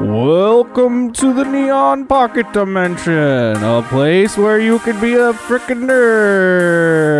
Welcome 0.00 1.12
to 1.14 1.34
the 1.34 1.42
Neon 1.42 2.06
Pocket 2.06 2.52
Dimension, 2.52 3.56
a 3.64 3.84
place 3.88 4.36
where 4.36 4.60
you 4.60 4.78
can 4.78 5.00
be 5.00 5.14
a 5.14 5.32
frickin' 5.32 5.88
nerd. 5.88 7.18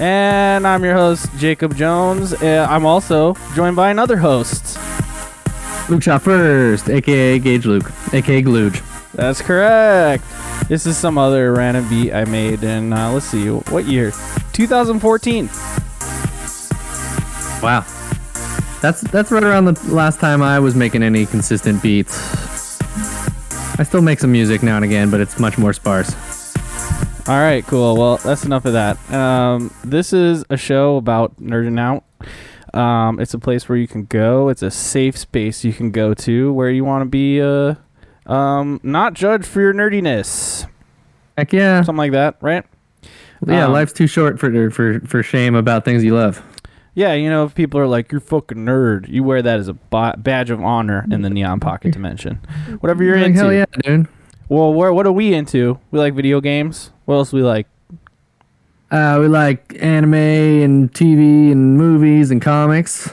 And 0.00 0.66
I'm 0.66 0.82
your 0.82 0.94
host, 0.94 1.28
Jacob 1.38 1.76
Jones. 1.76 2.32
Uh, 2.32 2.66
I'm 2.68 2.84
also 2.84 3.36
joined 3.54 3.76
by 3.76 3.92
another 3.92 4.16
host. 4.16 4.76
Luke 5.88 6.02
shot 6.02 6.22
first, 6.22 6.90
aka 6.90 7.38
Gage 7.38 7.64
Luke, 7.64 7.92
aka 8.12 8.42
Glooge. 8.42 8.82
That's 9.12 9.40
correct. 9.40 10.24
This 10.68 10.86
is 10.86 10.96
some 10.96 11.18
other 11.18 11.52
random 11.52 11.88
beat 11.88 12.12
I 12.12 12.24
made 12.24 12.64
in, 12.64 12.92
uh, 12.92 13.12
let's 13.12 13.26
see, 13.26 13.46
what 13.46 13.84
year? 13.84 14.12
2014. 14.54 15.48
Wow. 17.62 17.86
That's 18.84 19.00
that's 19.00 19.30
right 19.30 19.42
around 19.42 19.64
the 19.64 19.94
last 19.94 20.20
time 20.20 20.42
I 20.42 20.58
was 20.58 20.74
making 20.74 21.02
any 21.02 21.24
consistent 21.24 21.82
beats. 21.82 22.18
I 23.80 23.82
still 23.82 24.02
make 24.02 24.18
some 24.18 24.30
music 24.30 24.62
now 24.62 24.76
and 24.76 24.84
again, 24.84 25.08
but 25.10 25.20
it's 25.20 25.38
much 25.38 25.56
more 25.56 25.72
sparse. 25.72 26.14
All 27.26 27.38
right, 27.38 27.66
cool. 27.66 27.96
Well, 27.96 28.18
that's 28.18 28.44
enough 28.44 28.66
of 28.66 28.74
that. 28.74 28.98
Um, 29.10 29.72
this 29.84 30.12
is 30.12 30.44
a 30.50 30.58
show 30.58 30.98
about 30.98 31.34
nerding 31.40 31.80
out. 31.80 32.04
Um, 32.78 33.20
it's 33.20 33.32
a 33.32 33.38
place 33.38 33.70
where 33.70 33.78
you 33.78 33.88
can 33.88 34.04
go. 34.04 34.50
It's 34.50 34.60
a 34.60 34.70
safe 34.70 35.16
space 35.16 35.64
you 35.64 35.72
can 35.72 35.90
go 35.90 36.12
to 36.12 36.52
where 36.52 36.68
you 36.68 36.84
want 36.84 37.00
to 37.00 37.08
be 37.08 37.40
uh, 37.40 37.76
um, 38.30 38.80
not 38.82 39.14
judged 39.14 39.46
for 39.46 39.62
your 39.62 39.72
nerdiness. 39.72 40.66
Heck 41.38 41.54
yeah. 41.54 41.80
Something 41.84 41.96
like 41.96 42.12
that, 42.12 42.36
right? 42.42 42.66
Yeah, 43.46 43.64
Um, 43.64 43.72
life's 43.72 43.94
too 43.94 44.06
short 44.06 44.38
for 44.38 44.70
for 44.70 45.00
for 45.06 45.22
shame 45.22 45.54
about 45.54 45.86
things 45.86 46.04
you 46.04 46.14
love. 46.14 46.42
Yeah, 46.94 47.14
you 47.14 47.28
know, 47.28 47.44
if 47.44 47.54
people 47.54 47.80
are 47.80 47.86
like, 47.88 48.12
you're 48.12 48.20
fucking 48.20 48.58
nerd, 48.58 49.08
you 49.08 49.24
wear 49.24 49.42
that 49.42 49.58
as 49.58 49.66
a 49.68 49.74
ba- 49.74 50.14
badge 50.16 50.50
of 50.50 50.62
honor 50.62 51.04
in 51.10 51.22
the 51.22 51.30
Neon 51.30 51.58
Pocket 51.58 51.92
Dimension. 51.92 52.36
Whatever 52.80 53.02
you're 53.02 53.16
Like, 53.16 53.26
into. 53.26 53.38
hell 53.40 53.52
yeah, 53.52 53.64
dude. 53.82 54.06
Well, 54.48 54.72
where, 54.72 54.92
what 54.92 55.04
are 55.06 55.12
we 55.12 55.34
into? 55.34 55.78
We 55.90 55.98
like 55.98 56.14
video 56.14 56.40
games. 56.40 56.92
What 57.06 57.16
else 57.16 57.32
we 57.32 57.42
like? 57.42 57.66
Uh, 58.90 59.18
we 59.20 59.26
like 59.26 59.76
anime 59.80 60.14
and 60.14 60.92
TV 60.92 61.50
and 61.50 61.76
movies 61.76 62.30
and 62.30 62.40
comics. 62.40 63.10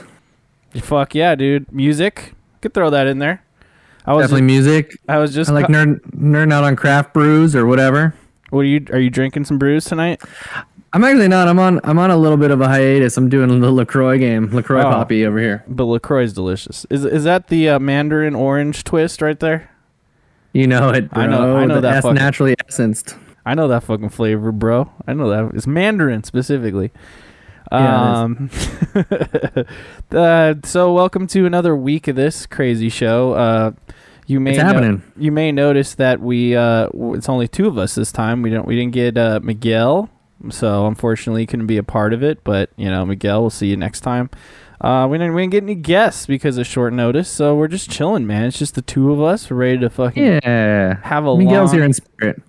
Fuck 0.80 1.14
yeah, 1.16 1.34
dude. 1.34 1.70
Music. 1.72 2.34
Could 2.60 2.74
throw 2.74 2.90
that 2.90 3.06
in 3.08 3.18
there. 3.18 3.42
I 4.06 4.14
was 4.14 4.24
Definitely 4.30 4.54
just, 4.54 4.64
music. 4.66 4.98
I 5.08 5.18
was 5.18 5.34
just 5.34 5.50
I 5.50 5.54
like 5.54 5.66
cu- 5.66 5.72
nerd 5.72 6.00
nerding 6.14 6.52
out 6.52 6.62
on 6.64 6.76
craft 6.76 7.12
brews 7.12 7.56
or 7.56 7.66
whatever. 7.66 8.14
What 8.50 8.60
are 8.60 8.64
you? 8.64 8.84
Are 8.92 8.98
you 9.00 9.10
drinking 9.10 9.44
some 9.46 9.58
brews 9.58 9.84
tonight? 9.86 10.20
I'm 10.94 11.04
actually 11.04 11.28
not. 11.28 11.48
I'm 11.48 11.58
on. 11.58 11.80
I'm 11.84 11.98
on 11.98 12.10
a 12.10 12.16
little 12.16 12.36
bit 12.36 12.50
of 12.50 12.60
a 12.60 12.68
hiatus. 12.68 13.16
I'm 13.16 13.28
doing 13.30 13.60
the 13.60 13.70
Lacroix 13.70 14.18
game, 14.18 14.50
Lacroix 14.52 14.80
Oh. 14.80 14.90
Poppy 14.90 15.24
over 15.24 15.38
here. 15.38 15.64
But 15.66 15.84
Lacroix 15.84 16.24
is 16.24 16.32
delicious. 16.34 16.84
Is 16.90 17.04
is 17.04 17.24
that 17.24 17.48
the 17.48 17.70
uh, 17.70 17.78
Mandarin 17.78 18.34
orange 18.34 18.84
twist 18.84 19.22
right 19.22 19.38
there? 19.40 19.70
You 20.52 20.66
know 20.66 20.90
it. 20.90 21.08
I 21.12 21.26
know- 21.26 21.56
I 21.56 21.64
know 21.64 21.76
The 21.76 21.80
that 21.80 21.96
S 21.96 22.02
fucking- 22.02 22.16
naturally 22.16 22.54
essenced. 22.68 23.16
I 23.46 23.54
know 23.54 23.68
that 23.68 23.84
fucking 23.84 24.10
flavor, 24.10 24.52
bro. 24.52 24.90
I 25.06 25.14
know 25.14 25.30
that 25.30 25.54
it's 25.56 25.66
Mandarin 25.66 26.24
specifically. 26.24 26.92
Yeah, 27.72 28.20
um, 28.24 28.50
uh, 30.10 30.54
so 30.62 30.92
welcome 30.92 31.26
to 31.28 31.46
another 31.46 31.74
week 31.74 32.06
of 32.06 32.16
this 32.16 32.44
crazy 32.44 32.90
show. 32.90 33.32
Uh, 33.32 33.72
you 34.26 34.40
may 34.40 34.50
It's 34.50 34.58
no- 34.58 34.64
happening. 34.66 35.02
you 35.16 35.32
may 35.32 35.52
notice 35.52 35.94
that 35.94 36.20
we 36.20 36.54
uh, 36.54 36.88
it's 37.14 37.30
only 37.30 37.48
two 37.48 37.66
of 37.66 37.78
us 37.78 37.94
this 37.94 38.12
time. 38.12 38.42
We 38.42 38.50
don't 38.50 38.66
we 38.66 38.76
didn't 38.76 38.92
get 38.92 39.16
uh, 39.16 39.40
Miguel, 39.42 40.10
so 40.50 40.86
unfortunately 40.86 41.46
couldn't 41.46 41.66
be 41.66 41.76
a 41.78 41.82
part 41.82 42.12
of 42.12 42.22
it. 42.22 42.42
But 42.44 42.70
you 42.76 42.90
know 42.90 43.04
Miguel, 43.06 43.40
we'll 43.42 43.50
see 43.50 43.68
you 43.68 43.76
next 43.76 44.00
time. 44.00 44.30
Uh, 44.80 45.06
we 45.08 45.16
didn't 45.16 45.34
we 45.34 45.42
didn't 45.42 45.52
get 45.52 45.62
any 45.62 45.74
guests 45.76 46.26
because 46.26 46.58
of 46.58 46.66
short 46.66 46.92
notice, 46.92 47.28
so 47.28 47.54
we're 47.54 47.68
just 47.68 47.88
chilling, 47.90 48.26
man. 48.26 48.44
It's 48.46 48.58
just 48.58 48.74
the 48.74 48.82
two 48.82 49.12
of 49.12 49.20
us. 49.22 49.48
We're 49.48 49.56
ready 49.56 49.78
to 49.78 49.88
fucking 49.90 50.40
Yeah. 50.42 50.96
have 51.02 51.24
a 51.24 51.36
Miguel's 51.36 51.70
long- 51.70 51.76
here 51.76 51.84
in 51.84 51.92
spirit. 51.92 52.42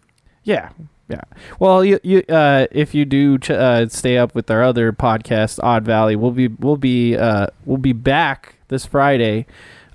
yeah, 0.43 0.69
yeah. 1.09 1.21
Well, 1.59 1.85
you 1.85 1.99
you 2.03 2.23
uh, 2.29 2.65
if 2.71 2.95
you 2.95 3.05
do 3.05 3.37
ch- 3.37 3.51
uh, 3.51 3.87
stay 3.89 4.17
up 4.17 4.33
with 4.33 4.49
our 4.49 4.63
other 4.63 4.91
podcast, 4.91 5.59
Odd 5.61 5.85
Valley, 5.85 6.15
we'll 6.15 6.31
be 6.31 6.47
we'll 6.47 6.77
be 6.77 7.15
uh, 7.15 7.47
we'll 7.65 7.77
be 7.77 7.93
back 7.93 8.55
this 8.69 8.85
Friday 8.87 9.45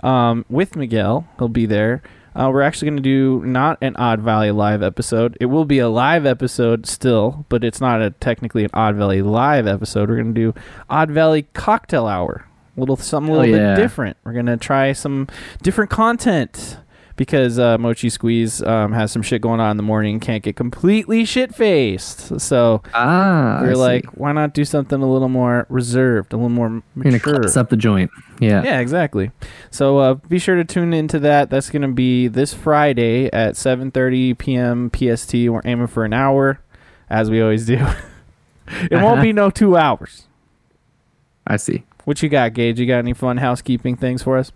um, 0.04 0.44
with 0.48 0.76
Miguel. 0.76 1.26
He'll 1.38 1.48
be 1.48 1.66
there. 1.66 2.02
Uh, 2.34 2.50
we're 2.52 2.62
actually 2.62 2.90
going 2.90 3.02
to 3.02 3.02
do 3.02 3.46
not 3.46 3.78
an 3.82 3.96
Odd 3.96 4.20
Valley 4.20 4.50
live 4.50 4.82
episode. 4.82 5.36
It 5.40 5.46
will 5.46 5.64
be 5.64 5.78
a 5.78 5.88
live 5.88 6.26
episode 6.26 6.86
still, 6.86 7.46
but 7.48 7.64
it's 7.64 7.80
not 7.80 8.00
a 8.00 8.10
technically 8.10 8.64
an 8.64 8.70
Odd 8.74 8.96
Valley 8.96 9.22
live 9.22 9.66
episode. 9.66 10.08
We're 10.08 10.16
going 10.16 10.34
to 10.34 10.40
do 10.52 10.60
Odd 10.88 11.10
Valley 11.10 11.48
Cocktail 11.52 12.06
Hour. 12.06 12.44
A 12.76 12.80
little 12.80 12.96
something 12.96 13.34
a 13.34 13.38
little 13.38 13.56
yeah. 13.56 13.74
bit 13.74 13.82
different. 13.82 14.16
We're 14.24 14.34
going 14.34 14.46
to 14.46 14.56
try 14.56 14.92
some 14.92 15.26
different 15.62 15.90
content 15.90 16.78
because 17.18 17.58
uh, 17.58 17.76
Mochi 17.76 18.08
Squeeze 18.08 18.62
um, 18.62 18.92
has 18.92 19.12
some 19.12 19.20
shit 19.20 19.42
going 19.42 19.60
on 19.60 19.72
in 19.72 19.76
the 19.76 19.82
morning 19.82 20.14
and 20.14 20.22
can't 20.22 20.42
get 20.42 20.56
completely 20.56 21.26
shit 21.26 21.54
faced. 21.54 22.40
So 22.40 22.80
Ah. 22.94 23.58
we're 23.60 23.70
I 23.70 23.72
see. 23.74 23.78
like, 23.78 24.06
why 24.14 24.32
not 24.32 24.54
do 24.54 24.64
something 24.64 25.02
a 25.02 25.10
little 25.12 25.28
more 25.28 25.66
reserved, 25.68 26.32
a 26.32 26.36
little 26.36 26.48
more 26.48 26.68
You're 26.96 27.02
gonna 27.04 27.10
mature? 27.16 27.40
class 27.40 27.56
up 27.58 27.68
the 27.68 27.76
joint. 27.76 28.10
Yeah. 28.40 28.62
Yeah, 28.62 28.78
exactly. 28.80 29.32
So 29.70 29.98
uh, 29.98 30.14
be 30.14 30.38
sure 30.38 30.56
to 30.56 30.64
tune 30.64 30.94
into 30.94 31.18
that. 31.18 31.50
That's 31.50 31.68
going 31.68 31.82
to 31.82 31.88
be 31.88 32.28
this 32.28 32.54
Friday 32.54 33.26
at 33.32 33.54
7:30 33.56 34.38
p.m. 34.38 34.90
PST. 34.90 35.34
We're 35.34 35.60
aiming 35.66 35.88
for 35.88 36.04
an 36.06 36.12
hour, 36.14 36.60
as 37.10 37.28
we 37.30 37.42
always 37.42 37.66
do. 37.66 37.84
it 38.90 39.02
won't 39.02 39.20
be 39.20 39.32
no 39.32 39.50
two 39.50 39.76
hours. 39.76 40.28
I 41.46 41.56
see. 41.56 41.84
What 42.04 42.22
you 42.22 42.28
got, 42.28 42.54
Gage? 42.54 42.78
You 42.78 42.86
got 42.86 42.98
any 42.98 43.12
fun 43.12 43.38
housekeeping 43.38 43.96
things 43.96 44.22
for 44.22 44.38
us? 44.38 44.52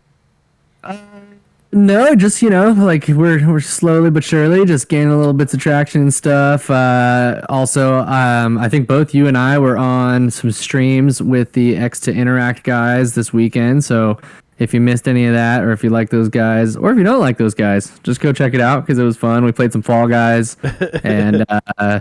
No, 1.75 2.15
just 2.15 2.43
you 2.43 2.51
know, 2.51 2.73
like 2.73 3.09
we're 3.09 3.51
we're 3.51 3.61
slowly 3.61 4.11
but 4.11 4.23
surely 4.23 4.67
just 4.67 4.89
gaining 4.89 5.09
a 5.09 5.17
little 5.17 5.33
bits 5.33 5.55
of 5.55 5.61
traction 5.61 6.03
and 6.03 6.13
stuff. 6.13 6.69
Uh, 6.69 7.41
also, 7.49 8.01
um, 8.01 8.59
I 8.59 8.69
think 8.69 8.87
both 8.87 9.15
you 9.15 9.27
and 9.27 9.39
I 9.39 9.59
were 9.59 9.79
on 9.79 10.31
some 10.31 10.51
streams 10.51 11.23
with 11.23 11.53
the 11.53 11.79
X 11.79 11.99
to 12.01 12.13
Interact 12.13 12.65
guys 12.65 13.15
this 13.15 13.33
weekend. 13.33 13.85
So 13.85 14.21
if 14.59 14.75
you 14.75 14.81
missed 14.83 15.09
any 15.09 15.25
of 15.25 15.33
that, 15.33 15.63
or 15.63 15.73
if 15.73 15.83
you 15.83 15.89
like 15.89 16.11
those 16.11 16.29
guys, 16.29 16.77
or 16.77 16.93
if 16.93 16.99
you 16.99 17.05
don't 17.05 17.21
like 17.21 17.39
those 17.39 17.55
guys, 17.55 17.99
just 18.01 18.21
go 18.21 18.35
check 18.35 18.53
it 18.53 18.61
out 18.61 18.85
because 18.85 18.99
it 18.99 19.05
was 19.05 19.17
fun. 19.17 19.43
We 19.43 19.53
played 19.53 19.73
some 19.73 19.81
Fall 19.81 20.07
Guys, 20.09 20.59
and 21.05 21.47
uh, 21.49 22.01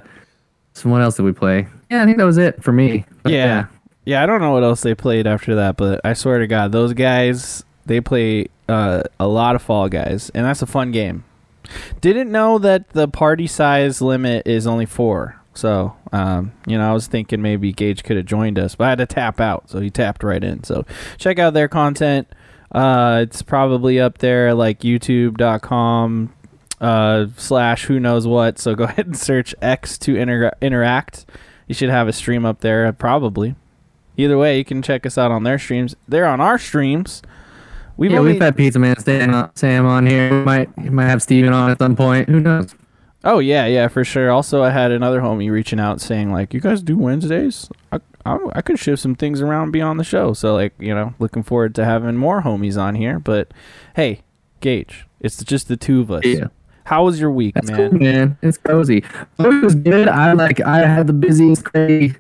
so 0.74 0.90
what 0.90 1.02
else 1.02 1.16
did 1.16 1.24
we 1.24 1.32
play? 1.32 1.66
Yeah, 1.90 2.02
I 2.02 2.06
think 2.06 2.18
that 2.18 2.26
was 2.26 2.38
it 2.38 2.62
for 2.62 2.74
me. 2.74 3.06
But 3.24 3.32
Yeah. 3.32 3.68
Yeah, 4.04 4.24
I 4.24 4.26
don't 4.26 4.42
know 4.42 4.52
what 4.52 4.64
else 4.64 4.82
they 4.82 4.96
played 4.96 5.28
after 5.28 5.56
that, 5.56 5.78
but 5.78 6.02
I 6.04 6.14
swear 6.14 6.40
to 6.40 6.48
God, 6.48 6.72
those 6.74 6.92
guys 6.92 7.64
they 7.86 8.02
play 8.02 8.48
uh, 8.72 9.04
a 9.20 9.28
lot 9.28 9.56
of 9.56 9.62
Fall 9.62 9.90
Guys, 9.90 10.32
and 10.34 10.46
that's 10.46 10.62
a 10.62 10.68
fun 10.68 10.92
game. 10.92 11.24
Didn't 12.00 12.32
know 12.32 12.58
that 12.60 12.90
the 12.90 13.08
party 13.08 13.48
size 13.48 14.02
limit 14.02 14.48
is 14.48 14.66
only 14.66 14.86
four. 14.86 15.38
So, 15.54 15.96
um, 16.14 16.54
you 16.66 16.78
know, 16.78 16.90
I 16.90 16.94
was 16.94 17.08
thinking 17.08 17.42
maybe 17.42 17.74
Gage 17.74 18.04
could 18.04 18.18
have 18.18 18.26
joined 18.26 18.58
us, 18.58 18.76
but 18.76 18.86
I 18.86 18.90
had 18.90 18.98
to 19.00 19.06
tap 19.06 19.40
out, 19.40 19.70
so 19.70 19.80
he 19.80 19.90
tapped 19.90 20.24
right 20.24 20.44
in. 20.44 20.64
So, 20.64 20.86
check 21.18 21.40
out 21.40 21.54
their 21.54 21.68
content. 21.68 22.28
Uh, 22.72 23.20
it's 23.24 23.42
probably 23.42 24.00
up 24.00 24.20
there, 24.20 24.54
like 24.54 24.80
YouTube.com 24.80 26.34
uh, 26.80 27.28
slash 27.38 27.86
who 27.86 28.00
knows 28.00 28.26
what. 28.26 28.60
So 28.60 28.76
go 28.76 28.84
ahead 28.86 29.06
and 29.06 29.18
search 29.18 29.54
X 29.62 29.98
to 30.00 30.16
inter- 30.16 30.52
interact. 30.62 31.26
You 31.68 31.76
should 31.76 31.90
have 31.90 32.08
a 32.08 32.14
stream 32.14 32.46
up 32.46 32.62
there, 32.62 32.92
probably. 32.92 33.56
Either 34.18 34.38
way, 34.38 34.58
you 34.58 34.66
can 34.66 34.82
check 34.82 35.06
us 35.06 35.18
out 35.18 35.32
on 35.32 35.44
their 35.44 35.58
streams. 35.58 35.96
They're 36.08 36.26
on 36.26 36.42
our 36.42 36.58
streams. 36.58 37.22
We've 37.98 38.12
yeah, 38.12 38.20
only, 38.20 38.34
we've 38.34 38.42
had 38.42 38.56
Pizza 38.56 38.80
Man 38.80 38.98
Sam, 39.00 39.52
Sam 39.56 39.86
on 39.86 40.06
here. 40.06 40.30
We 40.32 40.44
might 40.44 40.78
we 40.78 40.90
might 40.90 41.08
have 41.08 41.22
Steven 41.22 41.54
on 41.54 41.70
at 41.70 41.78
some 41.80 41.96
point. 41.96 42.30
Who 42.30 42.40
knows? 42.40 42.76
oh 43.24 43.40
yeah, 43.40 43.66
yeah, 43.66 43.88
for 43.88 44.04
sure. 44.04 44.32
Also, 44.32 44.64
I 44.64 44.70
had 44.70 44.92
another 44.92 45.22
homie 45.22 45.52
reaching 45.52 45.80
out 45.80 46.02
saying 46.02 46.32
like, 46.32 46.54
"You 46.54 46.60
guys 46.60 46.82
do 46.82 46.98
Wednesdays? 46.98 47.70
I, 47.92 48.00
I, 48.26 48.38
I 48.56 48.62
could 48.62 48.80
shift 48.80 49.02
some 49.02 49.16
things 49.16 49.42
around 49.42 49.72
beyond 49.72 50.00
the 50.00 50.04
show." 50.04 50.34
So 50.34 50.54
like, 50.54 50.74
you 50.80 50.94
know, 50.94 51.14
looking 51.20 51.44
forward 51.44 51.76
to 51.76 51.86
having 51.86 52.18
more 52.18 52.42
homies 52.42 52.82
on 52.82 52.96
here. 52.96 53.20
But 53.20 53.54
hey, 53.96 54.22
Gage, 54.60 55.06
it's 55.20 55.44
just 55.44 55.68
the 55.68 55.78
two 55.78 56.02
of 56.02 56.12
us. 56.12 56.26
Yeah. 56.26 56.48
How 56.84 57.06
was 57.06 57.20
your 57.20 57.32
week, 57.32 57.54
That's 57.54 57.70
man? 57.70 57.90
cool, 57.92 58.00
man. 58.00 58.38
It's 58.42 58.58
cozy. 58.58 59.04
It 59.40 59.64
was 59.64 59.76
good. 59.76 60.08
I 60.08 60.34
like 60.34 60.60
I 60.62 60.80
had 60.80 61.08
the 61.08 61.14
busiest 61.14 61.64
crazy 61.64 62.16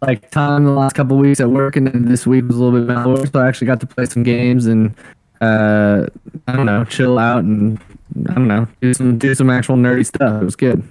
like 0.00 0.30
time 0.30 0.64
the 0.64 0.70
last 0.72 0.94
couple 0.94 1.16
weeks 1.16 1.40
at 1.40 1.50
work, 1.50 1.76
and 1.76 1.86
then 1.86 2.06
this 2.06 2.26
week 2.26 2.46
was 2.46 2.56
a 2.56 2.62
little 2.62 2.78
bit 2.78 2.86
mellower. 2.86 3.26
So 3.26 3.40
I 3.40 3.48
actually 3.48 3.66
got 3.66 3.80
to 3.80 3.86
play 3.86 4.06
some 4.06 4.22
games 4.22 4.66
and 4.66 4.94
uh, 5.40 6.06
I 6.46 6.56
don't 6.56 6.66
know, 6.66 6.84
chill 6.84 7.18
out 7.18 7.44
and 7.44 7.80
I 8.28 8.34
don't 8.34 8.48
know, 8.48 8.66
do 8.80 8.94
some 8.94 9.18
do 9.18 9.34
some 9.34 9.50
actual 9.50 9.76
nerdy 9.76 10.06
stuff. 10.06 10.40
It 10.42 10.44
was 10.44 10.56
good. 10.56 10.82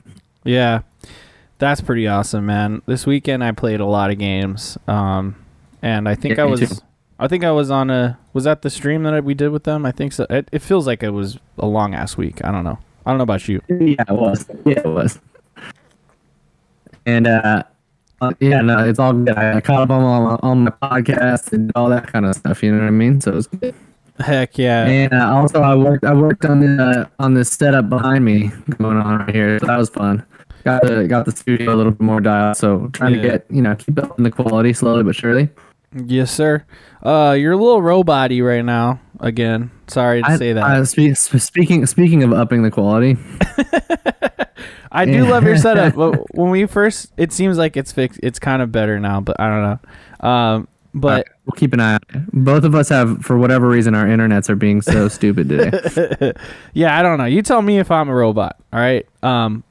Yeah, 0.43 0.81
that's 1.57 1.81
pretty 1.81 2.07
awesome, 2.07 2.45
man. 2.45 2.81
This 2.85 3.05
weekend 3.05 3.43
I 3.43 3.51
played 3.51 3.79
a 3.79 3.85
lot 3.85 4.11
of 4.11 4.17
games, 4.17 4.77
um, 4.87 5.35
and 5.81 6.07
I 6.07 6.15
think 6.15 6.37
Yeah, 6.37 6.43
I 6.43 6.45
was, 6.45 6.59
too. 6.59 6.75
I 7.19 7.27
think 7.27 7.43
I 7.43 7.51
was 7.51 7.71
on 7.71 7.89
a, 7.89 8.17
was 8.33 8.43
that 8.43 8.61
the 8.61 8.69
stream 8.69 9.03
that 9.03 9.23
we 9.23 9.33
did 9.33 9.49
with 9.49 9.63
them? 9.63 9.85
I 9.85 9.91
think 9.91 10.13
so. 10.13 10.25
It, 10.29 10.47
it 10.51 10.59
feels 10.59 10.85
like 10.85 11.03
it 11.03 11.09
was 11.09 11.39
a 11.57 11.65
long 11.65 11.95
ass 11.95 12.15
week. 12.15 12.43
I 12.45 12.51
don't 12.51 12.63
know. 12.63 12.77
I 13.05 13.11
don't 13.11 13.17
know 13.17 13.23
about 13.23 13.47
you. 13.47 13.61
Yeah, 13.69 14.03
it 14.07 14.11
was. 14.11 14.45
Yeah, 14.65 14.79
it 14.79 14.85
was. 14.85 15.19
And 17.05 17.25
uh, 17.25 17.63
uh, 18.21 18.31
yeah, 18.39 18.61
no, 18.61 18.79
it's 18.87 18.99
all 18.99 19.13
good. 19.13 19.37
I, 19.37 19.61
caught 19.61 19.83
up 19.83 19.89
on 19.91 20.01
all, 20.03 20.39
on 20.41 20.63
my 20.65 20.71
podcast 20.71 21.53
and 21.53 21.71
all 21.75 21.89
that 21.89 22.07
kind 22.07 22.25
of 22.25 22.35
stuff. 22.35 22.63
You 22.63 22.71
know 22.71 22.79
what 22.79 22.87
I 22.87 22.91
mean? 22.91 23.21
So 23.21 23.31
it 23.31 23.35
was 23.35 23.47
good. 23.47 23.75
Heck 24.19 24.57
yeah. 24.57 24.85
And 24.87 25.13
uh, 25.13 25.31
also, 25.35 25.61
I 25.61 25.75
worked 25.75 26.03
I 26.03 26.13
worked 26.13 26.43
on 26.45 26.59
the 26.59 26.83
uh, 26.83 27.05
on 27.23 27.35
the 27.35 27.45
setup 27.45 27.89
behind 27.89 28.25
me 28.25 28.51
going 28.79 28.97
on 28.97 29.19
right 29.19 29.35
here. 29.35 29.59
So 29.59 29.67
that 29.67 29.77
was 29.77 29.89
fun. 29.89 30.25
Got 30.63 30.81
the 30.83 31.07
got 31.07 31.25
the 31.25 31.31
studio 31.31 31.73
a 31.73 31.75
little 31.75 31.91
bit 31.91 32.01
more 32.01 32.19
dialed. 32.19 32.57
So 32.57 32.87
trying 32.93 33.13
Yeah. 33.15 33.21
to 33.21 33.27
get 33.29 33.45
you 33.51 33.61
know 33.61 33.75
keep 33.75 33.97
up 34.01 34.17
in 34.17 34.23
the 34.23 34.31
quality 34.31 34.73
slowly 34.73 35.03
but 35.03 35.15
surely. 35.15 35.49
yes, 36.05 36.31
sir. 36.31 36.65
Uh, 37.03 37.35
you're 37.39 37.53
a 37.53 37.57
little 37.57 37.81
robot-y 37.81 38.39
right 38.41 38.65
now. 38.65 38.99
Again, 39.19 39.69
sorry 39.87 40.21
to 40.23 40.29
I, 40.31 40.35
say 40.37 40.53
that. 40.53 40.87
Spe- 40.87 41.37
speaking 41.39 41.85
speaking 41.85 42.23
of 42.23 42.33
upping 42.33 42.63
the 42.63 42.71
quality, 42.71 43.17
I 44.91 45.05
do 45.05 45.25
love 45.25 45.43
your 45.43 45.57
setup. 45.57 45.95
But 45.95 46.25
when 46.35 46.49
we 46.49 46.65
first, 46.65 47.11
it 47.17 47.31
seems 47.31 47.57
like 47.57 47.77
it's 47.77 47.91
fixed. 47.91 48.19
It's 48.23 48.39
kind 48.39 48.61
of 48.61 48.71
better 48.71 48.99
now, 48.99 49.21
but 49.21 49.39
I 49.39 49.49
don't 49.49 49.63
know. 50.21 50.29
Um, 50.29 50.67
but 50.93 51.27
we'll 51.45 51.53
keep 51.53 51.73
an 51.73 51.79
eye 51.79 51.93
on 51.93 51.99
it. 52.09 52.31
Both 52.33 52.63
of 52.63 52.73
us 52.73 52.89
have, 52.89 53.23
for 53.23 53.37
whatever 53.37 53.67
reason, 53.67 53.93
our 53.93 54.05
internets 54.05 54.49
are 54.49 54.55
being 54.55 54.81
so 54.81 55.07
stupid 55.07 55.49
today. 55.49 56.33
yeah, 56.73 56.97
I 56.97 57.01
don't 57.01 57.17
know. 57.17 57.25
You 57.25 57.41
tell 57.41 57.61
me 57.61 57.77
if 57.79 57.91
I'm 57.91 58.09
a 58.09 58.15
robot. 58.15 58.57
All 58.73 58.79
right. 58.79 59.05
Um, 59.21 59.63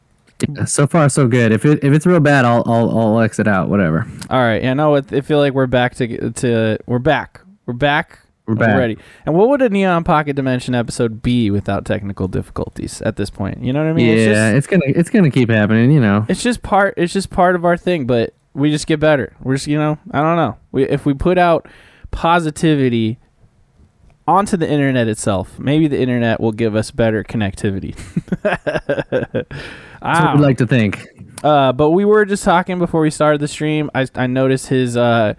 so 0.67 0.87
far, 0.87 1.09
so 1.09 1.27
good. 1.27 1.51
If 1.51 1.65
it 1.65 1.83
if 1.83 1.93
it's 1.93 2.05
real 2.07 2.21
bad, 2.21 2.45
I'll 2.45 2.63
I'll, 2.67 2.99
I'll 2.99 3.21
exit 3.21 3.49
out. 3.49 3.69
Whatever. 3.69 4.07
all 4.29 4.39
right. 4.41 4.63
Yeah, 4.63 4.75
no, 4.75 4.95
it, 4.97 5.13
I 5.13 5.23
feel 5.23 5.39
like 5.39 5.55
we're 5.55 5.67
back 5.67 5.95
to 5.97 6.31
to 6.31 6.79
we're 6.87 6.99
back. 6.99 7.41
We're 7.65 7.75
back. 7.75 8.21
We're 8.47 8.55
back. 8.55 8.79
ready. 8.79 8.97
And 9.25 9.35
what 9.35 9.49
would 9.49 9.61
a 9.63 9.69
Neon 9.69 10.05
Pocket 10.05 10.37
Dimension 10.37 10.75
episode 10.75 11.21
be 11.23 11.51
without 11.51 11.85
technical 11.85 12.29
difficulties 12.29 13.03
at 13.03 13.17
this 13.17 13.29
point? 13.29 13.63
You 13.63 13.73
know 13.73 13.83
what 13.83 13.91
I 13.91 13.93
mean? 13.93 14.09
It's 14.09 14.25
just- 14.25 14.37
yeah, 14.37 14.51
it's 14.53 14.67
gonna 14.69 14.83
it's 14.87 15.11
gonna 15.11 15.31
keep 15.31 15.51
happening. 15.51 15.91
You 15.91 16.01
know. 16.01 16.25
it's 16.29 16.43
just 16.43 16.63
part 16.63 16.95
it's 16.97 17.13
just 17.13 17.31
part 17.31 17.57
of 17.57 17.65
our 17.65 17.77
thing 17.77 18.07
but 18.07 18.35
we 18.55 18.71
just 18.71 18.87
get 18.87 18.99
better 19.01 19.35
we're 19.43 19.55
just 19.55 19.67
you 19.67 19.77
know 19.77 19.99
i 20.13 20.23
don't 20.23 20.37
know 20.37 20.57
we, 20.73 20.85
if 20.85 21.05
we 21.05 21.13
put 21.13 21.37
out 21.37 21.67
positivity 22.11 23.19
onto 24.27 24.57
the 24.57 24.67
internet 24.67 25.09
itself 25.09 25.59
maybe 25.59 25.87
the 25.89 26.01
internet 26.01 26.41
will 26.41 26.53
give 26.53 26.75
us 26.75 26.91
better 26.91 27.23
connectivity 27.23 27.95
That's 28.43 29.45
what 29.45 29.47
Ah, 30.03 30.33
we'd 30.35 30.41
like 30.43 30.59
to 30.59 30.67
think. 30.67 31.07
uh, 31.45 31.73
but 31.73 31.91
we 31.91 32.05
were 32.07 32.25
just 32.25 32.45
talking 32.45 32.79
before 32.79 33.01
we 33.03 33.11
started 33.11 33.41
the 33.43 33.49
stream 33.49 33.91
i, 33.95 34.07
I 34.15 34.27
noticed 34.27 34.69
his 34.69 34.97
uh, 34.97 35.35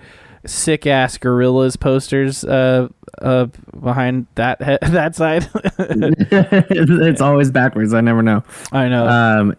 sick 0.46 0.86
ass 0.88 1.18
Gorillaz 1.18 1.80
posters 1.80 2.44
uh, 2.46 2.88
uh, 3.22 3.48
behind 3.82 4.28
that 4.36 4.62
he- 4.64 4.90
that 4.92 5.16
side 5.16 5.48
it's 5.80 7.22
always 7.22 7.52
backwards. 7.52 7.94
I 7.94 8.02
never 8.02 8.22
know. 8.22 8.44
i 8.72 8.88
know 8.88 9.08
Um, 9.08 9.56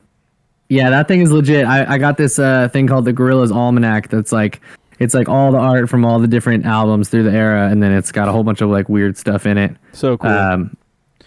yeah, 0.69 0.91
that 0.91 1.09
thing 1.09 1.23
is 1.23 1.33
legit. 1.33 1.67
I, 1.67 1.95
I 1.95 1.99
got 1.99 2.17
this 2.19 2.39
uh, 2.39 2.69
thing 2.69 2.87
called 2.87 3.07
the 3.07 3.13
Gorillaz 3.15 3.51
Almanac. 3.51 4.09
That's 4.11 4.33
like 4.33 4.61
it's 4.99 5.15
like 5.15 5.29
all 5.29 5.51
the 5.53 5.59
art 5.59 5.89
from 5.89 6.05
all 6.05 6.19
the 6.19 6.29
different 6.29 6.67
albums 6.67 7.09
through 7.09 7.23
the 7.23 7.33
era, 7.33 7.69
and 7.69 7.83
then 7.83 7.93
it's 7.93 8.13
got 8.13 8.29
a 8.29 8.33
whole 8.33 8.45
bunch 8.45 8.61
of 8.61 8.69
like 8.69 8.89
weird 8.89 9.17
stuff 9.17 9.47
in 9.47 9.57
it. 9.57 9.75
so 9.93 10.19
cool 10.19 10.31
Um, 10.31 10.77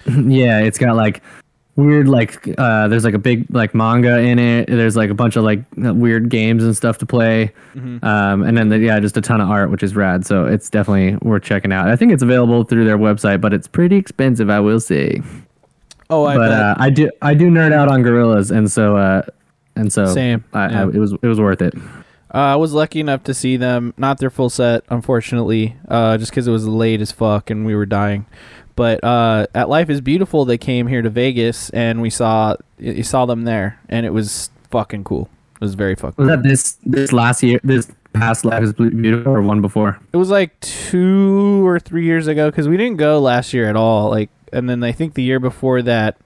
yeah, 0.27 0.59
it's 0.59 0.77
got 0.77 0.95
like 0.95 1.23
weird 1.81 2.07
like 2.07 2.47
uh, 2.57 2.87
there's 2.87 3.03
like 3.03 3.13
a 3.13 3.19
big 3.19 3.45
like 3.49 3.75
manga 3.75 4.19
in 4.19 4.39
it. 4.39 4.67
There's 4.67 4.95
like 4.95 5.09
a 5.09 5.13
bunch 5.13 5.35
of 5.35 5.43
like 5.43 5.63
weird 5.75 6.29
games 6.29 6.63
and 6.63 6.75
stuff 6.75 6.97
to 6.99 7.05
play. 7.05 7.51
Mm-hmm. 7.75 8.05
Um, 8.05 8.43
and 8.43 8.57
then 8.57 8.69
the, 8.69 8.79
yeah, 8.79 8.99
just 8.99 9.17
a 9.17 9.21
ton 9.21 9.41
of 9.41 9.49
art, 9.49 9.71
which 9.71 9.83
is 9.83 9.95
rad. 9.95 10.25
So 10.25 10.45
it's 10.45 10.69
definitely 10.69 11.17
worth 11.27 11.43
checking 11.43 11.71
out. 11.71 11.89
I 11.89 11.95
think 11.95 12.11
it's 12.11 12.23
available 12.23 12.63
through 12.63 12.85
their 12.85 12.97
website, 12.97 13.41
but 13.41 13.53
it's 13.53 13.67
pretty 13.67 13.97
expensive, 13.97 14.49
I 14.49 14.59
will 14.59 14.79
say 14.79 15.21
oh 16.11 16.25
i 16.25 16.35
but 16.35 16.51
uh, 16.51 16.75
I 16.77 16.89
do 16.89 17.09
I 17.21 17.33
do 17.33 17.49
nerd 17.49 17.71
out 17.71 17.87
on 17.87 18.03
Gorillaz, 18.03 18.55
and 18.55 18.69
so 18.69 18.97
uh, 18.97 19.23
and 19.75 19.91
so 19.91 20.05
Same, 20.05 20.43
I, 20.53 20.69
yeah. 20.69 20.81
I, 20.81 20.83
it 20.83 20.97
was 20.97 21.13
it 21.13 21.27
was 21.27 21.39
worth 21.39 21.61
it. 21.61 21.73
Uh, 22.33 22.37
I 22.37 22.55
was 22.55 22.73
lucky 22.73 23.01
enough 23.01 23.23
to 23.23 23.33
see 23.33 23.57
them, 23.57 23.93
not 23.97 24.19
their 24.19 24.29
full 24.29 24.49
set, 24.49 24.85
unfortunately, 24.89 25.75
uh, 25.89 26.17
just 26.17 26.31
because 26.31 26.47
it 26.47 26.51
was 26.51 26.65
late 26.65 27.01
as 27.01 27.11
fuck 27.11 27.49
and 27.49 27.65
we 27.65 27.75
were 27.75 27.85
dying. 27.85 28.25
But 28.81 29.03
uh, 29.03 29.45
at 29.53 29.69
Life 29.69 29.91
is 29.91 30.01
Beautiful, 30.01 30.43
they 30.43 30.57
came 30.57 30.87
here 30.87 31.03
to 31.03 31.09
Vegas 31.11 31.69
and 31.69 32.01
we 32.01 32.09
saw 32.09 32.55
you 32.79 33.03
saw 33.03 33.27
them 33.27 33.43
there, 33.43 33.79
and 33.89 34.07
it 34.07 34.09
was 34.09 34.49
fucking 34.71 35.03
cool. 35.03 35.29
It 35.53 35.61
was 35.61 35.75
very 35.75 35.93
fucking. 35.93 36.15
Was 36.25 36.27
that 36.35 36.41
this 36.41 36.77
this 36.83 37.13
last 37.13 37.43
year? 37.43 37.59
This 37.63 37.91
past 38.13 38.43
life 38.43 38.63
is 38.63 38.73
beautiful, 38.73 39.33
or 39.33 39.43
one 39.43 39.61
before? 39.61 39.99
It 40.11 40.17
was 40.17 40.31
like 40.31 40.59
two 40.61 41.63
or 41.63 41.79
three 41.79 42.05
years 42.05 42.25
ago 42.25 42.49
because 42.49 42.67
we 42.67 42.75
didn't 42.75 42.97
go 42.97 43.19
last 43.19 43.53
year 43.53 43.69
at 43.69 43.75
all. 43.75 44.09
Like, 44.09 44.31
and 44.51 44.67
then 44.67 44.83
I 44.83 44.93
think 44.93 45.13
the 45.13 45.21
year 45.21 45.39
before 45.39 45.83
that, 45.83 46.17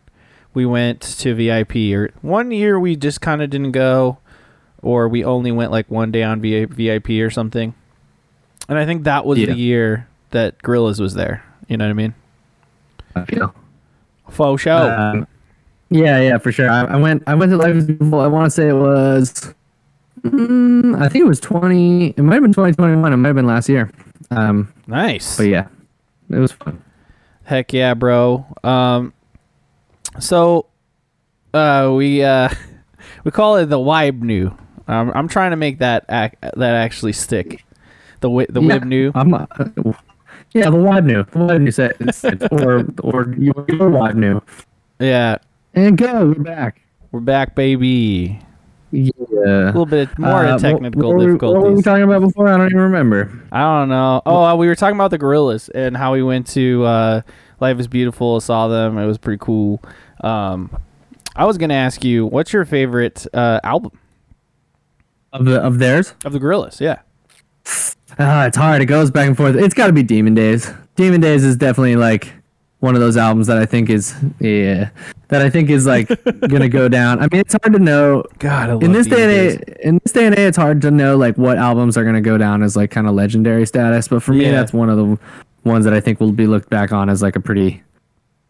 we 0.53 0.65
went 0.65 1.01
to 1.01 1.35
VIP. 1.35 1.75
Or 1.93 2.11
one 2.21 2.51
year 2.51 2.79
we 2.79 2.95
just 2.95 3.19
kind 3.19 3.41
of 3.41 3.49
didn't 3.49 3.73
go, 3.73 4.19
or 4.81 5.09
we 5.09 5.25
only 5.25 5.51
went 5.51 5.73
like 5.73 5.91
one 5.91 6.09
day 6.09 6.23
on 6.23 6.39
VIP 6.39 7.09
or 7.19 7.29
something. 7.29 7.73
And 8.69 8.77
I 8.77 8.85
think 8.85 9.03
that 9.03 9.25
was 9.25 9.39
Yeah. 9.39 9.47
the 9.47 9.55
year 9.57 10.07
that 10.31 10.59
Gorillaz 10.59 11.01
was 11.01 11.15
there. 11.15 11.43
You 11.67 11.75
know 11.75 11.83
what 11.83 11.89
I 11.89 11.93
mean? 11.95 12.13
I 13.15 13.25
feel. 13.25 13.53
Faux 14.29 14.61
show. 14.61 14.77
Um, 14.77 15.27
yeah, 15.89 16.19
yeah, 16.19 16.37
for 16.37 16.51
sure. 16.51 16.69
I, 16.69 16.85
I 16.85 16.95
went 16.95 17.23
I 17.27 17.35
went 17.35 17.51
to 17.51 17.57
life 17.57 17.75
is 17.75 17.85
beautiful. 17.85 18.19
I 18.19 18.27
want 18.27 18.45
to 18.45 18.51
say 18.51 18.69
it 18.69 18.73
was. 18.73 19.53
Mm, 20.23 20.99
I 20.99 21.07
think 21.09 21.23
it 21.23 21.27
was 21.27 21.39
twenty. 21.39 22.07
It 22.09 22.19
might 22.19 22.35
have 22.35 22.43
been 22.43 22.53
twenty 22.53 22.73
twenty 22.73 22.95
one. 22.95 23.13
It 23.13 23.17
might 23.17 23.27
have 23.29 23.35
been 23.35 23.45
last 23.45 23.69
year. 23.69 23.91
Um, 24.31 24.73
nice. 24.87 25.37
but 25.37 25.43
yeah, 25.47 25.67
it 26.29 26.37
was 26.39 26.51
fun. 26.51 26.81
Heck 27.43 27.71
yeah, 27.73 27.93
bro. 27.93 28.45
Um, 28.63 29.13
so, 30.19 30.65
uh, 31.53 31.93
we 31.95 32.23
uh, 32.23 32.49
we 33.23 33.29
call 33.31 33.57
it 33.57 33.67
the 33.67 33.77
Wibe 33.77 34.21
New. 34.21 34.57
Um, 34.87 35.11
I'm 35.13 35.27
trying 35.27 35.51
to 35.51 35.57
make 35.57 35.79
that 35.79 36.05
ac- 36.09 36.37
that 36.41 36.73
actually 36.75 37.13
stick. 37.13 37.63
The 38.21 38.27
wi- 38.29 38.47
the 38.49 38.61
yeah, 38.61 38.79
Wib 38.79 38.85
New. 38.85 39.11
I'm. 39.13 39.33
Uh, 39.33 39.45
yeah, 40.55 40.69
the 40.71 40.75
wide 40.77 41.05
new, 41.05 41.23
the 41.23 41.37
wide 41.39 41.61
new 41.61 41.71
set, 41.71 41.95
or 42.51 42.85
or 43.03 43.33
your, 43.37 43.65
your 43.69 43.89
wide 43.89 44.15
new. 44.15 44.41
Yeah, 44.99 45.37
And 45.73 45.97
go, 45.97 46.27
we're 46.27 46.33
back. 46.43 46.81
we're 47.11 47.19
back, 47.19 47.53
baby. 47.53 48.39
Yeah. 48.91 49.11
A 49.11 49.65
little 49.65 49.85
bit 49.85 50.17
more 50.17 50.45
Uh, 50.45 50.57
technical 50.57 51.09
what, 51.13 51.17
what 51.17 51.25
were- 51.41 51.53
What 51.53 51.61
were 51.63 51.71
we 51.73 51.81
talking 51.81 52.03
about 52.03 52.21
before? 52.21 52.47
I 52.47 52.55
don't 52.55 52.67
even 52.67 52.79
remember. 52.79 53.29
I 53.51 53.59
don't 53.61 53.89
know. 53.89 54.21
Oh, 54.25 54.41
uh, 54.43 54.55
we 54.55 54.67
were 54.67 54.75
talking 54.75 54.95
about 54.95 55.11
the 55.11 55.19
Gorillaz 55.19 55.69
and 55.75 55.97
how 55.97 56.13
we 56.13 56.23
went 56.23 56.47
to 56.47 56.83
uh, 56.85 57.21
Life 57.59 57.77
is 57.79 57.87
Beautiful. 57.89 58.39
Saw 58.39 58.69
them. 58.69 58.97
It 58.97 59.05
was 59.05 59.17
pretty 59.17 59.39
cool. 59.43 59.81
Um, 60.21 60.69
I 61.35 61.43
was 61.43 61.57
gonna 61.57 61.73
ask 61.73 62.05
you, 62.05 62.25
what's 62.25 62.53
your 62.53 62.63
favorite 62.63 63.27
uh, 63.33 63.59
album 63.65 63.91
Of 65.33 65.43
the 65.43 65.59
of 65.61 65.79
theirs? 65.79 66.13
of 66.23 66.31
the 66.31 66.39
Gorillaz? 66.39 66.79
Yeah. 66.79 66.99
Ah, 68.17 68.45
it's 68.45 68.57
hard. 68.57 68.81
It 68.81 68.85
goes 68.85 69.11
back 69.11 69.27
and 69.27 69.35
forth. 69.37 69.55
It's 69.55 69.73
got 69.73 69.87
to 69.87 69.93
be 69.93 70.03
Demon 70.03 70.33
Days. 70.33 70.71
Demon 70.95 71.19
Days 71.21 71.43
is 71.43 71.57
definitely 71.57 71.95
like 71.97 72.31
one 72.79 72.93
of 72.95 73.01
those 73.01 73.17
albums 73.17 73.47
that 73.47 73.57
I 73.57 73.65
think 73.65 73.89
is 73.89 74.13
yeah 74.39 74.89
that 75.29 75.41
I 75.41 75.49
think 75.49 75.69
is 75.71 75.85
like 75.87 76.07
gonna 76.47 76.69
go 76.69 76.87
down. 76.87 77.19
I 77.19 77.23
mean, 77.31 77.41
it's 77.41 77.55
hard 77.61 77.73
to 77.73 77.79
know 77.79 78.23
God, 78.39 78.69
I 78.69 78.73
love 78.73 78.83
in 78.83 78.91
this 78.91 79.07
Demon 79.07 79.19
day 79.19 79.49
and 79.49 79.61
age. 79.61 79.77
In 79.81 79.99
this 80.03 80.11
day 80.13 80.25
and 80.27 80.35
age, 80.35 80.47
it's 80.49 80.57
hard 80.57 80.81
to 80.83 80.91
know 80.91 81.17
like 81.17 81.35
what 81.37 81.57
albums 81.57 81.97
are 81.97 82.03
gonna 82.05 82.21
go 82.21 82.37
down 82.37 82.61
as 82.63 82.75
like 82.75 82.91
kind 82.91 83.07
of 83.07 83.15
legendary 83.15 83.65
status. 83.65 84.07
But 84.07 84.21
for 84.23 84.33
me, 84.33 84.45
Yeah. 84.45 84.51
that's 84.51 84.71
one 84.71 84.89
of 84.89 84.97
the 84.97 85.17
ones 85.63 85.83
that 85.85 85.93
I 85.93 85.99
think 85.99 86.19
will 86.19 86.31
be 86.31 86.45
looked 86.47 86.69
back 86.69 86.91
on 86.91 87.09
as 87.09 87.21
like 87.23 87.35
a 87.35 87.39
pretty 87.39 87.81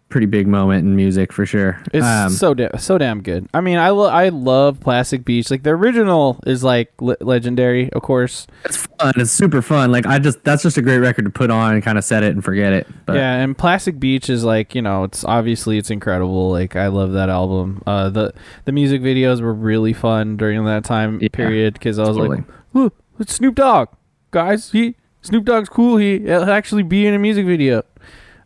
pretty 0.07 0.27
big 0.27 0.47
moment 0.47 0.85
in 0.85 0.95
music 0.95 1.33
for 1.33 1.45
sure. 1.45 1.81
It's 1.91 2.05
Um, 2.05 2.29
so 2.29 2.53
da- 2.53 2.77
so 2.77 2.97
damn 2.97 3.21
good. 3.21 3.47
I 3.53 3.59
mean, 3.61 3.77
I 3.77 3.89
lo- 3.89 4.07
I 4.09 4.29
love 4.29 4.79
Plastic 4.79 5.25
Beach. 5.25 5.49
Like 5.51 5.63
the 5.63 5.71
original 5.71 6.39
is 6.45 6.63
like 6.63 6.91
le- 7.01 7.17
legendary, 7.21 7.91
of 7.91 8.01
course. 8.03 8.47
it's 8.63 8.85
fun. 8.99 9.13
It's 9.17 9.31
super 9.31 9.61
fun. 9.61 9.91
Like 9.91 10.05
I 10.05 10.19
just 10.19 10.43
that's 10.43 10.63
just 10.63 10.77
a 10.77 10.81
great 10.81 10.99
record 10.99 11.25
to 11.25 11.31
put 11.31 11.49
on 11.49 11.73
and 11.73 11.83
kind 11.83 11.97
of 11.97 12.03
set 12.03 12.23
it 12.23 12.33
and 12.33 12.43
forget 12.43 12.71
it. 12.71 12.87
But 13.05 13.15
yeah, 13.17 13.33
and 13.35 13.57
Plastic 13.57 13.99
Beach 13.99 14.29
is 14.29 14.43
like 14.43 14.75
you 14.75 14.81
know, 14.81 15.03
it's 15.03 15.23
obviously 15.25 15.77
it's 15.77 15.89
incredible. 15.89 16.51
Like 16.51 16.75
I 16.75 16.87
love 16.87 17.11
that 17.13 17.29
album. 17.29 17.81
Uh, 17.87 18.09
the 18.09 18.33
the 18.65 18.71
music 18.71 19.01
videos 19.01 19.41
were 19.41 19.53
really 19.53 19.93
fun 19.93 20.37
during 20.37 20.63
that 20.65 20.83
time 20.85 21.19
Yeah, 21.19 21.29
period 21.33 21.73
because 21.73 21.97
I 21.99 22.03
was 22.07 22.15
totally. 22.15 22.37
like, 22.37 22.45
"Look, 22.73 22.95
it's 23.19 23.33
Snoop 23.35 23.55
Dogg, 23.55 23.89
guys. 24.31 24.71
He 24.71 24.95
Snoop 25.23 25.43
Dogg's 25.45 25.67
cool. 25.69 25.97
He 25.97 26.19
will 26.19 26.49
actually 26.51 26.83
be 26.83 27.05
in 27.07 27.13
a 27.15 27.19
music 27.19 27.45
video." 27.47 27.83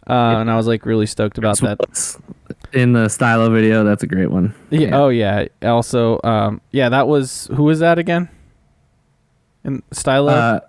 Uh, 0.09 0.39
and 0.39 0.49
I 0.49 0.55
was 0.57 0.65
like 0.67 0.85
really 0.85 1.05
stoked 1.05 1.37
about 1.37 1.59
that. 1.59 2.17
in 2.73 2.93
the 2.93 3.07
stylo 3.09 3.49
video, 3.51 3.83
that's 3.83 4.03
a 4.03 4.07
great 4.07 4.31
one. 4.31 4.53
Yeah. 4.69 4.97
Oh 4.97 5.09
yeah. 5.09 5.45
Also, 5.61 6.19
um, 6.23 6.61
yeah, 6.71 6.89
that 6.89 7.07
was 7.07 7.47
who 7.55 7.63
was 7.63 7.79
that 7.79 7.99
again? 7.99 8.29
In 9.63 9.83
Stylo. 9.91 10.31
Uh, 10.31 10.59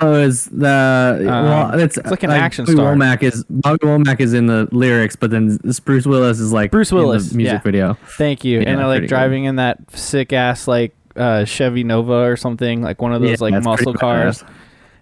oh, 0.00 0.14
is 0.14 0.46
the 0.46 1.22
well? 1.24 1.78
It's, 1.78 1.96
it's 1.96 2.10
like 2.10 2.24
an 2.24 2.30
action 2.30 2.64
Bobby 2.64 2.76
star. 2.76 2.94
Womack 2.94 3.22
is 3.22 3.44
Bobby 3.48 3.86
Womack 3.86 4.20
is 4.20 4.34
in 4.34 4.46
the 4.46 4.68
lyrics, 4.72 5.16
but 5.16 5.30
then 5.30 5.58
this 5.62 5.80
Bruce 5.80 6.06
Willis 6.06 6.38
is 6.40 6.52
like 6.52 6.70
Bruce 6.72 6.90
in 6.90 6.98
the 6.98 7.02
Willis, 7.04 7.32
music 7.32 7.54
yeah. 7.54 7.60
video. 7.60 7.94
Thank 8.18 8.44
you. 8.44 8.60
yeah, 8.60 8.68
and 8.70 8.80
I 8.80 8.86
like 8.86 8.96
pretty 8.96 9.06
good. 9.06 9.14
driving 9.14 9.44
in 9.44 9.56
that 9.56 9.78
sick 9.92 10.32
ass 10.32 10.66
like 10.66 10.94
uh, 11.16 11.44
Chevy 11.44 11.84
Nova 11.84 12.12
or 12.12 12.36
something, 12.36 12.82
like 12.82 13.00
one 13.00 13.12
of 13.12 13.22
those 13.22 13.40
Yeah, 13.40 13.50
like 13.50 13.64
muscle 13.64 13.94
cars. 13.94 14.42
badass. 14.42 14.48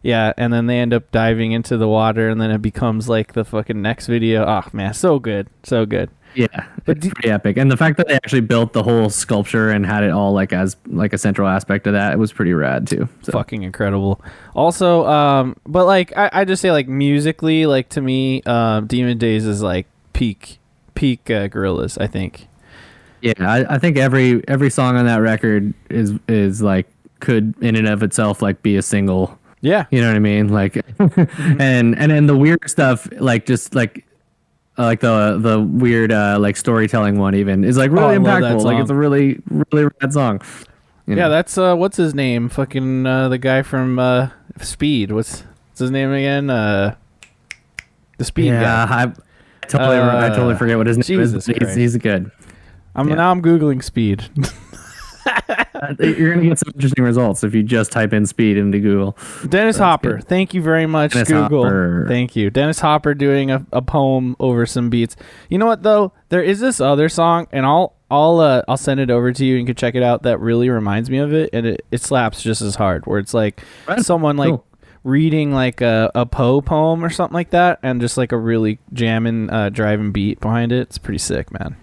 Yeah, 0.02 0.33
and 0.37 0.52
then 0.52 0.66
they 0.66 0.78
end 0.78 0.95
up 0.95 1.11
diving 1.11 1.52
into 1.52 1.76
the 1.76 1.88
water, 1.88 2.28
and 2.28 2.40
then 2.40 2.50
it 2.50 2.62
becomes 2.62 3.09
like 3.09 3.35
the 3.35 3.45
fucking 3.45 3.80
next 3.80 4.07
video. 4.07 4.47
Oh 4.47 4.64
man, 4.73 4.95
so 4.95 5.19
good, 5.19 5.49
so 5.62 5.85
good. 5.85 6.11
Yeah, 6.35 6.66
it's 6.87 7.09
pretty 7.09 7.30
epic, 7.30 7.57
and 7.57 7.71
the 7.71 7.76
fact 7.76 7.97
that 7.97 8.07
they 8.07 8.14
actually 8.14 8.42
built 8.42 8.73
the 8.73 8.83
whole 8.83 9.11
sculpture 9.11 9.71
and 9.71 9.85
had 9.85 10.04
it 10.04 10.11
all 10.11 10.33
like 10.33 10.52
as 10.52 10.76
like 10.87 11.12
a 11.12 11.19
central 11.19 11.49
aspect 11.49 11.87
of 11.87 11.92
that, 11.92 12.12
it 12.12 12.19
was 12.19 12.33
pretty 12.33 12.54
rad 12.54 12.87
too. 12.87 13.09
So. 13.23 13.33
Fucking 13.33 13.62
incredible. 13.62 14.23
Also, 14.54 15.07
um, 15.07 15.57
but 15.66 15.87
like 15.87 16.16
I, 16.16 16.30
I 16.33 16.45
just 16.45 16.62
say 16.62 16.71
like 16.71 16.88
musically, 16.88 17.66
like 17.66 17.88
to 17.90 18.00
me, 18.00 18.42
um, 18.45 18.87
Demon 18.87 19.19
Days 19.19 19.45
is 19.45 19.61
like 19.61 19.87
peak 20.12 20.61
peak 20.95 21.30
uh, 21.30 21.49
Gorillaz. 21.49 22.00
I 22.00 22.07
think. 22.07 22.47
Yeah, 23.23 23.33
I, 23.40 23.75
I 23.75 23.78
think 23.78 23.99
every 23.99 24.47
every 24.49 24.71
song 24.71 24.97
on 24.97 25.07
that 25.07 25.19
record 25.19 25.75
is 25.90 26.14
is 26.28 26.62
like 26.62 26.88
could 27.19 27.54
in 27.61 27.76
and 27.76 27.88
of 27.88 28.02
itself 28.02 28.40
like 28.40 28.62
be 28.62 28.76
a 28.76 28.83
single. 28.83 29.37
Yeah. 29.61 29.85
You 29.90 30.00
know 30.00 30.09
what 30.09 30.17
I 30.17 30.21
mean? 30.21 30.49
Like, 30.49 30.76
and 30.99 31.99
and 31.99 32.11
then 32.11 32.26
the 32.26 32.37
weird 32.37 32.69
stuff, 32.71 33.09
like 33.19 33.45
just 33.47 33.75
like 33.75 34.07
uh, 34.79 34.85
like 34.85 35.00
the 35.00 35.38
the 35.38 35.61
weird 35.61 36.12
uh, 36.12 36.38
like 36.38 36.57
storytelling 36.57 37.19
one 37.19 37.35
even 37.35 37.64
is 37.64 37.76
like 37.76 37.90
Oh, 37.90 37.95
really 37.95 38.19
that 38.19 38.43
impactful. 38.43 38.64
Like 38.64 38.79
it's 38.81 38.90
a 38.90 38.95
really 38.95 39.40
really 39.49 39.90
rad 40.00 40.12
song. 40.12 40.40
You 41.07 41.17
Yeah, 41.17 41.25
know? 41.25 41.31
that's 41.31 41.59
uh, 41.59 41.75
what's 41.75 41.97
his 41.97 42.14
name? 42.14 42.49
Fucking 42.49 43.05
uh, 43.07 43.29
the 43.29 43.38
guy 43.38 43.62
from 43.62 43.99
uh, 43.99 44.29
Speed. 44.61 45.12
What's 45.12 45.40
what's 45.69 45.81
his 45.81 45.90
name 45.90 46.12
again? 46.12 46.49
Uh, 46.50 46.95
the 48.19 48.25
Speed 48.25 48.47
yeah. 48.47 48.62
guy. 48.87 49.02
I 49.02 49.07
totally 49.67 49.97
I 49.99 50.29
Uh, 50.29 50.29
totally 50.31 50.55
forget 50.57 50.79
what 50.79 50.87
his 50.87 50.97
name 50.97 51.02
Jesus 51.05 51.47
is. 51.49 51.57
He's, 51.59 51.75
he's 51.75 51.97
good. 51.99 52.31
I'm 52.95 53.09
yeah. 53.09 53.17
now 53.17 53.31
I'm 53.31 53.43
googling 53.43 53.83
Speed. 53.85 54.25
You're 55.99 56.35
gonna 56.35 56.49
get 56.49 56.59
some 56.59 56.73
interesting 56.75 57.05
results 57.05 57.43
if 57.45 57.55
you 57.55 57.63
just 57.63 57.91
type 57.93 58.13
in 58.13 58.27
speed 58.27 58.57
into 58.57 58.79
Google. 58.79 59.17
Dennis 59.49 59.79
Hopper. 59.79 60.17
good. 60.17 60.25
Thank 60.29 60.55
you 60.55 60.63
very 60.63 60.87
much, 60.87 61.13
Dennis 61.13 61.29
Google. 61.29 61.65
Hopper. 61.65 62.05
Thank 62.09 62.37
you, 62.37 62.51
Dennis 62.51 62.81
Hopper, 62.81 63.15
doing 63.15 63.51
a, 63.51 63.65
a 63.73 63.83
poem 63.83 64.37
over 64.41 64.67
some 64.67 64.91
beats. 64.91 65.17
You 65.49 65.59
know 65.59 65.67
what 65.67 65.83
though? 65.83 66.13
There 66.29 66.43
is 66.43 66.61
this 66.61 66.81
other 66.81 67.09
song, 67.09 67.47
and 67.53 67.65
I'll 67.67 67.95
I'll 68.11 68.41
uh, 68.41 68.63
I'll 68.69 68.77
send 68.77 69.01
it 69.01 69.11
over 69.11 69.33
to 69.33 69.45
you. 69.45 69.55
and 69.59 69.61
You 69.63 69.67
can 69.67 69.77
check 69.77 69.95
it 69.95 70.03
out. 70.03 70.23
That 70.25 70.39
really 70.41 70.69
reminds 70.71 71.09
me 71.11 71.19
of 71.19 71.33
it, 71.33 71.51
and 71.53 71.67
it, 71.67 71.85
it 71.91 72.01
slaps 72.03 72.43
just 72.43 72.61
as 72.63 72.75
hard. 72.75 73.07
Where 73.07 73.19
it's 73.19 73.33
like 73.35 73.63
Right. 73.89 74.01
someone 74.01 74.37
like 74.37 74.51
Cool. 74.51 74.65
reading 75.05 75.53
like 75.53 75.81
a, 75.81 76.11
a 76.15 76.27
Poe 76.27 76.61
poem 76.61 77.05
or 77.05 77.11
something 77.11 77.35
like 77.35 77.51
that, 77.51 77.79
and 77.83 78.01
just 78.01 78.17
like 78.17 78.33
a 78.33 78.37
really 78.39 78.79
jamming, 78.93 79.49
uh, 79.51 79.69
driving 79.71 80.13
beat 80.13 80.41
behind 80.41 80.73
it. 80.73 80.81
It's 80.83 80.99
pretty 80.99 81.19
sick, 81.19 81.51
man. 81.53 81.77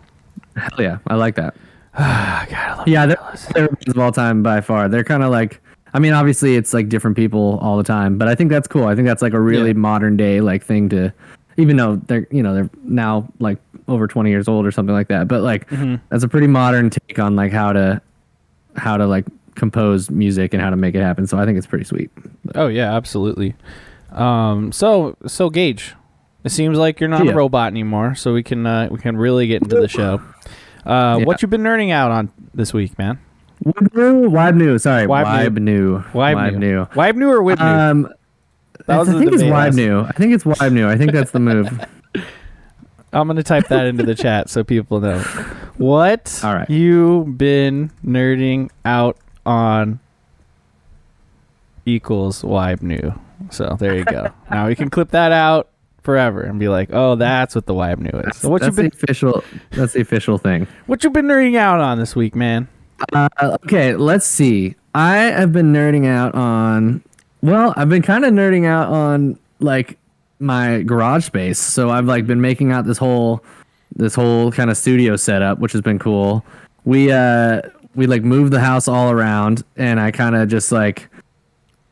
Hell 0.56 0.80
yeah, 0.82 0.98
I 1.08 1.16
like 1.16 1.36
that. 1.36 1.56
God, 2.50 2.54
I 2.54 2.76
love 2.78 2.88
Yeah, 2.88 3.06
they're 3.08 3.18
they're 3.54 3.70
of 3.88 3.98
all 4.00 4.12
time 4.12 4.44
by 4.44 4.62
far. 4.62 4.88
They're 4.90 5.04
kind 5.04 5.24
of 5.24 5.32
like, 5.32 5.62
I 5.94 6.00
mean, 6.00 6.14
obviously 6.14 6.56
it's 6.56 6.74
like 6.74 6.90
different 6.90 7.16
people 7.18 7.58
all 7.62 7.78
the 7.78 7.84
time, 7.84 8.18
but 8.18 8.28
I 8.28 8.36
think 8.36 8.52
that's 8.52 8.68
cool. 8.68 8.86
I 8.86 8.96
think 8.96 9.08
that's 9.08 9.22
like 9.22 9.34
a 9.34 9.40
really 9.40 9.70
Yeah. 9.70 9.78
modern 9.78 10.16
day 10.18 10.42
like 10.42 10.64
thing 10.64 10.90
to, 10.90 11.12
even 11.58 11.76
though 11.78 11.96
they're 11.96 12.28
you 12.30 12.44
know 12.44 12.54
they're 12.54 12.70
now 12.84 13.28
like 13.40 13.58
over 13.88 14.06
20 14.08 14.30
years 14.30 14.48
old 14.48 14.66
or 14.66 14.72
something 14.72 14.94
like 14.94 15.08
that, 15.08 15.28
but 15.28 15.42
like 15.42 15.68
Mm-hmm. 15.70 15.96
that's 16.10 16.24
a 16.24 16.28
pretty 16.28 16.48
modern 16.48 16.90
take 16.90 17.18
on 17.20 17.36
like 17.36 17.52
how 17.52 17.74
to, 17.74 18.02
how 18.76 18.98
to 18.98 19.08
like 19.08 19.26
compose 19.56 20.12
music 20.12 20.54
and 20.54 20.62
how 20.62 20.70
to 20.70 20.76
make 20.76 20.94
it 20.94 21.02
happen. 21.02 21.26
So 21.26 21.40
I 21.40 21.46
think 21.46 21.58
it's 21.58 21.66
pretty 21.68 21.86
sweet. 21.86 22.12
Oh 22.54 22.68
yeah, 22.68 22.96
absolutely. 22.96 23.56
Um, 24.12 24.72
so 24.72 25.18
so 25.26 25.50
Gage, 25.50 25.96
it 26.44 26.50
seems 26.52 26.78
like 26.78 27.00
you're 27.00 27.10
not 27.10 27.26
Yeah. 27.26 27.32
a 27.32 27.36
robot 27.36 27.72
anymore, 27.72 28.14
so 28.14 28.34
we 28.34 28.44
can 28.44 28.66
uh, 28.68 28.88
we 28.92 29.00
can 29.00 29.18
really 29.18 29.48
get 29.48 29.64
into 29.64 29.80
the 29.80 29.88
show. 29.88 30.22
Uh, 30.88 31.18
Yeah. 31.20 31.26
What 31.26 31.42
you 31.42 31.48
been 31.48 31.62
nerding 31.64 31.92
out 31.92 32.12
on 32.12 32.32
this 32.54 32.74
week, 32.74 32.98
man? 32.98 33.20
Wibnu, 33.66 34.30
Wibnu, 34.30 34.80
sorry, 34.80 35.06
Wibnu. 35.06 36.04
Wibnu, 36.12 36.90
Wibnu, 36.92 37.28
or 37.28 37.42
Wibnu? 37.42 37.62
Um, 37.62 38.14
That 38.86 38.98
was 39.00 39.10
I 39.10 39.20
think 39.20 39.34
it's 39.34 39.44
Wibnu. 39.44 40.08
I 40.08 40.12
think 40.12 40.34
it's 40.34 40.44
Wibnu. 40.44 40.88
I 40.88 40.98
think 40.98 41.12
that's 41.12 41.32
the 41.32 41.40
move. 41.40 41.68
I'm 43.14 43.28
gonna 43.28 43.44
type 43.44 43.68
that 43.68 43.86
into 43.86 44.04
the 44.04 44.16
chat 44.16 44.50
so 44.50 44.64
people 44.64 45.00
know. 45.00 45.20
What 45.78 46.40
All 46.44 46.54
right. 46.54 46.70
you 46.70 47.34
been 47.38 47.92
nerding 48.06 48.70
out 48.86 49.18
on 49.46 50.00
equals 51.86 52.42
Wibnu. 52.44 53.18
So 53.52 53.76
there 53.80 53.96
you 53.96 54.04
go. 54.06 54.32
now 54.50 54.68
we 54.68 54.76
can 54.76 54.90
clip 54.90 55.12
that 55.12 55.32
out 55.32 55.70
forever 56.08 56.42
and 56.42 56.58
be 56.58 56.70
like, 56.70 56.88
oh, 56.94 57.16
that's 57.18 57.54
what 57.54 57.66
the 57.66 57.74
Wibnu 57.74 58.30
is. 58.30 58.38
So 58.38 58.48
what 58.48 58.62
you 58.62 58.72
been 58.72 58.90
the 58.90 58.96
official. 58.96 59.44
That's 59.72 59.92
the 59.92 60.00
official 60.00 60.38
thing. 60.38 60.66
what 60.86 61.04
you 61.04 61.10
been 61.10 61.26
nerding 61.26 61.58
out 61.58 61.82
on 61.82 62.00
this 62.00 62.16
week, 62.16 62.34
man? 62.34 62.70
Uh, 63.12 63.28
okay, 63.66 63.94
let's 63.94 64.26
see. 64.26 64.76
I 64.96 65.18
have 65.18 65.52
been 65.52 65.74
nerding 65.74 66.08
out 66.08 66.34
on. 66.34 67.04
Well, 67.42 67.74
I've 67.76 67.90
been 67.90 68.04
kind 68.04 68.24
of 68.24 68.32
nerding 68.32 68.66
out 68.66 68.88
on 68.88 69.38
like 69.60 69.98
my 70.40 70.82
garage 70.84 71.26
space. 71.26 71.60
So 71.60 71.90
I've 71.90 72.06
like 72.06 72.26
been 72.26 72.40
making 72.40 72.72
out 72.72 72.86
this 72.86 72.98
whole 72.98 73.44
this 73.94 74.16
whole 74.16 74.50
kind 74.54 74.70
of 74.70 74.78
studio 74.78 75.18
setup, 75.18 75.60
which 75.60 75.74
has 75.74 75.82
been 75.82 76.00
cool. 76.00 76.46
We 76.86 77.12
uh 77.12 77.64
we 77.96 78.08
like 78.08 78.24
moved 78.24 78.54
the 78.54 78.62
house 78.62 78.88
all 78.88 79.12
around, 79.12 79.66
and 79.76 80.00
I 80.00 80.12
kind 80.12 80.38
of 80.38 80.48
just 80.48 80.72
like 80.72 81.10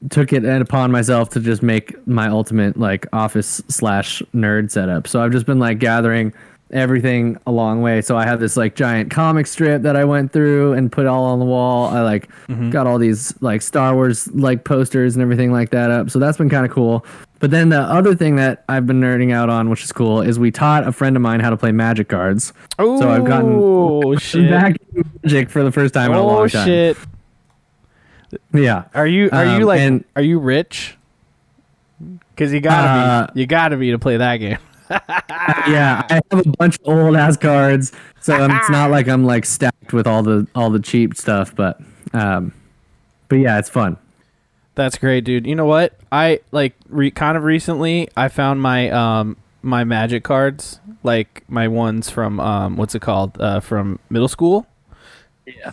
took 0.10 0.34
it 0.34 0.44
upon 0.46 0.92
myself 0.92 1.30
to 1.30 1.40
just 1.40 1.64
make 1.64 1.96
my 2.08 2.28
ultimate 2.28 2.78
like 2.78 3.08
office 3.14 3.62
slash 3.68 4.22
nerd 4.34 4.72
setup. 4.72 5.08
So 5.08 5.22
I've 5.22 5.32
just 5.32 5.46
been 5.46 5.60
like 5.60 5.80
gathering 5.80 6.34
everything 6.72 7.38
a 7.46 7.52
long 7.52 7.82
way. 7.82 8.02
So 8.02 8.18
I 8.18 8.26
have 8.26 8.40
this 8.40 8.58
like 8.58 8.76
giant 8.76 9.12
comic 9.12 9.48
strip 9.48 9.84
that 9.84 9.96
I 9.96 10.04
went 10.04 10.32
through 10.34 10.74
and 10.74 10.92
put 10.92 11.06
all 11.06 11.24
on 11.24 11.40
the 11.40 11.46
wall. 11.46 11.88
I 11.88 12.02
like 12.02 12.30
mm-hmm. 12.48 12.70
got 12.70 12.88
all 12.88 12.98
these 12.98 13.40
like 13.42 13.62
Star 13.62 13.94
Wars 13.94 14.28
like 14.34 14.64
posters 14.64 15.16
and 15.16 15.22
everything 15.22 15.52
like 15.52 15.70
that 15.72 15.92
up. 15.92 16.10
So 16.10 16.20
that's 16.20 16.38
been 16.38 16.50
kind 16.50 16.66
of 16.66 16.72
cool. 16.72 17.06
But 17.40 17.52
then 17.52 17.70
the 17.70 17.82
other 17.82 18.16
thing 18.16 18.38
that 18.38 18.64
I've 18.70 18.88
been 18.88 19.00
nerding 19.00 19.32
out 19.32 19.50
on, 19.50 19.70
which 19.70 19.84
is 19.84 19.92
cool, 19.92 20.22
is 20.22 20.40
we 20.40 20.52
taught 20.52 20.88
a 20.88 20.92
friend 20.92 21.16
of 21.16 21.22
mine 21.22 21.42
how 21.42 21.50
to 21.50 21.58
play 21.58 21.72
Magic 21.72 22.08
cards. 22.10 22.54
Oh 22.80 23.00
So 23.00 23.10
I've 23.10 23.26
gotten 23.26 24.18
shit. 24.20 24.50
back 24.50 24.76
Magic 25.24 25.50
for 25.50 25.64
the 25.64 25.72
first 25.72 25.94
time 25.94 26.12
in 26.12 26.18
a 26.18 26.22
oh 26.22 26.28
long 26.28 26.50
time. 26.50 26.66
shit. 26.66 26.98
Yeah. 28.54 28.84
Are 28.94 29.08
you 29.08 29.30
are 29.32 29.46
you 29.46 29.51
Um, 29.51 29.62
like 29.63 29.80
and- 29.82 30.04
are 30.15 30.22
you 30.22 30.39
rich? 30.39 30.98
Cuz 32.38 32.51
you 32.54 32.60
got 32.60 32.82
to 32.82 32.88
Uh, 32.89 33.34
be 33.34 33.42
you 33.42 33.48
got 33.48 33.70
to 33.70 33.77
be 33.77 33.92
to 33.92 34.00
play 34.00 34.18
that 34.18 34.38
game. 34.38 34.58
yeah, 34.92 36.06
I 36.10 36.22
have 36.32 36.46
a 36.46 36.50
bunch 36.60 36.75
of 36.80 36.82
old 36.88 37.15
ass 37.15 37.38
cards, 37.38 37.92
so 38.22 38.36
um, 38.44 38.51
it's 38.51 38.70
not 38.70 38.92
like 38.92 39.08
I'm 39.08 39.25
like 39.25 39.46
stacked 39.46 39.94
with 39.94 40.06
all 40.06 40.22
the 40.22 40.46
all 40.54 40.70
the 40.70 40.80
cheap 40.80 41.15
stuff, 41.15 41.56
but 41.56 41.80
um, 42.13 42.54
but 43.30 43.38
yeah, 43.38 43.58
it's 43.58 43.70
fun. 43.70 43.98
That's 44.75 44.98
great, 44.98 45.24
dude. 45.24 45.48
You 45.48 45.56
know 45.56 45.65
what? 45.65 45.94
I 46.12 46.42
like 46.51 46.75
re- 46.89 47.10
kind 47.12 47.36
of 47.38 47.44
recently 47.44 48.10
I 48.18 48.27
found 48.27 48.62
my 48.62 48.89
um 48.92 49.38
my 49.63 49.84
magic 49.86 50.24
cards, 50.24 50.80
like 51.04 51.44
my 51.48 51.68
ones 51.68 52.10
from 52.12 52.39
um 52.39 52.75
what's 52.75 52.94
it 52.94 53.01
called? 53.01 53.39
Uh 53.42 53.62
from 53.62 53.98
middle 54.10 54.27
school. 54.27 54.68
Yeah. 55.48 55.72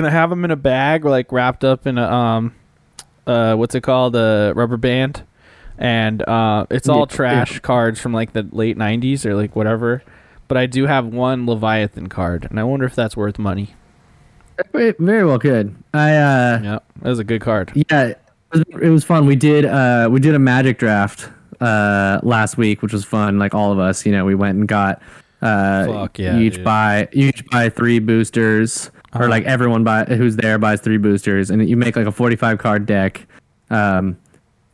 And 0.00 0.06
I 0.06 0.10
have 0.12 0.30
them 0.30 0.46
in 0.46 0.50
a 0.50 0.56
bag 0.56 1.04
like 1.04 1.30
wrapped 1.30 1.62
up 1.62 1.86
in 1.86 1.98
a 1.98 2.10
um 2.10 2.54
uh 3.26 3.54
what's 3.54 3.74
it 3.74 3.82
called? 3.82 4.16
A 4.16 4.54
rubber 4.56 4.78
band. 4.78 5.24
And 5.76 6.22
uh 6.26 6.64
it's 6.70 6.88
all 6.88 7.00
Yeah, 7.00 7.16
trash 7.16 7.52
yeah. 7.52 7.58
cards 7.58 8.00
from 8.00 8.14
like 8.14 8.32
the 8.32 8.48
late 8.50 8.78
90s 8.78 9.26
or 9.26 9.34
like 9.34 9.54
whatever. 9.54 10.02
But 10.48 10.56
I 10.56 10.64
do 10.64 10.86
have 10.86 11.04
one 11.06 11.46
Leviathan 11.46 12.08
card, 12.08 12.46
and 12.48 12.58
I 12.58 12.64
wonder 12.64 12.86
if 12.86 12.94
that's 12.94 13.14
worth 13.14 13.38
money. 13.38 13.74
Very 14.72 15.24
well, 15.24 15.38
good. 15.38 15.74
I 15.94 16.10
uh, 16.16 16.60
Yeah, 16.62 16.78
that 17.02 17.08
was 17.08 17.18
a 17.18 17.24
good 17.24 17.40
card. 17.42 17.72
yeah, 17.74 18.06
it 18.06 18.20
was, 18.50 18.62
it 18.82 18.88
was 18.88 19.04
fun. 19.04 19.26
We 19.26 19.36
did 19.36 19.64
uh, 19.66 20.08
we 20.10 20.18
did 20.18 20.34
a 20.34 20.38
magic 20.38 20.78
draft 20.78 21.28
uh 21.60 22.20
last 22.22 22.56
week, 22.56 22.80
which 22.80 22.92
was 22.94 23.04
fun. 23.04 23.38
Like 23.38 23.54
all 23.54 23.70
of 23.70 23.78
us, 23.78 24.06
you 24.06 24.12
know, 24.12 24.24
we 24.24 24.34
went 24.34 24.56
and 24.58 24.66
got 24.66 25.02
uh, 25.42 25.86
Fuck 25.86 26.18
yeah, 26.18 26.36
you 26.36 26.46
each 26.46 26.56
dude. 26.56 26.64
buy 26.64 27.08
you 27.12 27.28
each 27.28 27.44
buy 27.46 27.68
three 27.68 27.98
boosters. 27.98 28.90
Or 29.14 29.28
like 29.28 29.44
everyone 29.44 29.84
buy 29.84 30.04
who's 30.04 30.36
there 30.36 30.58
buys 30.58 30.80
three 30.80 30.98
boosters, 30.98 31.50
and 31.50 31.68
you 31.68 31.76
make 31.76 31.96
like 31.96 32.06
a 32.06 32.12
forty 32.12 32.36
five 32.36 32.58
card 32.58 32.86
deck. 32.86 33.26
Um, 33.70 34.16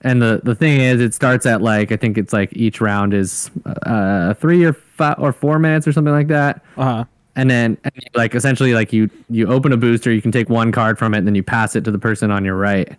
and 0.02 0.20
the 0.22 0.40
the 0.44 0.54
thing 0.54 0.80
is, 0.80 1.00
it 1.00 1.14
starts 1.14 1.46
at 1.46 1.62
like 1.62 1.90
I 1.92 1.96
think 1.96 2.18
it's 2.18 2.32
like 2.32 2.50
each 2.52 2.80
round 2.80 3.14
is 3.14 3.50
uh 3.84 4.34
three 4.34 4.64
or 4.64 4.72
five 4.74 5.16
or 5.18 5.32
four 5.32 5.58
minutes 5.58 5.86
or 5.88 5.92
something 5.92 6.12
like 6.12 6.28
that 6.28 6.62
Uh 6.76 6.84
huh. 6.84 7.04
and 7.34 7.50
then 7.50 7.76
and 7.84 7.92
you, 7.96 8.02
like 8.14 8.34
essentially 8.34 8.72
like 8.74 8.92
you 8.92 9.10
you 9.28 9.46
open 9.48 9.72
a 9.72 9.76
booster 9.76 10.12
you 10.12 10.22
can 10.22 10.32
take 10.32 10.48
one 10.48 10.70
card 10.72 10.98
from 10.98 11.12
it 11.14 11.18
and 11.18 11.26
then 11.26 11.34
you 11.34 11.42
pass 11.42 11.74
it 11.76 11.84
to 11.84 11.90
the 11.90 11.98
person 11.98 12.30
on 12.30 12.44
your 12.44 12.56
right 12.56 12.96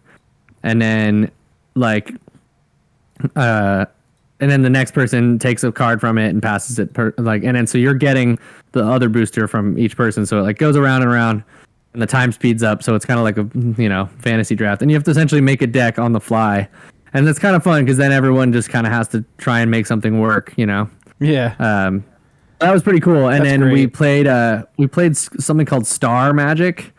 and 0.63 0.81
then 0.81 1.31
like 1.75 2.13
uh 3.35 3.85
and 4.39 4.51
then 4.51 4.61
the 4.61 4.69
next 4.69 4.91
person 4.91 5.39
takes 5.39 5.63
a 5.63 5.71
card 5.71 5.99
from 5.99 6.17
it 6.17 6.29
and 6.29 6.41
passes 6.43 6.77
it 6.77 6.93
per 6.93 7.13
like 7.17 7.43
and 7.43 7.55
then 7.55 7.65
so 7.65 7.77
you're 7.77 7.93
getting 7.95 8.37
the 8.77 8.85
other 8.85 9.09
booster 9.09 9.47
from 9.47 9.77
each 9.77 9.95
person 9.97 10.25
so 10.25 10.39
it 10.39 10.41
like 10.43 10.57
goes 10.57 10.75
around 10.75 11.01
and 11.01 11.11
around 11.11 11.43
and 11.93 12.01
the 12.01 12.05
time 12.07 12.31
speeds 12.31 12.63
up 12.63 12.81
so 12.83 12.95
it's 12.95 13.05
kind 13.05 13.19
of 13.19 13.23
like 13.23 13.37
a 13.37 13.81
you 13.81 13.89
know 13.89 14.07
fantasy 14.19 14.55
draft 14.55 14.81
and 14.81 14.89
you 14.91 14.95
have 14.95 15.03
to 15.03 15.11
essentially 15.11 15.41
make 15.41 15.61
a 15.61 15.67
deck 15.67 15.97
on 15.99 16.11
the 16.13 16.19
fly 16.19 16.67
and 17.13 17.25
that's 17.27 17.39
kind 17.39 17.55
of 17.55 17.63
fun 17.63 17.83
because 17.83 17.97
then 17.97 18.11
everyone 18.11 18.51
just 18.53 18.69
kind 18.69 18.85
of 18.87 18.93
has 18.93 19.07
to 19.07 19.23
try 19.37 19.59
and 19.59 19.71
make 19.71 19.85
something 19.87 20.19
work 20.19 20.53
you 20.57 20.65
know 20.65 20.89
Yeah. 21.19 21.55
um, 21.59 22.03
that 22.59 22.71
was 22.73 22.81
pretty 22.81 22.99
cool. 23.01 23.27
And 23.29 23.45
That's 23.45 23.49
then 23.59 23.71
we 23.71 23.85
played 23.85 24.25
uh 24.25 24.63
we 24.77 24.87
played 24.87 25.15
something 25.15 25.67
called 25.67 25.85
Star 25.85 26.33
Magic, 26.33 26.91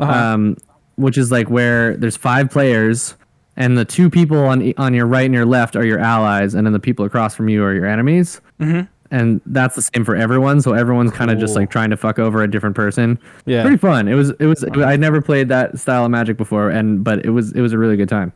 Uh-huh. 0.00 0.12
um, 0.12 0.56
which 0.96 1.16
is 1.16 1.30
like 1.30 1.48
where 1.48 1.96
there's 1.96 2.16
five 2.16 2.50
players 2.50 3.14
and 3.56 3.78
the 3.78 3.84
two 3.84 4.10
people 4.10 4.38
on 4.38 4.72
on 4.76 4.92
your 4.92 5.06
right 5.06 5.24
and 5.24 5.32
your 5.32 5.46
left 5.46 5.76
are 5.76 5.84
your 5.86 6.00
allies, 6.00 6.54
and 6.54 6.66
then 6.66 6.72
the 6.72 6.80
people 6.80 7.04
across 7.04 7.32
from 7.32 7.48
you 7.48 7.62
are 7.62 7.72
your 7.72 7.86
enemies. 7.86 8.40
Mhm. 8.60 8.88
And 9.14 9.40
that's 9.46 9.76
the 9.76 9.82
same 9.82 10.04
for 10.04 10.16
everyone. 10.16 10.60
So 10.60 10.72
everyone's 10.72 11.12
kind 11.12 11.30
of 11.30 11.38
just 11.38 11.54
like 11.54 11.70
trying 11.70 11.90
to 11.90 11.96
fuck 11.96 12.18
over 12.18 12.42
a 12.42 12.50
different 12.50 12.74
person. 12.74 13.18
Yeah. 13.46 13.62
pretty 13.62 13.76
fun. 13.76 14.08
It 14.08 14.14
was 14.14 14.30
it 14.40 14.46
was. 14.46 14.64
I'd 14.64 14.98
never 14.98 15.22
played 15.22 15.48
that 15.50 15.78
style 15.78 16.04
of 16.04 16.10
Magic 16.10 16.36
before, 16.36 16.68
and 16.70 17.04
but 17.04 17.24
it 17.24 17.30
was 17.30 17.52
it 17.52 17.60
was 17.60 17.72
a 17.72 17.78
really 17.78 17.96
good 17.96 18.08
time. 18.08 18.32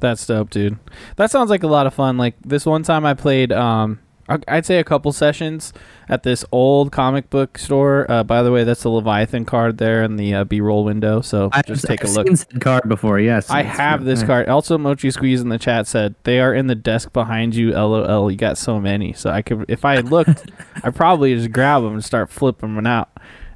That's 0.00 0.26
dope, 0.26 0.50
dude. 0.50 0.76
That 1.16 1.30
sounds 1.30 1.50
like 1.50 1.62
a 1.62 1.66
lot 1.68 1.86
of 1.86 1.94
fun. 1.94 2.18
Like 2.18 2.34
this 2.44 2.66
one 2.66 2.82
time 2.82 3.06
I 3.06 3.14
played, 3.14 3.52
um, 3.52 3.98
I- 4.00 4.07
I'd 4.46 4.66
say 4.66 4.78
a 4.78 4.84
couple 4.84 5.10
sessions 5.12 5.72
at 6.08 6.22
this 6.22 6.44
old 6.52 6.92
comic 6.92 7.30
book 7.30 7.56
store. 7.58 8.04
Uh, 8.10 8.22
by 8.24 8.42
the 8.42 8.52
way, 8.52 8.64
that's 8.64 8.82
the 8.82 8.90
Leviathan 8.90 9.44
card 9.44 9.78
there 9.78 10.02
in 10.02 10.16
the 10.16 10.34
uh, 10.34 10.44
B-roll 10.44 10.84
window. 10.84 11.20
So 11.20 11.48
I 11.52 11.62
just 11.62 11.86
take 11.86 12.02
a 12.04 12.06
I've 12.08 12.12
look. 12.14 12.26
Seen 12.26 12.36
said 12.36 12.60
card 12.60 12.88
before, 12.88 13.18
yes. 13.18 13.48
I 13.50 13.62
have 13.62 14.04
this 14.04 14.20
Yeah. 14.20 14.26
card. 14.26 14.48
Also, 14.48 14.76
Mochi 14.78 15.10
Squeeze 15.10 15.40
in 15.40 15.48
the 15.48 15.58
chat 15.58 15.86
said 15.86 16.14
they 16.24 16.40
are 16.40 16.54
in 16.54 16.66
the 16.66 16.74
desk 16.74 17.12
behind 17.12 17.54
you. 17.54 17.72
LOL. 17.72 18.30
You 18.30 18.36
got 18.36 18.58
so 18.58 18.78
many. 18.78 19.12
So 19.14 19.30
I 19.30 19.42
could, 19.42 19.64
if 19.68 19.84
I 19.84 19.94
had 19.96 20.10
looked, 20.10 20.50
I 20.84 20.90
probably 20.90 21.34
just 21.34 21.50
grab 21.52 21.82
them 21.82 21.94
and 21.94 22.04
start 22.04 22.30
flipping 22.30 22.74
them 22.74 22.86
out 22.86 23.08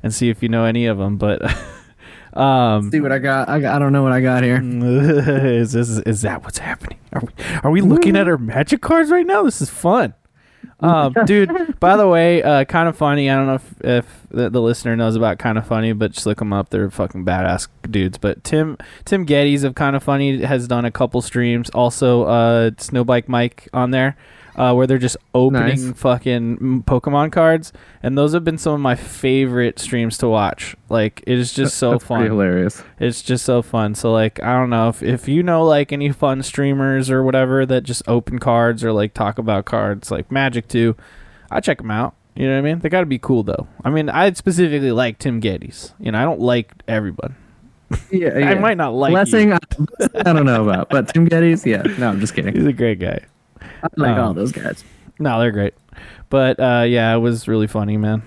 and 0.02 0.12
see 0.14 0.30
if 0.30 0.42
you 0.42 0.48
know 0.48 0.64
any 0.64 0.86
of 0.86 0.96
them. 0.98 1.16
But 1.18 1.42
um, 2.32 2.90
See 2.90 3.00
what 3.00 3.12
I 3.12 3.18
got. 3.18 3.48
I, 3.48 3.60
got, 3.60 3.74
I 3.76 3.78
don't 3.78 3.92
know 3.92 4.02
what 4.02 4.12
I 4.12 4.20
got 4.20 4.42
here. 4.42 4.60
is 4.62 5.72
this 5.72 5.90
is 5.90 6.22
that 6.22 6.44
what's 6.44 6.58
happening? 6.58 6.98
Are 7.12 7.20
we 7.20 7.44
are 7.62 7.70
we 7.70 7.80
looking 7.82 8.16
at 8.16 8.26
our 8.26 8.38
magic 8.38 8.80
cards 8.80 9.10
right 9.10 9.26
now? 9.26 9.42
This 9.42 9.60
is 9.60 9.68
fun. 9.70 10.14
Um, 10.82 11.14
dude, 11.24 11.78
by 11.80 11.96
the 11.96 12.08
way, 12.08 12.42
uh, 12.42 12.64
Kinda 12.64 12.92
Funny. 12.92 13.30
I 13.30 13.36
don't 13.36 13.46
know 13.46 13.54
if, 13.54 13.74
if 13.82 14.06
the, 14.30 14.50
the 14.50 14.60
listener 14.60 14.96
knows 14.96 15.16
about 15.16 15.38
Kinda 15.38 15.62
Funny, 15.62 15.92
but 15.92 16.12
just 16.12 16.26
look 16.26 16.38
them 16.38 16.52
up. 16.52 16.70
They're 16.70 16.90
fucking 16.90 17.24
badass 17.24 17.68
dudes. 17.90 18.18
But 18.18 18.42
Tim 18.44 18.76
Tim 19.04 19.24
Gettys 19.26 19.64
of 19.64 19.74
Kinda 19.74 20.00
Funny 20.00 20.42
has 20.42 20.66
done 20.66 20.84
a 20.84 20.90
couple 20.90 21.22
streams. 21.22 21.70
Also, 21.70 22.24
uh, 22.24 22.70
Snowbike 22.72 23.28
Mike 23.28 23.68
on 23.72 23.90
there, 23.92 24.16
uh, 24.56 24.72
where 24.74 24.86
they're 24.86 24.98
just 24.98 25.16
opening 25.34 25.86
Nice. 25.88 25.98
fucking 25.98 26.82
Pokemon 26.86 27.32
cards, 27.32 27.72
and 28.02 28.16
those 28.18 28.32
have 28.34 28.44
been 28.44 28.58
some 28.58 28.74
of 28.74 28.80
my 28.80 28.94
favorite 28.94 29.78
streams 29.78 30.18
to 30.18 30.28
watch. 30.28 30.76
Like 30.88 31.22
it 31.26 31.38
is 31.38 31.52
just 31.52 31.76
so 31.76 31.92
That's 31.92 32.04
fun. 32.04 32.24
Hilarious. 32.24 32.82
It's 33.00 33.22
just 33.22 33.44
so 33.44 33.62
fun. 33.62 33.94
So 33.94 34.12
like 34.12 34.42
I 34.42 34.52
don't 34.58 34.70
know 34.70 34.88
if 34.88 35.02
if 35.02 35.28
you 35.28 35.42
know 35.42 35.64
like 35.64 35.92
any 35.92 36.10
fun 36.12 36.42
streamers 36.42 37.10
or 37.10 37.22
whatever 37.22 37.64
that 37.66 37.82
just 37.82 38.02
open 38.06 38.38
cards 38.38 38.84
or 38.84 38.92
like 38.92 39.14
talk 39.14 39.38
about 39.38 39.64
cards 39.64 40.10
like 40.10 40.30
Magic 40.30 40.68
too, 40.68 40.96
I 41.50 41.60
check 41.60 41.78
them 41.78 41.90
out. 41.90 42.14
You 42.34 42.46
know 42.46 42.54
what 42.54 42.58
I 42.58 42.62
mean? 42.62 42.78
They 42.78 42.88
got 42.88 43.00
to 43.00 43.06
be 43.06 43.18
cool 43.18 43.42
though. 43.42 43.68
I 43.84 43.90
mean, 43.90 44.08
I 44.08 44.32
specifically 44.32 44.90
like 44.92 45.18
Tim 45.18 45.40
Gettys. 45.40 45.92
You 45.98 46.12
know, 46.12 46.18
I 46.20 46.24
don't 46.24 46.40
like 46.40 46.72
everyone. 46.88 47.36
Yeah, 48.10 48.30
I 48.34 48.54
might 48.54 48.78
not 48.78 48.94
like 48.94 49.10
Blessing, 49.12 49.52
I 50.14 50.22
don't 50.32 50.46
know 50.46 50.62
about, 50.66 50.88
but 50.88 51.08
Tim 51.08 51.28
Gettys, 51.28 51.66
yeah. 51.66 51.82
No, 51.98 52.08
I'm 52.08 52.20
just 52.20 52.34
kidding. 52.34 52.54
He's 52.54 52.64
a 52.64 52.72
great 52.72 52.98
guy. 53.00 53.20
I 53.82 53.88
like 53.96 54.16
Um, 54.16 54.24
all 54.28 54.34
those 54.34 54.52
guys. 54.52 54.84
No, 55.18 55.38
they're 55.40 55.52
great. 55.52 55.74
But 56.30 56.58
uh, 56.58 56.84
yeah, 56.86 57.14
it 57.14 57.18
was 57.18 57.46
really 57.48 57.66
funny, 57.66 57.96
man. 57.96 58.22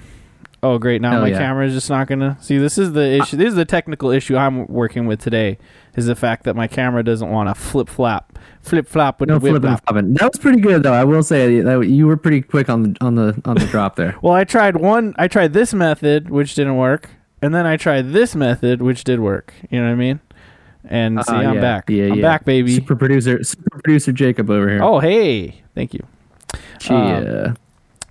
Oh, 0.63 0.79
great! 0.79 0.99
Now 0.99 1.11
Hell 1.11 1.21
my 1.21 1.27
yeah. 1.27 1.37
camera 1.37 1.67
is 1.67 1.73
just 1.73 1.89
not 1.91 2.07
gonna 2.07 2.37
see. 2.41 2.57
This 2.57 2.79
is 2.79 2.93
the 2.93 3.19
issue. 3.21 3.37
This 3.37 3.49
is 3.49 3.55
the 3.55 3.65
technical 3.65 4.09
issue 4.09 4.35
I'm 4.35 4.65
working 4.65 5.05
with 5.05 5.19
today. 5.21 5.59
Is 5.95 6.07
the 6.07 6.15
fact 6.15 6.43
that 6.45 6.55
my 6.55 6.67
camera 6.67 7.03
doesn't 7.03 7.29
want 7.29 7.49
to 7.49 7.55
flip 7.55 7.87
flap, 7.87 8.39
flip 8.61 8.87
flop 8.87 9.19
with 9.19 9.29
No 9.29 9.35
the 9.35 9.49
flipping 9.51 9.77
flopping. 9.77 10.13
That 10.15 10.31
was 10.31 10.39
pretty 10.39 10.59
good 10.61 10.81
though. 10.81 10.93
I 10.93 11.03
will 11.03 11.21
say 11.21 11.61
that 11.61 11.87
you 11.87 12.07
were 12.07 12.17
pretty 12.17 12.41
quick 12.41 12.67
on 12.69 12.81
the 12.83 12.97
on 12.99 13.13
the 13.15 13.39
on 13.45 13.57
the 13.57 13.65
drop 13.67 13.95
there. 13.95 14.15
Well, 14.23 14.33
I 14.33 14.43
tried 14.43 14.77
one. 14.77 15.13
I 15.17 15.27
tried 15.27 15.53
this 15.53 15.71
method, 15.73 16.31
which 16.31 16.55
didn't 16.55 16.77
work, 16.77 17.11
and 17.43 17.53
then 17.53 17.67
I 17.67 17.77
tried 17.77 18.11
this 18.13 18.35
method, 18.35 18.81
which 18.81 19.03
did 19.03 19.19
work. 19.19 19.53
You 19.69 19.79
know 19.81 19.85
what 19.87 19.91
I 19.93 19.95
mean? 19.95 20.19
And 20.89 21.23
see, 21.25 21.33
Uh, 21.33 21.37
I'm 21.37 21.55
yeah, 21.55 21.61
back. 21.61 21.89
yeah, 21.89 22.05
I'm 22.05 22.13
yeah. 22.15 22.21
back, 22.21 22.45
baby. 22.45 22.75
Super 22.75 22.95
producer, 22.95 23.43
super 23.43 23.79
producer 23.83 24.11
Jacob 24.11 24.49
over 24.49 24.69
here. 24.69 24.83
Oh, 24.83 24.99
hey, 24.99 25.61
thank 25.73 25.93
you. 25.93 26.01
yeah. 26.89 27.53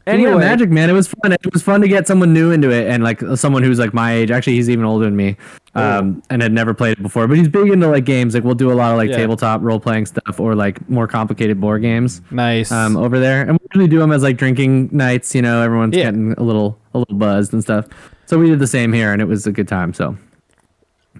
Anyway, 0.06 0.32
yeah, 0.32 0.36
Magic 0.36 0.68
Man, 0.68 0.90
it 0.90 0.92
was 0.92 1.08
fun. 1.08 1.32
It 1.32 1.50
was 1.54 1.62
fun 1.62 1.80
to 1.80 1.88
get 1.88 2.06
someone 2.06 2.34
new 2.34 2.50
into 2.50 2.70
it, 2.70 2.88
and 2.90 3.02
like 3.02 3.22
someone 3.36 3.62
who's 3.62 3.78
like 3.78 3.94
my 3.94 4.12
age. 4.12 4.30
Actually, 4.30 4.56
he's 4.56 4.68
even 4.68 4.84
older 4.84 5.06
than 5.06 5.16
me, 5.16 5.34
um, 5.74 6.22
and 6.28 6.42
had 6.42 6.52
never 6.52 6.74
played 6.74 6.98
it 6.98 7.02
before. 7.02 7.26
But 7.26 7.38
he's 7.38 7.48
big 7.48 7.70
into 7.70 7.88
like 7.88 8.04
games. 8.04 8.34
Like 8.34 8.44
we'll 8.44 8.54
do 8.54 8.70
a 8.70 8.74
lot 8.74 8.92
of 8.92 8.98
like 8.98 9.08
Yeah. 9.08 9.16
tabletop 9.16 9.62
role 9.62 9.80
playing 9.80 10.04
stuff, 10.04 10.38
or 10.38 10.54
like 10.54 10.86
more 10.90 11.06
complicated 11.08 11.58
board 11.58 11.80
games. 11.80 12.20
nice. 12.30 12.70
um, 12.70 12.98
over 12.98 13.18
there, 13.18 13.42
and 13.48 13.52
we 13.52 13.58
usually 13.72 13.88
do 13.88 13.98
them 13.98 14.12
as 14.12 14.22
like 14.22 14.36
drinking 14.36 14.90
nights. 14.92 15.34
You 15.34 15.40
know, 15.40 15.62
everyone's 15.62 15.96
Yeah. 15.96 16.04
getting 16.04 16.32
a 16.34 16.42
little 16.42 16.78
a 16.92 16.98
little 16.98 17.16
buzzed 17.16 17.54
and 17.54 17.62
stuff. 17.62 17.86
So 18.26 18.38
we 18.38 18.50
did 18.50 18.58
the 18.58 18.66
same 18.66 18.92
here, 18.92 19.10
and 19.10 19.22
it 19.22 19.26
was 19.28 19.46
a 19.46 19.52
good 19.52 19.68
time. 19.68 19.94
So 19.94 20.18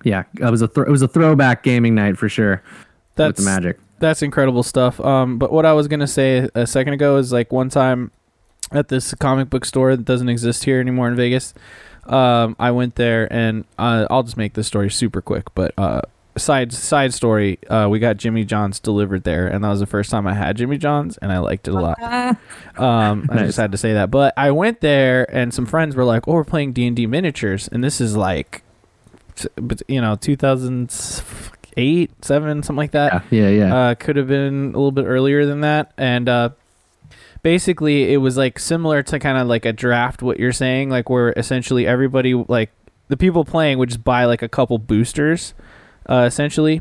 yeah, 0.03 0.25
it 0.41 0.51
was 0.51 0.63
a 0.63 0.69
thro- 0.69 0.85
it 0.85 0.91
was 0.91 1.03
a 1.03 1.09
throwback 1.09 1.63
gaming 1.63 1.95
night 1.95 2.19
for 2.19 2.29
sure 2.29 2.63
with 2.65 3.17
that's 3.17 3.39
the 3.39 3.45
magic. 3.45 3.79
that's 4.01 4.23
incredible 4.23 4.63
stuff. 4.63 5.01
Um, 5.01 5.39
but 5.39 5.53
what 5.53 5.65
I 5.65 5.73
was 5.73 5.89
gonna 5.89 6.07
say 6.07 6.49
a 6.55 6.67
second 6.67 6.95
ago 6.95 7.17
is 7.17 7.33
like 7.33 7.53
one 7.53 7.69
time 7.69 8.11
at 8.73 8.89
this 8.89 9.15
comic 9.15 9.51
book 9.51 9.65
store 9.65 9.95
that 9.97 10.05
doesn't 10.05 10.29
exist 10.29 10.65
here 10.65 10.81
anymore 10.81 11.09
in 11.09 11.15
Vegas. 11.17 11.55
Um, 12.07 12.57
I 12.59 12.71
went 12.71 12.97
there 12.97 13.33
and 13.33 13.65
uh, 13.79 14.07
I'll 14.11 14.25
just 14.25 14.37
make 14.37 14.55
this 14.55 14.67
story 14.67 14.91
super 14.91 15.23
quick. 15.23 15.45
But 15.55 15.73
uh, 15.79 16.03
side 16.37 16.73
side 16.73 17.15
story, 17.15 17.59
uh, 17.71 17.87
we 17.91 17.99
got 17.99 18.17
Jimmy 18.17 18.45
John's 18.45 18.81
delivered 18.81 19.25
there, 19.25 19.47
and 19.47 19.63
that 19.65 19.69
was 19.69 19.81
the 19.81 19.87
first 19.87 20.11
time 20.11 20.27
I 20.27 20.35
had 20.35 20.57
Jimmy 20.57 20.77
John's, 20.77 21.17
and 21.19 21.31
I 21.33 21.39
liked 21.39 21.69
it 21.69 21.75
a 21.75 21.81
lot. 21.81 21.99
Um, 22.77 23.29
I 23.33 23.39
just 23.47 23.57
had 23.57 23.71
to 23.73 23.79
say 23.79 23.93
that. 23.95 24.11
But 24.11 24.35
I 24.37 24.51
went 24.51 24.81
there, 24.81 25.33
and 25.35 25.55
some 25.55 25.65
friends 25.67 25.95
were 25.95 26.05
like, 26.05 26.27
"Oh, 26.27 26.33
we're 26.33 26.45
playing 26.45 26.73
D 26.73 26.87
and 26.87 26.97
D 26.97 27.07
miniatures," 27.07 27.69
and 27.69 27.85
this 27.85 28.01
is 28.01 28.17
like, 28.17 28.51
t- 28.57 28.64
but 29.57 29.83
you 29.89 30.01
know, 30.01 30.17
two 30.17 30.37
thousand 30.37 30.91
eight, 31.77 32.11
seven, 32.25 32.63
something 32.63 32.77
like 32.79 32.93
that 32.93 33.25
Yeah, 33.31 33.49
yeah, 33.49 33.67
yeah. 33.67 33.77
uh, 33.77 33.95
could 33.97 34.17
have 34.17 34.29
been 34.29 34.67
a 34.67 34.77
little 34.79 34.93
bit 34.93 35.07
earlier 35.07 35.45
than 35.45 35.63
that 35.63 35.93
and 35.99 36.29
uh, 36.29 36.51
basically 37.43 38.13
it 38.13 38.19
was 38.19 38.37
like 38.37 38.59
similar 38.59 39.03
to 39.03 39.19
kind 39.19 39.39
of 39.39 39.47
like 39.47 39.65
a 39.65 39.73
draft 39.73 40.23
what 40.23 40.39
you're 40.39 40.53
saying 40.53 40.89
like 40.91 41.11
where 41.11 41.33
essentially 41.37 41.87
everybody 41.87 42.33
like 42.35 42.71
the 43.09 43.17
people 43.17 43.45
playing 43.45 43.79
would 43.79 43.89
just 43.91 44.05
buy 44.05 44.25
like 44.25 44.41
a 44.43 44.49
couple 44.49 44.79
boosters 44.79 45.53
uh, 46.09 46.23
essentially 46.27 46.81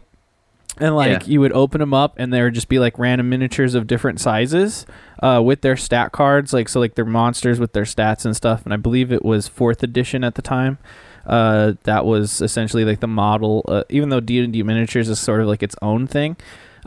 and 0.78 0.96
like 0.96 1.22
Yeah. 1.24 1.28
you 1.28 1.40
would 1.42 1.52
open 1.54 1.80
them 1.80 1.94
up 1.94 2.14
and 2.18 2.32
there 2.34 2.46
would 2.46 2.54
just 2.54 2.70
be 2.70 2.80
like 2.80 2.98
random 2.98 3.30
miniatures 3.30 3.76
of 3.76 3.88
different 3.88 4.20
sizes 4.20 4.86
uh, 5.22 5.42
with 5.44 5.62
their 5.62 5.76
stat 5.76 6.12
cards 6.12 6.54
like 6.54 6.70
so 6.70 6.80
like 6.80 6.96
their 6.96 7.06
monsters 7.06 7.60
with 7.60 7.74
their 7.74 7.84
stats 7.84 8.26
and 8.26 8.36
stuff 8.36 8.64
and 8.64 8.74
i 8.74 8.78
believe 8.78 9.12
it 9.12 9.26
was 9.26 9.48
fourth 9.48 9.84
edition 9.84 10.24
at 10.24 10.36
the 10.36 10.42
time 10.42 10.78
uh, 11.26 11.74
that 11.84 12.06
was 12.06 12.42
essentially 12.42 12.86
like 12.86 13.00
the 13.00 13.08
model 13.08 13.64
uh, 13.68 13.84
even 13.90 14.10
though 14.10 14.20
d&d 14.20 14.62
miniatures 14.64 15.10
is 15.10 15.20
sort 15.20 15.42
of 15.42 15.48
like 15.48 15.64
its 15.64 15.76
own 15.82 16.06
thing 16.08 16.36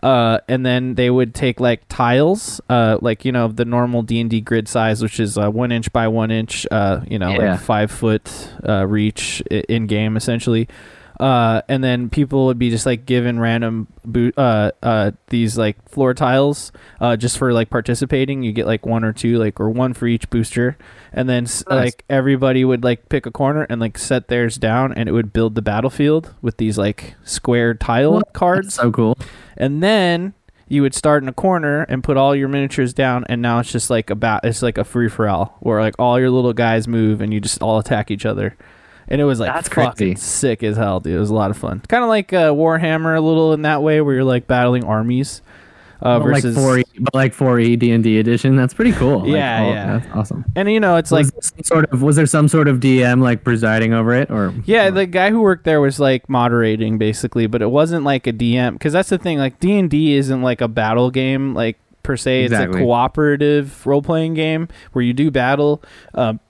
uh, 0.02 0.38
and 0.46 0.64
then 0.64 0.94
they 0.94 1.08
would 1.08 1.34
take 1.34 1.58
like 1.58 1.82
tiles, 1.88 2.60
uh, 2.68 2.98
like 3.00 3.24
you 3.24 3.32
know 3.32 3.48
the 3.48 3.64
normal 3.64 4.02
D 4.02 4.20
and 4.20 4.28
D 4.28 4.42
grid 4.42 4.68
size, 4.68 5.02
which 5.02 5.18
is 5.18 5.38
uh, 5.38 5.50
one 5.50 5.72
inch 5.72 5.90
by 5.90 6.06
one 6.06 6.30
inch, 6.30 6.66
uh, 6.70 7.00
you 7.08 7.18
know, 7.18 7.30
Yeah. 7.30 7.52
like 7.52 7.60
five 7.60 7.90
foot 7.90 8.30
uh, 8.68 8.86
reach 8.86 9.40
in 9.50 9.86
game 9.86 10.18
essentially. 10.18 10.68
Uh, 11.18 11.62
and 11.68 11.82
then 11.82 12.10
people 12.10 12.46
would 12.46 12.58
be 12.58 12.68
just 12.68 12.84
like 12.84 13.06
given 13.06 13.40
random 13.40 13.86
bo- 14.04 14.32
uh, 14.36 14.70
uh, 14.82 15.10
these 15.28 15.56
like 15.56 15.88
floor 15.88 16.12
tiles 16.12 16.72
uh, 17.00 17.16
just 17.16 17.38
for 17.38 17.52
like 17.52 17.70
participating. 17.70 18.42
You 18.42 18.52
get 18.52 18.66
like 18.66 18.84
one 18.84 19.02
or 19.04 19.12
two, 19.12 19.38
like 19.38 19.58
or 19.58 19.70
one 19.70 19.94
for 19.94 20.06
each 20.06 20.28
booster, 20.28 20.76
and 21.12 21.28
then 21.28 21.44
Nice. 21.44 21.64
like 21.66 22.04
everybody 22.10 22.64
would 22.64 22.84
like 22.84 23.08
pick 23.08 23.24
a 23.24 23.30
corner 23.30 23.66
and 23.70 23.80
like 23.80 23.96
set 23.96 24.28
theirs 24.28 24.56
down, 24.56 24.92
and 24.92 25.08
it 25.08 25.12
would 25.12 25.32
build 25.32 25.54
the 25.54 25.62
battlefield 25.62 26.34
with 26.42 26.58
these 26.58 26.76
like 26.76 27.14
square 27.24 27.72
tile 27.74 28.22
cards. 28.34 28.74
so 28.74 28.90
cool. 28.90 29.16
And 29.56 29.82
then 29.82 30.34
you 30.68 30.82
would 30.82 30.94
start 30.94 31.22
in 31.22 31.28
a 31.28 31.32
corner 31.32 31.82
and 31.84 32.02
put 32.04 32.16
all 32.16 32.34
your 32.36 32.48
miniatures 32.48 32.92
down, 32.92 33.24
and 33.28 33.40
now 33.40 33.58
it's 33.60 33.72
just 33.72 33.88
like 33.88 34.10
about 34.10 34.44
it's 34.44 34.60
like 34.62 34.76
a 34.76 34.84
free 34.84 35.08
for 35.08 35.28
all 35.28 35.56
where 35.60 35.80
like 35.80 35.94
all 35.98 36.18
your 36.20 36.28
little 36.30 36.52
guys 36.52 36.86
move 36.86 37.20
and 37.22 37.32
you 37.32 37.40
just 37.40 37.62
all 37.62 37.78
attack 37.78 38.10
each 38.10 38.26
other. 38.26 38.54
And 39.08 39.20
it 39.20 39.24
was 39.24 39.38
like 39.40 39.52
That's 39.52 39.68
fucking 39.68 39.92
crazy. 39.96 40.14
sick 40.16 40.62
as 40.62 40.76
hell, 40.76 41.00
dude. 41.00 41.14
It 41.14 41.18
was 41.18 41.30
a 41.30 41.34
lot 41.34 41.50
of 41.50 41.56
fun. 41.56 41.80
Kind 41.88 42.02
of 42.02 42.08
like 42.08 42.32
uh, 42.32 42.50
Warhammer 42.52 43.16
a 43.16 43.20
little 43.20 43.52
in 43.52 43.62
that 43.62 43.82
way, 43.82 44.00
where 44.00 44.14
you're 44.16 44.24
like 44.24 44.46
battling 44.48 44.82
armies 44.84 45.42
uh, 46.02 46.18
But 46.18 46.26
like 46.32 46.42
versus. 46.42 46.56
four, 46.56 46.78
E, 46.80 46.84
but 46.98 47.14
like 47.14 47.32
four 47.32 47.58
E 47.60 47.76
D 47.76 47.92
and 47.92 48.02
D 48.02 48.18
edition. 48.18 48.56
That's 48.56 48.74
pretty 48.74 48.92
cool. 48.92 49.20
Like, 49.20 49.28
Yeah, 49.30 49.66
yeah. 49.68 49.98
that's 49.98 50.14
awesome. 50.14 50.44
and 50.56 50.70
you 50.70 50.80
know, 50.80 50.96
it's 50.96 51.12
like 51.12 51.24
was 51.24 51.30
there 51.32 51.42
some 51.42 51.62
sort 51.64 51.92
of 51.92 52.02
was 52.02 52.16
there 52.16 52.26
some 52.26 52.48
sort 52.48 52.66
of 52.68 52.80
DM 52.80 53.22
like 53.22 53.44
presiding 53.44 53.92
over 53.94 54.12
it 54.12 54.30
or 54.30 54.52
Yeah, 54.64 54.88
or- 54.88 54.90
the 54.90 55.06
guy 55.06 55.30
who 55.30 55.40
worked 55.40 55.64
there 55.64 55.80
was 55.80 55.98
like 56.00 56.28
moderating 56.28 56.98
basically, 56.98 57.46
but 57.46 57.62
it 57.62 57.70
wasn't 57.70 58.04
like 58.04 58.26
a 58.26 58.32
DM 58.32 58.72
because 58.72 58.92
that's 58.92 59.08
the 59.08 59.18
thing. 59.18 59.38
Like 59.38 59.60
D 59.60 59.78
and 59.78 59.88
D 59.88 60.16
isn't 60.16 60.42
like 60.42 60.60
a 60.60 60.68
battle 60.68 61.10
game 61.12 61.54
like 61.54 61.78
per 62.02 62.16
se. 62.16 62.44
It's 62.44 62.52
Exactly. 62.52 62.80
a 62.80 62.84
cooperative 62.84 63.86
role 63.86 64.02
playing 64.02 64.34
game 64.34 64.68
where 64.92 65.02
you 65.04 65.12
do 65.12 65.30
battle. 65.30 65.82
Um, 66.14 66.40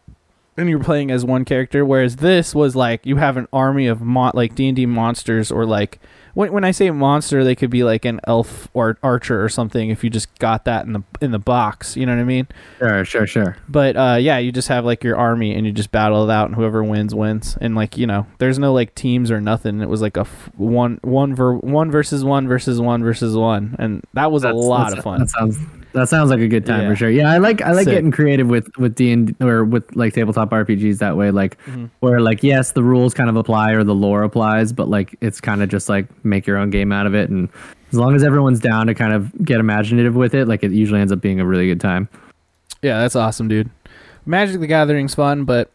and 0.57 0.69
you're 0.69 0.79
playing 0.83 1.11
as 1.11 1.25
one 1.25 1.45
character. 1.45 1.85
Whereas 1.85 2.17
this 2.17 2.55
was 2.55 2.75
like 2.77 3.05
you 3.05 3.17
have 3.17 3.37
an 3.37 3.49
army 3.53 3.87
of 3.87 4.01
mon- 4.01 4.33
like 4.35 4.55
D 4.55 4.69
and 4.69 4.77
D 4.77 4.87
monsters, 4.87 5.51
or 5.51 5.67
like 5.67 5.99
when 6.35 6.53
when 6.53 6.65
I 6.65 6.71
say 6.71 6.91
monster, 6.91 7.45
they 7.45 7.55
could 7.55 7.71
be 7.71 7.83
like 7.83 8.05
an 8.05 8.21
elf 8.27 8.69
or 8.75 8.99
archer 9.03 9.43
or 9.43 9.49
something. 9.49 9.91
If 9.91 10.05
you 10.05 10.11
just 10.11 10.39
got 10.39 10.65
that 10.67 10.85
in 10.87 10.93
the 10.93 11.03
in 11.21 11.31
the 11.31 11.39
box, 11.39 11.97
you 11.97 12.05
know 12.07 12.15
what 12.15 12.21
I 12.21 12.25
mean. 12.25 12.47
Sure, 12.79 13.05
sure, 13.05 13.27
sure. 13.27 13.57
But 13.69 13.97
uh, 13.97 14.19
yeah, 14.21 14.39
you 14.39 14.53
just 14.53 14.69
have 14.69 14.85
like 14.85 15.03
your 15.03 15.17
army 15.17 15.55
and 15.55 15.67
you 15.67 15.73
just 15.73 15.91
battle 15.91 16.29
it 16.29 16.33
out, 16.33 16.47
and 16.47 16.55
whoever 16.55 16.85
wins 16.85 17.15
wins. 17.15 17.57
And 17.61 17.75
like 17.75 17.97
you 17.97 18.07
know, 18.07 18.27
there's 18.39 18.59
no 18.59 18.73
like 18.73 18.95
teams 18.95 19.31
or 19.31 19.41
nothing. 19.41 19.81
It 19.81 19.89
was 19.89 20.03
like 20.03 20.17
a 20.17 20.21
f- 20.21 20.51
one 20.57 21.01
one 21.03 21.35
ver- 21.35 21.57
one 21.57 21.91
versus 21.91 22.25
one 22.25 22.49
versus 22.49 22.81
one 22.81 23.03
versus 23.03 23.37
one, 23.37 23.77
and 23.79 24.05
that 24.13 24.31
was 24.31 24.45
a 24.45 24.53
lot 24.53 24.97
of 24.97 25.03
fun. 25.03 25.21
That 25.21 25.31
sounds 25.31 25.59
that 25.97 26.09
sounds 26.09 26.31
like 26.31 26.39
a 26.41 26.47
good 26.49 26.65
time 26.65 26.83
Yeah. 26.83 26.91
for 26.91 26.97
sure. 26.97 27.11
Yeah, 27.11 27.31
I 27.31 27.39
like 27.39 27.61
I 27.63 27.73
like 27.73 27.85
Sick. 27.85 27.95
getting 27.95 28.11
creative 28.13 28.47
with 28.49 28.69
with 28.79 28.95
D 28.95 29.11
and 29.13 29.35
or 29.43 29.65
with 29.65 29.95
like 29.97 30.15
tabletop 30.15 30.51
RPGs 30.51 30.99
that 30.99 31.17
way. 31.17 31.31
Like 31.31 31.59
Mm-hmm. 31.65 31.87
where 32.01 32.21
like 32.21 32.43
yes, 32.43 32.73
the 32.73 32.83
rules 32.85 33.13
kind 33.15 33.29
of 33.29 33.37
apply 33.37 33.73
or 33.73 33.83
the 33.85 33.95
lore 33.95 34.23
applies, 34.23 34.73
but 34.73 34.89
like 34.89 35.17
it's 35.21 35.41
kind 35.41 35.63
of 35.63 35.69
just 35.69 35.89
like 35.89 36.07
make 36.25 36.47
your 36.47 36.57
own 36.59 36.71
game 36.71 36.93
out 36.93 37.07
of 37.07 37.15
it. 37.15 37.29
And 37.31 37.49
as 37.93 37.99
long 37.99 38.15
as 38.15 38.23
everyone's 38.23 38.61
down 38.61 38.87
to 38.87 38.95
kind 38.95 39.13
of 39.13 39.33
get 39.45 39.59
imaginative 39.61 40.15
with 40.15 40.35
it, 40.35 40.47
like 40.49 40.63
it 40.63 40.71
usually 40.73 41.01
ends 41.01 41.13
up 41.13 41.21
being 41.21 41.41
a 41.41 41.47
really 41.47 41.67
good 41.67 41.81
time. 41.81 42.09
Yeah, 42.83 43.01
that's 43.01 43.17
awesome, 43.17 43.49
dude. 43.49 43.71
Magic 44.27 44.61
the 44.61 44.67
Gathering's 44.67 45.15
fun, 45.15 45.45
but 45.45 45.71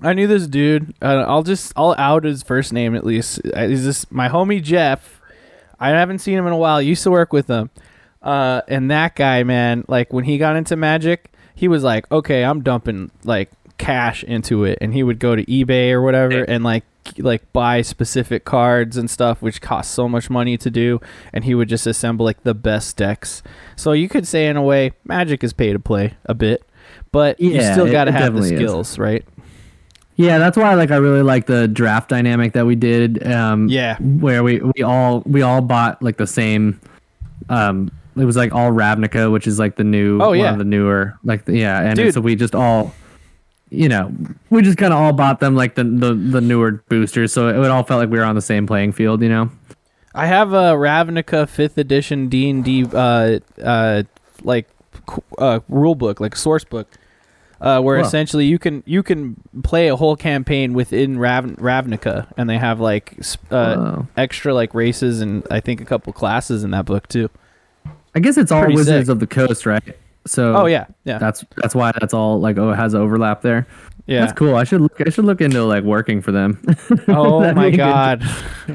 I 0.00 0.12
knew 0.14 0.26
this 0.26 0.46
dude. 0.46 0.94
Uh, 1.02 1.24
I'll 1.26 1.42
just 1.42 1.72
I'll 1.76 1.94
out 1.98 2.24
his 2.24 2.42
first 2.42 2.72
name 2.72 2.94
at 2.94 3.04
least. 3.04 3.40
Uh, 3.56 3.60
Is 3.62 3.84
this 3.84 4.10
my 4.10 4.28
homie 4.28 4.62
Jeff? 4.62 5.20
I 5.80 5.90
haven't 5.90 6.18
seen 6.20 6.38
him 6.38 6.46
in 6.46 6.52
a 6.52 6.56
while. 6.56 6.80
Used 6.80 7.02
to 7.04 7.10
work 7.10 7.32
with 7.32 7.48
him, 7.48 7.70
uh, 8.22 8.62
and 8.68 8.90
that 8.90 9.16
guy, 9.16 9.42
man, 9.42 9.84
like 9.88 10.12
when 10.12 10.24
he 10.24 10.38
got 10.38 10.56
into 10.56 10.76
Magic, 10.76 11.32
he 11.54 11.68
was 11.68 11.82
like, 11.82 12.10
okay, 12.12 12.44
I'm 12.44 12.62
dumping 12.62 13.10
like 13.24 13.50
cash 13.78 14.22
into 14.24 14.64
it, 14.64 14.78
and 14.80 14.94
he 14.94 15.02
would 15.02 15.18
go 15.18 15.34
to 15.36 15.44
eBay 15.46 15.90
or 15.92 16.02
whatever 16.02 16.42
and 16.44 16.62
like 16.64 16.84
like 17.18 17.52
buy 17.52 17.82
specific 17.82 18.44
cards 18.44 18.96
and 18.96 19.10
stuff 19.10 19.42
which 19.42 19.60
cost 19.60 19.90
so 19.90 20.08
much 20.08 20.30
money 20.30 20.56
to 20.56 20.70
do 20.70 21.00
and 21.32 21.42
he 21.44 21.52
would 21.52 21.68
just 21.68 21.84
assemble 21.84 22.24
like 22.24 22.40
the 22.44 22.54
best 22.54 22.96
decks 22.96 23.42
so 23.74 23.90
you 23.90 24.08
could 24.08 24.26
say 24.26 24.46
in 24.46 24.56
a 24.56 24.62
way 24.62 24.92
magic 25.04 25.42
is 25.42 25.52
pay 25.52 25.72
to 25.72 25.80
play 25.80 26.14
a 26.26 26.32
bit 26.32 26.62
but 27.10 27.38
you 27.40 27.60
still 27.60 27.90
got 27.90 28.04
to 28.04 28.12
have 28.12 28.32
the 28.34 28.40
definitely 28.40 28.54
is. 28.54 28.60
skills 28.70 28.98
right 29.00 29.24
Yeah, 30.14 30.38
that's 30.38 30.56
why 30.56 30.74
like 30.74 30.92
I 30.92 30.96
really 30.96 31.22
like 31.22 31.46
the 31.46 31.66
draft 31.66 32.08
dynamic 32.08 32.52
that 32.52 32.66
we 32.66 32.76
did. 32.76 33.26
Um, 33.26 33.68
Yeah. 33.68 33.96
where 33.98 34.44
we 34.44 34.60
we 34.60 34.84
all 34.84 35.22
we 35.26 35.42
all 35.42 35.60
bought 35.60 36.00
like 36.04 36.18
the 36.18 36.26
same. 36.28 36.80
Um, 37.48 37.90
it 38.16 38.24
was 38.24 38.36
like 38.36 38.52
all 38.52 38.70
Ravnica, 38.70 39.30
which 39.32 39.46
is 39.46 39.58
like 39.58 39.76
the 39.76 39.84
new 39.84 40.20
Oh, 40.20 40.28
one 40.30 40.38
yeah. 40.38 40.52
of 40.52 40.58
the 40.58 40.64
newer 40.64 41.18
like 41.24 41.44
the, 41.44 41.56
yeah, 41.56 41.80
and 41.80 42.12
so 42.14 42.20
we 42.20 42.34
just 42.36 42.54
all, 42.54 42.92
you 43.70 43.88
know, 43.88 44.12
we 44.50 44.62
just 44.62 44.78
kind 44.78 44.92
of 44.92 44.98
all 45.00 45.12
bought 45.12 45.40
them 45.40 45.54
like 45.56 45.74
the, 45.76 45.84
the 45.84 46.14
the 46.14 46.40
newer 46.40 46.82
boosters, 46.88 47.32
so 47.32 47.48
it 47.48 47.70
all 47.70 47.82
felt 47.82 48.00
like 48.00 48.10
we 48.10 48.18
were 48.18 48.24
on 48.24 48.34
the 48.34 48.42
same 48.42 48.66
playing 48.66 48.92
field, 48.92 49.22
you 49.22 49.28
know. 49.28 49.50
i 50.14 50.26
have 50.26 50.52
a 50.52 50.72
ravnica 50.76 51.46
5th 51.46 51.78
edition 51.78 52.28
d&d 52.28 52.84
uh, 52.92 53.38
uh, 53.64 54.02
like 54.42 54.68
uh, 55.38 55.60
rule 55.68 55.94
book 55.94 56.20
like 56.20 56.36
source 56.36 56.64
book 56.64 56.86
uh, 57.62 57.80
where 57.80 57.98
essentially 57.98 58.44
you 58.44 58.58
can 58.58 58.82
you 58.86 59.02
can 59.04 59.36
play 59.62 59.86
a 59.88 59.94
whole 59.96 60.16
campaign 60.16 60.74
within 60.74 61.16
Rav- 61.16 61.56
Ravnica, 61.56 62.26
and 62.36 62.50
they 62.50 62.58
have 62.58 62.80
like 62.80 63.16
uh, 63.52 64.02
extra 64.16 64.52
like 64.52 64.74
races 64.74 65.20
and 65.20 65.46
I 65.48 65.60
think 65.60 65.80
a 65.80 65.84
couple 65.84 66.12
classes 66.12 66.64
in 66.64 66.72
that 66.72 66.84
book 66.86 67.06
too. 67.06 67.30
I 68.14 68.20
guess 68.20 68.36
it's 68.36 68.52
all 68.52 68.60
Pretty 68.62 68.76
Wizards 68.76 69.06
sick. 69.06 69.12
of 69.12 69.20
the 69.20 69.26
Coast, 69.26 69.66
right? 69.66 69.82
So 70.26 70.54
Oh 70.56 70.66
yeah, 70.66 70.86
yeah, 71.04 71.18
that's 71.18 71.44
that's 71.56 71.74
why 71.74 71.92
that's 72.00 72.14
all 72.14 72.38
like 72.40 72.58
oh 72.58 72.70
it 72.70 72.76
has 72.76 72.94
overlap 72.94 73.42
there. 73.42 73.66
yeah. 74.06 74.20
That's 74.20 74.32
cool. 74.38 74.54
I 74.54 74.64
should 74.64 74.80
look. 74.80 75.00
I 75.04 75.10
should 75.10 75.24
look 75.24 75.40
into 75.40 75.64
like 75.64 75.82
working 75.84 76.20
for 76.22 76.30
them. 76.32 76.62
Oh 77.08 77.40
my 77.52 77.52
be 77.52 77.68
a 77.68 77.70
good- 77.72 77.76
god, 77.78 78.24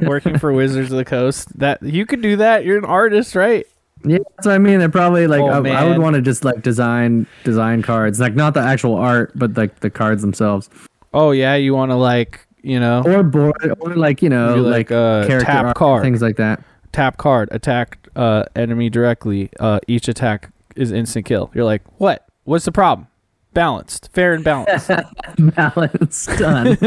working 0.01 0.37
for 0.39 0.51
Wizards 0.51 0.91
of 0.91 0.97
the 0.97 1.05
Coast. 1.05 1.57
That 1.59 1.81
you 1.83 2.05
could 2.05 2.21
do 2.21 2.35
that. 2.37 2.65
You're 2.65 2.77
an 2.77 2.85
artist, 2.85 3.35
right? 3.35 3.65
Yeah, 4.03 4.17
that's 4.35 4.45
what 4.45 4.55
I 4.55 4.57
mean. 4.59 4.79
They're 4.79 4.89
probably 4.89 5.25
like 5.27 5.41
Oh, 5.41 5.63
I, 5.65 5.69
I 5.69 5.83
would 5.87 5.99
want 5.99 6.15
to 6.15 6.21
just 6.21 6.43
like 6.45 6.61
design 6.61 7.25
design 7.43 7.81
cards, 7.81 8.19
like 8.19 8.35
not 8.35 8.53
the 8.53 8.59
actual 8.61 8.95
art, 8.95 9.31
but 9.35 9.55
like 9.57 9.79
the 9.79 9.89
cards 9.89 10.21
themselves, 10.21 10.69
Oh 11.13 11.31
yeah, 11.31 11.55
you 11.55 11.73
want 11.73 11.91
to 11.91 11.95
like 11.95 12.45
you 12.61 12.79
know 12.79 13.01
or 13.05 13.23
board, 13.23 13.55
or 13.79 13.95
like 13.95 14.21
you 14.21 14.29
know 14.29 14.55
like, 14.55 14.89
like, 14.89 14.91
uh, 14.91 15.25
character 15.27 15.45
tap 15.45 15.65
art, 15.67 15.75
card. 15.77 16.03
things 16.03 16.21
like 16.21 16.35
that. 16.37 16.61
Tap 16.91 17.17
card, 17.17 17.49
attack 17.51 18.07
uh, 18.15 18.43
enemy 18.55 18.89
directly. 18.89 19.49
Uh, 19.59 19.79
each 19.87 20.07
attack 20.07 20.51
is 20.75 20.91
instant 20.91 21.25
kill. 21.25 21.51
You're 21.53 21.65
like, 21.65 21.81
what? 21.99 22.25
What's 22.43 22.65
the 22.65 22.71
problem? 22.71 23.07
Balanced, 23.53 24.09
fair 24.13 24.33
and 24.33 24.43
balanced. 24.43 24.91
balanced, 25.39 26.29
done. 26.37 26.77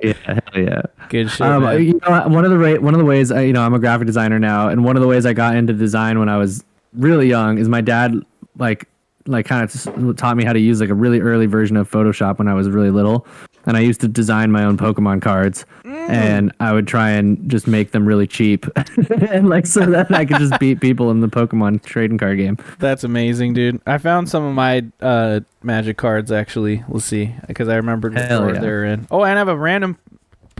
yeah, 0.00 0.12
hell 0.24 0.40
yeah. 0.54 0.82
Good 1.10 1.30
shit. 1.30 1.42
Um, 1.42 1.64
man. 1.64 1.84
you 1.84 2.00
know, 2.08 2.28
one 2.28 2.44
of 2.44 2.50
the 2.50 2.56
ra- 2.58 2.80
one 2.80 2.94
of 2.94 2.98
the 2.98 3.04
ways 3.04 3.30
I, 3.30 3.42
you 3.42 3.52
know 3.52 3.62
I'm 3.62 3.74
a 3.74 3.78
graphic 3.78 4.06
designer 4.06 4.38
now, 4.38 4.68
and 4.68 4.84
one 4.84 4.96
of 4.96 5.02
the 5.02 5.08
ways 5.08 5.26
I 5.26 5.34
got 5.34 5.54
into 5.54 5.74
design 5.74 6.18
when 6.18 6.30
I 6.30 6.38
was 6.38 6.64
really 6.94 7.28
young 7.28 7.58
is 7.58 7.68
my 7.68 7.82
dad 7.82 8.14
like 8.56 8.88
like 9.26 9.46
kind 9.46 9.62
of 9.62 10.16
taught 10.16 10.36
me 10.36 10.44
how 10.44 10.52
to 10.52 10.60
use 10.60 10.80
like 10.80 10.88
a 10.90 10.94
really 10.94 11.20
early 11.20 11.46
version 11.46 11.76
of 11.76 11.90
Photoshop 11.90 12.38
when 12.38 12.48
I 12.48 12.54
was 12.54 12.68
really 12.68 12.90
little, 12.90 13.26
and 13.66 13.76
I 13.76 13.80
used 13.80 14.00
to 14.02 14.08
design 14.08 14.52
my 14.52 14.64
own 14.64 14.76
Pokemon 14.76 15.22
cards, 15.22 15.66
and 15.84 16.52
I 16.60 16.72
would 16.72 16.86
try 16.86 17.10
and 17.10 17.50
just 17.50 17.66
make 17.66 17.90
them 17.90 18.06
really 18.06 18.26
cheap, 18.26 18.66
and 19.30 19.48
like 19.48 19.66
so 19.66 19.80
that 19.86 20.12
I 20.12 20.24
could 20.24 20.38
just 20.38 20.58
beat 20.60 20.80
people 20.80 21.10
in 21.10 21.20
the 21.20 21.28
Pokemon 21.28 21.84
trading 21.84 22.18
card 22.18 22.38
game. 22.38 22.58
That's 22.78 23.04
amazing, 23.04 23.54
dude. 23.54 23.80
I 23.86 23.98
found 23.98 24.28
some 24.28 24.44
of 24.44 24.54
my 24.54 24.84
uh, 25.00 25.40
magic 25.62 25.96
cards 25.96 26.30
actually. 26.30 26.84
Let's 26.88 27.04
see, 27.04 27.34
because 27.46 27.68
I 27.68 27.76
remembered 27.76 28.14
before 28.14 28.54
yeah. 28.54 28.60
they 28.60 28.68
were 28.68 28.84
in. 28.84 29.06
Oh, 29.10 29.24
and 29.24 29.32
I 29.32 29.38
have 29.38 29.48
a 29.48 29.56
random. 29.56 29.98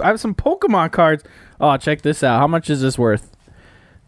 I 0.01 0.09
have 0.09 0.21
some 0.21 0.35
Pokemon 0.35 0.93
cards. 0.93 1.25
Oh, 1.61 1.77
check 1.77 2.03
this 2.03 2.23
out. 2.23 2.39
How 2.41 2.47
much 2.47 2.69
is 2.69 2.83
this 2.83 2.99
worth? 2.99 3.31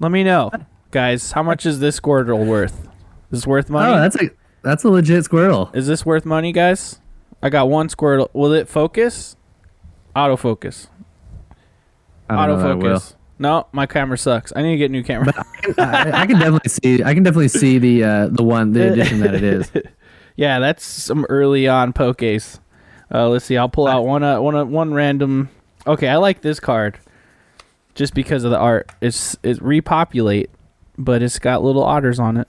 Let 0.01 0.13
me 0.13 0.23
know, 0.23 0.51
guys. 0.91 1.33
How 1.33 1.43
much 1.43 1.65
is 1.65 1.81
this 1.81 1.99
Squirtle 1.99 2.47
worth? 2.47 2.89
Is 3.31 3.41
this 3.41 3.47
worth 3.47 3.71
money? 3.71 3.93
Oh, 3.93 4.01
that's 4.01 4.17
a 4.17 4.31
that's 4.63 4.85
a 4.85 4.89
legit 4.89 5.25
Squirtle. 5.25 5.75
is 5.75 5.87
this 5.87 6.05
worth 6.05 6.25
money, 6.25 6.53
guys? 6.53 7.01
I 7.43 7.51
got 7.51 7.69
one 7.69 7.89
Squirtle. 7.89 8.29
Will 8.33 8.53
it 8.53 8.69
focus? 8.69 9.37
Autofocus. 10.17 10.89
I 12.29 12.47
don't 12.47 12.59
know 12.59 12.63
that 12.63 12.71
it 12.71 12.75
will. 12.77 12.99
Autofocus. 12.99 13.15
No, 13.41 13.69
my 13.71 13.87
camera 13.87 14.19
sucks. 14.19 14.53
I 14.57 14.63
need 14.63 14.73
to 14.73 14.77
get 14.79 14.87
a 14.87 14.93
new 14.93 15.05
camera. 15.05 15.33
I, 15.79 16.23
I 16.23 16.27
can 16.27 16.39
definitely 16.39 16.69
see. 16.69 17.05
I 17.05 17.15
can 17.15 17.23
definitely 17.23 17.49
see 17.49 17.79
the 17.79 18.03
uh, 18.05 18.29
the 18.29 18.43
one 18.43 18.73
the 18.73 18.93
edition 18.93 19.21
that 19.21 19.35
it 19.35 19.45
is. 19.45 19.71
Yeah, 20.39 20.61
that's 20.61 20.85
some 20.85 21.27
early 21.29 21.67
on 21.67 21.93
pokes. 21.93 22.61
Uh, 23.13 23.29
let's 23.29 23.45
see. 23.45 23.57
I'll 23.57 23.69
pull 23.69 23.89
out 23.89 24.07
one 24.07 24.23
uh, 24.23 24.41
one 24.41 24.55
uh, 24.55 24.65
one 24.65 24.95
random. 24.95 25.51
Okay, 25.85 26.07
I 26.07 26.15
like 26.15 26.43
this 26.43 26.61
card, 26.61 26.97
just 27.97 28.15
because 28.15 28.45
of 28.45 28.53
the 28.53 28.57
art. 28.57 28.89
It's 29.01 29.37
it's 29.43 29.61
repopulate, 29.61 30.51
but 30.97 31.25
it's 31.25 31.41
got 31.41 31.65
little 31.65 31.83
otters 31.83 32.21
on 32.21 32.37
it. 32.37 32.47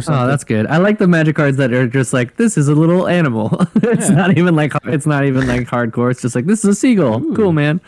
Or 0.00 0.02
something. 0.02 0.24
Oh, 0.24 0.26
that's 0.26 0.44
good. 0.44 0.66
I 0.66 0.76
like 0.78 0.98
the 0.98 1.06
magic 1.08 1.36
cards 1.36 1.56
that 1.58 1.72
are 1.72 1.86
just 1.88 2.12
like 2.12 2.36
this 2.36 2.58
is 2.58 2.68
a 2.68 2.74
little 2.74 3.06
animal. 3.06 3.56
it's 3.76 4.08
Yeah. 4.10 4.16
not 4.16 4.36
even 4.36 4.56
like 4.56 4.72
it's 4.84 5.06
not 5.06 5.24
even 5.24 5.46
like 5.46 5.68
hardcore. 5.68 6.10
It's 6.10 6.22
just 6.22 6.34
like 6.34 6.46
this 6.46 6.60
is 6.64 6.64
a 6.70 6.74
seagull. 6.74 7.20
Cool, 7.34 7.52
man. 7.52 7.80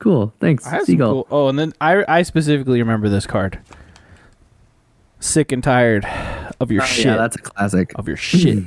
Cool. 0.00 0.32
Thanks, 0.40 0.66
I 0.66 0.70
have 0.70 0.78
some 0.80 0.86
seagull. 0.86 1.24
cool- 1.24 1.26
Oh, 1.30 1.48
and 1.48 1.58
then 1.58 1.72
I 1.80 2.04
I 2.08 2.22
specifically 2.22 2.80
remember 2.80 3.08
this 3.08 3.26
card. 3.26 3.58
Sick 5.20 5.52
and 5.52 5.64
tired 5.64 6.04
of 6.60 6.70
your 6.70 6.82
Oh, 6.82 6.86
shit. 6.86 7.06
Yeah, 7.06 7.16
that's 7.16 7.36
a 7.36 7.38
classic. 7.38 7.92
of 7.94 8.06
your 8.06 8.16
shit. 8.16 8.64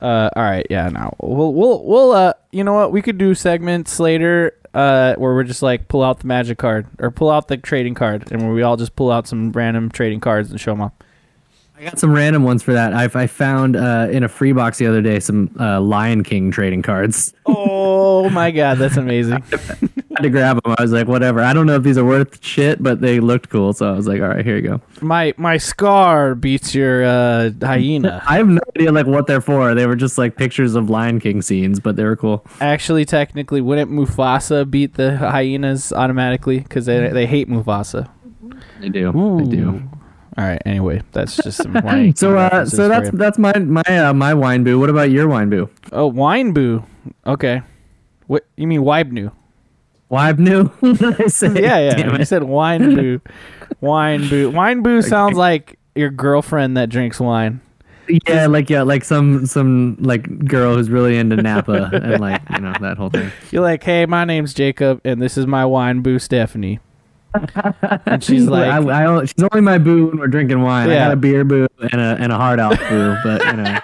uh, 0.00 0.30
all 0.34 0.42
right, 0.42 0.66
yeah. 0.70 0.88
Now 0.88 1.14
we'll 1.20 1.52
we'll 1.52 1.84
we'll 1.84 2.12
uh, 2.12 2.32
you 2.52 2.64
know 2.64 2.72
what? 2.72 2.90
We 2.92 3.02
could 3.02 3.18
do 3.18 3.34
segments 3.34 4.00
later, 4.00 4.56
uh, 4.72 5.14
where 5.16 5.34
we're 5.34 5.44
just 5.44 5.62
like 5.62 5.88
pull 5.88 6.02
out 6.02 6.20
the 6.20 6.26
magic 6.26 6.56
card 6.56 6.86
or 6.98 7.10
pull 7.10 7.28
out 7.30 7.48
the 7.48 7.58
trading 7.58 7.94
card, 7.94 8.32
and 8.32 8.42
where 8.42 8.52
we 8.52 8.62
all 8.62 8.78
just 8.78 8.96
pull 8.96 9.10
out 9.10 9.26
some 9.26 9.52
random 9.52 9.90
trading 9.90 10.20
cards 10.20 10.50
and 10.50 10.58
show 10.58 10.72
them 10.72 10.80
off. 10.80 10.92
I 11.76 11.82
got 11.82 11.98
some 11.98 12.12
random 12.12 12.44
ones 12.44 12.62
for 12.62 12.72
that. 12.72 12.92
I 12.92 13.08
I 13.22 13.26
found 13.26 13.74
uh, 13.76 14.08
in 14.10 14.22
a 14.22 14.28
free 14.28 14.52
box 14.52 14.78
the 14.78 14.86
other 14.86 15.02
day 15.02 15.18
some 15.20 15.50
uh, 15.58 15.80
Lion 15.80 16.22
King 16.22 16.50
trading 16.50 16.82
cards. 16.82 17.32
Oh 18.16 18.30
my 18.30 18.52
god, 18.52 18.78
that's 18.78 18.96
amazing. 18.96 19.34
I 19.52 19.88
had 20.16 20.22
to 20.22 20.30
grab 20.30 20.62
them. 20.62 20.74
I 20.78 20.82
was 20.82 20.92
like, 20.92 21.08
whatever. 21.08 21.40
I 21.40 21.52
don't 21.52 21.66
know 21.66 21.74
if 21.74 21.82
these 21.82 21.98
are 21.98 22.04
worth 22.04 22.42
shit, 22.42 22.80
but 22.82 23.00
they 23.00 23.18
looked 23.20 23.50
cool, 23.50 23.72
so 23.72 23.92
I 23.92 23.96
was 23.96 24.06
like, 24.06 24.22
all 24.22 24.28
right, 24.28 24.44
here 24.44 24.56
you 24.56 24.62
go. 24.62 24.80
my 25.02 25.34
my 25.36 25.56
scar 25.58 26.34
beats 26.36 26.74
your 26.74 27.04
uh, 27.04 27.50
hyena. 27.60 28.22
I 28.26 28.36
have 28.36 28.48
no 28.48 28.60
idea 28.76 28.92
like 28.92 29.06
what 29.06 29.26
they're 29.26 29.40
for. 29.40 29.74
They 29.74 29.86
were 29.86 29.96
just 29.96 30.16
like 30.16 30.36
pictures 30.36 30.74
of 30.76 30.88
Lion 30.88 31.18
King 31.20 31.42
scenes, 31.42 31.80
but 31.80 31.96
they 31.96 32.04
were 32.04 32.16
cool. 32.16 32.46
Actually, 32.60 33.04
technically, 33.04 33.60
wouldn't 33.60 33.90
Mufasa 33.90 34.70
beat 34.70 34.94
the 34.94 35.16
hyenas 35.18 35.92
automatically 35.92 36.60
because 36.60 36.86
they 36.86 37.08
they 37.08 37.26
hate 37.26 37.48
Mufasa? 37.48 38.08
They 38.80 38.88
do. 38.88 39.12
They 39.38 39.50
do. 39.56 39.82
All 40.36 40.44
right. 40.44 40.60
Anyway, 40.66 41.02
that's 41.12 41.36
just 41.36 41.62
some 41.62 41.72
Lion 41.84 42.16
So 42.16 42.36
uh, 42.36 42.66
so 42.66 42.88
that's 42.88 43.10
that's 43.10 43.38
my 43.38 43.52
my 43.58 43.82
uh, 43.82 44.12
my 44.12 44.34
wine 44.34 44.64
boo. 44.64 44.78
What 44.78 44.90
about 44.90 45.10
your 45.10 45.28
wine 45.28 45.48
boo? 45.48 45.70
Oh, 45.92 46.06
wine 46.06 46.52
boo. 46.52 46.84
Okay. 47.26 47.62
What 48.26 48.44
you 48.56 48.66
mean? 48.66 48.82
Wine 48.82 49.14
boo? 49.14 49.30
I 50.82 51.26
say? 51.28 51.62
Yeah, 51.62 51.78
yeah. 51.78 52.14
It. 52.16 52.26
said 52.26 52.44
wine 52.44 52.94
boo. 52.94 53.20
Wine 53.80 54.28
boo. 54.28 54.50
Wine 54.50 54.82
boo 54.82 55.02
sounds 55.02 55.36
like 55.36 55.78
your 55.94 56.10
girlfriend 56.10 56.76
that 56.76 56.88
drinks 56.88 57.20
wine. 57.20 57.60
Yeah, 58.28 58.46
like 58.46 58.68
yeah, 58.68 58.82
like 58.82 59.04
some 59.04 59.46
some 59.46 59.96
like 59.98 60.44
girl 60.44 60.76
who's 60.76 60.90
really 60.90 61.16
into 61.16 61.36
Napa 61.36 61.90
and 61.92 62.20
like 62.20 62.42
you 62.50 62.60
know 62.60 62.74
that 62.80 62.98
whole 62.98 63.08
thing. 63.08 63.30
You're 63.50 63.62
like, 63.62 63.82
hey, 63.82 64.04
my 64.06 64.24
name's 64.24 64.52
Jacob, 64.52 65.00
and 65.04 65.22
this 65.22 65.38
is 65.38 65.46
my 65.46 65.64
wine 65.64 66.00
boo, 66.02 66.18
Stephanie. 66.18 66.80
And 68.06 68.22
she's 68.22 68.46
like, 68.46 68.70
I, 68.70 68.78
I, 68.78 69.24
she's 69.24 69.42
only 69.52 69.60
my 69.60 69.78
boo 69.78 70.06
when 70.06 70.18
we're 70.18 70.28
drinking 70.28 70.62
wine. 70.62 70.90
I 70.90 70.94
got 70.94 71.12
a 71.12 71.16
beer 71.16 71.44
boo 71.44 71.66
and 71.80 72.00
a 72.00 72.16
and 72.20 72.32
a 72.32 72.36
hard 72.36 72.60
out 72.60 72.78
boo, 72.78 73.16
but 73.24 73.44
you 73.44 73.52
know, 73.54 73.78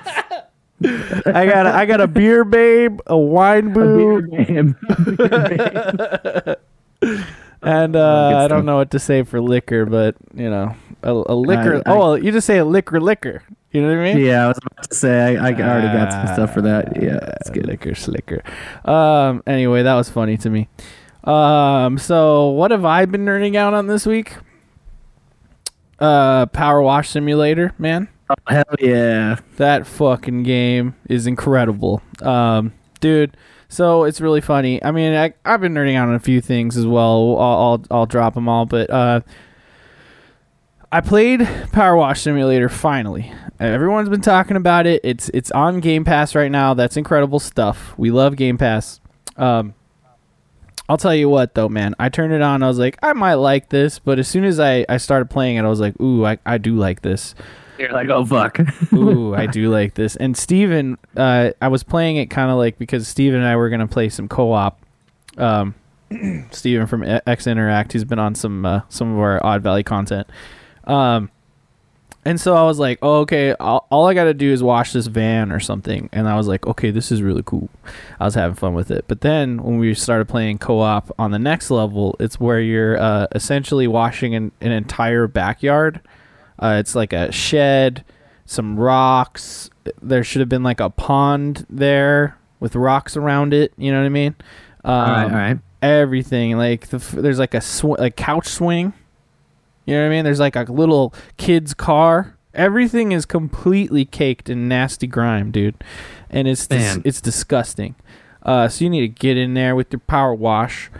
I 1.35 1.47
got, 1.47 1.67
a, 1.67 1.75
I 1.75 1.85
got 1.87 2.01
a 2.01 2.07
beer 2.07 2.45
babe, 2.45 3.01
a 3.07 3.17
wine 3.17 3.73
boo, 3.73 4.23
beer 4.23 4.63
babe. 4.63 4.75
Beer 5.19 6.57
babe. 7.03 7.19
and 7.63 7.97
uh, 7.97 8.39
I 8.39 8.49
don't 8.49 8.65
know 8.65 8.77
what 8.77 8.91
to 8.93 8.99
say 8.99 9.23
for 9.23 9.41
liquor, 9.41 9.85
but 9.87 10.17
you 10.35 10.49
know, 10.49 10.75
a, 11.03 11.11
a 11.13 11.35
liquor. 11.35 11.83
I- 11.87 11.93
oh, 11.93 11.99
well, 11.99 12.19
you 12.19 12.33
just 12.33 12.47
say 12.47 12.59
a 12.59 12.65
liquor, 12.65 13.01
liquor. 13.01 13.43
You 13.73 13.83
know 13.83 13.89
what 13.89 13.99
I 14.05 14.15
mean? 14.15 14.25
yeah, 14.25 14.45
I 14.45 14.49
was 14.49 14.59
about 14.59 14.91
to 14.91 14.97
say 14.97 15.37
I, 15.37 15.49
I 15.49 15.53
already 15.53 15.87
got 15.97 16.13
some 16.13 16.27
stuff 16.35 16.53
for 16.55 16.63
that. 16.63 17.01
Yeah, 17.01 17.21
it's 17.41 17.51
good. 17.51 17.67
Liquor, 17.67 17.95
slicker. 17.95 18.43
Um. 18.85 19.43
Anyway, 19.47 19.83
that 19.85 19.95
was 19.95 20.09
funny 20.11 20.37
to 20.39 20.51
me. 20.51 20.69
Um. 21.25 21.99
So, 21.99 22.49
what 22.49 22.71
have 22.71 22.85
I 22.85 23.05
been 23.05 23.25
nerding 23.25 23.57
out 23.57 23.75
on 23.75 23.87
this 23.87 24.07
week? 24.07 24.37
Uh, 25.99 26.47
Power 26.47 26.81
Wash 26.81 27.11
Simulator, 27.11 27.75
man. 27.79 28.09
Oh, 28.31 28.35
hell 28.47 28.65
yeah! 28.79 29.39
That 29.57 29.87
fucking 29.87 30.45
game 30.45 30.95
is 31.09 31.27
incredible. 31.27 32.03
Um, 32.23 32.73
dude. 33.01 33.37
So 33.73 34.03
it's 34.03 34.21
really 34.21 34.41
funny. 34.41 34.83
I 34.83 34.91
mean, 34.91 35.15
I, 35.15 35.33
I've 35.45 35.61
been 35.61 35.75
nerding 35.75 35.95
out 35.95 36.09
on 36.09 36.17
a 36.17 36.21
few 36.21 36.41
things 36.41 36.77
as 36.77 36.89
well. 36.89 37.39
I'll, 37.39 37.59
I'll, 37.59 37.85
I'll 37.93 38.07
drop 38.07 38.35
them 38.35 38.49
all, 38.49 38.67
but 38.67 38.91
uh, 38.91 39.21
I 40.91 41.01
played 41.01 41.49
Power 41.71 41.95
Wash 41.95 42.21
Simulator 42.23 42.69
finally. 42.69 43.33
Everyone's 43.61 44.09
been 44.09 44.23
talking 44.23 44.57
about 44.57 44.87
it. 44.87 45.01
It's 45.05 45.29
it's 45.33 45.53
on 45.53 45.79
Game 45.79 46.05
Pass 46.05 46.35
right 46.35 46.51
now. 46.51 46.75
That's 46.75 46.97
incredible 46.97 47.39
stuff. 47.39 47.95
We 47.97 48.11
love 48.11 48.35
Game 48.35 48.59
Pass. 48.59 49.01
Um, 49.37 49.75
I'll 50.91 50.99
tell 50.99 51.15
you 51.15 51.29
what 51.29 51.55
though, 51.55 51.69
man. 51.69 51.95
I 52.01 52.09
turned 52.09 52.33
it 52.33 52.43
on. 52.43 52.65
I 52.65 52.67
was 52.67 52.81
like, 52.81 52.99
I 53.01 53.13
might 53.13 53.35
like 53.35 53.69
this, 53.69 54.01
but 54.01 54.19
as 54.19 54.27
soon 54.27 54.43
as 54.43 54.59
I, 54.59 54.85
I 54.89 54.97
started 54.97 55.31
playing 55.31 55.55
it, 55.57 55.63
I 55.63 55.69
was 55.69 55.79
like, 55.79 55.95
ooh, 56.01 56.27
I, 56.27 56.39
I 56.45 56.59
do 56.59 56.75
like 56.75 57.03
this. 57.03 57.37
You're 57.79 57.93
like, 57.93 58.09
oh 58.09 58.27
fuck. 58.27 58.59
Ooh, 58.93 59.35
I 59.35 59.47
do 59.47 59.71
like 59.71 59.95
this. 59.95 60.17
And 60.17 60.37
Steven, 60.37 60.99
uh, 61.17 61.53
I 61.63 61.69
was 61.69 61.83
playing 61.83 62.17
it 62.17 62.27
kind 62.27 62.51
of 62.51 62.59
like 62.59 62.77
because 62.77 63.09
Steven 63.09 63.39
and 63.39 63.49
I 63.49 63.57
were 63.57 63.71
going 63.71 63.81
to 63.81 63.87
play 63.87 64.09
some 64.11 64.29
co-op. 64.29 64.79
Um, 65.39 65.75
Steven 66.51 66.87
from 66.87 67.05
X 67.05 67.47
Interact, 67.47 67.93
he's 67.93 68.05
been 68.05 68.19
on 68.19 68.35
some 68.35 68.67
uh, 68.67 68.81
some 68.91 69.13
of 69.13 69.19
our 69.19 69.43
Odd 69.47 69.63
Valley 69.63 69.83
content. 69.83 70.29
Um, 70.85 71.31
and 72.25 72.39
so 72.41 72.55
I 72.55 72.65
was 72.65 72.79
like, 72.79 72.99
oh, 73.01 73.21
okay, 73.21 73.55
all, 73.55 73.87
all 73.91 74.07
I 74.07 74.15
got 74.15 74.25
to 74.25 74.35
do 74.35 74.53
is 74.53 74.63
wash 74.63 74.93
this 74.93 75.07
van 75.07 75.51
or 75.51 75.59
something. 75.59 76.11
And 76.13 76.29
I 76.29 76.37
was 76.37 76.47
like, 76.47 76.67
okay, 76.67 76.91
this 76.91 77.11
is 77.11 77.23
really 77.23 77.43
cool. 77.45 77.71
I 78.19 78.25
was 78.27 78.35
having 78.35 78.57
fun 78.57 78.75
with 78.75 78.91
it. 78.91 79.07
But 79.09 79.23
then 79.23 79.63
when 79.63 79.79
we 79.79 79.95
started 79.95 80.29
playing 80.29 80.59
co 80.59 80.81
op 80.81 81.11
on 81.19 81.31
the 81.31 81.39
next 81.39 81.71
level, 81.71 82.17
it's 82.21 82.39
where 82.39 82.61
you're 82.61 83.01
uh, 83.01 83.27
essentially 83.35 83.87
washing 83.87 84.35
an, 84.35 84.53
an 84.61 84.71
entire 84.71 85.27
backyard. 85.27 86.01
Uh, 86.59 86.77
it's 86.79 86.95
like 86.95 87.15
a 87.15 87.33
shed, 87.33 88.05
some 88.45 88.79
rocks. 88.79 89.71
There 90.03 90.23
should 90.23 90.41
have 90.41 90.49
been 90.51 90.63
like 90.63 90.81
a 90.81 90.91
pond 90.91 91.67
there 91.71 92.37
with 92.61 92.77
rocks 92.77 93.17
around 93.17 93.55
it. 93.55 93.73
You 93.79 93.93
know 93.93 94.01
what 94.01 94.07
I 94.07 94.11
mean? 94.11 94.35
Um, 94.85 94.93
all 94.95 95.01
right, 95.07 95.25
all 95.25 95.31
right. 95.31 95.59
everything. 95.81 96.59
Like 96.59 96.89
the, 96.89 96.99
f- 96.99 97.13
there's 97.13 97.39
like 97.39 97.55
a 97.55 97.63
sw- 97.63 97.99
like 97.99 98.17
couch 98.17 98.47
swing. 98.47 98.93
You 99.91 99.97
know 99.97 100.03
what 100.03 100.07
I 100.13 100.17
mean? 100.17 100.25
There's 100.25 100.39
like 100.39 100.55
a 100.55 100.63
little 100.63 101.13
kid's 101.37 101.75
car. 101.75 102.37
Everything 102.55 103.11
is 103.11 103.27
completely 103.27 104.05
caked 104.05 104.49
in 104.49 104.69
nasty 104.69 105.09
grime, 105.09 105.51
dude, 105.51 105.83
and 106.31 106.47
it's 106.47 106.67
dis- 106.69 106.99
it's 107.05 107.21
disgusting. 107.21 107.97
Uh, 108.45 108.69
so 108.69 108.85
you 108.85 108.91
need 108.91 109.01
to 109.01 109.09
get 109.09 109.37
in 109.37 109.55
there 109.55 109.75
with 109.75 109.93
your 109.93 109.99
power 110.01 110.33
wash. 110.33 110.91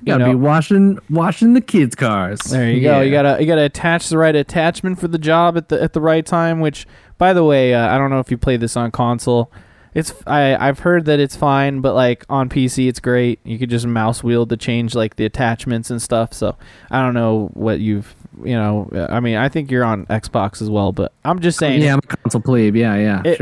You 0.00 0.06
gotta 0.06 0.24
know- 0.24 0.30
be 0.30 0.36
washing 0.36 0.98
washing 1.10 1.52
the 1.52 1.60
kids' 1.60 1.94
cars. 1.94 2.40
there 2.44 2.70
you 2.70 2.80
go. 2.80 3.02
You 3.02 3.10
gotta 3.10 3.36
you 3.40 3.46
gotta 3.46 3.64
attach 3.64 4.08
the 4.08 4.16
right 4.16 4.34
attachment 4.34 4.98
for 4.98 5.08
the 5.08 5.18
job 5.18 5.58
at 5.58 5.68
the 5.68 5.82
at 5.82 5.92
the 5.92 6.00
right 6.00 6.24
time. 6.24 6.60
Which, 6.60 6.86
by 7.18 7.34
the 7.34 7.44
way, 7.44 7.74
uh, 7.74 7.94
I 7.94 7.98
don't 7.98 8.08
know 8.08 8.20
if 8.20 8.30
you 8.30 8.38
play 8.38 8.56
this 8.56 8.74
on 8.74 8.90
console. 8.90 9.52
It's 9.92 10.14
I 10.26 10.56
I've 10.56 10.78
heard 10.80 11.04
that 11.06 11.20
it's 11.20 11.36
fine, 11.36 11.80
but 11.80 11.94
like 11.94 12.24
on 12.30 12.48
PC, 12.48 12.88
it's 12.88 13.00
great. 13.00 13.40
You 13.44 13.58
could 13.58 13.68
just 13.70 13.86
mouse 13.86 14.22
wheel 14.24 14.46
to 14.46 14.56
change 14.56 14.94
like 14.94 15.16
the 15.16 15.26
attachments 15.26 15.90
and 15.90 16.00
stuff. 16.00 16.32
So 16.32 16.56
I 16.90 17.02
don't 17.02 17.12
know 17.14 17.50
what 17.54 17.80
you've 17.80 18.14
you 18.44 18.54
know. 18.54 18.88
I 19.10 19.20
mean, 19.20 19.36
I 19.36 19.48
think 19.48 19.70
you're 19.70 19.84
on 19.84 20.06
Xbox 20.06 20.62
as 20.62 20.70
well, 20.70 20.92
but 20.92 21.12
I'm 21.24 21.40
just 21.40 21.58
saying. 21.58 21.82
Yeah, 21.82 21.94
I'm 21.94 21.98
a 21.98 22.02
console 22.16 22.40
plebe. 22.40 22.76
Yeah, 22.76 22.96
yeah. 22.96 23.22
It- 23.24 23.36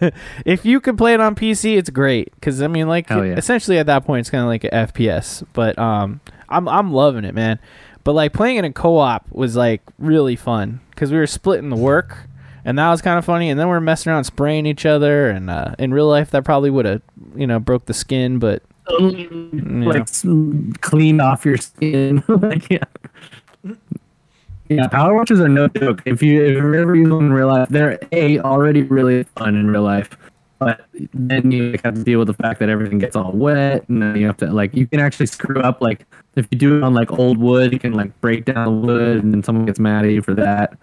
sure. 0.00 0.10
if 0.44 0.64
you 0.64 0.80
can 0.80 0.96
play 0.96 1.14
it 1.14 1.20
on 1.20 1.34
PC, 1.34 1.76
it's 1.76 1.90
great 1.90 2.32
because 2.34 2.62
I 2.62 2.66
mean, 2.68 2.88
like, 2.88 3.08
yeah. 3.10 3.22
essentially 3.22 3.78
at 3.78 3.86
that 3.86 4.04
point, 4.04 4.20
it's 4.20 4.30
kind 4.30 4.42
of 4.42 4.48
like 4.48 4.64
an 4.64 4.70
FPS. 4.70 5.44
But 5.52 5.78
um, 5.78 6.20
I'm 6.48 6.68
I'm 6.68 6.92
loving 6.92 7.24
it, 7.24 7.34
man. 7.34 7.58
But 8.04 8.12
like 8.12 8.32
playing 8.32 8.56
it 8.56 8.64
in 8.64 8.72
co-op 8.72 9.26
was 9.32 9.56
like 9.56 9.82
really 9.98 10.36
fun 10.36 10.80
because 10.90 11.10
we 11.10 11.18
were 11.18 11.26
splitting 11.26 11.70
the 11.70 11.76
work, 11.76 12.28
and 12.64 12.78
that 12.78 12.88
was 12.90 13.02
kind 13.02 13.18
of 13.18 13.24
funny. 13.24 13.50
And 13.50 13.58
then 13.58 13.68
we 13.68 13.74
are 13.74 13.80
messing 13.80 14.12
around, 14.12 14.24
spraying 14.24 14.64
each 14.66 14.86
other, 14.86 15.28
and 15.28 15.50
uh, 15.50 15.74
in 15.78 15.92
real 15.92 16.08
life, 16.08 16.30
that 16.30 16.44
probably 16.44 16.70
would 16.70 16.84
have 16.84 17.02
you 17.34 17.46
know 17.48 17.58
broke 17.58 17.86
the 17.86 17.94
skin. 17.94 18.38
But 18.38 18.62
like 18.88 20.02
s- 20.02 20.24
clean 20.80 21.20
off 21.20 21.44
your 21.44 21.56
skin. 21.56 22.22
like, 22.28 22.70
yeah. 22.70 22.84
Yeah, 24.68 24.88
power 24.88 25.14
watches 25.14 25.40
are 25.40 25.48
no 25.48 25.68
joke. 25.68 26.02
If 26.06 26.22
you 26.22 26.44
if 26.44 26.56
you 26.56 26.74
ever 26.74 26.94
use 26.94 27.08
them 27.08 27.26
in 27.26 27.32
real 27.32 27.48
life, 27.48 27.68
they're 27.68 27.98
a 28.12 28.40
already 28.40 28.82
really 28.82 29.22
fun 29.36 29.54
in 29.54 29.70
real 29.70 29.82
life. 29.82 30.16
But 30.58 30.86
then 31.12 31.50
you 31.50 31.78
have 31.84 31.94
to 31.94 32.02
deal 32.02 32.18
with 32.18 32.28
the 32.28 32.34
fact 32.34 32.60
that 32.60 32.70
everything 32.70 32.98
gets 32.98 33.14
all 33.14 33.30
wet, 33.32 33.86
and 33.88 34.02
then 34.02 34.16
you 34.16 34.26
have 34.26 34.38
to 34.38 34.46
like 34.46 34.74
you 34.74 34.86
can 34.86 35.00
actually 35.00 35.26
screw 35.26 35.60
up. 35.60 35.80
Like 35.82 36.06
if 36.34 36.46
you 36.50 36.58
do 36.58 36.78
it 36.78 36.82
on 36.82 36.94
like 36.94 37.12
old 37.18 37.38
wood, 37.38 37.72
you 37.72 37.78
can 37.78 37.92
like 37.92 38.18
break 38.20 38.46
down 38.46 38.64
the 38.64 38.86
wood, 38.86 39.22
and 39.22 39.32
then 39.34 39.42
someone 39.42 39.66
gets 39.66 39.78
mad 39.78 40.04
at 40.04 40.12
you 40.12 40.22
for 40.22 40.34
that. 40.34 40.76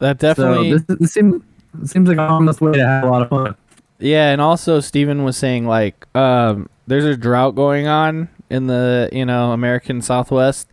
that 0.00 0.18
definitely 0.18 0.72
So 0.72 0.78
this, 0.78 0.98
this 0.98 1.12
seems 1.12 1.42
seems 1.84 2.08
like 2.08 2.18
a 2.18 2.26
harmless 2.26 2.60
way 2.60 2.72
to 2.72 2.86
have 2.86 3.04
a 3.04 3.08
lot 3.08 3.22
of 3.22 3.28
fun. 3.28 3.54
Yeah, 4.00 4.32
and 4.32 4.40
also 4.40 4.80
Steven 4.80 5.22
was 5.24 5.36
saying 5.36 5.66
like 5.66 6.06
um, 6.16 6.68
there's 6.88 7.04
a 7.04 7.16
drought 7.16 7.54
going 7.54 7.86
on 7.86 8.28
in 8.50 8.66
the 8.66 9.08
you 9.12 9.24
know 9.24 9.52
American 9.52 10.02
Southwest 10.02 10.68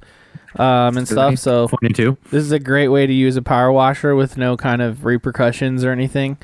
um, 0.55 0.97
and 0.97 1.07
stuff. 1.07 1.37
So 1.37 1.67
Twenty 1.67 1.93
two. 1.93 2.17
this 2.31 2.43
is 2.43 2.51
a 2.51 2.59
great 2.59 2.87
way 2.87 3.05
to 3.05 3.13
use 3.13 3.35
a 3.35 3.41
power 3.41 3.71
washer 3.71 4.15
with 4.15 4.37
no 4.37 4.57
kind 4.57 4.81
of 4.81 5.05
repercussions 5.05 5.83
or 5.83 5.91
anything. 5.91 6.37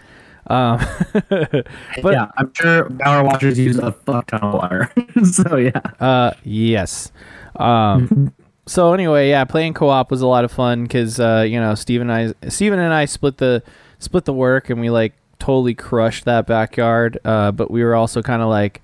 Um, 0.47 0.85
but 1.29 1.65
yeah, 2.03 2.27
I'm 2.37 2.53
sure 2.53 2.89
power 2.99 3.23
washers 3.23 3.57
use 3.57 3.77
a 3.77 3.91
fuck 3.91 4.27
ton 4.27 4.41
of 4.41 4.53
water. 4.53 4.91
so 5.23 5.55
yeah. 5.55 5.79
uh, 5.99 6.31
yes. 6.43 7.11
Um, 7.55 8.33
so 8.65 8.93
anyway, 8.93 9.29
yeah, 9.29 9.45
playing 9.45 9.73
co-op 9.73 10.11
was 10.11 10.21
a 10.21 10.27
lot 10.27 10.43
of 10.43 10.51
fun 10.51 10.83
because 10.83 11.19
uh, 11.19 11.45
you 11.47 11.59
know 11.59 11.75
Steven 11.75 12.09
and 12.09 12.35
I 12.43 12.49
Steven 12.49 12.79
and 12.79 12.93
I 12.93 13.05
split 13.05 13.37
the 13.37 13.63
split 13.99 14.25
the 14.25 14.33
work 14.33 14.69
and 14.69 14.81
we 14.81 14.89
like 14.89 15.13
totally 15.39 15.73
crushed 15.73 16.25
that 16.25 16.45
backyard. 16.45 17.19
Uh, 17.23 17.51
but 17.51 17.71
we 17.71 17.83
were 17.83 17.95
also 17.95 18.21
kind 18.21 18.41
of 18.41 18.49
like 18.49 18.81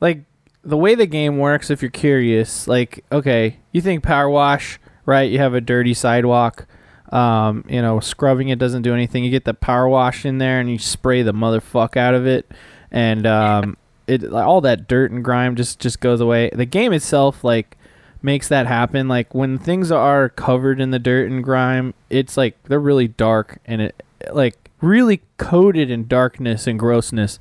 like 0.00 0.24
the 0.64 0.76
way 0.76 0.94
the 0.94 1.06
game 1.06 1.38
works. 1.38 1.70
If 1.70 1.82
you're 1.82 1.90
curious, 1.90 2.66
like 2.68 3.04
okay, 3.10 3.58
you 3.72 3.80
think 3.80 4.02
power 4.02 4.28
wash, 4.28 4.78
right? 5.06 5.30
You 5.30 5.38
have 5.38 5.54
a 5.54 5.60
dirty 5.60 5.94
sidewalk. 5.94 6.66
Um, 7.10 7.64
you 7.68 7.82
know, 7.82 8.00
scrubbing 8.00 8.48
it 8.48 8.58
doesn't 8.58 8.82
do 8.82 8.94
anything. 8.94 9.22
You 9.22 9.30
get 9.30 9.44
the 9.44 9.54
power 9.54 9.86
wash 9.86 10.24
in 10.24 10.38
there 10.38 10.60
and 10.60 10.70
you 10.70 10.78
spray 10.78 11.22
the 11.22 11.34
motherfuck 11.34 11.96
out 11.96 12.14
of 12.14 12.26
it, 12.26 12.50
and 12.90 13.26
um, 13.26 13.76
it 14.06 14.32
all 14.32 14.60
that 14.62 14.88
dirt 14.88 15.10
and 15.10 15.22
grime 15.24 15.56
just 15.56 15.78
just 15.78 16.00
goes 16.00 16.20
away. 16.20 16.50
The 16.52 16.66
game 16.66 16.92
itself, 16.92 17.44
like 17.44 17.76
makes 18.22 18.48
that 18.48 18.66
happen. 18.66 19.08
Like 19.08 19.34
when 19.34 19.58
things 19.58 19.90
are 19.90 20.28
covered 20.28 20.80
in 20.80 20.90
the 20.90 20.98
dirt 20.98 21.30
and 21.30 21.42
grime, 21.42 21.94
it's 22.08 22.36
like 22.36 22.62
they're 22.64 22.80
really 22.80 23.08
dark 23.08 23.58
and 23.66 23.82
it 23.82 24.02
like 24.32 24.70
really 24.80 25.22
coated 25.36 25.90
in 25.90 26.06
darkness 26.06 26.66
and 26.66 26.78
grossness. 26.78 27.38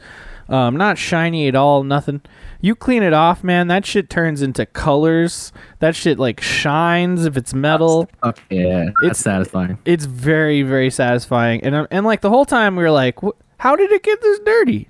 Um, 0.52 0.76
not 0.76 0.98
shiny 0.98 1.48
at 1.48 1.56
all, 1.56 1.84
nothing. 1.84 2.22
You 2.60 2.76
clean 2.76 3.02
it 3.04 3.14
off, 3.14 3.44
man. 3.44 3.68
That 3.68 3.86
shit 3.86 4.10
turns 4.10 4.42
into 4.42 4.66
colors. 4.66 5.52
That 5.80 5.96
shit 5.96 6.20
like 6.20 6.42
shines 6.42 7.26
if 7.26 7.38
it's 7.38 7.54
metal. 7.54 8.10
Fuck 8.22 8.40
yeah. 8.50 8.82
It's- 8.82 8.94
That's 9.02 9.20
satisfying. 9.20 9.80
It's 9.86 10.06
very, 10.06 10.62
very 10.62 10.90
satisfying. 10.90 11.64
And 11.64 11.74
uh, 11.74 11.88
and 11.90 12.06
like 12.06 12.20
the 12.22 12.30
whole 12.30 12.46
time 12.46 12.76
we 12.76 12.84
were 12.84 12.92
like, 12.92 13.18
how 13.58 13.76
did 13.78 13.92
it 13.92 14.04
get 14.04 14.22
this 14.22 14.40
dirty? 14.46 14.90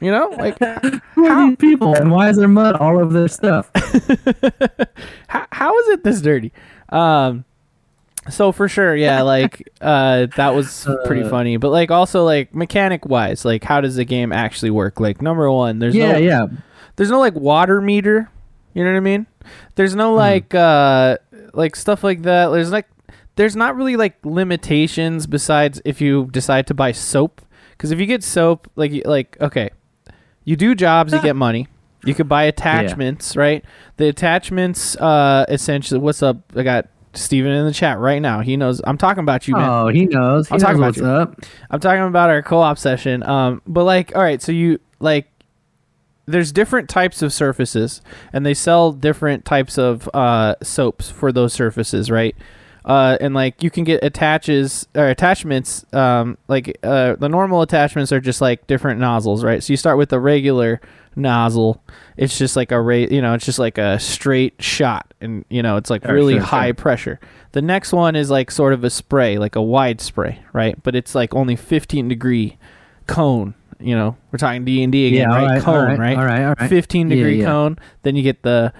You 0.00 0.12
know, 0.12 0.28
like 0.38 0.58
these 1.16 1.56
people 1.56 1.94
and 1.96 2.12
why 2.12 2.28
is 2.28 2.36
there 2.36 2.46
mud 2.46 2.76
all 2.76 3.00
over 3.00 3.12
their 3.12 3.26
stuff? 3.28 3.70
how, 5.28 5.46
how 5.50 5.76
is 5.78 5.88
it 5.88 6.04
this 6.04 6.20
dirty 6.20 6.52
um 6.90 7.44
so 8.30 8.52
for 8.52 8.68
sure 8.68 8.94
yeah 8.94 9.22
like 9.34 9.68
uh 9.80 10.26
that 10.36 10.54
was 10.54 10.86
pretty 11.04 11.22
Uh, 11.22 11.28
funny 11.30 11.56
but 11.56 11.70
like 11.70 11.90
also 11.90 12.24
like 12.24 12.54
mechanic 12.54 13.06
wise 13.06 13.44
like 13.44 13.64
how 13.64 13.80
does 13.80 13.96
the 13.96 14.04
game 14.04 14.32
actually 14.32 14.70
work 14.70 15.00
like 15.00 15.20
number 15.22 15.50
one 15.50 15.78
there's 15.78 15.94
yeah, 15.94 16.12
no 16.12 16.18
yeah. 16.18 16.46
there's 16.96 17.10
no 17.10 17.18
like 17.20 17.34
water 17.34 17.80
meter 17.80 18.30
you 18.74 18.84
know 18.84 18.90
what 18.90 18.96
i 18.96 19.00
mean 19.00 19.26
there's 19.74 19.94
no 19.94 20.14
like 20.14 20.54
uh 20.54 21.16
like 21.54 21.74
stuff 21.74 22.04
like 22.04 22.22
that 22.22 22.48
there's 22.50 22.70
like 22.70 22.86
there's 23.38 23.54
not 23.54 23.76
really 23.76 23.96
like 23.96 24.16
limitations 24.24 25.28
besides 25.28 25.80
if 25.84 26.00
you 26.00 26.26
decide 26.32 26.66
to 26.66 26.74
buy 26.74 26.90
soap. 26.90 27.40
Because 27.70 27.92
if 27.92 28.00
you 28.00 28.06
get 28.06 28.24
soap, 28.24 28.68
like 28.74 29.06
like 29.06 29.36
okay, 29.40 29.70
you 30.44 30.56
do 30.56 30.74
jobs, 30.74 31.12
you 31.12 31.22
get 31.22 31.36
money. 31.36 31.68
You 32.04 32.14
could 32.14 32.28
buy 32.28 32.44
attachments, 32.44 33.36
right? 33.36 33.64
The 33.96 34.08
attachments, 34.08 34.96
uh, 34.96 35.46
essentially, 35.48 36.00
what's 36.00 36.20
up? 36.20 36.38
I 36.56 36.64
got 36.64 36.88
Steven 37.14 37.50
in 37.52 37.66
the 37.66 37.72
chat 37.72 37.98
right 37.98 38.20
now. 38.20 38.40
He 38.40 38.56
knows. 38.56 38.80
I'm 38.84 38.98
talking 38.98 39.22
about 39.22 39.48
you, 39.48 39.54
man. 39.54 39.68
Oh, 39.68 39.88
he 39.88 40.06
knows. 40.06 40.48
He 40.48 40.54
I'm 40.54 40.58
knows 40.58 40.62
talking 40.62 40.76
about 40.76 40.86
what's 40.86 40.98
you. 40.98 41.06
up. 41.06 41.40
I'm 41.70 41.80
talking 41.80 42.04
about 42.04 42.30
our 42.30 42.42
co-op 42.42 42.78
session. 42.78 43.22
Um, 43.22 43.62
but 43.66 43.84
like, 43.84 44.14
all 44.14 44.22
right, 44.22 44.40
so 44.40 44.52
you 44.52 44.78
like, 45.00 45.26
there's 46.26 46.52
different 46.52 46.88
types 46.88 47.22
of 47.22 47.32
surfaces, 47.32 48.02
and 48.32 48.44
they 48.44 48.54
sell 48.54 48.92
different 48.92 49.44
types 49.44 49.78
of 49.78 50.08
uh, 50.12 50.54
soaps 50.62 51.10
for 51.10 51.32
those 51.32 51.52
surfaces, 51.52 52.10
right? 52.10 52.36
Uh, 52.84 53.18
and 53.20 53.34
like, 53.34 53.62
you 53.62 53.70
can 53.70 53.84
get 53.84 54.02
attaches 54.02 54.86
or 54.94 55.08
attachments. 55.08 55.84
Um, 55.92 56.38
like 56.48 56.78
uh, 56.82 57.16
the 57.16 57.28
normal 57.28 57.62
attachments 57.62 58.12
are 58.12 58.20
just 58.20 58.40
like 58.40 58.66
different 58.66 59.00
nozzles, 59.00 59.44
right? 59.44 59.62
So 59.62 59.72
you 59.72 59.76
start 59.76 59.98
with 59.98 60.08
the 60.08 60.20
regular 60.20 60.80
nozzle. 61.16 61.82
It's 62.16 62.38
just 62.38 62.56
like 62.56 62.72
a 62.72 62.80
ra- 62.80 62.94
you 62.94 63.20
know, 63.20 63.34
it's 63.34 63.44
just 63.44 63.58
like 63.58 63.76
a 63.78 63.98
straight 63.98 64.62
shot, 64.62 65.12
and 65.20 65.44
you 65.48 65.62
know, 65.62 65.76
it's 65.76 65.90
like 65.90 66.04
Sure, 66.04 66.14
really 66.14 66.34
sure, 66.34 66.42
high 66.42 66.68
sure. 66.68 66.74
pressure. 66.74 67.20
The 67.52 67.62
next 67.62 67.92
one 67.92 68.16
is 68.16 68.30
like 68.30 68.50
sort 68.50 68.72
of 68.72 68.84
a 68.84 68.90
spray, 68.90 69.38
like 69.38 69.56
a 69.56 69.62
wide 69.62 70.00
spray, 70.00 70.40
right? 70.52 70.80
But 70.82 70.94
it's 70.94 71.14
like 71.14 71.34
only 71.34 71.56
15 71.56 72.08
degree 72.08 72.56
cone. 73.06 73.54
You 73.80 73.94
know, 73.94 74.16
we're 74.32 74.38
talking 74.38 74.64
D 74.64 74.82
and 74.82 74.90
D 74.92 75.06
again, 75.06 75.28
Yeah, 75.30 75.34
right? 75.36 75.42
all 75.42 75.48
right, 75.50 75.62
cone, 75.62 75.74
all 75.76 75.84
right, 75.86 75.98
right? 75.98 76.16
all 76.16 76.24
right, 76.24 76.44
all 76.46 76.54
right. 76.58 76.68
15 76.68 77.08
Yeah, 77.10 77.16
degree 77.16 77.38
yeah. 77.40 77.44
cone. 77.46 77.78
Then 78.02 78.16
you 78.16 78.22
get 78.22 78.42
the 78.42 78.72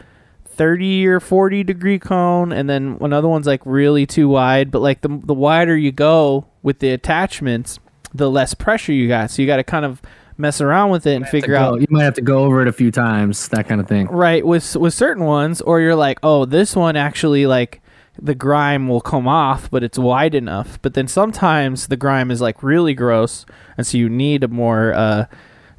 30 0.58 1.06
or 1.06 1.20
40 1.20 1.64
degree 1.64 1.98
cone, 1.98 2.52
and 2.52 2.68
then 2.68 2.98
another 3.00 3.28
one's 3.28 3.46
like 3.46 3.62
really 3.64 4.04
too 4.04 4.28
wide. 4.28 4.70
But 4.70 4.80
like 4.82 5.00
the 5.00 5.08
the 5.24 5.32
wider 5.34 5.76
you 5.76 5.92
go 5.92 6.46
with 6.62 6.80
the 6.80 6.90
attachments, 6.90 7.78
the 8.12 8.30
less 8.30 8.52
pressure 8.52 8.92
you 8.92 9.08
got. 9.08 9.30
So 9.30 9.40
you 9.40 9.46
got 9.48 9.56
to 9.56 9.64
kind 9.64 9.86
of 9.86 10.02
mess 10.36 10.60
around 10.60 10.90
with 10.90 11.06
it 11.06 11.14
and 11.14 11.26
figure 11.28 11.54
out 11.56 11.80
You 11.80 11.86
might 11.90 12.04
have 12.04 12.14
to 12.14 12.20
go 12.20 12.44
over 12.44 12.60
it 12.62 12.68
a 12.68 12.72
few 12.72 12.90
times, 12.92 13.48
that 13.48 13.66
kind 13.66 13.80
of 13.80 13.88
thing. 13.88 14.06
right 14.08 14.46
with 14.46 14.76
with 14.76 14.92
certain 14.94 15.24
ones 15.24 15.60
or 15.60 15.80
you're 15.80 15.96
like 15.96 16.18
oh 16.22 16.44
this 16.44 16.76
one 16.76 16.94
actually 16.96 17.44
like 17.46 17.80
the 18.20 18.36
grime 18.36 18.86
will 18.88 19.00
come 19.00 19.26
off 19.26 19.68
but 19.68 19.82
it's 19.82 19.98
wide 19.98 20.36
enough 20.36 20.80
but 20.80 20.94
then 20.94 21.08
sometimes 21.08 21.88
the 21.88 21.96
grime 21.96 22.30
is 22.30 22.40
like 22.40 22.62
really 22.62 22.94
gross 22.94 23.46
and 23.76 23.84
so 23.86 23.98
you 23.98 24.08
need 24.08 24.44
a 24.44 24.48
more 24.48 24.92
uh 24.94 25.26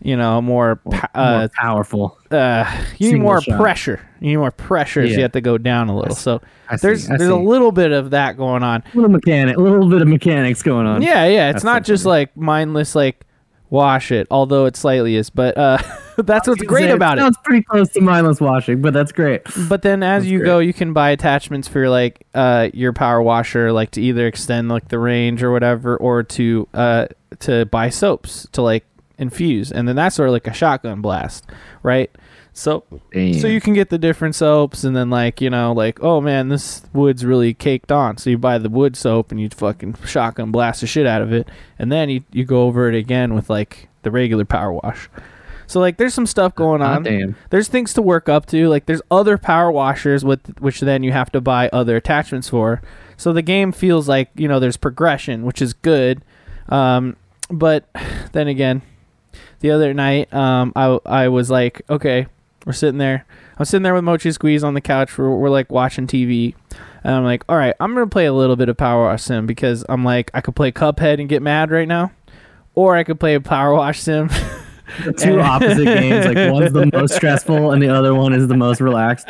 you 0.01 0.15
know 0.15 0.41
more 0.41 0.79
uh, 1.13 1.39
More 1.39 1.49
powerful. 1.57 2.17
uh 2.31 2.65
you 2.97 3.12
need 3.13 3.19
more 3.21 3.41
shot. 3.41 3.59
pressure 3.59 3.99
you 4.21 4.29
need 4.31 4.38
more 4.38 4.51
pressure 4.51 5.05
so 5.07 5.13
you 5.13 5.21
have 5.21 5.31
to 5.33 5.41
go 5.41 5.57
down 5.57 5.89
a 5.89 5.95
little 5.97 6.15
so 6.15 6.41
there's 6.81 7.07
there's 7.07 7.21
a 7.23 7.35
little 7.35 7.71
bit 7.71 7.91
of 7.91 8.12
that 8.12 8.38
going 8.38 8.63
on 8.63 8.83
A 8.93 8.95
little 8.95 9.09
mechanic, 9.12 9.57
a 9.57 9.59
little 9.59 9.89
bit 9.89 10.01
of 10.01 10.07
mechanics 10.07 10.62
going 10.63 10.88
on. 10.88 11.01
yeah 11.01 11.25
yeah 11.25 11.49
it's 11.49 11.55
That's 11.55 11.63
not 11.65 11.83
just 11.83 12.05
like 12.05 12.35
mindless 12.38 12.95
like 12.95 13.25
wash 13.71 14.12
it 14.12 14.25
although 14.31 14.65
it 14.65 14.75
slightly 14.75 15.15
is 15.15 15.29
but 15.29 15.55
uh 15.57 15.77
that's 16.17 16.47
what's 16.47 16.62
great 16.63 16.89
It 16.89 16.93
about 16.95 17.17
it 17.17 17.21
Sounds 17.21 17.38
pretty 17.43 17.63
close 17.63 17.89
to 17.93 18.01
mindless 18.01 18.41
washing, 18.41 18.81
but 18.81 18.93
that's 18.93 19.12
great. 19.13 19.41
But 19.69 19.83
then 19.83 20.03
as 20.03 20.23
That's 20.23 20.31
you 20.31 20.39
great. 20.39 20.45
go, 20.47 20.59
you 20.59 20.73
can 20.73 20.91
buy 20.91 21.12
attachments 21.12 21.69
for 21.69 21.88
like 21.88 22.25
uh, 22.33 22.67
your 22.73 22.91
power 22.91 23.21
washer, 23.21 23.71
like 23.71 23.91
to 23.91 24.01
either 24.01 24.27
extend 24.27 24.67
like 24.67 24.89
the 24.89 24.99
range 24.99 25.41
or 25.43 25.51
whatever, 25.53 25.95
or 25.95 26.23
to 26.23 26.67
uh, 26.73 27.05
to 27.39 27.65
buy 27.67 27.88
soaps 27.88 28.49
to 28.51 28.62
like 28.62 28.83
infuse, 29.19 29.71
and 29.71 29.88
then 29.88 29.95
that's 29.95 30.15
sort 30.15 30.29
of 30.29 30.34
like 30.34 30.47
a 30.47 30.53
shotgun 30.53 31.01
blast, 31.01 31.45
right? 31.84 32.10
So 32.53 32.84
so 33.13 33.47
you 33.47 33.62
can 33.62 33.73
get 33.73 33.89
the 33.89 33.97
different 33.97 34.36
soaps, 34.36 34.84
and 34.84 34.95
then 34.95 35.10
like 35.10 35.39
you 35.39 35.49
know 35.49 35.71
like 35.71 36.01
oh 36.01 36.19
man, 36.19 36.49
this 36.49 36.84
wood's 36.93 37.23
really 37.23 37.53
caked 37.53 37.91
on, 37.91 38.17
so 38.17 38.29
you 38.29 38.38
buy 38.38 38.58
the 38.58 38.69
wood 38.69 38.95
soap 38.95 39.32
and 39.32 39.39
you 39.39 39.49
fucking 39.49 39.95
shotgun 40.05 40.51
blast 40.51 40.82
the 40.82 40.88
shit 40.88 41.05
out 41.05 41.21
of 41.21 41.32
it, 41.32 41.47
and 41.77 41.91
then 41.91 42.10
you 42.10 42.23
you 42.32 42.45
go 42.45 42.63
over 42.63 42.89
it 42.89 42.95
again 42.95 43.34
with 43.34 43.49
like 43.49 43.88
the 44.01 44.12
regular 44.12 44.45
power 44.45 44.73
wash. 44.73 45.10
So 45.67 45.79
like 45.79 45.97
there's 45.97 46.15
some 46.15 46.25
stuff 46.25 46.55
going 46.55 46.82
on 46.82 47.03
damn. 47.03 47.36
there's 47.51 47.67
things 47.67 47.93
to 47.93 48.01
work 48.01 48.27
up 48.27 48.47
to. 48.47 48.67
Like 48.67 48.88
there's 48.88 49.03
other 49.12 49.38
power 49.38 49.71
washers 49.71 50.25
with 50.25 50.60
which 50.60 50.79
then 50.79 51.03
you 51.03 51.12
have 51.12 51.32
to 51.34 51.41
buy 51.41 51.69
other 51.69 51.95
attachments 51.95 52.49
for. 52.49 52.82
So 53.17 53.34
the 53.34 53.43
game 53.43 53.71
feels 53.71 54.10
like 54.10 54.32
you 54.36 54.47
know 54.47 54.60
there's 54.60 54.77
progression, 54.77 55.45
which 55.45 55.62
is 55.62 55.73
good. 55.73 56.23
Um, 56.69 57.17
but 57.51 57.88
then 58.32 58.47
again, 58.47 58.82
the 59.60 59.72
other 59.72 59.93
night 59.93 60.34
um, 60.34 60.74
I 60.76 61.00
I 61.06 61.28
was 61.28 61.50
like, 61.50 61.82
okay, 61.89 62.28
we're 62.65 62.74
sitting 62.74 62.98
there. 62.98 63.26
I'm 63.58 63.65
sitting 63.65 63.84
there 63.84 63.93
with 63.93 64.04
Mochi 64.04 64.32
Squeeze 64.32 64.63
on 64.63 64.74
the 64.74 64.82
couch. 64.82 65.17
We're, 65.17 65.36
we're 65.36 65.50
like 65.50 65.72
watching 65.72 66.08
TV. 66.08 66.56
And 67.04 67.15
I'm 67.15 67.24
like, 67.24 67.43
all 67.50 67.58
right, 67.58 67.74
I'm 67.80 67.93
gonna 67.93 68.08
play 68.08 68.26
a 68.26 68.34
little 68.34 68.56
bit 68.56 68.69
of 68.69 68.78
Power 68.78 69.04
Wash 69.04 69.24
Sim 69.24 69.45
because 69.45 69.86
I'm 69.89 70.04
like, 70.04 70.32
I 70.34 70.41
could 70.41 70.56
play 70.56 70.72
Cuphead 70.72 71.19
and 71.19 71.30
get 71.30 71.41
mad 71.41 71.72
right 71.72 71.88
now, 71.88 72.12
or 72.76 72.95
I 72.95 73.04
could 73.04 73.19
play 73.19 73.36
a 73.36 73.41
Power 73.41 73.74
Wash 73.74 74.00
Sim. 74.00 74.30
Two 75.17 75.39
opposite 75.39 75.86
games. 75.86 76.26
Like 76.26 76.38
one's 76.54 76.74
the 76.74 76.89
most 76.91 77.15
stressful, 77.15 77.72
and 77.72 77.82
the 77.82 77.89
other 77.89 78.13
one 78.13 78.34
is 78.34 78.48
the 78.48 78.58
most 78.58 78.82
relaxed. 78.82 79.30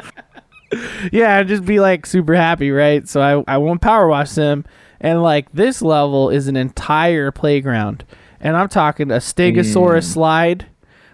yeah, 1.12 1.38
I'd 1.38 1.48
just 1.48 1.66
be 1.66 1.80
like 1.80 2.06
super 2.06 2.36
happy, 2.36 2.72
right? 2.72 3.08
So 3.08 3.22
I 3.22 3.54
I 3.54 3.58
won't 3.58 3.82
power 3.82 4.08
wash 4.08 4.32
them, 4.32 4.66
and 5.00 5.22
like 5.22 5.52
this 5.52 5.82
level 5.82 6.30
is 6.30 6.48
an 6.48 6.56
entire 6.56 7.32
playground, 7.32 8.04
and 8.42 8.56
I'm 8.58 8.70
talking 8.70 9.12
a 9.12 9.16
Stegosaurus 9.16 10.00
Mm. 10.08 10.14
slide. 10.14 10.66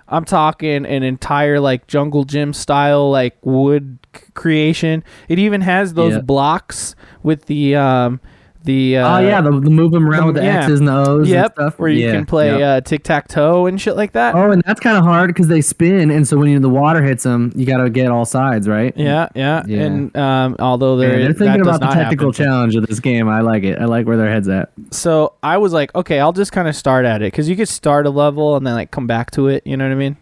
I'm 0.08 0.24
talking 0.26 0.86
an 0.86 1.02
entire 1.04 1.60
like 1.60 1.88
jungle 1.88 2.26
gym 2.26 2.54
style 2.54 3.10
like 3.10 3.36
wood 3.44 3.98
c- 4.16 4.22
creation. 4.36 5.04
It 5.28 5.40
even 5.40 5.62
has 5.62 5.96
those 5.96 6.14
blocks 6.22 6.96
with 7.24 7.46
the 7.48 7.76
um 7.76 8.20
the 8.66 8.98
uh, 8.98 9.18
oh 9.18 9.20
yeah, 9.20 9.42
the, 9.42 9.52
the 9.52 9.70
move 9.70 9.92
them 9.92 10.08
around 10.08 10.22
the- 10.22 10.34
with 10.34 10.36
the 10.36 10.44
yeah. 10.44 10.64
X's 10.64 10.80
and 10.82 10.90
O's 10.90 11.20
and 11.22 11.28
yep 11.28 11.54
stuff. 11.54 11.80
where 11.80 11.90
you 11.90 12.06
Yeah, 12.06 12.12
can 12.14 12.26
play 12.26 12.58
yep. 12.60 12.62
uh, 12.62 12.82
tic 12.82 13.04
tac 13.04 13.28
toe 13.28 13.66
and 13.68 13.80
shit 13.80 13.96
like 13.96 14.12
that. 14.14 14.36
Oh, 14.36 14.52
and 14.52 14.62
that's 14.66 14.80
kind 14.80 14.98
of 14.98 15.04
hard 15.04 15.28
because 15.30 15.48
they 15.48 15.62
spin, 15.62 16.12
and 16.12 16.28
so 16.28 16.38
when 16.38 16.50
you, 16.50 16.60
the 16.60 16.70
water 16.70 17.02
hits 17.02 17.24
them, 17.24 17.52
you 17.56 17.66
got 17.66 17.78
to 17.78 17.90
get 17.90 18.10
all 18.12 18.26
sides, 18.26 18.68
right? 18.68 18.94
Yeah, 18.98 19.30
yeah, 19.36 19.64
Yeah. 19.68 19.84
and 19.84 20.18
um, 20.18 20.56
although 20.60 20.98
Man, 20.98 21.10
there 21.10 21.20
they're 21.20 21.34
thinking 21.34 21.62
about 21.62 21.80
the 21.80 21.88
technical 21.88 22.32
happen. 22.32 22.46
challenge 22.46 22.76
of 22.76 22.86
this 22.88 23.00
game. 23.00 23.30
I 23.30 23.42
like 23.42 23.64
it. 23.64 23.80
I 23.80 23.86
like 23.86 24.06
where 24.06 24.18
their 24.18 24.30
heads 24.30 24.50
at. 24.50 24.72
So 24.92 25.34
I 25.44 25.58
was 25.58 25.72
like, 25.74 25.94
okay, 25.96 26.20
I'll 26.20 26.34
just 26.34 26.52
kind 26.52 26.68
of 26.68 26.76
start 26.76 27.06
at 27.06 27.22
it 27.22 27.32
because 27.32 27.48
you 27.48 27.56
could 27.56 27.70
start 27.70 28.06
a 28.06 28.10
level 28.10 28.56
and 28.56 28.66
then 28.68 28.74
like 28.74 28.92
come 28.92 29.08
back 29.08 29.32
to 29.32 29.48
it. 29.48 29.66
You 29.66 29.78
know 29.78 29.86
what 29.86 29.92
I 29.92 29.96
mean? 29.96 30.18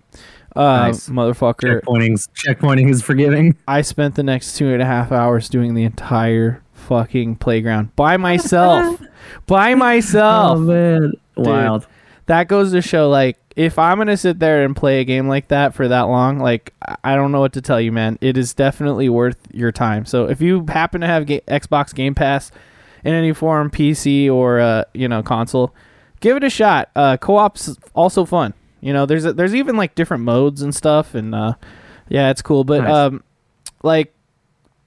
Uh, 0.55 0.61
Nice. 0.87 1.09
Motherfucker, 1.09 1.81
Checkpointing, 1.81 2.27
checkpointing 2.35 2.89
is 2.91 3.01
forgiving. 3.01 3.57
I 3.67 3.81
spent 3.81 4.13
the 4.13 4.21
next 4.21 4.55
two 4.55 4.67
and 4.71 4.83
a 4.83 4.85
half 4.85 5.11
hours 5.11 5.49
doing 5.49 5.73
the 5.73 5.83
entire 5.83 6.61
fucking 6.83 7.35
playground 7.37 7.95
by 7.95 8.17
myself. 8.17 9.01
by 9.47 9.73
Oh 9.73 9.75
myself. 9.75 10.59
man, 10.59 11.13
wild. 11.35 11.87
that 12.27 12.47
goes 12.47 12.71
to 12.73 12.81
show, 12.81 13.09
like, 13.09 13.37
if 13.55 13.77
I'm 13.77 13.97
gonna 13.97 14.17
sit 14.17 14.39
there 14.39 14.63
and 14.65 14.75
play 14.75 14.99
a 14.99 15.03
game 15.03 15.27
like 15.27 15.47
that 15.49 15.73
for 15.75 15.87
that 15.87 16.03
long, 16.03 16.39
like, 16.39 16.73
I- 16.87 16.95
I 17.03 17.15
don't 17.15 17.31
know 17.31 17.39
what 17.39 17.53
to 17.53 17.61
tell 17.61 17.79
you, 17.79 17.91
man. 17.91 18.17
It 18.21 18.37
is 18.37 18.53
definitely 18.53 19.09
worth 19.09 19.37
your 19.53 19.71
time. 19.71 20.05
So 20.05 20.25
if 20.29 20.41
you 20.41 20.65
happen 20.69 21.01
to 21.01 21.07
have 21.07 21.25
ga- 21.25 21.41
Xbox 21.47 21.93
Game 21.93 22.15
Pass 22.15 22.51
in 23.03 23.13
any 23.13 23.33
form, 23.33 23.69
PC 23.69 24.29
or 24.31 24.59
uh, 24.59 24.83
you 24.93 25.07
know 25.07 25.21
console, 25.21 25.73
give 26.19 26.35
it 26.37 26.43
a 26.43 26.49
shot. 26.49 26.89
Uh, 26.95 27.17
co-op's 27.17 27.77
also 27.93 28.25
fun. 28.25 28.53
You 28.81 28.91
know, 28.93 29.05
there's 29.05 29.23
a, 29.25 29.33
there's 29.33 29.53
even 29.55 29.77
like 29.77 29.93
different 29.95 30.23
modes 30.23 30.61
and 30.61 30.73
stuff, 30.73 31.13
and 31.15 31.33
uh, 31.35 31.53
yeah, 32.09 32.29
it's 32.31 32.41
cool. 32.41 32.63
But 32.63 32.81
Nice. 32.83 32.91
um, 32.91 33.23
like, 33.83 34.13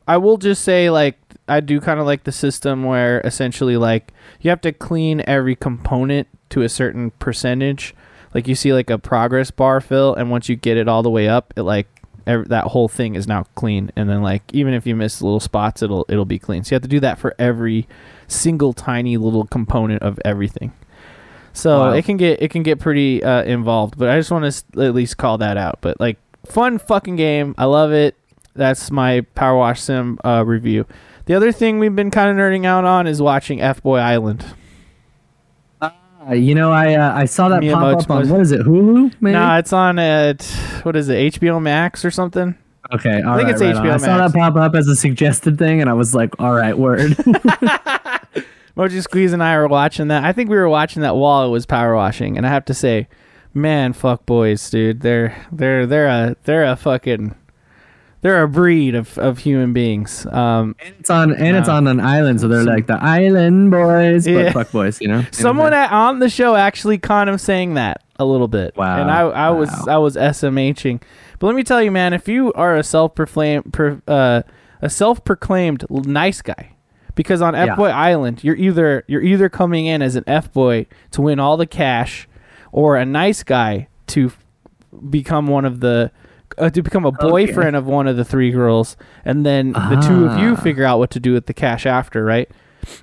I 0.09 0.16
will 0.16 0.37
just 0.38 0.62
say 0.64 0.90
like 0.90 1.18
I 1.48 1.61
do 1.61 1.80
kind 1.80 2.00
of 2.00 2.06
like 2.06 2.24
the 2.24 2.32
system 2.32 2.85
where 2.85 3.20
essentially 3.22 3.76
like 3.76 4.12
you 4.40 4.50
have 4.50 4.61
to 4.62 4.72
clean 4.72 5.22
every 5.26 5.54
component 5.56 6.26
to 6.50 6.62
a 6.62 6.68
certain 6.68 7.11
percentage. 7.12 7.94
Like 8.35 8.48
you 8.48 8.54
see 8.54 8.72
like 8.72 8.90
a 8.90 8.98
progress 8.98 9.50
bar 9.50 9.80
fill, 9.80 10.14
and 10.14 10.30
once 10.30 10.48
you 10.48 10.56
get 10.56 10.76
it 10.76 10.88
all 10.88 11.02
the 11.02 11.11
way 11.11 11.28
up, 11.28 11.54
it 11.56 11.62
like 11.62 11.87
that 12.24 12.64
whole 12.64 12.88
thing 12.88 13.14
is 13.14 13.28
now 13.28 13.44
clean. 13.54 13.92
And 13.94 14.11
then 14.11 14.22
like 14.22 14.42
even 14.52 14.74
if 14.74 14.87
you 14.87 14.96
miss 14.96 15.22
little 15.22 15.38
spots, 15.40 15.82
it'll 15.82 16.04
it'll 16.09 16.24
be 16.24 16.38
clean. 16.38 16.64
So 16.64 16.74
you 16.74 16.76
have 16.76 16.82
to 16.82 16.88
do 16.88 17.00
that 17.00 17.18
for 17.18 17.35
every 17.38 17.87
single 18.26 18.72
tiny 18.72 19.16
little 19.16 19.44
component 19.46 20.02
of 20.02 20.18
everything. 20.24 20.72
So 21.52 21.78
Wow. 21.78 21.90
it 21.92 22.04
can 22.04 22.16
get 22.16 22.42
it 22.42 22.50
can 22.50 22.62
get 22.64 22.80
pretty 22.80 23.22
uh, 23.22 23.42
involved, 23.44 23.96
but 23.96 24.09
I 24.11 24.18
just 24.18 24.30
want 24.30 24.42
to 24.42 24.48
s- 24.48 24.64
at 24.76 24.94
least 24.94 25.16
call 25.16 25.38
that 25.38 25.56
out. 25.56 25.78
But 25.80 25.98
like 26.00 26.18
fun 26.44 26.78
fucking 26.78 27.16
game, 27.16 27.54
I 27.56 27.64
love 27.66 27.92
it. 27.92 28.16
That's 28.54 28.90
my 28.90 29.20
Power 29.35 29.56
Wash 29.56 29.80
Sim 29.80 30.18
uh, 30.24 30.42
review. 30.44 30.85
The 31.27 31.35
other 31.35 31.53
thing 31.53 31.79
we've 31.79 31.95
been 31.95 32.11
kind 32.11 32.31
of 32.31 32.37
nerding 32.37 32.65
out 32.65 32.85
on 32.85 33.07
is 33.07 33.21
watching 33.21 33.61
F 33.61 33.83
Boy 33.83 33.99
Island. 33.99 34.45
Uh, 35.81 36.35
you 36.35 36.55
know, 36.55 36.73
I 36.73 36.95
uh, 36.95 37.15
I 37.15 37.25
saw 37.27 37.49
that 37.51 37.62
pop 37.62 38.03
up 38.03 38.11
on 38.11 38.29
what 38.29 38.41
is 38.41 38.53
it, 38.53 38.61
Hulu? 38.61 39.15
Maybe. 39.21 39.33
Nah, 39.33 39.59
it's 39.59 39.73
on 39.73 39.99
at 39.99 40.43
what 40.83 40.97
is 40.97 41.09
it, 41.09 41.35
HBO 41.35 41.61
Max 41.61 42.05
or 42.05 42.11
something? 42.11 42.57
okay, 42.93 43.23
all 43.23 43.37
think 43.37 43.47
right, 43.47 43.49
it's 43.49 43.61
right 43.61 43.75
on. 43.77 43.85
HBO 43.87 43.93
I 43.93 43.97
saw 43.97 44.17
that 44.19 44.33
pop 44.33 44.57
up 44.57 44.75
as 44.75 44.89
a 44.89 44.97
suggested 44.97 45.59
thing, 45.59 45.81
and 45.81 45.91
I 45.91 45.93
was 45.93 46.15
like, 46.15 46.31
all 46.41 46.55
right, 46.55 46.77
word. 46.77 47.17
Mochi 48.77 49.01
Squeeze 49.01 49.33
and 49.33 49.43
I 49.43 49.57
were 49.57 49.69
watching 49.69 50.09
that. 50.09 50.25
I 50.25 50.33
think 50.33 50.51
we 50.51 50.57
were 50.57 50.69
watching 50.69 51.03
that 51.03 51.17
while 51.17 51.47
it 51.47 51.51
was 51.51 51.67
power 51.67 51.95
washing, 51.95 52.37
and 52.37 52.47
I 52.47 52.51
have 52.51 52.65
to 52.67 52.75
say, 52.75 53.09
man, 53.55 53.93
fuck 53.93 54.27
boys, 54.27 54.68
dude. 54.68 55.01
They're 55.01 55.37
they're 55.51 55.87
they're 55.87 56.09
a 56.09 56.37
they're 56.45 56.64
a 56.64 56.77
fucking 56.77 57.35
they're 58.27 58.43
a 58.43 58.49
breed 58.49 58.97
of, 58.97 59.16
of 59.18 59.39
human 59.39 59.72
beings. 59.72 60.27
Um, 60.27 60.74
And 60.85 60.95
it's 60.99 61.11
on 61.11 61.33
and 61.33 61.57
it's 61.57 61.68
Uh, 61.68 61.74
on 61.74 61.87
an 61.87 62.01
island, 62.01 62.41
so 62.41 62.49
they're 62.49 62.64
some- 62.64 62.74
like 62.74 62.89
the 62.89 63.01
island 63.01 63.70
boys, 63.70 64.27
Yeah. 64.27 64.45
but 64.45 64.53
fuck 64.53 64.72
boys, 64.72 65.01
you 65.01 65.07
know. 65.07 65.24
Someone 65.31 65.72
at, 65.72 65.93
on 65.93 66.18
the 66.18 66.29
show 66.29 66.57
actually 66.57 66.99
kind 66.99 67.31
of 67.31 67.41
saying 67.41 67.74
that 67.74 68.03
a 68.18 68.24
little 68.24 68.49
bit. 68.49 68.77
Wow. 68.77 69.01
And 69.01 69.11
I, 69.11 69.20
I 69.20 69.51
was 69.51 69.70
I 69.87 69.99
was 69.99 70.16
SMHing. 70.16 71.01
But 71.39 71.47
let 71.47 71.55
me 71.55 71.62
tell 71.62 71.81
you, 71.81 71.93
man, 71.93 72.12
if 72.14 72.27
you 72.27 72.53
are 72.55 72.74
a 72.74 72.83
self 72.83 73.14
proclaimed 73.14 73.72
uh, 74.09 74.43
a 74.83 74.91
self 74.91 75.22
proclaimed 75.24 75.85
nice 75.91 76.43
guy, 76.43 76.72
because 77.14 77.41
on 77.41 77.55
F 77.55 77.66
Yeah. 77.68 77.74
Boy 77.77 77.91
Island, 77.91 78.43
you're 78.43 78.57
either 78.57 79.05
you're 79.07 79.22
either 79.22 79.49
coming 79.49 79.87
in 79.87 80.03
as 80.03 80.16
an 80.16 80.24
F 80.27 80.53
boy 80.53 80.87
to 81.12 81.22
win 81.22 81.39
all 81.39 81.57
the 81.57 81.66
cash, 81.66 82.27
or 82.72 82.97
a 82.97 83.05
nice 83.05 83.45
guy 83.45 83.87
to 84.09 84.33
become 85.11 85.47
one 85.47 85.64
of 85.64 85.81
the 85.81 86.11
uh, 86.59 86.70
to 86.70 86.82
become 86.82 87.04
a 87.04 87.12
boyfriend 87.12 87.76
of 87.76 87.86
one 87.86 88.07
of 88.07 88.16
the 88.16 88.24
three 88.24 88.50
girls, 88.50 88.96
and 89.24 89.44
then 89.44 89.72
the 89.72 90.02
two 90.07 90.26
of 90.26 90.38
you 90.38 90.52
Ah. 90.52 90.57
figure 90.61 90.84
out 90.84 90.98
what 90.98 91.11
to 91.12 91.20
do 91.20 91.32
with 91.32 91.46
the 91.46 91.54
cash 91.54 91.86
after, 91.86 92.24
right? 92.24 92.50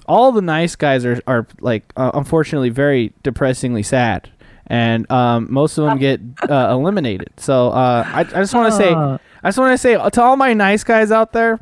All 0.06 0.32
the 0.32 0.42
nice 0.42 0.76
guys 0.76 1.06
are 1.06 1.20
are 1.28 1.46
like 1.60 1.84
uh, 1.98 2.12
unfortunately 2.14 2.70
very 2.70 3.14
depressingly 3.24 3.84
sad, 3.84 4.30
and 4.68 5.10
um, 5.12 5.48
most 5.50 5.78
of 5.78 5.86
them 5.86 5.98
get 5.98 6.22
uh, 6.50 6.70
eliminated. 6.72 7.30
So 7.38 7.70
uh, 7.70 8.04
I, 8.08 8.20
I 8.22 8.24
just 8.24 8.54
want 8.54 8.72
to 8.72 8.78
say. 8.78 8.94
I 8.94 9.50
just 9.50 9.58
want 9.58 9.74
to 9.74 9.78
say 9.78 9.96
to 9.98 10.22
all 10.22 10.38
my 10.38 10.54
nice 10.54 10.86
guys 10.86 11.12
out 11.12 11.34
there, 11.34 11.60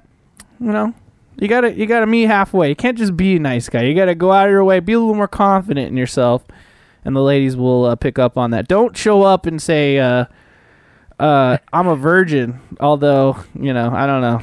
you 0.59 0.71
know, 0.71 0.93
you 1.39 1.47
gotta 1.47 1.73
you 1.73 1.87
gotta 1.87 2.05
meet 2.05 2.25
halfway. 2.27 2.69
You 2.69 2.75
can't 2.75 2.95
just 2.97 3.17
be 3.17 3.37
a 3.37 3.39
nice 3.39 3.69
guy. 3.69 3.81
You 3.83 3.95
gotta 3.95 4.13
go 4.13 4.31
out 4.31 4.45
of 4.45 4.51
your 4.51 4.63
way, 4.63 4.79
be 4.81 4.93
a 4.93 4.99
little 4.99 5.15
more 5.15 5.27
confident 5.27 5.87
in 5.87 5.97
yourself, 5.97 6.43
and 7.03 7.15
the 7.15 7.21
ladies 7.23 7.55
will 7.57 7.85
uh, 7.85 7.95
pick 7.95 8.19
up 8.19 8.37
on 8.37 8.51
that. 8.51 8.67
Don't 8.67 8.95
show 8.95 9.23
up 9.23 9.47
and 9.47 9.59
say, 9.59 9.97
uh, 9.97 10.25
uh, 11.21 11.57
"I'm 11.71 11.87
a 11.87 11.95
virgin," 11.95 12.59
although 12.79 13.37
you 13.59 13.73
know 13.73 13.91
I 13.93 14.05
don't 14.07 14.21
know. 14.21 14.41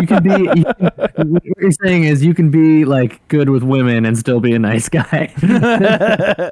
You 0.00 0.06
can 0.06 0.22
be. 0.22 0.30
You 0.30 0.64
can, 1.16 1.30
what 1.32 1.42
you're 1.44 1.70
saying 1.82 2.04
is 2.04 2.24
you 2.24 2.34
can 2.34 2.50
be 2.50 2.84
like 2.84 3.26
good 3.28 3.48
with 3.50 3.62
women 3.62 4.04
and 4.04 4.16
still 4.18 4.40
be 4.40 4.54
a 4.54 4.58
nice 4.58 4.88
guy. 4.88 5.32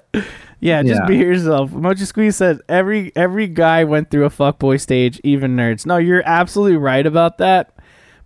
Yeah, 0.59 0.83
just 0.83 1.03
Yeah. 1.03 1.07
be 1.07 1.19
yourself. 1.19 1.71
Mochi 1.71 2.07
Squeeze 2.07 2.35
said 2.35 2.61
every 2.67 3.13
every 3.15 3.47
guy 3.47 3.85
went 3.85 4.11
through 4.11 4.25
a 4.25 4.31
fuckboy 4.31 4.81
stage, 4.81 5.21
even 5.23 5.55
nerds. 5.55 5.85
No, 5.85 5.99
you're 5.99 6.23
absolutely 6.25 6.79
right 6.79 7.05
about 7.07 7.37
that. 7.39 7.76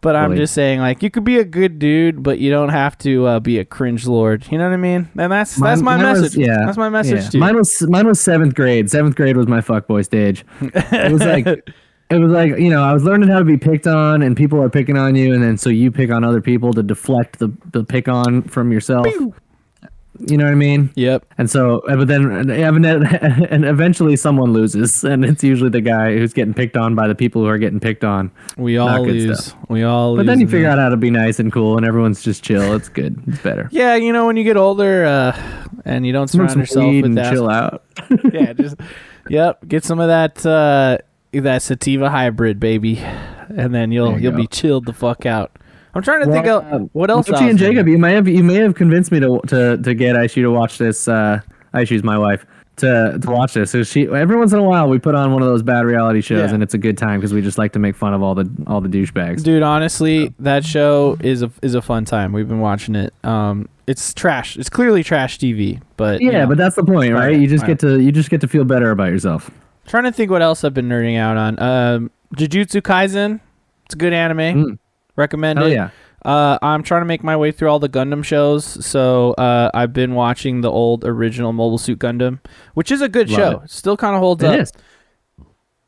But 0.02 0.16
I'm 0.16 0.30
Really? 0.30 0.42
just 0.44 0.54
saying, 0.54 0.80
like, 0.80 1.02
you 1.02 1.10
could 1.10 1.24
be 1.24 1.38
a 1.38 1.44
good 1.44 1.78
dude, 1.78 2.22
but 2.22 2.38
you 2.38 2.50
don't 2.50 2.70
have 2.70 2.96
to 2.98 3.26
uh, 3.26 3.40
be 3.40 3.58
a 3.58 3.66
cringe 3.66 4.06
lord. 4.06 4.46
You 4.50 4.56
know 4.56 4.64
what 4.64 4.72
I 4.72 4.78
mean? 4.78 5.08
And 5.18 5.30
that's 5.30 5.56
that's 5.56 5.82
my 5.82 5.96
mine 5.98 6.06
was- 6.12 6.22
message. 6.22 6.46
yeah, 6.46 6.64
that's 6.64 6.78
my 6.78 6.88
message 6.88 7.22
yeah. 7.24 7.28
to 7.30 7.36
you. 7.36 7.40
Mine 7.40 7.56
was 7.56 7.82
mine 7.88 8.06
was 8.06 8.18
seventh 8.20 8.54
grade. 8.54 8.90
Seventh 8.90 9.14
grade 9.16 9.36
was 9.36 9.46
my 9.46 9.60
fuckboy 9.60 10.04
stage. 10.04 10.44
It 10.62 11.12
was 11.12 11.20
like 11.22 11.46
it 12.10 12.18
was 12.18 12.32
like 12.32 12.58
you 12.58 12.70
know 12.70 12.82
I 12.82 12.94
was 12.94 13.04
learning 13.04 13.28
how 13.28 13.40
to 13.40 13.44
be 13.44 13.58
picked 13.58 13.86
on, 13.86 14.22
and 14.22 14.34
people 14.36 14.62
are 14.62 14.70
picking 14.70 14.96
on 14.96 15.14
you, 15.16 15.34
and 15.34 15.42
then 15.42 15.58
so 15.58 15.68
you 15.68 15.90
pick 15.90 16.10
on 16.10 16.24
other 16.24 16.40
people 16.40 16.72
to 16.72 16.82
deflect 16.82 17.38
the 17.38 17.52
the 17.72 17.84
pick 17.84 18.08
on 18.08 18.42
from 18.42 18.72
yourself. 18.72 19.06
You 20.26 20.36
know 20.36 20.44
what 20.44 20.52
I 20.52 20.54
mean? 20.56 20.90
Yep. 20.96 21.24
And 21.38 21.50
so, 21.50 21.82
but 21.86 22.06
then, 22.08 22.30
and 22.30 22.50
and 22.50 23.64
eventually, 23.64 24.16
someone 24.16 24.52
loses, 24.52 25.02
and 25.02 25.24
it's 25.24 25.42
usually 25.42 25.70
the 25.70 25.80
guy 25.80 26.12
who's 26.16 26.32
getting 26.34 26.52
picked 26.52 26.76
on 26.76 26.94
by 26.94 27.08
the 27.08 27.14
people 27.14 27.40
who 27.42 27.48
are 27.48 27.56
getting 27.58 27.80
picked 27.80 28.04
on. 28.04 28.30
We 28.58 28.76
all 28.76 29.02
lose. 29.06 29.46
stuff. 29.46 29.58
We 29.68 29.82
all 29.82 30.16
But 30.16 30.26
then 30.26 30.38
you 30.40 30.46
figure 30.46 30.66
the- 30.66 30.72
out 30.72 30.78
how 30.78 30.88
to 30.90 30.96
be 30.98 31.10
nice 31.10 31.38
and 31.40 31.50
cool, 31.52 31.76
and 31.78 31.86
everyone's 31.86 32.22
just 32.22 32.44
chill. 32.44 32.74
It's 32.74 32.88
good. 32.90 33.22
It's 33.26 33.40
better. 33.42 33.68
Yeah, 33.72 33.94
you 33.96 34.12
know, 34.12 34.26
when 34.26 34.36
you 34.36 34.44
get 34.44 34.56
older, 34.58 35.04
uh, 35.06 35.66
and 35.86 36.04
you 36.06 36.12
don't 36.12 36.28
surround 36.28 36.56
yourself 36.56 36.92
with 36.94 37.04
and 37.06 37.16
that. 37.16 37.32
chill 37.32 37.48
out. 37.48 37.82
yeah, 38.32 38.52
just 38.52 38.76
yep. 39.28 39.66
Get 39.66 39.84
some 39.84 40.00
of 40.00 40.08
that 40.08 40.44
uh, 40.44 40.98
that 41.32 41.62
sativa 41.62 42.10
hybrid, 42.10 42.60
baby, 42.60 42.98
and 42.98 43.74
then 43.74 43.90
you'll 43.90 44.12
you 44.14 44.24
you'll 44.24 44.32
go. 44.32 44.38
be 44.38 44.46
chilled 44.48 44.84
the 44.86 44.92
fuck 44.92 45.24
out. 45.24 45.52
I'm 45.94 46.02
trying 46.02 46.24
to 46.24 46.30
think 46.32 46.46
of 46.46 46.72
um, 46.72 46.90
what 46.92 47.10
else. 47.10 47.28
Mochi 47.28 47.44
I 47.44 47.48
and. 47.50 47.58
Jacob, 47.58 47.88
you 47.88 47.98
may 47.98 48.12
have 48.14 48.28
you 48.28 48.44
may 48.44 48.54
have 48.56 48.74
convinced 48.74 49.10
me 49.12 49.20
to 49.20 49.40
to 49.48 49.76
to 49.78 49.94
get 49.94 50.16
Aishu 50.16 50.42
to 50.42 50.50
watch 50.50 50.78
this. 50.78 51.08
Uh, 51.08 51.40
Aishu's 51.74 52.02
my 52.04 52.16
wife 52.18 52.46
to 52.76 53.18
to 53.20 53.30
watch 53.30 53.54
this. 53.54 53.70
So 53.72 53.82
she 53.82 54.06
every 54.08 54.36
once 54.36 54.52
in 54.52 54.58
a 54.58 54.62
while 54.62 54.88
we 54.88 54.98
put 54.98 55.14
on 55.14 55.32
one 55.32 55.42
of 55.42 55.48
those 55.48 55.62
bad 55.62 55.84
reality 55.84 56.20
shows, 56.20 56.48
Yeah. 56.50 56.54
and 56.54 56.62
it's 56.62 56.74
a 56.74 56.78
good 56.78 56.96
time 56.96 57.20
because 57.20 57.32
we 57.34 57.42
just 57.42 57.58
like 57.58 57.72
to 57.72 57.78
make 57.78 57.96
fun 57.96 58.14
of 58.14 58.22
all 58.22 58.34
the 58.34 58.48
all 58.66 58.80
the 58.80 58.88
douchebags. 58.88 59.42
Dude, 59.42 59.62
honestly, 59.62 60.32
that 60.38 60.64
show 60.64 61.16
is 61.20 61.42
a 61.42 61.50
is 61.62 61.74
a 61.74 61.82
fun 61.82 62.04
time. 62.04 62.32
We've 62.32 62.48
been 62.48 62.60
watching 62.60 62.94
it. 62.94 63.12
Um, 63.24 63.68
it's 63.86 64.14
trash. 64.14 64.56
It's 64.56 64.70
clearly 64.70 65.02
trash 65.02 65.38
TV, 65.38 65.80
but 65.96 66.20
you 66.20 66.30
Yeah, 66.30 66.42
know. 66.42 66.46
but 66.50 66.58
that's 66.58 66.76
the 66.76 66.84
point, 66.84 67.12
right? 67.12 67.32
Fine, 67.32 67.42
You 67.42 67.48
just 67.48 67.62
fine. 67.62 67.70
get 67.72 67.78
to 67.80 68.00
you 68.00 68.12
just 68.12 68.30
get 68.30 68.40
to 68.42 68.48
feel 68.48 68.64
better 68.64 68.90
about 68.92 69.10
yourself. 69.10 69.50
trying 69.86 70.04
to 70.04 70.12
think 70.12 70.30
what 70.30 70.40
else 70.42 70.62
I've 70.62 70.74
been 70.74 70.88
nerding 70.88 71.18
out 71.18 71.36
on. 71.36 71.58
Um, 71.60 72.10
Jujutsu 72.36 72.80
Kaisen. 72.80 73.40
It's 73.86 73.94
a 73.96 73.98
good 73.98 74.12
anime. 74.12 74.38
Mm. 74.38 74.78
Recommend 75.20 75.58
Oh 75.58 75.66
it. 75.66 75.72
yeah, 75.72 75.90
Uh, 76.24 76.58
I'm 76.62 76.82
trying 76.82 77.02
to 77.02 77.06
make 77.06 77.22
my 77.22 77.36
way 77.36 77.52
through 77.52 77.68
all 77.68 77.78
the 77.78 77.88
Gundam 77.88 78.24
shows, 78.24 78.64
so 78.84 79.32
uh, 79.34 79.70
I've 79.74 79.92
been 79.92 80.14
watching 80.14 80.62
the 80.62 80.70
old 80.70 81.04
original 81.04 81.52
Mobile 81.52 81.78
Suit 81.78 81.98
Gundam, 81.98 82.40
which 82.74 82.90
is 82.90 83.00
a 83.02 83.08
good 83.08 83.30
Love 83.30 83.38
show. 83.38 83.60
It 83.64 83.70
still 83.70 83.96
kind 83.96 84.14
of 84.16 84.20
holds 84.20 84.42
it 84.42 84.48
up. 84.50 84.60
is. 84.60 84.72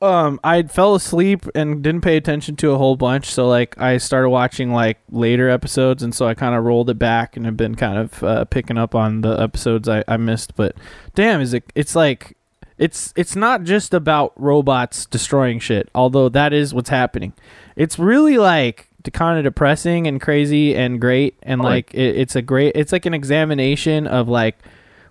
Um, 0.01 0.41
I 0.43 0.65
fell 0.65 0.97
asleep 0.97 1.47
and 1.55 1.81
didn't 1.81 2.01
pay 2.01 2.17
attention 2.17 2.57
to 2.57 2.73
a 2.73 2.77
whole 2.79 2.97
bunch, 2.97 3.27
so 3.27 3.47
like 3.47 3.81
I 3.81 3.99
started 3.99 4.31
watching 4.31 4.73
like 4.73 4.99
later 5.11 5.49
episodes, 5.49 6.03
and 6.03 6.13
so 6.13 6.27
I 6.27 6.35
kind 6.35 6.57
of 6.57 6.65
rolled 6.65 6.91
it 6.91 6.99
back 6.99 7.37
and 7.37 7.47
have 7.47 7.57
been 7.57 7.77
kind 7.77 7.99
of 7.99 8.23
uh, 8.25 8.45
picking 8.47 8.77
up 8.79 8.97
on 8.97 9.21
the 9.21 9.41
episodes 9.41 9.89
I, 9.89 10.03
I 10.09 10.17
missed. 10.17 10.57
But 10.57 10.75
damn, 11.15 11.41
is 11.41 11.55
it? 11.55 11.65
It's 11.77 11.95
like 11.95 12.37
it's 12.79 13.13
it's 13.15 13.37
not 13.37 13.63
just 13.63 13.95
about 13.95 14.33
robots 14.35 15.07
destroying 15.07 15.61
shit, 15.61 15.89
although 15.95 16.29
that 16.31 16.53
is 16.53 16.75
what's 16.75 16.91
happening. 16.91 17.33
It's 17.77 17.97
really 17.97 18.39
like 18.39 18.89
kind 19.11 19.39
of 19.39 19.45
depressing 19.45 20.07
and 20.07 20.21
crazy 20.21 20.75
and 20.77 21.01
great, 21.01 21.39
and 21.43 21.61
like 21.61 21.93
it, 21.95 22.17
it's 22.17 22.37
a 22.37 22.43
great. 22.43 22.77
It's 22.77 22.93
like 22.93 23.07
an 23.07 23.15
examination 23.15 24.07
of 24.07 24.29
like 24.29 24.59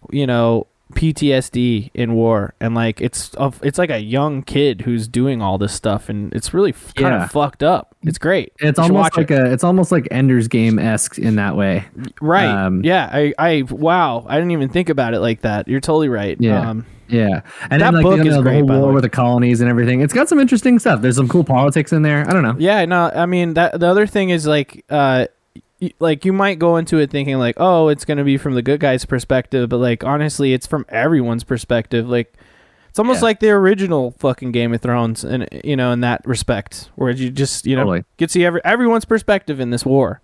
you 0.10 0.26
know 0.26 0.68
PTSD 0.92 1.92
in 1.94 2.14
war 2.14 2.54
and 2.60 2.76
like 2.76 3.02
it's 3.02 3.34
of 3.36 3.60
it's 3.64 3.78
like 3.78 3.90
a 3.90 4.00
young 4.00 4.44
kid 4.44 4.82
who's 4.82 5.08
doing 5.08 5.42
all 5.42 5.58
this 5.58 5.74
stuff 5.74 6.10
and 6.10 6.34
it's 6.34 6.54
really 6.54 6.72
f- 6.72 6.94
kind 6.96 7.16
of 7.16 7.32
fucked 7.32 7.64
up. 7.64 7.96
It's 8.04 8.18
great. 8.18 8.54
It's 8.60 8.80
almost 8.80 9.16
like 9.18 9.32
it. 9.32 9.40
a 9.40 9.52
it's 9.52 9.64
almost 9.64 9.92
like 9.92 10.08
Ender's 10.12 10.48
Game 10.48 10.80
esque 10.80 11.18
in 11.18 11.36
that 11.36 11.56
way. 11.56 11.86
right. 12.22 12.48
um, 12.48 12.84
yeah, 12.84 13.10
I 13.12 13.34
I 13.38 13.64
wow, 13.70 14.26
I 14.28 14.36
didn't 14.36 14.52
even 14.52 14.70
think 14.70 14.90
about 14.90 15.14
it 15.14 15.20
like 15.20 15.42
that. 15.42 15.68
You're 15.68 15.80
totally 15.80 16.10
right. 16.10 16.38
Yeah. 16.40 16.70
Um, 16.70 16.86
Yeah, 17.08 17.42
and 17.70 17.82
That 17.82 17.92
then 17.92 17.94
like 17.96 18.04
book 18.04 18.24
you 18.24 18.30
is 18.32 18.38
the 18.38 18.42
great, 18.42 18.60
whole 18.60 18.68
by 18.68 18.76
the 18.76 18.82
war 18.82 18.94
with 18.94 19.04
the 19.04 19.10
colonies 19.10 19.60
and 19.60 19.70
everything. 19.70 20.00
It's 20.02 20.14
got 20.14 20.30
some 20.30 20.40
interesting 20.40 20.80
stuff. 20.80 21.02
There's 21.02 21.18
some 21.18 21.28
cool 21.28 21.44
politics 21.44 21.92
in 21.92 22.04
there. 22.04 22.26
I 22.28 22.32
don't 22.32 22.42
know. 22.44 22.56
yeah, 22.58 22.86
no, 22.86 23.12
I 23.14 23.26
mean 23.26 23.54
that 23.56 23.80
the 23.80 23.88
other 23.88 24.08
thing 24.08 24.30
is 24.30 24.48
like 24.48 24.86
uh 24.90 25.28
like 26.00 26.26
you 26.26 26.34
might 26.34 26.60
go 26.60 26.78
into 26.78 26.98
it 27.00 27.10
thinking 27.10 27.38
like, 27.38 27.56
"Oh, 27.58 27.88
it's 27.90 28.06
going 28.06 28.18
to 28.18 28.24
be 28.24 28.38
from 28.38 28.54
the 28.54 28.62
good 28.62 28.80
guy's 28.80 29.06
perspective," 29.06 29.70
but 29.70 29.78
like 29.78 30.04
honestly, 30.04 30.54
it's 30.54 30.68
from 30.68 30.86
everyone's 30.90 31.44
perspective. 31.44 32.08
Like 32.10 32.34
it's 32.90 33.00
almost 33.00 33.20
Yeah. 33.22 33.26
like 33.26 33.40
the 33.40 33.50
original 33.52 34.12
fucking 34.20 34.52
Game 34.52 34.74
of 34.74 34.82
Thrones 34.82 35.24
and 35.24 35.48
you 35.64 35.76
know 35.76 35.92
in 35.92 36.02
that 36.02 36.22
respect 36.26 36.90
where 36.96 37.12
you 37.12 37.30
just, 37.30 37.66
you 37.66 37.76
know, 37.76 37.84
Totally. 37.84 38.04
get 38.18 38.28
to 38.28 38.34
see 38.34 38.46
every 38.46 38.62
everyone's 38.64 39.06
perspective 39.06 39.60
in 39.60 39.70
this 39.70 39.86
war. 39.86 40.22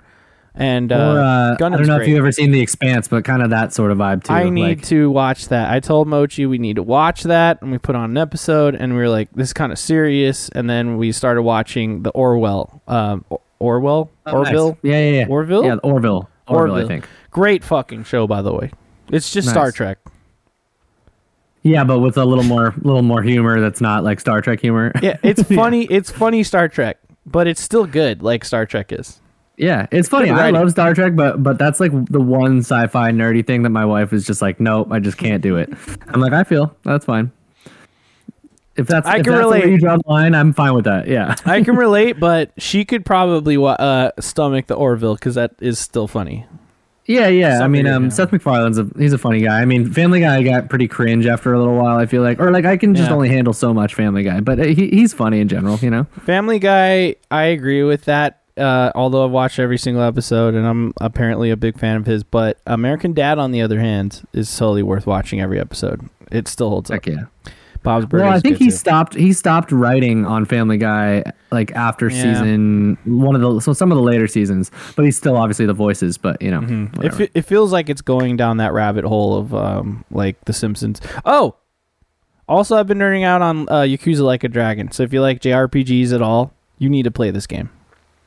And 0.59 0.91
uh, 0.91 0.95
or 0.95 1.19
uh, 1.19 1.51
I 1.53 1.55
don't 1.57 1.85
know 1.85 1.99
if 2.01 2.07
you've 2.07 2.17
ever 2.17 2.31
seen 2.31 2.49
The 2.49 2.61
Expanse, 2.61 3.07
but 3.07 3.23
kind 3.23 3.43
of 3.43 3.51
that 3.51 3.73
sort 3.73 3.91
of 3.91 3.99
vibe 3.99 4.23
too. 4.23 4.33
I 4.33 4.49
need 4.49 4.63
like, 4.63 4.81
to 4.87 5.11
watch 5.11 5.49
that. 5.49 5.71
I 5.71 5.79
told 5.79 6.07
Mochi 6.07 6.47
we 6.47 6.57
need 6.57 6.77
to 6.77 6.83
watch 6.83 7.23
that, 7.23 7.61
and 7.61 7.71
we 7.71 7.77
put 7.77 7.95
on 7.95 8.09
an 8.09 8.17
episode, 8.17 8.73
and 8.73 8.93
we 8.93 8.97
were 8.99 9.07
like, 9.09 9.29
"This 9.33 9.49
is 9.49 9.53
kind 9.53 9.71
of 9.71 9.77
serious." 9.77 10.49
And 10.49 10.67
then 10.67 10.97
we 10.97 11.11
started 11.11 11.43
watching 11.43 12.01
the 12.01 12.09
Orwell, 12.09 12.81
um, 12.87 13.23
Or- 13.29 13.39
Orwell, 13.59 14.09
Oh, 14.25 14.43
nice. 14.43 14.47
Orville, 14.53 14.77
Yeah, 14.83 14.99
yeah, 14.99 15.19
yeah. 15.21 15.25
Orville. 15.27 15.63
Yeah, 15.65 15.75
Orville. 15.83 16.29
Orville, 16.47 16.75
I 16.75 16.85
think. 16.87 17.07
Great 17.31 17.63
fucking 17.63 18.03
show, 18.05 18.27
by 18.27 18.41
the 18.41 18.53
way. 18.53 18.71
It's 19.11 19.31
just 19.31 19.47
Nice. 19.47 19.53
Star 19.53 19.71
Trek. 19.71 19.97
Yeah, 21.63 21.83
but 21.83 21.99
with 21.99 22.17
a 22.17 22.25
little 22.25 22.43
more, 22.43 22.73
little 22.81 23.01
more 23.01 23.21
humor. 23.21 23.59
That's 23.59 23.81
not 23.81 24.03
like 24.03 24.19
Star 24.19 24.41
Trek 24.41 24.59
humor. 24.61 24.91
Yeah, 25.01 25.17
it's 25.23 25.43
funny. 25.55 25.85
It's 25.85 26.09
funny 26.11 26.43
Star 26.43 26.67
Trek, 26.69 26.97
but 27.25 27.47
it's 27.47 27.61
still 27.61 27.85
good, 27.85 28.21
like 28.23 28.45
Star 28.45 28.65
Trek 28.65 28.91
is. 28.91 29.19
Yeah, 29.57 29.87
it's 29.91 30.07
funny. 30.07 30.29
I 30.29 30.51
love 30.51 30.69
Star 30.71 30.93
Trek, 30.93 31.15
but 31.15 31.41
but 31.41 31.57
that's 31.57 31.79
like 31.79 31.91
the 32.05 32.21
one 32.21 32.59
sci-fi 32.59 33.11
nerdy 33.11 33.45
thing 33.45 33.63
that 33.63 33.71
my 33.71 33.85
wife 33.85 34.13
is 34.13 34.25
just 34.25 34.41
like, 34.41 34.59
nope, 34.59 34.89
I 34.91 34.99
just 34.99 35.17
can't 35.17 35.41
do 35.41 35.57
it. 35.57 35.73
I'm 36.09 36.21
like, 36.21 36.31
I 36.31 36.43
feel 36.43 36.75
that's 36.83 37.05
fine. 37.05 37.31
If 38.77 38.87
that's 38.87 39.07
I 39.07 39.17
if 39.17 39.23
can 39.25 39.33
that's 39.33 39.43
relate. 39.43 39.65
you 39.69 39.79
draw 39.79 39.97
the 39.97 40.03
line, 40.07 40.35
I'm 40.35 40.53
fine 40.53 40.73
with 40.73 40.85
that. 40.85 41.07
Yeah. 41.07 41.35
I 41.45 41.63
can 41.63 41.75
relate, 41.85 42.19
but 42.19 42.51
she 42.57 42.85
could 42.85 43.05
probably 43.05 43.57
uh, 43.57 44.11
stomach 44.19 44.67
the 44.67 44.75
Orville 44.75 45.15
because 45.15 45.35
that 45.35 45.55
is 45.59 45.79
still 45.79 46.07
funny. 46.07 46.45
Yeah, 47.05 47.27
yeah. 47.29 47.61
I 47.63 47.67
mean, 47.69 47.87
um. 47.87 48.11
Seth 48.11 48.31
MacFarlane's 48.31 48.77
a 48.77 48.87
he's 48.97 49.13
a 49.13 49.17
funny 49.17 49.39
guy. 49.41 49.61
I 49.61 49.65
mean, 49.65 49.91
Family 49.93 50.19
Guy 50.19 50.43
got 50.43 50.69
pretty 50.69 50.89
cringe 50.89 51.25
after 51.25 51.53
a 51.53 51.57
little 51.57 51.75
while. 51.77 51.97
I 51.97 52.05
feel 52.05 52.21
like, 52.21 52.37
or 52.39 52.51
like 52.51 52.65
I 52.65 52.75
can 52.75 52.95
just 52.95 53.09
Yeah. 53.09 53.15
only 53.15 53.29
handle 53.29 53.53
so 53.53 53.73
much 53.73 53.95
Family 53.95 54.23
Guy, 54.23 54.41
but 54.41 54.59
uh, 54.59 54.63
he 54.65 54.89
he's 54.89 55.13
funny 55.13 55.39
in 55.39 55.47
general. 55.47 55.77
You 55.77 55.89
know. 55.89 56.03
Family 56.25 56.59
Guy, 56.59 57.15
I 57.31 57.43
agree 57.45 57.83
with 57.83 58.03
that. 58.05 58.41
Uh, 58.57 58.91
although 58.93 59.23
I've 59.23 59.31
watched 59.31 59.57
every 59.59 59.77
single 59.77 60.01
episode 60.03 60.53
and 60.55 60.65
I'm 60.67 60.91
apparently 60.99 61.49
a 61.51 61.55
big 61.55 61.79
fan 61.79 61.95
of 61.95 62.05
his, 62.07 62.23
but 62.23 62.59
American 62.65 63.13
Dad, 63.13 63.37
on 63.39 63.51
the 63.51 63.61
other 63.61 63.79
hand, 63.79 64.27
is 64.33 64.53
totally 64.57 64.81
worth 64.83 65.05
watching 65.07 65.39
every 65.39 65.59
episode. 65.59 66.09
It 66.31 66.47
still 66.47 66.69
holds 66.69 66.89
up. 66.91 67.05
Yeah. 67.05 67.25
Bob's 67.87 68.05
Burgers. 68.05 68.23
Well, 68.25 68.33
I 68.33 68.39
think 68.39 68.57
he 68.57 68.65
too. 68.65 68.71
stopped. 68.71 69.13
He 69.15 69.33
stopped 69.33 69.71
writing 69.71 70.25
on 70.25 70.45
Family 70.45 70.77
Guy 70.77 71.23
like 71.51 71.71
after 71.71 72.09
Yeah. 72.09 72.21
season 72.33 72.97
one 73.05 73.35
of 73.35 73.41
the 73.41 73.59
so 73.61 73.73
some 73.73 73.91
of 73.91 73.95
the 73.97 74.03
later 74.03 74.27
seasons, 74.27 74.69
but 74.95 75.05
he's 75.05 75.15
still 75.17 75.37
obviously 75.37 75.65
the 75.65 75.73
voices. 75.73 76.17
But 76.17 76.41
you 76.41 76.51
know, 76.51 76.61
It, 76.61 76.97
whatever. 76.97 77.15
fe- 77.15 77.29
it 77.33 77.41
feels 77.43 77.71
like 77.71 77.89
it's 77.89 78.01
going 78.01 78.35
down 78.37 78.57
that 78.57 78.73
rabbit 78.73 79.05
hole 79.05 79.37
of 79.37 79.53
um 79.55 80.03
like 80.11 80.43
The 80.45 80.53
Simpsons. 80.53 80.99
Oh, 81.25 81.55
also 82.47 82.77
I've 82.77 82.87
been 82.87 82.97
nerding 82.99 83.23
out 83.25 83.41
on 83.41 83.67
uh, 83.69 83.81
Yakuza 83.81 84.21
Like 84.21 84.43
a 84.43 84.47
Dragon. 84.49 84.91
So 84.91 85.03
if 85.03 85.13
you 85.13 85.21
like 85.21 85.41
JRPGs 85.41 86.13
at 86.13 86.21
all, 86.21 86.53
you 86.77 86.89
need 86.89 87.03
to 87.03 87.11
play 87.11 87.31
this 87.31 87.47
game. 87.47 87.69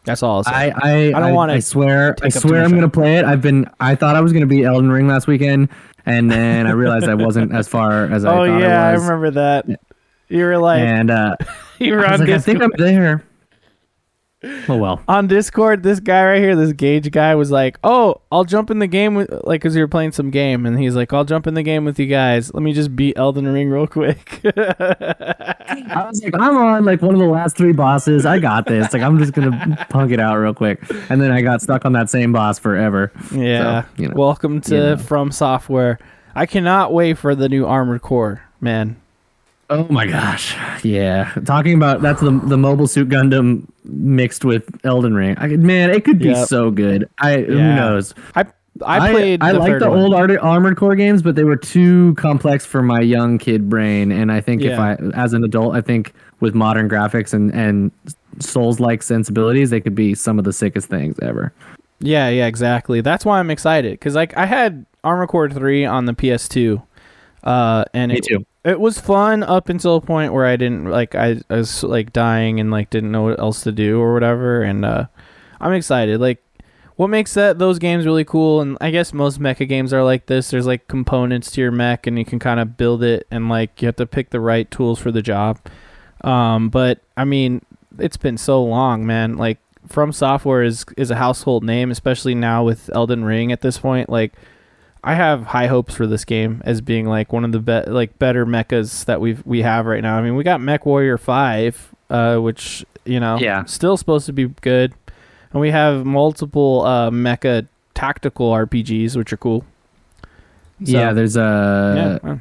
That's 0.04 0.22
all. 0.22 0.42
I 0.46 0.72
I, 0.74 0.92
I 1.08 1.20
don't 1.20 1.34
wanna 1.34 1.52
I 1.52 1.58
swear. 1.60 2.12
I 2.22 2.28
take 2.28 2.36
up 2.36 2.42
too 2.42 2.48
swear 2.48 2.64
I'm 2.64 2.70
gonna 2.70 2.88
play 2.88 3.18
it. 3.18 3.24
I've 3.26 3.42
been. 3.42 3.68
I 3.80 3.94
thought 3.94 4.16
I 4.16 4.22
was 4.22 4.32
gonna 4.32 4.46
beat 4.46 4.64
Elden 4.64 4.90
Ring 4.90 5.06
last 5.06 5.26
weekend, 5.26 5.68
and 6.10 6.30
then 6.30 6.66
I 6.66 6.72
realized 6.72 7.08
I 7.08 7.14
wasn't 7.14 7.52
as 7.52 7.68
far 7.68 8.04
as 8.06 8.24
I 8.24 8.30
oh 8.30 8.46
thought 8.46 8.60
yeah, 8.60 8.84
I 8.84 8.90
I 8.90 8.92
remember 8.94 9.30
that. 9.32 9.66
You 10.28 10.44
were 10.44 10.58
like, 10.58 10.80
and 10.80 11.10
uh, 11.10 11.36
you 11.78 11.94
were 11.94 12.06
I 12.06 12.16
like, 12.16 12.28
I 12.28 12.38
think 12.38 12.62
I'm 12.62 12.72
there. 12.76 13.24
Oh 14.68 14.76
well. 14.76 15.02
on 15.06 15.26
Discord, 15.26 15.82
this 15.82 16.00
guy 16.00 16.24
right 16.24 16.38
here, 16.40 16.56
this 16.56 16.72
Gage 16.72 17.10
guy, 17.10 17.34
was 17.34 17.50
like, 17.50 17.78
"Oh, 17.84 18.22
I'll 18.32 18.44
jump 18.44 18.70
in 18.70 18.78
the 18.78 18.86
game 18.86 19.14
with 19.14 19.30
like, 19.44 19.60
cause 19.60 19.74
we 19.74 19.82
were 19.82 19.88
playing 19.88 20.12
some 20.12 20.30
game, 20.30 20.64
and 20.64 20.78
he's 20.78 20.96
like, 20.96 21.12
I'll 21.12 21.24
jump 21.26 21.46
in 21.46 21.54
the 21.54 21.62
game 21.62 21.84
with 21.84 21.98
you 21.98 22.06
guys. 22.06 22.52
Let 22.54 22.62
me 22.62 22.72
just 22.72 22.96
beat 22.96 23.18
Elden 23.18 23.46
Ring 23.46 23.68
real 23.68 23.86
quick." 23.86 24.40
I 24.56 26.06
was 26.08 26.22
like, 26.22 26.34
I'm 26.34 26.56
on 26.56 26.84
like 26.84 27.02
one 27.02 27.14
of 27.14 27.20
the 27.20 27.26
last 27.26 27.56
three 27.56 27.72
bosses. 27.72 28.24
I 28.24 28.38
got 28.38 28.66
this. 28.66 28.92
Like, 28.92 29.02
I'm 29.02 29.18
just 29.18 29.32
gonna 29.32 29.86
punk 29.90 30.10
it 30.12 30.20
out 30.20 30.36
real 30.36 30.54
quick. 30.54 30.80
And 31.10 31.20
then 31.20 31.30
I 31.30 31.42
got 31.42 31.60
stuck 31.60 31.84
on 31.84 31.92
that 31.92 32.08
same 32.08 32.32
boss 32.32 32.58
forever. 32.58 33.12
Yeah. 33.32 33.82
So, 33.82 33.88
you 33.96 34.08
know. 34.08 34.14
Welcome 34.16 34.60
to 34.62 34.74
You 34.74 34.80
know. 34.80 34.96
From 34.96 35.32
Software. 35.32 35.98
I 36.34 36.46
cannot 36.46 36.92
wait 36.92 37.18
for 37.18 37.34
the 37.34 37.48
new 37.48 37.66
Armored 37.66 38.02
Core, 38.02 38.42
man. 38.60 38.99
Oh 39.70 39.86
my 39.88 40.06
gosh. 40.06 40.56
Yeah. 40.84 41.32
Talking 41.44 41.74
about 41.74 42.02
that's 42.02 42.20
the 42.20 42.32
the 42.44 42.58
Mobile 42.58 42.86
Suit 42.88 43.08
Gundam 43.08 43.66
mixed 43.84 44.44
with 44.44 44.64
Elden 44.84 45.14
Ring. 45.14 45.36
I, 45.38 45.46
man, 45.48 45.90
it 45.90 46.04
could 46.04 46.18
be 46.18 46.26
Yep. 46.30 46.48
so 46.48 46.70
good. 46.70 47.08
I 47.20 47.38
who 47.42 47.54
knows. 47.56 48.12
I 48.34 48.46
I 48.84 49.10
played. 49.12 49.42
I, 49.42 49.52
the 49.52 49.58
like 49.58 49.78
the 49.78 49.88
one. 49.90 49.98
old 49.98 50.14
Art- 50.14 50.36
Armored 50.38 50.76
Core 50.76 50.94
games, 50.96 51.22
but 51.22 51.34
they 51.36 51.44
were 51.44 51.56
too 51.56 52.14
complex 52.14 52.64
for 52.66 52.82
my 52.82 53.00
young 53.00 53.38
kid 53.38 53.68
brain. 53.68 54.10
And 54.10 54.32
I 54.32 54.40
think 54.40 54.62
if 54.62 54.78
I, 54.78 54.94
as 55.14 55.32
an 55.34 55.44
adult, 55.44 55.74
I 55.74 55.80
think 55.80 56.14
with 56.40 56.54
modern 56.54 56.88
graphics 56.88 57.32
and 57.32 57.52
and 57.54 57.90
Souls-like 58.38 59.02
sensibilities, 59.02 59.70
they 59.70 59.80
could 59.80 59.94
be 59.94 60.14
some 60.14 60.38
of 60.38 60.44
the 60.44 60.52
sickest 60.52 60.88
things 60.88 61.16
ever. 61.20 61.52
Yeah, 61.98 62.28
yeah, 62.28 62.46
exactly. 62.46 63.00
That's 63.02 63.24
why 63.24 63.38
I'm 63.38 63.50
excited 63.50 63.92
because 63.92 64.14
like 64.14 64.36
I 64.36 64.46
had 64.46 64.86
Armored 65.04 65.28
Core 65.28 65.50
three 65.50 65.84
on 65.84 66.06
the 66.06 66.14
PS2, 66.14 66.82
uh, 67.42 67.84
and 67.94 68.12
Me 68.12 68.18
it, 68.18 68.24
too. 68.24 68.46
it 68.64 68.80
was 68.80 69.00
fun 69.00 69.42
up 69.42 69.68
until 69.68 69.96
a 69.96 70.00
point 70.00 70.32
where 70.32 70.46
I 70.46 70.56
didn't 70.56 70.86
like 70.86 71.14
I, 71.14 71.40
I 71.48 71.56
was 71.56 71.82
like 71.82 72.12
dying 72.12 72.60
and 72.60 72.70
like 72.70 72.90
didn't 72.90 73.12
know 73.12 73.22
what 73.22 73.38
else 73.40 73.62
to 73.62 73.72
do 73.72 74.00
or 74.00 74.12
whatever. 74.12 74.62
And 74.62 74.84
uh, 74.84 75.06
I'm 75.60 75.72
excited. 75.72 76.20
Like, 76.20 76.42
what 76.96 77.08
makes 77.08 77.32
that 77.34 77.58
those 77.58 77.78
games 77.78 78.04
really 78.04 78.24
cool? 78.24 78.60
And 78.60 78.76
I 78.80 78.90
guess 78.90 79.12
most 79.14 79.40
mecha 79.40 79.66
games 79.66 79.92
are 79.92 80.04
like 80.04 80.26
this. 80.26 80.50
There's 80.50 80.66
like 80.66 80.86
components 80.86 81.50
to 81.52 81.60
your 81.62 81.70
mech, 81.70 82.06
and 82.06 82.18
you 82.18 82.24
can 82.24 82.38
kind 82.38 82.60
of 82.60 82.76
build 82.76 83.02
it, 83.02 83.26
and 83.30 83.48
like 83.48 83.80
you 83.80 83.86
have 83.86 83.96
to 83.96 84.06
pick 84.06 84.30
the 84.30 84.40
right 84.40 84.70
tools 84.70 84.98
for 84.98 85.10
the 85.10 85.22
job. 85.22 85.58
Um, 86.22 86.68
but 86.68 87.00
I 87.16 87.24
mean, 87.24 87.64
it's 87.98 88.18
been 88.18 88.36
so 88.36 88.62
long, 88.62 89.06
man. 89.06 89.38
Like 89.38 89.58
From 89.88 90.12
Software 90.12 90.62
is 90.62 90.84
is 90.98 91.10
a 91.10 91.16
household 91.16 91.64
name, 91.64 91.90
especially 91.90 92.34
now 92.34 92.64
with 92.64 92.90
Elden 92.94 93.24
Ring 93.24 93.50
at 93.50 93.62
this 93.62 93.78
point. 93.78 94.10
Like 94.10 94.34
I 95.02 95.14
have 95.14 95.44
high 95.46 95.66
hopes 95.66 95.94
for 95.94 96.06
this 96.06 96.24
game 96.24 96.60
as 96.64 96.80
being 96.80 97.06
like 97.06 97.32
one 97.32 97.44
of 97.44 97.52
the 97.52 97.58
be- 97.60 97.90
like 97.90 98.18
better 98.18 98.44
mechas 98.44 99.04
that 99.06 99.20
we've 99.20 99.44
we 99.46 99.62
have 99.62 99.86
right 99.86 100.02
now. 100.02 100.16
I 100.16 100.22
mean, 100.22 100.36
we 100.36 100.44
got 100.44 100.60
Mech 100.60 100.84
Warrior 100.84 101.16
5, 101.16 101.94
uh, 102.10 102.36
which, 102.38 102.84
you 103.04 103.18
know, 103.20 103.38
Yeah. 103.38 103.64
still 103.64 103.96
supposed 103.96 104.26
to 104.26 104.32
be 104.32 104.48
good. 104.60 104.92
And 105.52 105.60
we 105.60 105.70
have 105.70 106.04
multiple 106.04 106.82
uh, 106.84 107.10
mecha 107.10 107.66
tactical 107.94 108.52
RPGs, 108.52 109.16
which 109.16 109.32
are 109.32 109.36
cool. 109.38 109.64
So, 110.84 110.92
yeah, 110.92 111.12
there's 111.12 111.36
a 111.36 112.20
yeah. 112.24 112.36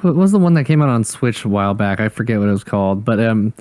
what 0.00 0.14
was 0.16 0.32
the 0.32 0.38
one 0.38 0.54
that 0.54 0.64
came 0.64 0.80
out 0.82 0.88
on 0.88 1.04
Switch 1.04 1.44
a 1.44 1.48
while 1.48 1.74
back? 1.74 2.00
I 2.00 2.08
forget 2.08 2.38
what 2.38 2.48
it 2.48 2.52
was 2.52 2.64
called, 2.64 3.04
but 3.04 3.20
um, 3.20 3.52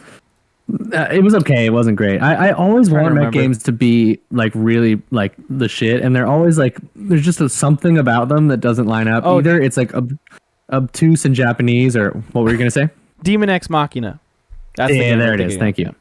uh, 0.93 1.07
it 1.11 1.23
was 1.23 1.33
okay. 1.35 1.65
It 1.65 1.71
wasn't 1.71 1.97
great. 1.97 2.21
I, 2.21 2.49
I 2.49 2.51
always 2.51 2.89
want 2.89 3.13
mech 3.13 3.31
games 3.31 3.63
to 3.63 3.71
be 3.71 4.19
like 4.31 4.51
really 4.53 5.01
like 5.11 5.33
the 5.49 5.69
shit, 5.69 6.01
and 6.01 6.15
they're 6.15 6.27
always 6.27 6.57
like 6.57 6.77
there's 6.95 7.23
just 7.23 7.39
a, 7.39 7.47
something 7.47 7.97
about 7.97 8.27
them 8.27 8.49
that 8.49 8.57
doesn't 8.57 8.87
line 8.87 9.07
up. 9.07 9.23
Oh, 9.25 9.37
Either 9.39 9.61
it's 9.61 9.77
like 9.77 9.93
ob- 9.93 10.17
obtuse 10.71 11.25
in 11.25 11.33
Japanese, 11.33 11.95
or 11.95 12.11
what 12.33 12.43
were 12.43 12.51
you 12.51 12.57
gonna 12.57 12.71
say? 12.71 12.89
Daemon 13.23 13.49
X 13.49 13.69
Machina. 13.69 14.19
That's 14.75 14.91
the 14.91 14.97
yeah, 14.97 15.15
there 15.15 15.33
it 15.33 15.41
is. 15.41 15.55
Thank 15.57 15.77
you. 15.77 15.95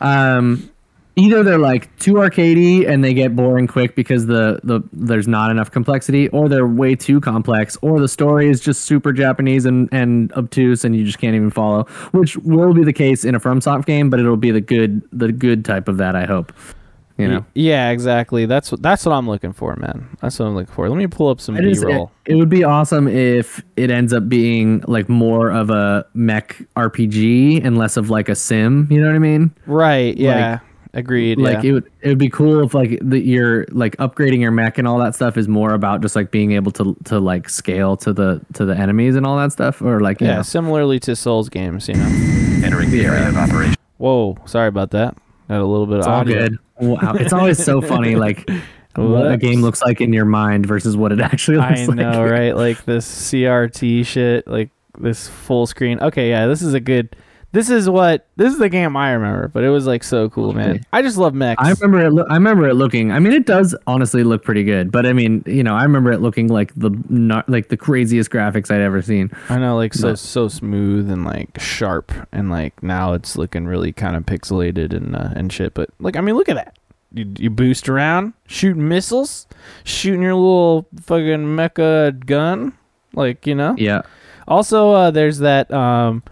Um, 0.00 0.70
either 1.16 1.42
they're 1.42 1.58
like 1.58 1.94
too 1.98 2.14
arcadey 2.14 2.88
and 2.88 3.02
they 3.04 3.12
get 3.14 3.34
boring 3.36 3.66
quick 3.66 3.94
because 3.94 4.26
the, 4.26 4.60
the 4.64 4.80
there's 4.92 5.28
not 5.28 5.50
enough 5.50 5.70
complexity, 5.70 6.28
or 6.28 6.48
they're 6.48 6.66
way 6.66 6.94
too 6.94 7.20
complex, 7.20 7.76
or 7.82 8.00
the 8.00 8.08
story 8.08 8.48
is 8.48 8.60
just 8.60 8.82
super 8.82 9.12
Japanese 9.12 9.66
and, 9.66 9.88
and 9.92 10.32
obtuse 10.32 10.84
and 10.84 10.94
you 10.96 11.04
just 11.04 11.18
can't 11.18 11.34
even 11.34 11.50
follow. 11.50 11.84
Which 12.12 12.36
will 12.38 12.72
be 12.74 12.84
the 12.84 12.92
case 12.92 13.24
in 13.24 13.34
a 13.34 13.40
FromSoft 13.40 13.86
game, 13.86 14.10
but 14.10 14.20
it'll 14.20 14.36
be 14.36 14.50
the 14.50 14.60
good 14.60 15.02
the 15.12 15.32
good 15.32 15.64
type 15.64 15.88
of 15.88 15.96
that. 15.98 16.16
I 16.16 16.24
hope. 16.24 16.52
You 17.18 17.28
know. 17.28 17.44
Yeah, 17.52 17.90
exactly. 17.90 18.46
That's 18.46 18.72
what 18.72 18.80
that's 18.80 19.04
what 19.04 19.12
I'm 19.12 19.28
looking 19.28 19.52
for, 19.52 19.76
man. 19.76 20.08
That's 20.22 20.38
what 20.38 20.46
I'm 20.46 20.54
looking 20.54 20.72
for. 20.72 20.88
Let 20.88 20.96
me 20.96 21.06
pull 21.06 21.28
up 21.28 21.38
some 21.38 21.54
I 21.54 21.60
just- 21.60 21.82
B-roll. 21.82 22.10
it, 22.24 22.32
it 22.32 22.36
would 22.36 22.48
be 22.48 22.64
awesome 22.64 23.06
if 23.08 23.62
it 23.76 23.90
ends 23.90 24.14
up 24.14 24.26
being 24.26 24.82
like 24.88 25.10
more 25.10 25.50
of 25.50 25.68
a 25.68 26.06
mech 26.14 26.62
RPG 26.76 27.62
and 27.62 27.76
less 27.76 27.98
of 27.98 28.08
like 28.08 28.30
a 28.30 28.34
sim. 28.34 28.88
You 28.90 29.02
know 29.02 29.08
what 29.08 29.16
I 29.16 29.18
mean? 29.18 29.50
Right. 29.66 30.16
Yeah. 30.16 30.60
Agreed. 30.92 31.38
like 31.38 31.62
yeah. 31.62 31.70
it 31.70 31.72
would 31.72 31.92
it 32.00 32.08
would 32.08 32.18
be 32.18 32.28
cool 32.28 32.64
if 32.64 32.74
like 32.74 32.98
the 33.00 33.20
you're 33.20 33.64
like 33.70 33.96
upgrading 33.98 34.40
your 34.40 34.50
mech 34.50 34.76
and 34.76 34.88
all 34.88 34.98
that 34.98 35.14
stuff 35.14 35.36
is 35.36 35.46
more 35.46 35.72
about 35.72 36.00
just 36.00 36.16
like 36.16 36.30
being 36.30 36.52
able 36.52 36.72
to 36.72 36.96
to 37.04 37.20
like 37.20 37.48
scale 37.48 37.96
to 37.98 38.12
the 38.12 38.40
to 38.54 38.64
the 38.64 38.76
enemies 38.76 39.14
and 39.14 39.24
all 39.24 39.36
that 39.36 39.52
stuff 39.52 39.80
or 39.82 40.00
like 40.00 40.20
yeah. 40.20 40.36
yeah, 40.36 40.42
Similarly 40.42 40.98
to 41.00 41.14
Souls 41.14 41.48
games, 41.48 41.88
you 41.88 41.94
know. 41.94 42.06
Entering 42.64 42.90
the 42.90 43.04
area 43.04 43.28
of 43.28 43.36
operation. 43.36 43.76
Whoa. 43.98 44.36
Sorry 44.46 44.68
about 44.68 44.90
that. 44.90 45.16
Had 45.48 45.60
a 45.60 45.66
little 45.66 45.86
bit 45.86 45.98
it's 45.98 46.06
of 46.06 46.12
all 46.12 46.20
audio. 46.20 46.48
good 46.48 46.58
wow 46.80 47.12
it's 47.14 47.32
always 47.32 47.62
so 47.62 47.80
funny 47.82 48.16
like 48.16 48.48
what 48.96 49.30
a 49.30 49.36
game 49.36 49.62
looks 49.62 49.82
like 49.82 50.00
in 50.00 50.12
your 50.12 50.24
mind 50.24 50.66
versus 50.66 50.96
what 50.96 51.12
it 51.12 51.20
actually 51.20 51.58
looks 51.58 51.80
I 51.80 51.84
like 51.86 51.96
know, 51.96 52.24
right? 52.24 52.56
Like 52.56 52.84
this 52.84 53.06
CRT 53.30 54.04
shit, 54.04 54.46
like 54.48 54.70
this 54.98 55.28
full 55.28 55.66
screen. 55.66 56.00
Okay, 56.00 56.28
yeah, 56.28 56.46
this 56.46 56.62
is 56.62 56.74
a 56.74 56.80
good. 56.80 57.14
This 57.52 57.68
is 57.68 57.90
what 57.90 58.28
this 58.36 58.52
is 58.52 58.60
the 58.60 58.68
game 58.68 58.96
I 58.96 59.10
remember, 59.10 59.48
but 59.48 59.64
it 59.64 59.70
was 59.70 59.84
like 59.84 60.04
so 60.04 60.28
cool, 60.30 60.52
man. 60.52 60.86
I 60.92 61.02
just 61.02 61.16
love 61.16 61.34
mechs. 61.34 61.60
I 61.60 61.70
remember 61.72 62.06
it. 62.06 62.10
Lo- 62.12 62.26
I 62.30 62.34
remember 62.34 62.68
it 62.68 62.74
looking. 62.74 63.10
I 63.10 63.18
mean, 63.18 63.32
it 63.32 63.44
does 63.44 63.74
honestly 63.88 64.22
look 64.22 64.44
pretty 64.44 64.62
good. 64.62 64.92
But 64.92 65.04
I 65.04 65.12
mean, 65.12 65.42
you 65.46 65.64
know, 65.64 65.74
I 65.74 65.82
remember 65.82 66.12
it 66.12 66.20
looking 66.20 66.46
like 66.46 66.72
the 66.76 66.90
not 67.08 67.48
like 67.48 67.66
the 67.68 67.76
craziest 67.76 68.30
graphics 68.30 68.70
I'd 68.70 68.80
ever 68.80 69.02
seen. 69.02 69.32
I 69.48 69.58
know, 69.58 69.74
like 69.76 69.94
so 69.94 70.10
But- 70.10 70.20
so 70.20 70.46
smooth 70.46 71.10
and 71.10 71.24
like 71.24 71.58
sharp, 71.60 72.12
and 72.30 72.50
like 72.50 72.80
now 72.84 73.14
it's 73.14 73.36
looking 73.36 73.66
really 73.66 73.92
kind 73.92 74.14
of 74.14 74.24
pixelated 74.26 74.94
and 74.94 75.16
uh, 75.16 75.30
and 75.34 75.52
shit. 75.52 75.74
But 75.74 75.90
like, 75.98 76.14
I 76.16 76.20
mean, 76.20 76.36
look 76.36 76.48
at 76.48 76.54
that. 76.54 76.76
You, 77.12 77.26
you 77.36 77.50
boost 77.50 77.88
around, 77.88 78.34
shooting 78.46 78.86
missiles, 78.86 79.48
shooting 79.82 80.22
your 80.22 80.34
little 80.36 80.86
fucking 81.02 81.56
mecha 81.56 82.24
gun, 82.26 82.74
like 83.14 83.44
you 83.48 83.56
know. 83.56 83.74
Yeah. 83.76 84.02
Also, 84.46 84.92
uh, 84.92 85.10
there's 85.10 85.38
that 85.38 85.72
um, 85.72 86.22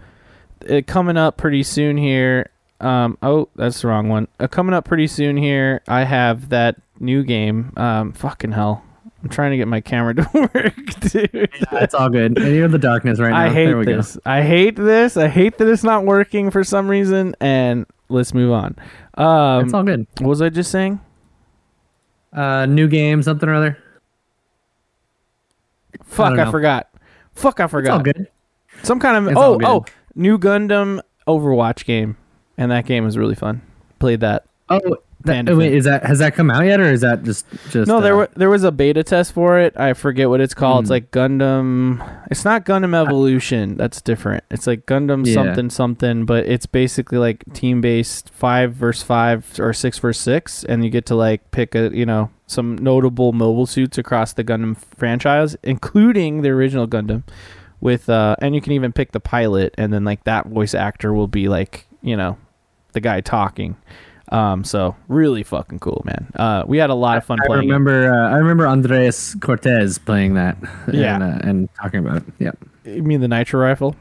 it 0.69 0.87
coming 0.87 1.17
up 1.17 1.37
pretty 1.37 1.63
soon 1.63 1.97
here. 1.97 2.49
Um, 2.81 3.17
oh, 3.21 3.49
that's 3.55 3.81
the 3.81 3.87
wrong 3.87 4.07
one. 4.09 4.27
Uh, 4.39 4.47
coming 4.47 4.73
up 4.73 4.85
pretty 4.85 5.07
soon 5.07 5.35
here. 5.35 5.81
I 5.87 6.03
have 6.03 6.49
that 6.49 6.77
new 6.99 7.23
game. 7.23 7.73
Um, 7.75 8.13
fucking 8.13 8.51
hell. 8.51 8.83
I'm 9.21 9.29
trying 9.29 9.51
to 9.51 9.57
get 9.57 9.67
my 9.67 9.81
camera 9.81 10.13
to 10.15 10.29
work, 10.33 10.75
dude. 11.01 11.49
It's 11.73 11.93
all 11.93 12.09
good. 12.09 12.37
And 12.37 12.55
you're 12.55 12.65
in 12.65 12.71
the 12.71 12.77
darkness 12.77 13.19
right 13.19 13.31
now. 13.31 13.37
I 13.37 13.49
hate 13.49 13.65
there 13.65 13.77
we 13.77 13.85
this. 13.85 14.17
I 14.25 14.41
hate 14.43 14.77
this. 14.77 15.17
I 15.17 15.27
hate 15.27 15.57
that 15.57 15.67
it's 15.67 15.83
not 15.83 16.05
working 16.05 16.51
for 16.51 16.63
some 16.63 16.87
reason. 16.87 17.35
And 17.41 17.85
let's 18.07 18.33
move 18.33 18.51
on. 18.53 18.77
Um, 19.15 19.65
It's 19.65 19.73
all 19.73 19.83
good. 19.83 20.07
what 20.19 20.29
was 20.29 20.41
I 20.41 20.49
just 20.49 20.71
saying? 20.71 21.01
Uh, 22.31 22.65
new 22.65 22.87
game, 22.87 23.21
something 23.23 23.49
or 23.49 23.55
other. 23.55 23.77
Fuck, 26.05 26.29
don't 26.29 26.39
I, 26.39 26.51
forgot. 26.51 26.89
Fuck, 27.35 27.59
I 27.59 27.67
forgot. 27.67 27.99
It's 28.01 28.07
all 28.07 28.13
good. 28.13 28.27
Some 28.83 28.99
kind 28.99 29.17
of 29.17 29.27
It's 29.27 29.37
oh 29.37 29.59
oh 29.63 29.85
new 30.15 30.37
Gundam 30.37 31.01
Overwatch 31.27 31.85
game, 31.85 32.17
and 32.57 32.71
that 32.71 32.85
game 32.85 33.03
was 33.05 33.17
really 33.17 33.35
fun. 33.35 33.61
Played 33.99 34.21
that. 34.21 34.45
Oh, 34.69 34.97
that, 35.25 35.53
wait, 35.53 35.73
is 35.73 35.83
that 35.83 36.05
has 36.05 36.19
that 36.19 36.33
come 36.33 36.49
out 36.49 36.63
yet, 36.65 36.79
or 36.79 36.85
is 36.89 37.01
that 37.01 37.23
just 37.23 37.45
just? 37.71 37.89
No, 37.89 37.99
there 37.99 38.13
uh, 38.15 38.17
wa 38.19 38.27
there 38.35 38.49
was 38.49 38.63
a 38.63 38.71
beta 38.71 39.03
test 39.03 39.33
for 39.33 39.59
it. 39.59 39.73
I 39.77 39.91
forget 39.93 40.29
what 40.29 40.39
it's 40.39 40.53
called. 40.53 40.85
It's 40.85 40.89
Hmm. 40.89 40.93
like 40.93 41.11
Gundam. 41.11 42.23
It's 42.31 42.45
not 42.45 42.65
Gundam 42.65 42.95
Evolution. 42.95 43.75
That's 43.75 44.01
different. 44.01 44.45
It's 44.49 44.65
like 44.65 44.85
Gundam 44.85 45.25
Yeah. 45.27 45.33
something 45.33 45.69
something, 45.69 46.25
but 46.25 46.45
it's 46.45 46.65
basically 46.65 47.17
like 47.17 47.43
team 47.53 47.81
based 47.81 48.29
five 48.29 48.73
versus 48.73 49.03
five 49.03 49.45
or 49.59 49.73
six 49.73 49.99
versus 49.99 50.23
six, 50.23 50.63
and 50.63 50.85
you 50.85 50.89
get 50.89 51.05
to 51.07 51.15
like 51.15 51.51
pick 51.51 51.75
a 51.75 51.89
you 51.93 52.05
know 52.05 52.29
some 52.47 52.77
notable 52.77 53.33
mobile 53.33 53.65
suits 53.65 53.97
across 53.97 54.31
the 54.31 54.43
Gundam 54.45 54.77
franchise, 54.95 55.57
including 55.63 56.43
the 56.43 56.49
original 56.49 56.87
Gundam, 56.87 57.23
with 57.81 58.09
uh, 58.09 58.35
and 58.41 58.55
you 58.55 58.61
can 58.61 58.73
even 58.73 58.91
pick 58.91 59.11
the 59.11 59.19
pilot, 59.19 59.73
and 59.77 59.91
then 59.93 60.03
like 60.03 60.23
that 60.25 60.47
voice 60.47 60.73
actor 60.73 61.13
will 61.13 61.27
be 61.27 61.47
like 61.49 61.87
you 62.01 62.15
know 62.17 62.37
the 62.93 62.99
guy 63.01 63.21
talking. 63.21 63.75
Um, 64.31 64.63
so 64.63 64.95
really 65.07 65.41
fucking 65.41 65.79
cool, 65.79 66.03
man. 66.05 66.31
Uh, 66.35 66.63
we 66.67 66.77
had 66.77 66.91
a 66.91 66.95
lot 66.95 67.17
of 67.17 67.25
fun 67.25 67.39
I 67.41 67.47
playing. 67.47 67.63
it. 67.63 67.65
remember. 67.65 68.13
Uh, 68.13 68.29
I 68.29 68.35
remember 68.35 68.67
Andres 68.67 69.35
Cortez 69.41 69.97
playing 69.97 70.35
that. 70.35 70.55
Yeah. 70.93 71.15
and, 71.15 71.23
uh, 71.23 71.39
and 71.49 71.69
talking 71.81 71.99
about 72.01 72.17
it. 72.17 72.23
Yeah, 72.37 72.51
You 72.85 73.01
mean 73.01 73.21
the 73.21 73.27
nitro 73.27 73.59
rifle? 73.59 73.95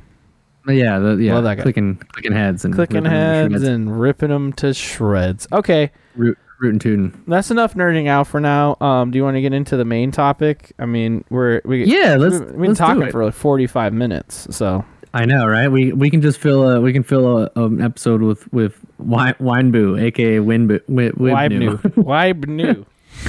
Yeah, 0.66 0.98
the, 0.98 1.14
yeah, 1.16 1.34
Love 1.34 1.44
that 1.44 1.56
guy. 1.56 1.62
clicking, 1.62 1.96
clicking 2.12 2.32
heads 2.32 2.62
and 2.66 2.74
Clicking 2.74 3.04
to 3.04 3.08
heads 3.10 3.62
and 3.62 3.98
ripping 3.98 4.28
them 4.28 4.52
to 4.54 4.74
shreds. 4.74 5.48
Okay, 5.50 5.90
root, 6.14 6.36
root 6.60 6.70
and 6.72 6.80
tootin'. 6.80 7.22
that's 7.26 7.50
enough 7.50 7.74
nerding 7.74 8.08
out 8.08 8.26
for 8.26 8.40
now. 8.40 8.76
Um, 8.80 9.10
do 9.10 9.18
you 9.18 9.24
want 9.24 9.36
to 9.36 9.40
get 9.40 9.52
into 9.52 9.76
the 9.76 9.84
main 9.84 10.10
topic? 10.10 10.72
I 10.78 10.86
mean, 10.86 11.24
we're 11.30 11.60
we 11.64 11.84
Yeah, 11.84 12.16
let's. 12.16 12.38
we've 12.40 12.48
been 12.52 12.60
let's 12.62 12.78
talking 12.78 13.10
for 13.10 13.24
like 13.24 13.34
forty 13.34 13.66
five 13.66 13.92
minutes, 13.92 14.46
so 14.54 14.84
I 15.14 15.24
know, 15.24 15.46
right? 15.46 15.68
We 15.68 15.92
we 15.92 16.10
can 16.10 16.20
just 16.20 16.38
fill 16.38 16.68
a 16.68 16.80
we 16.80 16.92
can 16.92 17.02
fill 17.02 17.38
a, 17.44 17.50
an 17.56 17.80
episode 17.80 18.22
with 18.22 18.52
with 18.52 18.78
wine 18.98 19.34
Wineboo, 19.40 20.00
aka 20.02 20.38
Winboo. 20.38 20.80
Wi- 20.86 21.12
why 21.16 21.48
new? 21.48 21.76
Wibnoo. 21.78 21.96
Why? 22.04 22.84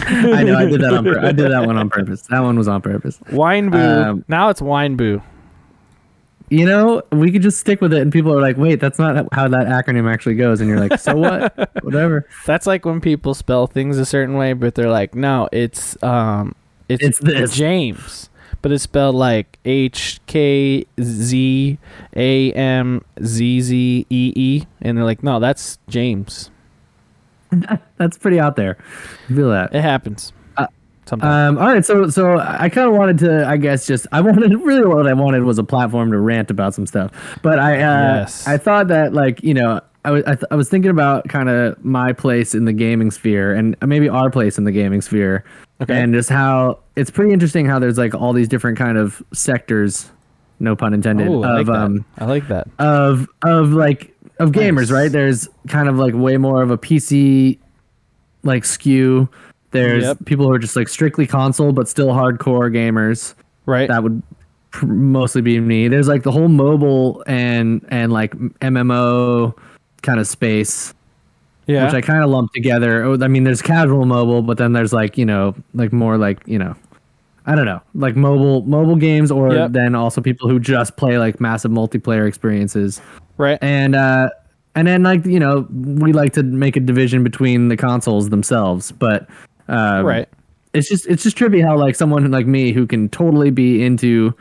I 0.06 0.44
know, 0.44 0.56
I 0.58 0.66
did 0.66 0.82
that 0.82 0.94
on 0.94 1.04
pur- 1.04 1.20
I 1.20 1.32
did 1.32 1.52
that 1.52 1.66
one 1.66 1.78
on 1.78 1.90
purpose. 1.90 2.22
That 2.30 2.42
one 2.42 2.58
was 2.58 2.68
on 2.68 2.82
purpose. 2.82 3.20
Wine 3.32 3.70
boo. 3.72 3.78
Um, 3.80 4.26
now 4.28 4.50
it's 4.50 4.62
wine 4.62 4.96
boo. 4.98 5.22
You 6.50 6.66
know, 6.66 7.02
we 7.12 7.32
could 7.32 7.42
just 7.44 7.60
stick 7.60 7.80
with 7.80 7.94
it, 7.94 8.02
and 8.02 8.12
people 8.12 8.34
are 8.34 8.42
like, 8.42 8.58
"Wait, 8.58 8.80
that's 8.80 8.98
not 8.98 9.28
how 9.34 9.48
that 9.48 9.68
acronym 9.68 10.12
actually 10.12 10.36
goes." 10.36 10.62
And 10.62 10.70
you're 10.70 10.80
like, 10.80 11.00
"So 11.00 11.16
what? 11.16 11.70
Whatever." 11.84 12.28
That's 12.46 12.66
like 12.66 12.86
when 12.86 13.02
people 13.02 13.34
spell 13.36 13.68
things 13.68 13.98
a 13.98 14.06
certain 14.06 14.36
way, 14.36 14.54
but 14.54 14.74
they're 14.76 14.90
like, 14.90 15.14
no, 15.14 15.48
it's 15.52 16.02
um, 16.04 16.56
it's, 16.88 17.04
It's 17.04 17.20
this. 17.20 17.56
James, 17.56 18.30
but 18.64 18.72
it's 18.72 18.84
spelled 18.84 19.16
like 19.16 19.60
H 19.64 20.20
K 20.26 20.86
Z 21.00 21.78
A 22.16 22.52
M 22.54 23.06
Z 23.24 23.62
Z 23.62 24.06
E 24.10 24.34
E, 24.36 24.64
and 24.82 24.98
they're 24.98 25.06
like, 25.06 25.22
no, 25.24 25.40
that's 25.40 25.78
James. 25.88 26.50
That's 27.98 28.16
pretty 28.16 28.40
out 28.40 28.56
there. 28.56 28.78
I 29.28 29.34
feel 29.34 29.50
that. 29.50 29.74
It 29.74 29.82
happens. 29.82 30.34
Um, 31.12 31.58
all 31.58 31.68
right, 31.68 31.86
so 31.86 32.10
so 32.10 32.38
I 32.40 32.70
kind 32.70 32.88
of 32.90 32.94
wanted 32.96 33.18
to, 33.20 33.48
I 33.48 33.58
guess, 33.58 33.86
just 33.88 34.08
I 34.12 34.22
wanted 34.22 34.54
really 34.62 34.86
what 34.88 35.08
I 35.08 35.14
wanted 35.14 35.44
was 35.44 35.58
a 35.60 35.64
platform 35.64 36.12
to 36.12 36.20
rant 36.20 36.50
about 36.52 36.74
some 36.74 36.86
stuff, 36.86 37.12
but 37.42 37.60
I 37.60 37.74
uh, 37.76 38.16
Yes. 38.20 38.48
I 38.48 38.58
thought 38.58 38.88
that 38.90 39.14
like 39.14 39.44
you 39.44 39.54
know 39.54 39.82
I 40.06 40.12
was 40.12 40.24
I, 40.26 40.36
th- 40.36 40.46
I 40.52 40.56
was 40.56 40.70
thinking 40.70 40.92
about 40.92 41.28
kind 41.28 41.50
of 41.50 41.84
my 41.84 42.14
place 42.14 42.56
in 42.56 42.66
the 42.66 42.74
gaming 42.74 43.12
sphere 43.12 43.54
and 43.54 43.76
maybe 43.86 44.08
our 44.10 44.30
place 44.30 44.58
in 44.58 44.64
the 44.64 44.72
gaming 44.72 45.02
sphere, 45.02 45.44
Okay. 45.82 46.02
and 46.02 46.14
just 46.14 46.30
how 46.30 46.80
it's 46.96 47.10
pretty 47.12 47.34
interesting 47.34 47.66
how 47.66 47.80
there's 47.80 47.98
like 47.98 48.14
all 48.16 48.32
these 48.34 48.48
different 48.48 48.78
kind 48.78 48.98
of 48.98 49.22
sectors, 49.34 50.10
no 50.60 50.76
pun 50.76 50.94
intended, 50.94 51.28
oh, 51.28 51.44
I 51.44 51.52
like 51.54 51.62
of 51.62 51.68
that. 51.68 51.74
um 51.76 52.06
I 52.18 52.26
like 52.26 52.48
that. 52.48 52.68
of 52.80 53.28
of 53.44 53.72
like 53.74 54.16
of 54.40 54.52
gamers, 54.52 54.84
Nice. 54.90 54.92
right? 54.92 55.12
There's 55.12 55.50
kind 55.68 55.90
of 55.90 55.98
like 55.98 56.14
way 56.14 56.38
more 56.38 56.62
of 56.64 56.72
a 56.72 56.78
PC 56.78 57.58
like 58.44 58.64
skew. 58.64 59.28
There's 59.72 60.04
Yep. 60.04 60.26
people 60.26 60.46
who 60.46 60.52
are 60.54 60.60
just 60.60 60.76
like 60.76 60.88
strictly 60.90 61.28
console 61.28 61.72
but 61.72 61.88
still 61.88 62.08
hardcore 62.10 62.74
gamers. 62.74 63.36
Right. 63.66 63.88
That 63.88 64.02
would 64.04 64.22
pr- 64.72 64.86
mostly 64.88 65.42
be 65.42 65.60
me. 65.60 65.88
There's 65.88 66.08
like 66.08 66.24
the 66.24 66.32
whole 66.32 66.48
mobile 66.48 67.24
and 67.28 67.86
and 67.90 68.12
like 68.12 68.34
MMO 68.62 69.54
kind 70.02 70.20
of 70.20 70.28
space, 70.28 70.94
yeah. 71.68 71.86
which 71.86 71.94
I 71.94 72.02
kind 72.02 72.24
of 72.24 72.30
lump 72.30 72.52
together. 72.54 73.04
Oh, 73.04 73.18
I 73.22 73.28
mean, 73.28 73.44
there's 73.44 73.62
casual 73.62 74.06
mobile, 74.06 74.42
but 74.42 74.58
then 74.58 74.74
there's 74.74 74.94
like 74.94 75.18
you 75.18 75.26
know 75.26 75.56
like 75.74 75.94
more 75.94 76.18
like 76.18 76.42
you 76.48 76.58
know. 76.60 76.76
I 77.46 77.56
don't 77.56 77.66
know, 77.66 77.82
like 77.96 78.16
mobile 78.16 78.62
mobile 78.64 78.96
games, 78.96 79.32
or 79.32 79.52
Yep. 79.54 79.72
then 79.72 79.96
also 79.96 80.22
people 80.22 80.48
who 80.50 80.60
just 80.60 80.98
play 80.98 81.18
like 81.18 81.40
massive 81.42 81.72
multiplayer 81.72 82.28
experiences 82.28 83.02
right. 83.38 83.58
and 83.62 83.96
uh 83.96 84.30
and 84.76 84.88
then 84.88 85.02
like 85.02 85.26
you 85.26 85.40
know 85.40 85.66
we 85.72 86.14
like 86.14 86.34
to 86.34 86.44
make 86.44 86.76
a 86.76 86.80
division 86.80 87.24
between 87.24 87.70
the 87.70 87.78
consoles 87.78 88.30
themselves 88.30 88.92
but 88.92 89.28
um, 89.70 90.06
right. 90.06 90.28
it's 90.74 90.90
just 90.90 91.08
it's 91.08 91.24
just 91.24 91.38
trippy 91.38 91.64
how 91.64 91.78
like 91.78 91.96
someone 91.96 92.30
like 92.32 92.48
me 92.48 92.72
who 92.72 92.86
can 92.86 93.08
totally 93.10 93.52
be 93.52 93.84
into 93.84 94.36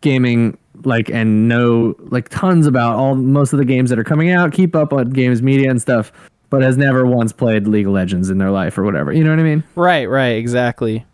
gaming 0.00 0.56
like 0.84 1.10
and 1.10 1.48
know 1.48 1.94
like 1.98 2.28
tons 2.30 2.66
about 2.66 2.96
all 2.96 3.14
most 3.14 3.52
of 3.52 3.58
the 3.58 3.64
games 3.64 3.90
that 3.90 3.98
are 3.98 4.04
coming 4.04 4.30
out 4.30 4.52
keep 4.52 4.74
up 4.74 4.92
on 4.92 5.10
games 5.10 5.42
media 5.42 5.68
and 5.70 5.82
stuff 5.82 6.10
but 6.48 6.62
has 6.62 6.76
never 6.78 7.04
once 7.04 7.32
played 7.32 7.66
league 7.66 7.86
of 7.86 7.92
legends 7.92 8.30
in 8.30 8.38
their 8.38 8.50
life 8.50 8.78
or 8.78 8.82
whatever 8.82 9.12
you 9.12 9.22
know 9.22 9.30
what 9.30 9.38
i 9.38 9.42
mean 9.42 9.62
Right, 9.74 10.08
right, 10.08 10.36
exactly. 10.36 11.04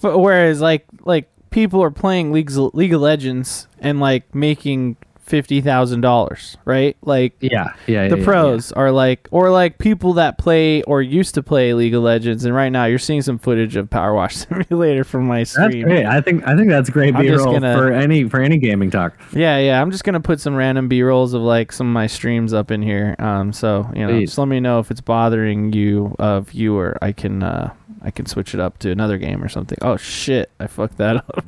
But 0.00 0.18
whereas 0.18 0.60
like 0.60 0.86
like 1.02 1.28
people 1.50 1.82
are 1.82 1.90
playing 1.90 2.32
League 2.32 2.50
League 2.50 2.94
of 2.94 3.00
Legends 3.00 3.68
and 3.78 4.00
like 4.00 4.34
making 4.34 4.96
fifty 5.22 5.60
thousand 5.60 6.00
dollars, 6.02 6.56
right? 6.64 6.96
Like 7.02 7.34
yeah 7.40 7.72
yeah 7.86 8.08
the 8.08 8.16
yeah, 8.16 8.16
yeah, 8.16 8.24
pros 8.24 8.72
are 8.72 8.90
like 8.90 9.28
or 9.30 9.50
like 9.50 9.78
people 9.78 10.14
that 10.14 10.36
play 10.36 10.82
or 10.82 11.00
used 11.00 11.34
to 11.36 11.42
play 11.42 11.72
League 11.74 11.94
of 11.94 12.02
Legends 12.02 12.44
and 12.44 12.54
right 12.54 12.68
now 12.70 12.84
you're 12.84 12.98
seeing 12.98 13.22
some 13.22 13.38
footage 13.38 13.76
of 13.76 13.88
Power 13.88 14.14
Wash 14.14 14.34
Simulator 14.48 15.04
from 15.04 15.26
my 15.26 15.44
stream. 15.44 15.70
that's 15.70 15.84
great 15.84 16.06
i 16.06 16.20
think 16.20 16.46
i 16.46 16.56
think 16.56 16.68
that's 16.68 16.90
great 16.90 17.16
b-roll 17.16 17.60
for 17.60 17.92
any 17.92 18.28
for 18.28 18.40
any 18.40 18.58
gaming 18.58 18.90
talk 18.90 19.14
Yeah, 19.32 19.58
yeah. 19.58 19.80
I'm 19.80 19.90
just 19.90 20.04
gonna 20.04 20.20
put 20.20 20.40
some 20.40 20.54
random 20.54 20.88
B 20.88 21.02
rolls 21.02 21.34
of 21.34 21.42
like 21.42 21.72
some 21.72 21.86
of 21.86 21.92
my 21.92 22.06
streams 22.08 22.52
up 22.52 22.70
in 22.70 22.82
here. 22.82 23.14
Um, 23.18 23.52
so 23.52 23.88
you 23.94 24.06
know, 24.06 24.12
Please. 24.12 24.30
just 24.30 24.38
let 24.38 24.48
me 24.48 24.60
know 24.60 24.78
if 24.80 24.90
it's 24.90 25.00
bothering 25.00 25.72
you, 25.72 26.14
uh, 26.18 26.40
viewer. 26.40 26.98
I 27.00 27.12
can 27.12 27.42
uh, 27.42 27.72
I 28.04 28.10
can 28.10 28.26
switch 28.26 28.54
it 28.54 28.60
up 28.60 28.78
to 28.78 28.90
another 28.90 29.18
game 29.18 29.42
or 29.42 29.48
something. 29.48 29.78
Oh 29.80 29.96
shit, 29.96 30.50
I 30.58 30.66
fucked 30.66 30.98
that 30.98 31.16
up. 31.16 31.46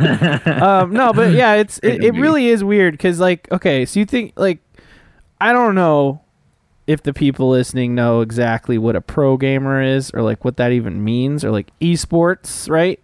um, 0.62 0.92
no, 0.92 1.12
but 1.12 1.32
yeah, 1.32 1.54
it's 1.54 1.78
it, 1.78 2.04
it 2.04 2.14
really 2.14 2.48
is 2.48 2.62
weird 2.62 2.94
because 2.94 3.18
like 3.20 3.50
okay, 3.50 3.84
so 3.84 4.00
you 4.00 4.06
think 4.06 4.32
like 4.36 4.60
I 5.40 5.52
don't 5.52 5.74
know 5.74 6.20
if 6.86 7.02
the 7.02 7.12
people 7.12 7.50
listening 7.50 7.94
know 7.94 8.20
exactly 8.20 8.78
what 8.78 8.96
a 8.96 9.00
pro 9.00 9.36
gamer 9.36 9.82
is 9.82 10.10
or 10.12 10.22
like 10.22 10.44
what 10.44 10.56
that 10.56 10.72
even 10.72 11.04
means 11.04 11.44
or 11.44 11.50
like 11.50 11.70
esports, 11.80 12.70
right? 12.70 13.00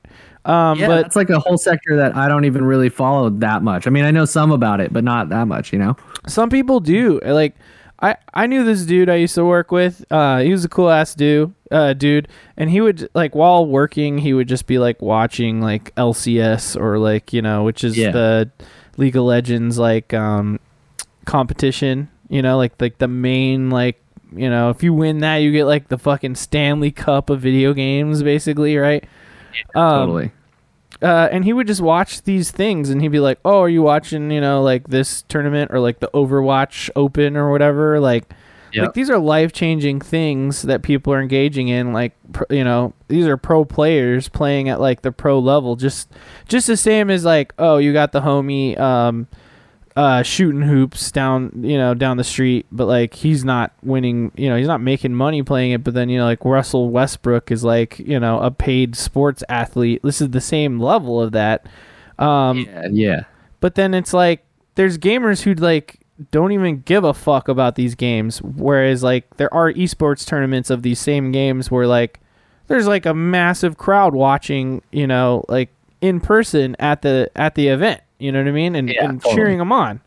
Um, 0.46 0.78
yeah, 0.78 0.88
but 0.88 1.02
that's 1.02 1.16
like 1.16 1.30
a 1.30 1.38
whole 1.38 1.58
sector 1.58 1.96
that 1.96 2.14
I 2.16 2.28
don't 2.28 2.44
even 2.44 2.64
really 2.64 2.88
follow 2.88 3.30
that 3.30 3.62
much. 3.62 3.86
I 3.86 3.90
mean, 3.90 4.04
I 4.04 4.10
know 4.10 4.26
some 4.26 4.52
about 4.52 4.80
it, 4.80 4.92
but 4.92 5.02
not 5.04 5.30
that 5.30 5.48
much, 5.48 5.72
you 5.72 5.78
know. 5.78 5.96
Some 6.26 6.50
people 6.50 6.80
do. 6.80 7.18
Like 7.24 7.56
I 8.04 8.16
I 8.34 8.46
knew 8.46 8.64
this 8.64 8.84
dude 8.84 9.08
I 9.08 9.14
used 9.16 9.34
to 9.36 9.44
work 9.44 9.72
with. 9.72 10.04
Uh 10.10 10.38
he 10.40 10.50
was 10.52 10.64
a 10.64 10.68
cool 10.68 10.90
ass 10.90 11.14
dude, 11.14 11.54
uh 11.70 11.92
dude, 11.94 12.28
and 12.56 12.68
he 12.70 12.80
would 12.80 13.08
like 13.14 13.34
while 13.34 13.66
working, 13.66 14.18
he 14.18 14.34
would 14.34 14.48
just 14.48 14.66
be 14.66 14.78
like 14.78 15.00
watching 15.00 15.60
like 15.60 15.94
LCS 15.94 16.76
or 16.80 16.98
like, 16.98 17.32
you 17.32 17.40
know, 17.42 17.64
which 17.64 17.82
is 17.84 17.96
Yeah. 17.96 18.10
the 18.12 18.50
League 18.96 19.16
of 19.16 19.24
Legends 19.24 19.78
like 19.78 20.12
um 20.12 20.58
competition, 21.24 22.08
you 22.28 22.42
know, 22.42 22.56
like 22.56 22.72
like 22.80 22.98
the 22.98 23.08
main 23.08 23.70
like 23.70 24.00
you 24.36 24.50
know, 24.50 24.70
if 24.70 24.82
you 24.82 24.92
win 24.92 25.18
that, 25.20 25.36
you 25.36 25.52
get 25.52 25.64
like 25.64 25.88
the 25.88 25.98
fucking 25.98 26.34
Stanley 26.34 26.90
Cup 26.90 27.30
of 27.30 27.40
video 27.40 27.72
games, 27.72 28.22
basically, 28.22 28.76
right? 28.76 29.04
Um, 29.76 29.90
totally. 30.08 30.32
Uh, 31.02 31.28
and 31.30 31.44
he 31.44 31.52
would 31.52 31.66
just 31.66 31.80
watch 31.80 32.22
these 32.22 32.50
things 32.50 32.90
and 32.90 33.00
he'd 33.02 33.08
be 33.08 33.20
like 33.20 33.38
oh 33.44 33.60
are 33.62 33.68
you 33.68 33.82
watching 33.82 34.30
you 34.30 34.40
know 34.40 34.62
like 34.62 34.88
this 34.88 35.22
tournament 35.28 35.70
or 35.72 35.80
like 35.80 36.00
the 36.00 36.10
overwatch 36.14 36.90
open 36.96 37.36
or 37.36 37.50
whatever 37.50 38.00
like 38.00 38.24
Yep. 38.72 38.86
like 38.86 38.94
these 38.94 39.08
are 39.08 39.18
life-changing 39.18 40.00
things 40.00 40.62
that 40.62 40.82
people 40.82 41.12
are 41.12 41.22
engaging 41.22 41.68
in 41.68 41.92
like 41.92 42.12
you 42.50 42.64
know 42.64 42.92
these 43.06 43.24
are 43.24 43.36
pro 43.36 43.64
players 43.64 44.28
playing 44.28 44.68
at 44.68 44.80
like 44.80 45.02
the 45.02 45.12
pro 45.12 45.38
level 45.38 45.76
just 45.76 46.10
just 46.48 46.66
the 46.66 46.76
same 46.76 47.08
as 47.08 47.24
like 47.24 47.52
oh 47.56 47.76
you 47.76 47.92
got 47.92 48.10
the 48.10 48.20
homie 48.22 48.76
um 48.80 49.28
uh 49.96 50.22
shooting 50.24 50.62
hoops 50.62 51.12
down 51.12 51.52
you 51.62 51.78
know 51.78 51.94
down 51.94 52.16
the 52.16 52.24
street 52.24 52.66
but 52.72 52.86
like 52.86 53.14
he's 53.14 53.44
not 53.44 53.72
winning 53.84 54.32
you 54.34 54.48
know 54.48 54.56
he's 54.56 54.66
not 54.66 54.80
making 54.80 55.14
money 55.14 55.40
playing 55.42 55.70
it 55.70 55.84
but 55.84 55.94
then 55.94 56.08
you 56.08 56.18
know 56.18 56.24
like 56.24 56.44
Russell 56.44 56.90
Westbrook 56.90 57.52
is 57.52 57.62
like 57.62 58.00
you 58.00 58.18
know 58.18 58.40
a 58.40 58.50
paid 58.50 58.96
sports 58.96 59.44
athlete. 59.48 60.00
This 60.02 60.20
is 60.20 60.30
the 60.30 60.40
same 60.40 60.80
level 60.80 61.22
of 61.22 61.32
that. 61.32 61.66
Um 62.18 62.58
yeah, 62.58 62.88
yeah. 62.90 63.20
but 63.60 63.76
then 63.76 63.94
it's 63.94 64.12
like 64.12 64.44
there's 64.74 64.98
gamers 64.98 65.42
who 65.42 65.54
like 65.54 66.00
don't 66.30 66.52
even 66.52 66.80
give 66.80 67.04
a 67.04 67.14
fuck 67.14 67.48
about 67.48 67.74
these 67.76 67.94
games 67.94 68.40
whereas 68.42 69.02
like 69.02 69.36
there 69.36 69.52
are 69.54 69.72
esports 69.72 70.26
tournaments 70.26 70.70
of 70.70 70.82
these 70.82 70.98
same 70.98 71.32
games 71.32 71.70
where 71.70 71.86
like 71.86 72.20
there's 72.66 72.86
like 72.86 73.04
a 73.06 73.14
massive 73.14 73.76
crowd 73.76 74.14
watching 74.14 74.82
you 74.92 75.06
know 75.06 75.44
like 75.48 75.70
in 76.00 76.20
person 76.20 76.76
at 76.78 77.02
the 77.02 77.30
at 77.34 77.54
the 77.54 77.68
event 77.68 78.00
you 78.18 78.30
know 78.32 78.38
what 78.40 78.48
i 78.48 78.52
mean 78.52 78.74
and, 78.74 78.88
Yeah, 78.88 79.08
and 79.08 79.20
totally. 79.20 79.34
cheering 79.36 79.58
them 79.58 79.72
on 79.72 80.00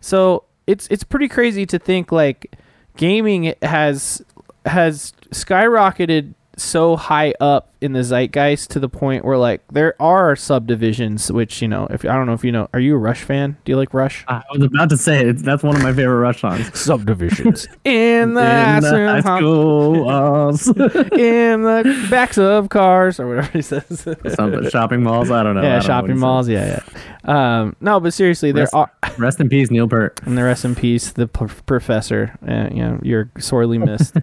so 0.00 0.44
it's 0.66 0.86
it's 0.88 1.04
pretty 1.04 1.28
crazy 1.28 1.66
to 1.66 1.78
think 1.78 2.10
like 2.12 2.56
gaming 2.96 3.54
has 3.62 4.22
has 4.66 5.12
skyrocketed 5.30 6.34
so 6.56 6.96
high 6.96 7.32
up 7.40 7.70
in 7.80 7.94
the 7.94 8.04
zeitgeist 8.04 8.70
to 8.70 8.78
the 8.78 8.88
point 8.88 9.24
where 9.24 9.38
like 9.38 9.62
there 9.72 9.94
are 10.00 10.36
subdivisions 10.36 11.32
which 11.32 11.60
you 11.62 11.66
know 11.66 11.86
if 11.90 12.04
I 12.04 12.14
don't 12.14 12.26
know 12.26 12.34
if 12.34 12.44
you 12.44 12.52
know 12.52 12.68
are 12.74 12.78
you 12.78 12.94
a 12.94 12.98
Rush 12.98 13.22
fan 13.22 13.56
do 13.64 13.72
you 13.72 13.76
like 13.76 13.92
Rush 13.94 14.24
I 14.28 14.42
was 14.52 14.62
about 14.62 14.90
to 14.90 14.96
say 14.96 15.26
it. 15.28 15.38
That's 15.38 15.62
one 15.62 15.76
of 15.76 15.82
my 15.82 15.92
favorite 15.92 16.18
Rush 16.20 16.40
songs. 16.42 16.78
subdivisions 16.80 17.66
in 17.84 18.34
the, 18.34 18.40
In 18.42 18.82
the 18.82 18.90
high 18.90 19.20
high 19.20 19.38
school 19.38 20.04
walls. 20.04 20.68
in 20.68 21.62
the 21.62 22.06
backs 22.10 22.38
of 22.38 22.68
cars 22.68 23.18
or 23.18 23.28
whatever 23.28 23.50
he 23.52 23.62
says 23.62 24.06
Something 24.34 24.68
shopping 24.70 25.02
malls. 25.02 25.30
I 25.30 25.42
don't 25.42 25.54
know. 25.54 25.62
Yeah 25.62 25.74
don't 25.78 25.82
shopping 25.86 26.10
he 26.12 26.18
malls 26.18 26.48
yeah 26.48 26.80
yeah 27.24 27.58
Um, 27.58 27.76
no, 27.80 27.98
but 28.00 28.12
seriously, 28.12 28.52
there 28.52 28.64
Rest, 28.64 28.74
are. 28.74 28.90
rest 29.18 29.40
in 29.40 29.48
peace, 29.48 29.70
Neil 29.70 29.86
Peart. 29.88 30.20
And 30.26 30.36
the 30.36 30.42
rest 30.42 30.64
in 30.64 30.74
peace, 30.74 31.12
the 31.12 31.28
p- 31.28 31.46
professor. 31.66 32.36
Uh, 32.46 32.68
you 32.74 32.82
know, 32.82 32.98
you're 33.02 33.30
sorely 33.38 33.78
missed. 33.78 34.16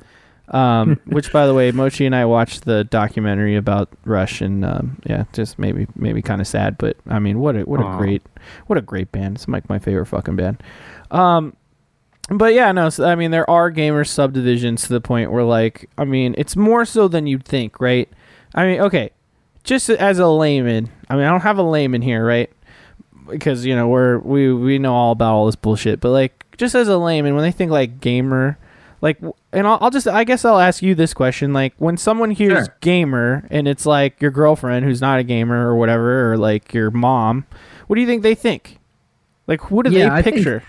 Um, 0.50 1.00
which, 1.06 1.32
by 1.32 1.46
the 1.46 1.54
way, 1.54 1.72
Mochi 1.72 2.06
and 2.06 2.16
I 2.16 2.26
watched 2.26 2.66
the 2.66 2.84
documentary 2.84 3.56
about 3.56 3.90
Rush, 4.06 4.42
and 4.42 4.66
um, 4.66 5.02
yeah, 5.06 5.26
just 5.34 5.60
maybe 5.60 5.88
maybe 5.96 6.22
kind 6.22 6.42
of 6.42 6.48
sad, 6.48 6.78
but 6.78 6.98
I 7.08 7.20
mean, 7.20 7.40
what 7.40 7.56
a 7.56 7.62
what 7.62 7.80
a 7.80 7.98
great 7.98 8.24
what 8.68 8.78
a 8.78 8.82
great 8.82 9.12
band. 9.12 9.38
It's 9.38 9.48
like 9.48 9.70
my 9.70 9.80
favorite 9.80 10.08
fucking 10.08 10.36
band. 10.36 10.62
Um, 11.12 11.56
but 12.30 12.54
yeah, 12.54 12.72
no, 12.72 12.90
so, 12.90 13.06
I 13.06 13.16
mean, 13.16 13.32
there 13.32 13.50
are 13.50 13.72
gamer 13.72 14.04
subdivisions 14.04 14.84
to 14.84 14.90
the 14.90 15.02
point 15.02 15.32
where, 15.32 15.44
like, 15.44 15.90
I 15.98 16.06
mean, 16.06 16.36
it's 16.38 16.56
more 16.56 16.86
so 16.86 17.08
than 17.08 17.26
you'd 17.26 17.44
think, 17.46 17.80
right? 17.80 18.08
I 18.54 18.66
mean, 18.66 18.82
okay, 18.82 19.12
just 19.64 19.90
as 19.90 20.20
a 20.20 20.28
layman, 20.28 20.90
I 21.10 21.16
mean, 21.16 21.26
I 21.26 21.30
don't 21.30 21.42
have 21.42 21.58
a 21.58 21.64
layman 21.64 22.02
here, 22.02 22.26
right? 22.26 22.52
Because 23.28 23.66
you 23.66 23.76
know 23.76 23.88
we're 23.88 24.18
we 24.20 24.52
we 24.52 24.80
know 24.80 24.94
all 24.94 25.12
about 25.12 25.34
all 25.34 25.46
this 25.46 25.56
bullshit, 25.56 26.00
but 26.00 26.10
like, 26.10 26.46
just 26.58 26.76
as 26.76 26.88
a 26.88 26.98
layman, 26.98 27.36
when 27.36 27.44
they 27.44 27.52
think 27.52 27.72
like 27.72 28.00
gamer, 28.02 28.58
like, 29.02 29.18
and 29.54 29.66
I'll, 29.68 29.78
I'll 29.82 29.90
just, 29.92 30.08
I 30.08 30.24
guess 30.24 30.44
I'll 30.46 30.60
ask 30.60 30.82
you 30.82 30.96
this 30.96 31.14
question: 31.14 31.54
like, 31.54 31.74
when 31.78 31.98
someone 31.98 32.32
hears 32.32 32.66
Sure. 32.66 32.78
gamer 32.82 33.46
and 33.50 33.68
it's 33.68 33.86
like 33.86 34.22
your 34.22 34.32
girlfriend 34.32 34.86
who's 34.86 35.02
not 35.02 35.20
a 35.20 35.24
gamer 35.24 35.68
or 35.70 35.76
whatever, 35.76 36.32
or 36.32 36.38
like 36.38 36.74
your 36.74 36.92
mom, 36.92 37.46
what 37.88 37.96
do 37.96 38.02
you 38.02 38.08
think 38.08 38.24
they 38.24 38.36
think? 38.36 38.78
Like, 39.48 39.72
what 39.72 39.86
do 39.86 39.92
Yeah, 39.92 40.10
they 40.10 40.16
I 40.16 40.22
think- 40.22 40.36
picture? 40.38 40.64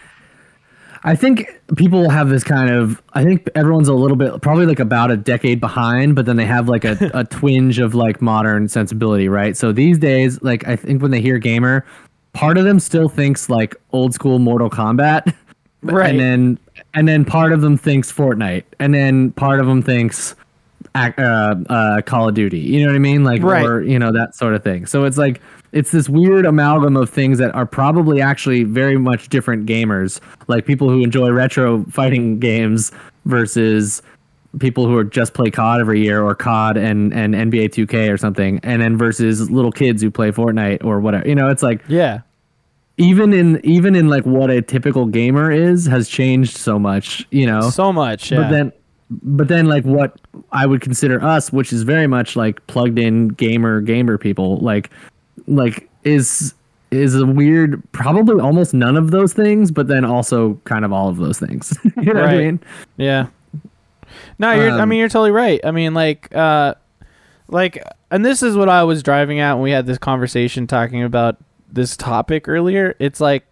I 1.03 1.14
think 1.16 1.47
people 1.76 2.11
have 2.11 2.28
this 2.28 2.45
kind 2.45 2.68
of. 2.68 3.01
I 3.14 3.24
think 3.24 3.49
everyone's 3.55 3.89
a 3.89 3.95
little 3.95 4.18
bit, 4.18 4.43
probably 4.43 4.66
like 4.66 4.81
about 4.81 5.11
a 5.11 5.16
decade 5.16 5.59
behind, 5.59 6.14
but 6.14 6.26
then 6.26 6.37
they 6.37 6.45
have 6.45 6.68
like 6.68 6.85
a, 6.85 7.11
a 7.14 7.24
twinge 7.24 7.78
of 7.78 7.95
like 7.95 8.20
modern 8.20 8.68
sensibility, 8.68 9.26
right? 9.26 9.57
So 9.57 9.72
these 9.72 9.99
days, 9.99 10.43
like 10.43 10.68
I 10.68 10.76
think 10.76 11.01
when 11.01 11.11
they 11.11 11.22
hear 11.22 11.39
gamer, 11.39 11.87
part 12.35 12.59
of 12.59 12.64
them 12.64 12.78
still 12.78 13.09
thinks 13.09 13.49
like 13.49 13.74
old 13.93 14.12
school 14.12 14.39
Mortal 14.39 14.68
Kombat, 14.68 15.35
Right. 15.83 16.11
And 16.11 16.20
then 16.20 16.59
and 16.95 17.07
then 17.09 17.24
part 17.24 17.53
of 17.53 17.61
them 17.61 17.76
thinks 17.76 18.12
Fortnite, 18.12 18.64
and 18.78 18.93
then 18.95 19.32
part 19.32 19.61
of 19.61 19.66
them 19.66 19.82
thinks 19.82 20.34
uh, 20.95 21.11
uh, 21.18 22.03
Call 22.03 22.28
of 22.28 22.34
Duty. 22.34 22.59
You 22.59 22.80
know 22.82 22.88
what 22.88 22.97
I 22.97 23.01
mean? 23.01 23.22
Like 23.24 23.43
Right. 23.43 23.64
or 23.64 23.82
you 23.82 23.99
know 23.99 24.12
that 24.12 24.34
sort 24.34 24.55
of 24.55 24.62
thing. 24.64 24.86
So 24.86 25.05
it's 25.05 25.18
like 25.18 25.41
it's 25.72 25.93
this 25.93 26.09
weird 26.09 26.47
amalgam 26.47 26.97
of 26.97 27.09
things 27.09 27.38
that 27.38 27.55
are 27.55 27.66
probably 27.66 28.20
actually 28.20 28.64
very 28.64 28.99
much 28.99 29.28
different 29.28 29.66
gamers, 29.66 30.20
like 30.49 30.66
people 30.66 30.88
who 30.91 31.03
enjoy 31.05 31.30
retro 31.30 31.84
fighting 31.84 32.38
games 32.41 32.91
versus 33.24 34.03
people 34.59 34.84
who 34.84 34.97
are 34.97 35.05
just 35.05 35.32
play 35.32 35.49
COD 35.49 35.80
every 35.80 36.03
year 36.03 36.24
or 36.24 36.34
COD 36.34 36.76
and 36.76 37.12
and 37.14 37.34
NBA 37.34 37.66
2K 37.70 38.12
or 38.12 38.16
something, 38.16 38.59
and 38.64 38.82
then 38.82 38.97
versus 38.97 39.49
little 39.49 39.70
kids 39.70 40.03
who 40.03 40.11
play 40.11 40.32
Fortnite 40.32 40.84
or 40.84 40.99
whatever. 40.99 41.28
You 41.28 41.36
know, 41.36 41.49
it's 41.51 41.62
like 41.62 41.82
Yeah. 41.86 42.22
Even 43.01 43.32
in 43.32 43.61
even 43.64 43.94
in 43.96 44.09
like 44.09 44.24
what 44.24 44.51
a 44.51 44.61
typical 44.62 45.07
gamer 45.07 45.51
is 45.51 45.86
has 45.86 46.09
changed 46.09 46.57
so 46.57 46.78
much. 46.78 47.26
You 47.30 47.46
know, 47.46 47.70
So 47.70 47.92
much. 47.92 48.30
Yeah. 48.30 48.42
but 48.42 48.51
then 48.51 48.72
but 49.22 49.48
then 49.48 49.66
like 49.66 49.84
what 49.84 50.14
i 50.53 50.64
would 50.64 50.80
consider 50.80 51.20
us 51.20 51.53
which 51.53 51.72
is 51.72 51.82
very 51.82 52.07
much 52.07 52.36
like 52.36 52.64
plugged 52.68 52.96
in 52.96 53.26
gamer 53.26 53.80
gamer 53.80 54.16
people 54.16 54.59
like 54.59 54.88
like 55.48 55.90
is 56.05 56.55
is 56.92 57.16
a 57.16 57.26
weird 57.26 57.82
probably 57.90 58.40
almost 58.40 58.72
none 58.72 58.96
of 58.96 59.11
those 59.11 59.32
things 59.32 59.72
but 59.72 59.88
then 59.88 60.05
also 60.05 60.55
kind 60.62 60.84
of 60.84 60.92
all 60.92 61.09
of 61.09 61.16
those 61.16 61.40
things 61.40 61.76
you 61.96 62.12
know 62.14 62.20
what 62.20 62.28
i 62.30 62.38
mean 62.38 62.61
Yeah. 62.98 63.26
No, 64.38 64.53
you're. 64.53 64.70
I 64.70 64.80
Um, 64.80 64.88
mean, 64.88 64.98
you're 65.01 65.09
totally 65.09 65.30
right. 65.32 65.61
I 65.64 65.70
mean, 65.72 65.92
like, 65.92 66.34
uh, 66.34 66.74
like, 67.48 67.82
and 68.11 68.24
this 68.24 68.42
is 68.42 68.57
what 68.57 68.68
I 68.68 68.82
was 68.84 69.03
driving 69.03 69.38
at 69.40 69.55
when 69.55 69.62
we 69.62 69.70
had 69.70 69.86
this 69.86 69.98
conversation 69.98 70.66
talking 70.66 71.03
about 71.03 71.36
this 71.73 71.97
topic 71.97 72.49
earlier. 72.49 72.95
It's 72.99 73.21
like, 73.21 73.45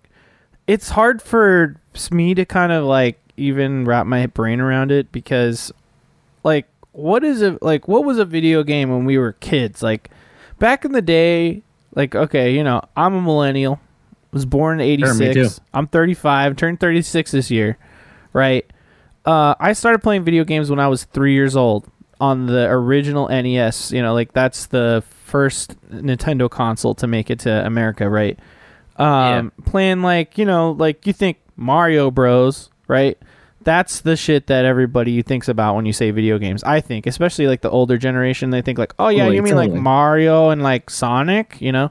it's 0.67 0.91
hard 0.91 1.23
for 1.23 1.77
me 2.11 2.35
to 2.35 2.45
kind 2.45 2.73
of 2.73 2.85
like 2.85 3.19
even 3.37 3.85
wrap 3.85 4.07
my 4.07 4.27
brain 4.27 4.61
around 4.61 4.93
it 4.93 5.11
because, 5.13 5.73
like, 6.45 6.67
what 6.93 7.25
is 7.25 7.43
it 7.43 7.63
like? 7.63 7.89
What 7.89 8.05
was 8.05 8.19
a 8.19 8.25
video 8.25 8.63
game 8.63 8.91
when 8.91 9.05
we 9.05 9.19
were 9.19 9.33
kids? 9.33 9.83
Like, 9.83 10.11
back 10.59 10.85
in 10.85 10.93
the 10.93 11.03
day, 11.03 11.63
like, 11.95 12.15
okay, 12.15 12.55
you 12.55 12.65
know, 12.65 12.83
I'm 12.97 13.15
a 13.15 13.21
millennial. 13.21 13.81
Was 14.31 14.45
born 14.45 14.79
in 14.79 14.87
'86. 14.87 15.57
too. 15.57 15.63
I'm 15.73 15.87
35. 15.87 16.57
Turned 16.57 16.81
36 16.81 17.31
this 17.31 17.51
year, 17.51 17.79
right? 18.35 18.71
Uh, 19.25 19.55
I 19.59 19.73
started 19.73 20.01
playing 20.01 20.23
video 20.25 20.45
games 20.45 20.69
when 20.69 20.79
I 20.79 20.89
was 20.89 21.05
three 21.05 21.33
years 21.33 21.57
old 21.57 21.91
on 22.21 22.47
the 22.47 22.69
original 22.69 23.29
NES. 23.29 23.91
You 23.91 24.03
know, 24.03 24.13
like 24.13 24.33
that's 24.33 24.67
the 24.67 25.03
first 25.29 25.77
Nintendo 25.91 26.51
console 26.51 26.95
to 26.97 27.07
make 27.07 27.31
it 27.31 27.39
to 27.41 27.65
America, 27.67 28.09
right? 28.09 28.39
Um, 28.97 29.53
Playing 29.65 30.03
like 30.03 30.39
you 30.39 30.45
know, 30.45 30.73
like 30.73 31.07
you 31.07 31.13
think 31.13 31.37
Mario 31.57 32.11
Bros, 32.11 32.71
right? 32.89 33.17
That's 33.63 34.01
the 34.01 34.17
shit 34.17 34.47
that 34.47 34.65
everybody 34.65 35.21
thinks 35.23 35.47
about 35.49 35.75
when 35.77 35.85
you 35.85 35.93
say 35.93 36.11
video 36.11 36.39
games. 36.39 36.65
I 36.65 36.81
think, 36.81 37.07
especially 37.07 37.47
like 37.47 37.61
the 37.61 37.71
older 37.71 37.99
generation, 37.99 38.51
they 38.51 38.63
think 38.63 38.79
like, 38.79 38.95
oh 38.99 39.09
yeah, 39.09 39.25
Totally, 39.25 39.37
you 39.37 39.43
mean 39.43 39.57
like. 39.57 39.73
Mario 39.73 40.51
and 40.51 40.63
like 40.63 40.89
Sonic, 40.91 41.61
you 41.61 41.71
know, 41.71 41.91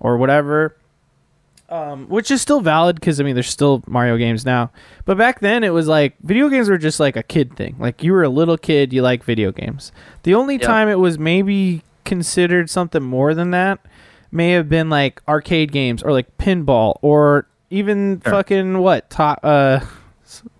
or 0.00 0.16
whatever 0.16 0.74
um, 1.70 2.08
which 2.08 2.30
is 2.30 2.40
still 2.40 2.60
valid 2.62 2.96
because 2.96 3.20
I 3.20 3.24
mean 3.24 3.34
there's 3.34 3.48
still 3.50 3.82
Mario 3.86 4.16
games 4.16 4.46
now. 4.46 4.70
But 5.04 5.18
back 5.18 5.40
then 5.40 5.64
it 5.64 5.68
was 5.70 5.86
like 5.86 6.14
video 6.22 6.48
games 6.48 6.70
were 6.70 6.78
just 6.78 6.98
like 6.98 7.14
a 7.16 7.22
kid 7.22 7.56
thing. 7.56 7.76
Like 7.78 8.02
you 8.02 8.12
were 8.12 8.22
a 8.22 8.28
little 8.30 8.56
kid, 8.56 8.92
you 8.92 9.02
like 9.02 9.22
video 9.22 9.52
games. 9.52 9.92
The 10.22 10.34
only 10.34 10.54
Yep. 10.54 10.62
time 10.62 10.88
it 10.88 10.98
was 10.98 11.18
maybe 11.18 11.82
considered 12.08 12.68
something 12.70 13.02
more 13.02 13.34
than 13.34 13.50
that 13.52 13.78
may 14.32 14.50
have 14.50 14.68
been 14.68 14.90
like 14.90 15.22
arcade 15.28 15.70
games 15.72 16.02
or 16.02 16.10
like 16.12 16.36
pinball 16.38 16.98
or 17.02 17.46
even 17.70 18.20
Sure. 18.24 18.32
fucking 18.32 18.78
what 18.78 19.08
top 19.10 19.40
uh 19.42 19.80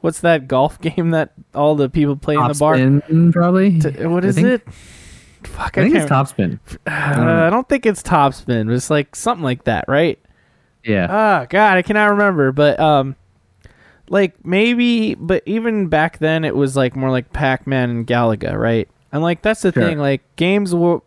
what's 0.00 0.20
that 0.20 0.46
golf 0.48 0.80
game 0.86 1.10
that 1.10 1.32
all 1.54 1.74
the 1.74 1.88
people 1.88 2.16
play 2.16 2.34
in 2.36 2.46
the 2.48 2.54
bar? 2.54 2.76
Topspin, 2.76 3.32
probably 3.32 3.78
T- 3.80 4.06
what 4.06 4.24
I 4.24 4.32
think- 4.32 4.46
it? 4.46 4.62
Fuck, 5.44 5.78
i 5.78 5.82
think 5.84 5.94
it's 5.94 6.10
topspin 6.10 6.58
Uh, 6.86 6.90
I 7.46 7.48
don't 7.50 7.68
think 7.68 7.86
it's 7.86 8.02
Topspin. 8.02 8.66
but 8.66 8.74
It's 8.74 8.90
like 8.90 9.14
something 9.14 9.44
like 9.44 9.64
that, 9.64 9.84
right? 9.86 10.18
yeah 10.84 11.06
Ah, 11.08 11.46
God, 11.48 11.76
I 11.76 11.82
cannot 11.82 12.10
remember, 12.10 12.50
but 12.52 12.78
um, 12.80 13.14
like 14.08 14.34
maybe, 14.44 15.14
but 15.14 15.42
even 15.46 15.86
back 15.88 16.18
then 16.18 16.44
it 16.44 16.56
was 16.56 16.76
like 16.76 16.96
more 16.96 17.10
like 17.10 17.32
Pac-Man 17.32 17.88
and 17.90 18.06
Galaga, 18.06 18.58
right? 18.58 18.88
And 19.12 19.22
like 19.22 19.42
that's 19.42 19.62
the 19.62 19.72
Sure. 19.72 19.82
thing, 19.82 19.98
like 19.98 20.20
games 20.36 20.74
were, 20.74 21.00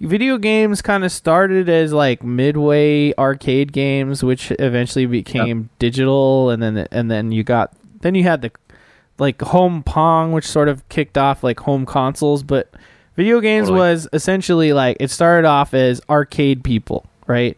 video 0.00 0.36
games 0.36 0.82
kind 0.82 1.02
of 1.04 1.10
started 1.12 1.68
as 1.68 1.92
like 1.92 2.22
midway 2.22 3.14
arcade 3.14 3.72
games, 3.72 4.22
which 4.22 4.52
eventually 4.58 5.06
became 5.06 5.70
digital, 5.78 6.50
and 6.50 6.62
then 6.62 6.86
and 6.90 7.10
then 7.10 7.32
you 7.32 7.42
got 7.42 7.72
then 8.02 8.14
you 8.14 8.24
had 8.24 8.42
the 8.42 8.50
like 9.18 9.40
home 9.40 9.82
pong, 9.82 10.32
which 10.32 10.46
sort 10.46 10.68
of 10.68 10.86
kicked 10.90 11.16
off 11.16 11.42
like 11.42 11.60
home 11.60 11.86
consoles, 11.86 12.42
but 12.42 12.70
video 13.16 13.40
games 13.40 13.68
Totally. 13.68 13.78
was 13.80 14.08
essentially 14.12 14.72
like 14.74 14.96
it 15.00 15.10
started 15.10 15.46
off 15.48 15.72
as 15.72 16.00
arcade 16.10 16.62
people, 16.64 17.06
right? 17.26 17.56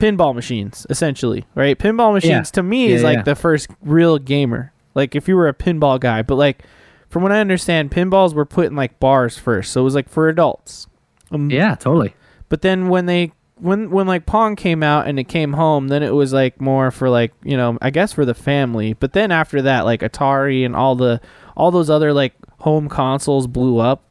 Pinball 0.00 0.34
machines, 0.34 0.86
essentially, 0.90 1.46
right? 1.54 1.78
Pinball 1.78 2.12
machines 2.12 2.50
to 2.50 2.62
me 2.62 2.86
is 2.88 3.00
Yeah, 3.02 3.08
like 3.08 3.16
yeah. 3.18 3.22
the 3.22 3.34
first 3.34 3.68
real 3.82 4.18
gamer. 4.18 4.72
Like 4.94 5.14
if 5.14 5.26
you 5.28 5.36
were 5.36 5.48
a 5.48 5.54
pinball 5.54 5.98
guy, 5.98 6.22
but 6.22 6.34
like 6.34 6.64
from 7.08 7.22
what 7.22 7.32
I 7.32 7.40
understand, 7.40 7.90
pinballs 7.90 8.34
were 8.34 8.44
put 8.44 8.66
in 8.66 8.76
like 8.76 8.98
bars 9.00 9.38
first, 9.38 9.72
so 9.72 9.80
it 9.80 9.84
was 9.84 9.94
like 9.94 10.08
for 10.08 10.28
adults. 10.28 10.86
Um, 11.32 11.50
yeah 11.50 11.74
totally 11.74 12.14
but 12.48 12.62
then 12.62 12.88
when 12.88 13.06
they 13.06 13.32
when 13.58 13.90
when 13.90 14.06
like 14.06 14.26
Pong 14.26 14.54
came 14.56 14.82
out 14.82 15.06
and 15.06 15.18
it 15.18 15.24
came 15.24 15.54
home, 15.54 15.88
then 15.88 16.02
it 16.02 16.14
was 16.14 16.32
like 16.32 16.60
more 16.60 16.90
for 16.90 17.08
like 17.08 17.32
you 17.42 17.56
know 17.56 17.78
I 17.80 17.90
guess 17.90 18.12
for 18.12 18.24
the 18.24 18.34
family. 18.34 18.92
But 18.92 19.12
then 19.12 19.32
after 19.32 19.62
that, 19.62 19.84
like 19.84 20.00
Atari 20.00 20.64
and 20.64 20.76
all 20.76 20.94
the 20.94 21.20
all 21.56 21.70
those 21.70 21.90
other 21.90 22.12
like 22.12 22.34
home 22.60 22.88
consoles 22.88 23.46
blew 23.46 23.78
up, 23.78 24.04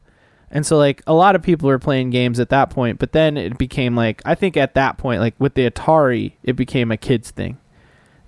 and 0.50 0.66
so 0.66 0.76
like 0.76 1.02
a 1.06 1.14
lot 1.14 1.36
of 1.36 1.42
people 1.42 1.68
were 1.68 1.78
playing 1.78 2.10
games 2.10 2.40
at 2.40 2.48
that 2.50 2.70
point. 2.70 2.98
But 2.98 3.12
then 3.12 3.36
it 3.36 3.56
became 3.56 3.94
like 3.94 4.20
I 4.24 4.34
think 4.34 4.56
at 4.56 4.74
that 4.74 4.98
point, 4.98 5.20
like 5.20 5.34
with 5.38 5.54
the 5.54 5.70
Atari, 5.70 6.32
it 6.42 6.54
became 6.54 6.90
a 6.90 6.96
kids 6.96 7.30
thing. 7.30 7.58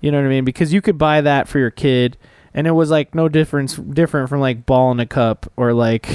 You 0.01 0.11
know 0.11 0.17
what 0.17 0.27
I 0.27 0.29
mean? 0.29 0.45
Because 0.45 0.71
you 0.71 0.81
could 0.81 0.97
buy 0.97 1.19
that 1.19 1.49
for 1.49 1.59
your 1.59 1.71
kid, 1.71 2.17
and 2.53 2.67
it 2.67 2.71
was 2.71 2.89
like 2.91 3.13
no 3.15 3.29
difference 3.29 3.75
different 3.75 4.29
from 4.29 4.39
like 4.39 4.65
ball 4.65 4.91
in 4.91 4.99
a 4.99 5.05
cup 5.05 5.51
or 5.57 5.73
like 5.73 6.09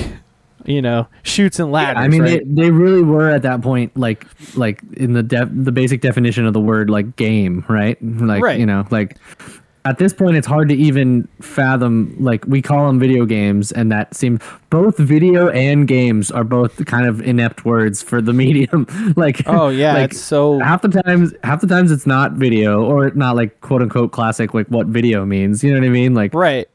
you 0.65 0.81
know 0.81 1.07
shoots 1.23 1.59
and 1.59 1.71
ladders. 1.71 2.03
I 2.03 2.09
mean, 2.09 2.23
right? 2.23 2.43
they, 2.47 2.63
they 2.65 2.71
really 2.71 3.03
were 3.03 3.29
at 3.29 3.43
that 3.43 3.61
point, 3.63 3.97
like 3.97 4.27
like 4.57 4.83
in 4.97 5.13
the 5.13 5.23
def, 5.23 5.49
the 5.53 5.73
basic 5.73 6.01
definition 6.01 6.47
of 6.47 6.53
the 6.55 6.61
word, 6.61 6.89
like 6.91 7.17
game, 7.17 7.65
right? 7.69 7.99
Like 8.03 8.43
Right. 8.43 8.59
you 8.59 8.67
know, 8.67 8.87
like 8.91 9.17
at 9.87 9.99
this 9.99 10.15
point, 10.15 10.37
it's 10.37 10.47
hard 10.47 10.71
to 10.71 10.75
even 10.75 11.29
fathom. 11.41 12.17
Like 12.19 12.45
we 12.47 12.63
call 12.63 12.87
them 12.87 12.99
video 12.99 13.27
games, 13.27 13.71
and 13.71 13.93
that 13.93 14.15
seems 14.15 14.41
both 14.71 14.97
video 14.97 15.51
and 15.51 15.87
games 15.87 16.31
are 16.31 16.45
both 16.45 16.85
kind 16.87 17.07
of 17.07 17.21
inept 17.21 17.65
words 17.65 18.03
for 18.03 18.23
the 18.23 18.33
medium. 18.45 18.87
like 19.17 19.47
oh 19.47 19.69
yeah, 19.69 19.95
like, 19.95 20.13
it's 20.13 20.21
so 20.21 20.59
half 20.61 20.83
the 20.83 20.89
times 20.89 21.35
half 21.45 21.61
the 21.61 21.67
times 21.67 21.91
it's 21.91 22.07
not 22.07 22.33
video 22.33 22.83
or 22.83 23.11
not 23.11 23.37
like 23.37 23.61
quote 23.61 23.83
unquote 23.83 24.13
classic 24.13 24.55
like 24.55 24.67
what 24.69 24.87
video 24.87 25.25
means 25.25 25.63
you 25.63 25.73
know 25.73 25.79
what 25.79 25.87
i 25.87 25.91
mean 25.91 26.15
like 26.15 26.33
right. 26.35 26.69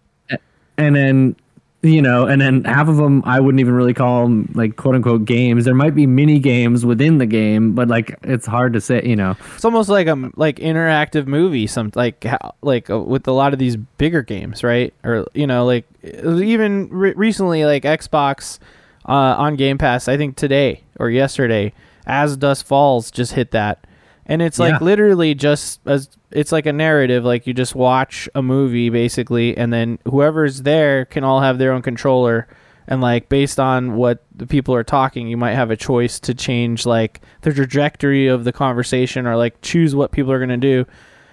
and 0.78 0.96
then 0.96 1.36
you 1.82 2.02
know, 2.02 2.26
and 2.26 2.42
then 2.42 2.64
half 2.66 2.88
of 2.90 2.98
them 2.98 3.24
I 3.26 3.40
wouldn't 3.40 3.60
even 3.62 3.74
really 3.74 3.94
call 3.94 4.24
them 4.24 4.52
like 4.54 4.76
quote 4.76 4.96
unquote 4.96 5.26
games. 5.26 5.66
There 5.66 5.74
might 5.76 5.96
be 5.96 6.06
mini 6.06 6.40
games 6.40 6.86
within 6.86 7.20
the 7.20 7.26
game, 7.26 7.74
but 7.74 7.88
like 7.88 8.18
it's 8.24 8.46
hard 8.46 8.74
to 8.74 8.82
say, 8.82 9.02
you 9.06 9.16
know. 9.16 9.36
It's 9.56 9.64
almost 9.64 9.90
like 9.90 10.08
a 10.08 10.32
like 10.36 10.58
interactive 10.58 11.26
movie, 11.26 11.68
some 11.68 11.92
like 11.96 12.26
like 12.62 12.90
uh, 12.90 13.00
with 13.00 13.28
a 13.28 13.32
lot 13.32 13.54
of 13.54 13.60
these 13.60 13.78
bigger 13.78 14.22
games, 14.22 14.64
right? 14.64 14.94
Or 15.04 15.26
you 15.34 15.48
know, 15.48 15.66
like 15.66 15.86
even 16.04 16.90
re- 16.90 17.14
recently, 17.14 17.64
like 17.66 17.84
Xbox 17.84 18.60
uh, 19.08 19.36
on 19.38 19.56
Game 19.56 19.78
Pass. 19.78 20.08
I 20.08 20.18
think 20.18 20.36
today 20.36 20.84
or 21.00 21.10
yesterday, 21.10 21.74
As 22.06 22.36
Dusk 22.36 22.66
Falls 22.66 23.10
just 23.10 23.34
hit 23.34 23.52
that, 23.52 23.86
and 24.30 24.42
it's 24.42 24.60
like 24.60 24.72
Yeah. 24.80 24.86
literally 24.86 25.36
just 25.36 25.82
as 25.86 26.10
it's 26.32 26.52
like 26.54 26.66
a 26.66 26.72
narrative. 26.74 27.26
Like 27.26 27.46
you 27.48 27.54
just 27.54 27.76
watch 27.76 28.30
a 28.36 28.42
movie 28.42 28.90
basically, 28.90 29.58
and 29.58 29.74
then 29.74 30.00
whoever's 30.06 30.62
there 30.62 31.04
can 31.06 31.24
all 31.26 31.42
have 31.42 31.58
their 31.58 31.74
own 31.74 31.82
controller. 31.82 32.48
And 32.88 33.02
like 33.02 33.30
based 33.30 33.60
on 33.60 33.96
what 33.98 34.24
the 34.36 34.48
people 34.48 34.74
are 34.74 34.84
talking, 34.84 35.28
you 35.28 35.38
might 35.38 35.54
have 35.54 35.70
a 35.70 35.76
choice 35.78 36.20
to 36.22 36.34
change 36.34 36.86
like 36.86 37.22
the 37.42 37.54
trajectory 37.54 38.28
of 38.28 38.46
the 38.46 38.52
conversation 38.52 39.28
or 39.28 39.36
like 39.36 39.60
choose 39.62 39.94
what 39.96 40.12
people 40.12 40.32
are 40.32 40.40
gonna 40.40 40.58
do. 40.58 40.86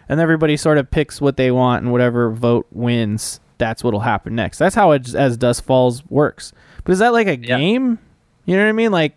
And 0.09 0.21
everybody 0.21 0.57
sort 0.57 0.79
of 0.79 0.91
picks 0.91 1.21
what 1.21 1.37
they 1.37 1.51
want, 1.51 1.83
and 1.83 1.93
whatever 1.93 2.31
vote 2.31 2.67
wins, 2.71 3.41
that's 3.59 3.83
what'll 3.83 4.01
happen 4.01 4.35
next. 4.35 4.59
That's 4.59 4.75
how 4.75 4.93
it 4.93 5.15
as 5.15 5.37
Dusk 5.37 5.65
Falls 5.65 6.05
works. 6.11 6.53
But 6.85 6.93
is 6.93 6.99
that 7.01 7.13
like 7.13 7.27
a 7.27 7.37
Yeah. 7.39 7.59
game? 7.59 7.99
You 8.45 8.57
know 8.57 8.63
what 8.63 8.69
I 8.69 8.73
mean? 8.73 8.93
Like 8.93 9.17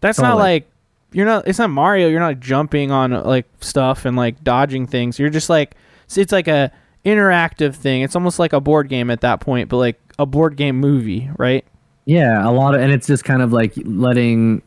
that's 0.00 0.20
not 0.20 0.38
like 0.38 0.69
you're 1.12 1.26
not. 1.26 1.46
It's 1.48 1.58
not 1.58 1.70
Mario. 1.70 2.08
You're 2.08 2.20
not 2.20 2.40
jumping 2.40 2.90
on 2.90 3.10
like 3.12 3.46
stuff 3.60 4.04
and 4.04 4.16
like 4.16 4.42
dodging 4.44 4.86
things. 4.86 5.18
You're 5.18 5.30
just 5.30 5.50
like 5.50 5.74
it's- 6.16 6.32
like 6.32 6.48
a 6.48 6.70
interactive 7.04 7.74
thing. 7.74 8.02
It's 8.02 8.14
almost 8.16 8.38
like 8.38 8.52
a 8.52 8.60
board 8.60 8.88
game 8.88 9.10
at 9.10 9.20
that 9.22 9.40
point, 9.40 9.68
but 9.68 9.78
like 9.78 10.00
a 10.18 10.26
board 10.26 10.56
game 10.56 10.76
movie, 10.78 11.30
right? 11.38 11.64
Yeah, 12.04 12.46
a 12.48 12.50
lot 12.50 12.74
of, 12.74 12.80
and 12.80 12.92
it's 12.92 13.06
just 13.06 13.24
kind 13.24 13.40
of 13.42 13.52
like 13.52 13.72
letting, 13.84 14.62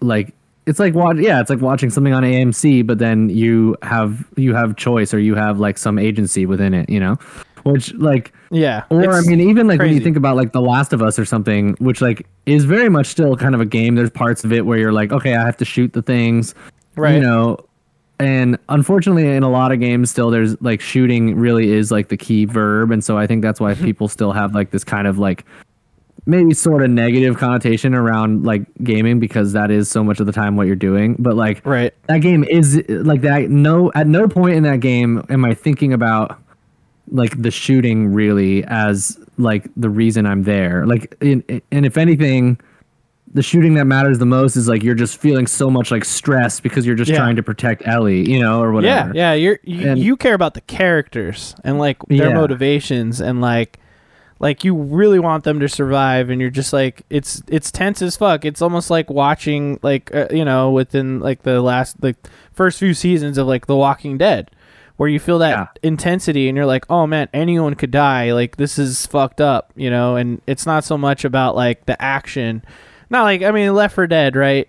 like 0.00 0.34
it's 0.66 0.78
like 0.78 0.94
watch. 0.94 1.16
Yeah, 1.18 1.40
it's 1.40 1.50
like 1.50 1.60
watching 1.60 1.90
something 1.90 2.12
on 2.12 2.22
AMC, 2.22 2.86
but 2.86 2.98
then 2.98 3.28
you 3.28 3.76
have 3.82 4.26
you 4.36 4.54
have 4.54 4.76
choice 4.76 5.12
or 5.12 5.18
you 5.18 5.34
have 5.34 5.58
like 5.58 5.78
some 5.78 5.98
agency 5.98 6.46
within 6.46 6.74
it, 6.74 6.88
you 6.88 7.00
know, 7.00 7.18
which 7.64 7.92
like 7.94 8.32
Yeah. 8.50 8.84
Or 8.90 9.12
I 9.12 9.22
mean, 9.22 9.40
even 9.40 9.66
like 9.68 9.80
when 9.80 9.92
you 9.92 10.00
think 10.00 10.16
about 10.16 10.36
like 10.36 10.52
The 10.52 10.60
Last 10.60 10.92
of 10.92 11.02
Us 11.02 11.18
or 11.18 11.24
something, 11.24 11.76
which 11.78 12.00
like 12.00 12.26
is 12.46 12.64
very 12.64 12.88
much 12.88 13.06
still 13.06 13.36
kind 13.36 13.54
of 13.54 13.60
a 13.60 13.66
game. 13.66 13.94
There's 13.94 14.10
parts 14.10 14.44
of 14.44 14.52
it 14.52 14.66
where 14.66 14.78
you're 14.78 14.92
like, 14.92 15.12
okay, 15.12 15.34
I 15.34 15.44
have 15.44 15.56
to 15.58 15.64
shoot 15.64 15.92
the 15.92 16.02
things, 16.02 16.54
Right. 16.96 17.14
You 17.14 17.20
know, 17.20 17.58
and 18.18 18.58
unfortunately, 18.68 19.26
in 19.28 19.42
a 19.42 19.48
lot 19.48 19.72
of 19.72 19.80
games, 19.80 20.10
still 20.10 20.30
there's 20.30 20.60
like 20.60 20.80
shooting 20.80 21.36
really 21.36 21.72
is 21.72 21.90
like 21.90 22.08
the 22.08 22.16
key 22.16 22.44
verb, 22.44 22.90
and 22.90 23.02
so 23.02 23.16
I 23.16 23.26
think 23.26 23.42
that's 23.42 23.60
why 23.60 23.74
people 23.86 24.08
still 24.08 24.32
have 24.32 24.54
like 24.54 24.70
this 24.70 24.84
kind 24.84 25.06
of 25.06 25.18
like 25.18 25.44
maybe 26.26 26.52
sort 26.52 26.82
of 26.82 26.90
negative 26.90 27.38
connotation 27.38 27.94
around 27.94 28.44
like 28.44 28.62
gaming 28.84 29.18
because 29.18 29.54
that 29.54 29.70
is 29.70 29.90
so 29.90 30.04
much 30.04 30.20
of 30.20 30.26
the 30.26 30.32
time 30.32 30.54
what 30.56 30.66
you're 30.66 30.76
doing. 30.76 31.16
But 31.18 31.34
like 31.34 31.64
right. 31.64 31.94
that 32.08 32.18
game 32.18 32.44
is 32.44 32.82
like 32.88 33.22
that 33.22 33.48
no 33.48 33.90
at 33.94 34.06
no 34.06 34.28
point 34.28 34.56
in 34.56 34.64
that 34.64 34.80
game 34.80 35.24
am 35.30 35.44
i 35.46 35.54
thinking 35.54 35.94
about 35.94 36.38
like 37.10 37.40
the 37.40 37.50
shooting 37.50 38.12
really 38.12 38.64
as 38.64 39.18
like 39.38 39.68
the 39.76 39.90
reason 39.90 40.26
i'm 40.26 40.42
there 40.44 40.86
like 40.86 41.14
in, 41.20 41.42
and 41.72 41.84
if 41.86 41.96
anything 41.96 42.58
the 43.32 43.42
shooting 43.42 43.74
that 43.74 43.84
matters 43.84 44.18
the 44.18 44.26
most 44.26 44.56
is 44.56 44.68
like 44.68 44.82
you're 44.82 44.94
just 44.94 45.16
feeling 45.20 45.46
so 45.46 45.70
much 45.70 45.90
like 45.90 46.04
stress 46.04 46.58
because 46.60 46.84
you're 46.84 46.96
just 46.96 47.10
Yeah. 47.10 47.18
trying 47.18 47.36
to 47.36 47.42
protect 47.42 47.86
ellie 47.86 48.28
you 48.30 48.40
know 48.40 48.60
or 48.62 48.72
whatever 48.72 49.12
Yeah, 49.14 49.32
yeah. 49.32 49.34
You're 49.34 49.58
you, 49.64 49.88
And- 49.90 49.98
you 50.00 50.16
care 50.16 50.34
about 50.34 50.54
the 50.54 50.60
characters 50.62 51.54
and 51.64 51.78
like 51.78 51.98
their 52.08 52.28
Yeah. 52.30 52.34
motivations 52.34 53.20
and 53.20 53.40
like 53.40 53.78
like 54.40 54.64
you 54.64 54.74
really 54.74 55.18
want 55.18 55.44
them 55.44 55.60
to 55.60 55.68
survive 55.68 56.30
and 56.30 56.40
you're 56.40 56.48
just 56.50 56.72
like 56.72 57.02
it's 57.10 57.42
it's 57.46 57.70
tense 57.70 58.00
as 58.02 58.16
fuck. 58.16 58.44
It's 58.44 58.62
almost 58.62 58.88
like 58.90 59.10
watching 59.10 59.78
like 59.82 60.12
uh, 60.14 60.28
you 60.30 60.44
know 60.44 60.70
within 60.70 61.20
like 61.20 61.42
the 61.42 61.60
last 61.60 62.02
like 62.02 62.16
first 62.52 62.78
few 62.78 62.94
seasons 62.94 63.36
of 63.38 63.46
like 63.46 63.66
The 63.66 63.76
Walking 63.76 64.16
Dead 64.18 64.50
where 65.00 65.08
you 65.08 65.18
feel 65.18 65.38
that 65.38 65.50
Yeah. 65.56 65.66
intensity 65.82 66.46
and 66.50 66.56
you're 66.56 66.66
like, 66.66 66.84
"Oh 66.90 67.06
man, 67.06 67.30
anyone 67.32 67.74
could 67.74 67.90
die. 67.90 68.34
Like 68.34 68.56
this 68.58 68.78
is 68.78 69.06
fucked 69.06 69.40
up," 69.40 69.72
you 69.74 69.88
know, 69.88 70.16
and 70.16 70.42
it's 70.46 70.66
not 70.66 70.84
so 70.84 70.98
much 70.98 71.24
about 71.24 71.56
like 71.56 71.86
the 71.86 72.00
action. 72.02 72.62
Not 73.08 73.22
like 73.22 73.42
I 73.42 73.50
mean 73.50 73.72
Left 73.72 73.94
4 73.94 74.06
Dead, 74.06 74.36
right? 74.36 74.68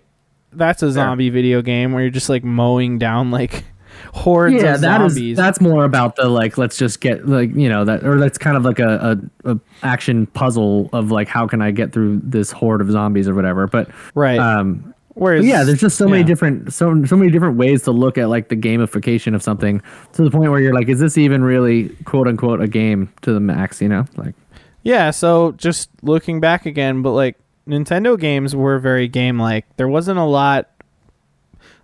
That's 0.50 0.82
a 0.82 0.90
zombie 0.90 1.28
video 1.28 1.60
game 1.60 1.92
where 1.92 2.00
you're 2.00 2.10
just 2.10 2.30
like 2.30 2.44
mowing 2.44 2.98
down 2.98 3.30
like 3.30 3.62
hordes 4.14 4.54
yeah 4.62 4.76
of 4.76 4.80
that 4.80 5.02
is 5.02 5.12
zombies. 5.12 5.36
that's 5.36 5.60
more 5.60 5.84
about 5.84 6.16
the 6.16 6.26
like 6.26 6.56
let's 6.56 6.78
just 6.78 7.02
get 7.02 7.28
like 7.28 7.54
you 7.54 7.68
know 7.68 7.84
that 7.84 8.02
or 8.02 8.18
that's 8.18 8.38
kind 8.38 8.56
of 8.56 8.64
like 8.64 8.78
a, 8.78 9.18
a, 9.44 9.52
a 9.52 9.60
action 9.82 10.24
puzzle 10.28 10.88
of 10.94 11.10
like 11.10 11.28
how 11.28 11.46
can 11.46 11.60
i 11.60 11.70
get 11.70 11.92
through 11.92 12.18
this 12.24 12.50
horde 12.50 12.80
of 12.80 12.90
zombies 12.90 13.28
or 13.28 13.34
whatever 13.34 13.66
but 13.66 13.90
right. 14.14 14.38
um 14.38 14.91
Whereas 15.14 15.44
yeah, 15.44 15.62
there's 15.62 15.80
just 15.80 15.98
so 15.98 16.08
many 16.08 16.24
different 16.24 16.72
so 16.72 17.04
so 17.04 17.16
many 17.16 17.30
different 17.30 17.56
ways 17.58 17.82
to 17.82 17.90
look 17.90 18.16
at 18.16 18.28
like 18.28 18.48
the 18.48 18.56
gamification 18.56 19.34
of 19.34 19.42
something 19.42 19.82
to 20.12 20.22
the 20.24 20.30
point 20.30 20.50
where 20.50 20.60
you're 20.60 20.74
like, 20.74 20.88
is 20.88 21.00
this 21.00 21.18
even 21.18 21.44
really 21.44 21.90
quote 22.04 22.26
unquote 22.26 22.60
a 22.62 22.68
game 22.68 23.12
to 23.22 23.32
the 23.32 23.40
max? 23.40 23.82
You 23.82 23.88
know, 23.88 24.06
like 24.16 24.34
Yeah, 24.82 25.10
so 25.10 25.52
just 25.52 25.90
looking 26.02 26.40
back 26.40 26.64
again, 26.64 27.02
but 27.02 27.12
like 27.12 27.36
Nintendo 27.68 28.18
games 28.18 28.56
were 28.56 28.78
very 28.78 29.06
game 29.06 29.38
like. 29.38 29.66
There 29.76 29.88
wasn't 29.88 30.18
a 30.18 30.24
lot 30.24 30.70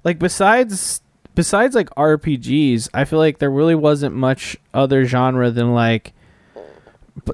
like 0.04 0.18
besides 0.18 1.02
besides 1.34 1.74
like 1.74 1.90
RPGs, 1.90 2.88
I 2.94 3.04
feel 3.04 3.18
like 3.18 3.38
there 3.38 3.50
really 3.50 3.74
wasn't 3.74 4.14
much 4.14 4.56
other 4.72 5.04
genre 5.04 5.50
than 5.50 5.74
like 5.74 6.14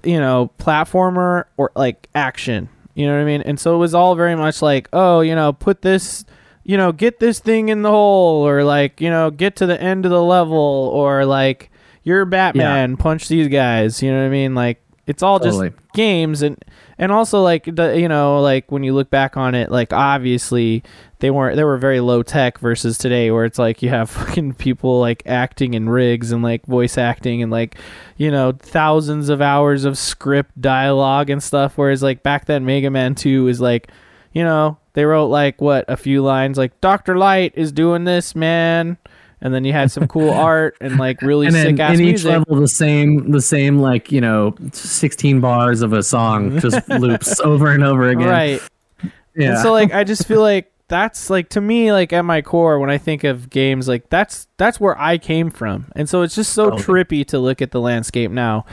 you 0.02 0.18
know, 0.18 0.50
platformer 0.58 1.44
or 1.56 1.70
like 1.76 2.08
action. 2.14 2.68
You 2.94 3.06
know 3.06 3.14
what 3.14 3.22
I 3.22 3.24
mean? 3.24 3.42
And 3.42 3.58
so 3.58 3.74
it 3.74 3.78
was 3.78 3.94
all 3.94 4.14
very 4.14 4.36
much 4.36 4.62
like, 4.62 4.88
oh, 4.92 5.20
you 5.20 5.34
know, 5.34 5.52
put 5.52 5.82
this 5.82 6.24
you 6.64 6.78
know, 6.78 6.92
get 6.92 7.20
this 7.20 7.40
thing 7.40 7.68
in 7.68 7.82
the 7.82 7.90
hole 7.90 8.46
or 8.46 8.64
like, 8.64 9.00
you 9.00 9.10
know, 9.10 9.30
get 9.30 9.56
to 9.56 9.66
the 9.66 9.80
end 9.80 10.06
of 10.06 10.10
the 10.10 10.22
level 10.22 10.56
or 10.56 11.26
like 11.26 11.70
you're 12.02 12.24
Batman, 12.24 12.96
punch 12.96 13.28
these 13.28 13.48
guys, 13.48 14.02
you 14.02 14.10
know 14.10 14.18
what 14.20 14.26
I 14.26 14.30
mean? 14.30 14.54
Like 14.54 14.82
it's 15.06 15.22
all 15.22 15.38
Totally. 15.38 15.70
just 15.70 15.92
games 15.92 16.42
and 16.42 16.62
and 16.98 17.12
also 17.12 17.42
like 17.42 17.64
the 17.64 17.98
you 17.98 18.08
know 18.08 18.40
like 18.40 18.70
when 18.70 18.82
you 18.82 18.94
look 18.94 19.10
back 19.10 19.36
on 19.36 19.54
it 19.54 19.70
like 19.70 19.92
obviously 19.92 20.82
they 21.18 21.30
weren't 21.30 21.56
they 21.56 21.64
were 21.64 21.76
very 21.76 22.00
low 22.00 22.22
tech 22.22 22.58
versus 22.58 22.98
today 22.98 23.30
where 23.30 23.44
it's 23.44 23.58
like 23.58 23.82
you 23.82 23.88
have 23.88 24.10
fucking 24.10 24.54
people 24.54 25.00
like 25.00 25.22
acting 25.26 25.74
in 25.74 25.88
rigs 25.88 26.32
and 26.32 26.42
like 26.42 26.64
voice 26.66 26.98
acting 26.98 27.42
and 27.42 27.50
like 27.50 27.76
you 28.16 28.30
know 28.30 28.52
thousands 28.52 29.28
of 29.28 29.40
hours 29.40 29.84
of 29.84 29.98
script 29.98 30.60
dialogue 30.60 31.30
and 31.30 31.42
stuff 31.42 31.76
whereas 31.76 32.02
like 32.02 32.22
back 32.22 32.46
then 32.46 32.64
Mega 32.64 32.90
Man 32.90 33.14
2 33.14 33.48
is 33.48 33.60
like 33.60 33.90
you 34.32 34.42
know 34.42 34.78
they 34.94 35.04
wrote 35.04 35.26
like 35.26 35.60
what 35.60 35.84
a 35.88 35.96
few 35.96 36.22
lines 36.22 36.58
like 36.58 36.80
Dr. 36.80 37.16
Light 37.16 37.52
is 37.56 37.72
doing 37.72 38.04
this 38.04 38.34
man 38.34 38.98
and 39.44 39.54
then 39.54 39.62
you 39.62 39.72
had 39.72 39.92
some 39.92 40.08
cool 40.08 40.30
art 40.32 40.76
and 40.80 40.98
like 40.98 41.22
really 41.22 41.46
and 41.46 41.54
then 41.54 41.76
sick 41.76 41.80
ass 41.80 41.94
in 41.94 42.00
each 42.00 42.24
music 42.24 42.30
level 42.30 42.56
the 42.56 42.66
same 42.66 43.30
the 43.30 43.40
same 43.40 43.78
like 43.78 44.10
you 44.10 44.20
know 44.20 44.54
16 44.72 45.40
bars 45.40 45.82
of 45.82 45.92
a 45.92 46.02
song 46.02 46.58
just 46.58 46.88
loops 46.88 47.38
over 47.40 47.70
and 47.70 47.84
over 47.84 48.08
again. 48.08 48.26
right 48.28 48.60
Yeah. 49.36 49.50
And 49.50 49.58
so 49.58 49.72
like 49.72 49.92
I 49.92 50.02
just 50.04 50.26
feel 50.26 50.40
like 50.40 50.72
that's 50.88 51.30
like 51.30 51.48
to 51.50 51.60
me 51.60 51.92
like 51.92 52.12
at 52.12 52.22
my 52.22 52.42
core 52.42 52.78
when 52.78 52.90
I 52.90 52.98
think 52.98 53.24
of 53.24 53.50
games 53.50 53.88
like 53.88 54.08
that's 54.10 54.48
that's 54.56 54.78
where 54.80 54.98
I 55.00 55.18
came 55.18 55.50
from. 55.50 55.90
And 55.96 56.08
so 56.08 56.22
it's 56.22 56.34
just 56.34 56.52
so 56.52 56.70
Totally. 56.70 57.04
trippy 57.04 57.26
to 57.28 57.38
look 57.38 57.60
at 57.62 57.70
the 57.70 57.80
landscape 57.80 58.30
now. 58.30 58.64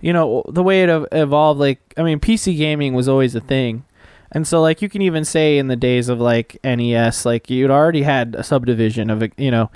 You 0.00 0.12
know, 0.12 0.42
the 0.48 0.62
way 0.62 0.82
it 0.82 1.08
evolved 1.12 1.60
like 1.60 1.80
I 1.96 2.02
mean 2.02 2.20
PC 2.20 2.56
gaming 2.56 2.94
was 2.94 3.08
always 3.08 3.34
a 3.34 3.40
thing. 3.40 3.84
And 4.32 4.46
so 4.46 4.60
like 4.60 4.80
you 4.82 4.88
can 4.88 5.02
even 5.02 5.24
say 5.24 5.58
in 5.58 5.68
the 5.68 5.76
days 5.76 6.08
of 6.08 6.20
like 6.20 6.58
NES 6.62 7.24
like 7.24 7.50
you'd 7.50 7.70
already 7.70 8.02
had 8.02 8.34
a 8.36 8.42
subdivision 8.42 9.10
of 9.10 9.22
a, 9.22 9.30
you 9.36 9.50
know 9.50 9.70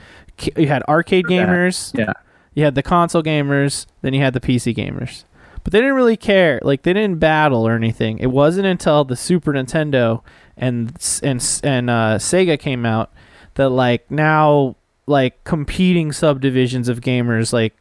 you 0.56 0.68
had 0.68 0.82
arcade 0.88 1.26
gamers, 1.26 1.96
yeah. 1.96 2.12
you 2.54 2.64
had 2.64 2.74
the 2.74 2.82
console 2.82 3.22
gamers, 3.22 3.86
then 4.02 4.14
you 4.14 4.20
had 4.20 4.34
the 4.34 4.40
PC 4.40 4.74
gamers. 4.74 5.24
But 5.62 5.72
they 5.72 5.80
didn't 5.80 5.94
really 5.94 6.16
care. 6.16 6.60
Like 6.62 6.82
they 6.82 6.92
didn't 6.92 7.18
battle 7.18 7.66
or 7.66 7.72
anything. 7.74 8.18
It 8.18 8.30
wasn't 8.30 8.66
until 8.66 9.04
the 9.04 9.16
Super 9.16 9.52
Nintendo 9.52 10.22
and 10.56 10.90
and 11.22 11.60
and 11.64 11.90
uh, 11.90 12.18
Sega 12.18 12.58
came 12.58 12.84
out 12.84 13.12
that 13.54 13.70
like 13.70 14.10
now 14.10 14.76
like 15.06 15.42
competing 15.44 16.12
subdivisions 16.12 16.88
of 16.88 17.00
gamers 17.00 17.52
like 17.52 17.74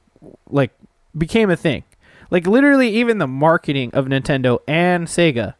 like 0.50 0.72
became 1.18 1.50
a 1.50 1.58
thing. 1.58 1.84
Like 2.32 2.48
literally 2.48 2.90
even 2.90 3.18
the 3.18 3.28
marketing 3.28 3.92
of 3.94 4.06
Nintendo 4.06 4.60
and 4.68 5.08
Sega 5.08 5.56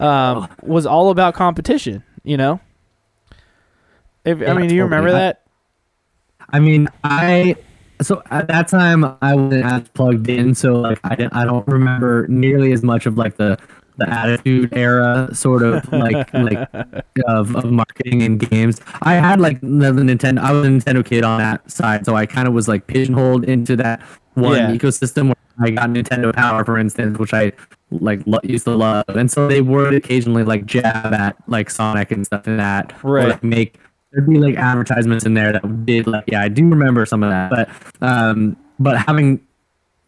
um, 0.00 0.48
was 0.62 0.86
all 0.86 1.10
about 1.10 1.34
competition, 1.34 2.02
you 2.24 2.36
know? 2.36 2.60
If, 4.24 4.46
I 4.46 4.52
mean, 4.52 4.68
do 4.68 4.74
you 4.74 4.84
remember 4.84 5.12
that? 5.12 5.39
I 6.52 6.58
mean, 6.60 6.88
I 7.04 7.56
so 8.02 8.22
at 8.30 8.48
that 8.48 8.68
time 8.68 9.04
I 9.20 9.34
wasn't 9.34 9.64
as 9.64 9.88
plugged 9.90 10.28
in, 10.28 10.54
so 10.54 10.74
like 10.74 10.98
I 11.04 11.14
didn't, 11.14 11.34
I 11.34 11.44
don't 11.44 11.66
remember 11.68 12.26
nearly 12.28 12.72
as 12.72 12.82
much 12.82 13.06
of 13.06 13.18
like 13.18 13.36
the 13.36 13.58
the 13.98 14.08
attitude 14.08 14.74
era 14.74 15.28
sort 15.34 15.62
of 15.62 15.90
like 15.92 16.32
like 16.34 16.68
of, 17.26 17.54
of 17.54 17.70
marketing 17.70 18.22
and 18.22 18.40
games. 18.40 18.80
I 19.02 19.14
had 19.14 19.40
like 19.40 19.60
the, 19.60 19.92
the 19.92 20.02
Nintendo. 20.02 20.38
I 20.40 20.52
was 20.52 20.66
a 20.66 20.70
Nintendo 20.70 21.04
kid 21.04 21.24
on 21.24 21.38
that 21.38 21.70
side, 21.70 22.06
so 22.06 22.14
I 22.16 22.24
kind 22.26 22.48
of 22.48 22.54
was 22.54 22.66
like 22.68 22.86
pigeonholed 22.86 23.44
into 23.44 23.76
that 23.76 24.00
one 24.34 24.56
Yeah. 24.56 24.70
ecosystem. 24.70 25.26
Where 25.28 25.36
I 25.60 25.70
got 25.70 25.90
Nintendo 25.90 26.34
Power, 26.34 26.64
for 26.64 26.78
instance, 26.78 27.18
which 27.18 27.34
I 27.34 27.52
like 27.90 28.22
lo- 28.24 28.40
used 28.42 28.64
to 28.64 28.74
love, 28.74 29.04
and 29.08 29.30
so 29.30 29.46
they 29.48 29.60
would 29.60 29.92
occasionally 29.92 30.44
like 30.44 30.64
jab 30.64 31.12
at 31.12 31.36
like 31.48 31.68
Sonic 31.68 32.10
and 32.12 32.24
stuff 32.24 32.46
in 32.48 32.56
that, 32.56 32.94
or, 33.04 33.12
Right. 33.14 33.28
like, 33.28 33.44
make 33.44 33.78
there'd 34.12 34.28
be 34.28 34.38
like 34.38 34.56
advertisements 34.56 35.24
in 35.24 35.34
there 35.34 35.52
that 35.52 35.86
did 35.86 36.06
like 36.06 36.24
yeah 36.26 36.42
I 36.42 36.48
do 36.48 36.68
remember 36.68 37.06
some 37.06 37.22
of 37.22 37.30
that, 37.30 37.50
but 37.50 37.68
um 38.06 38.56
but 38.78 38.96
having 38.98 39.40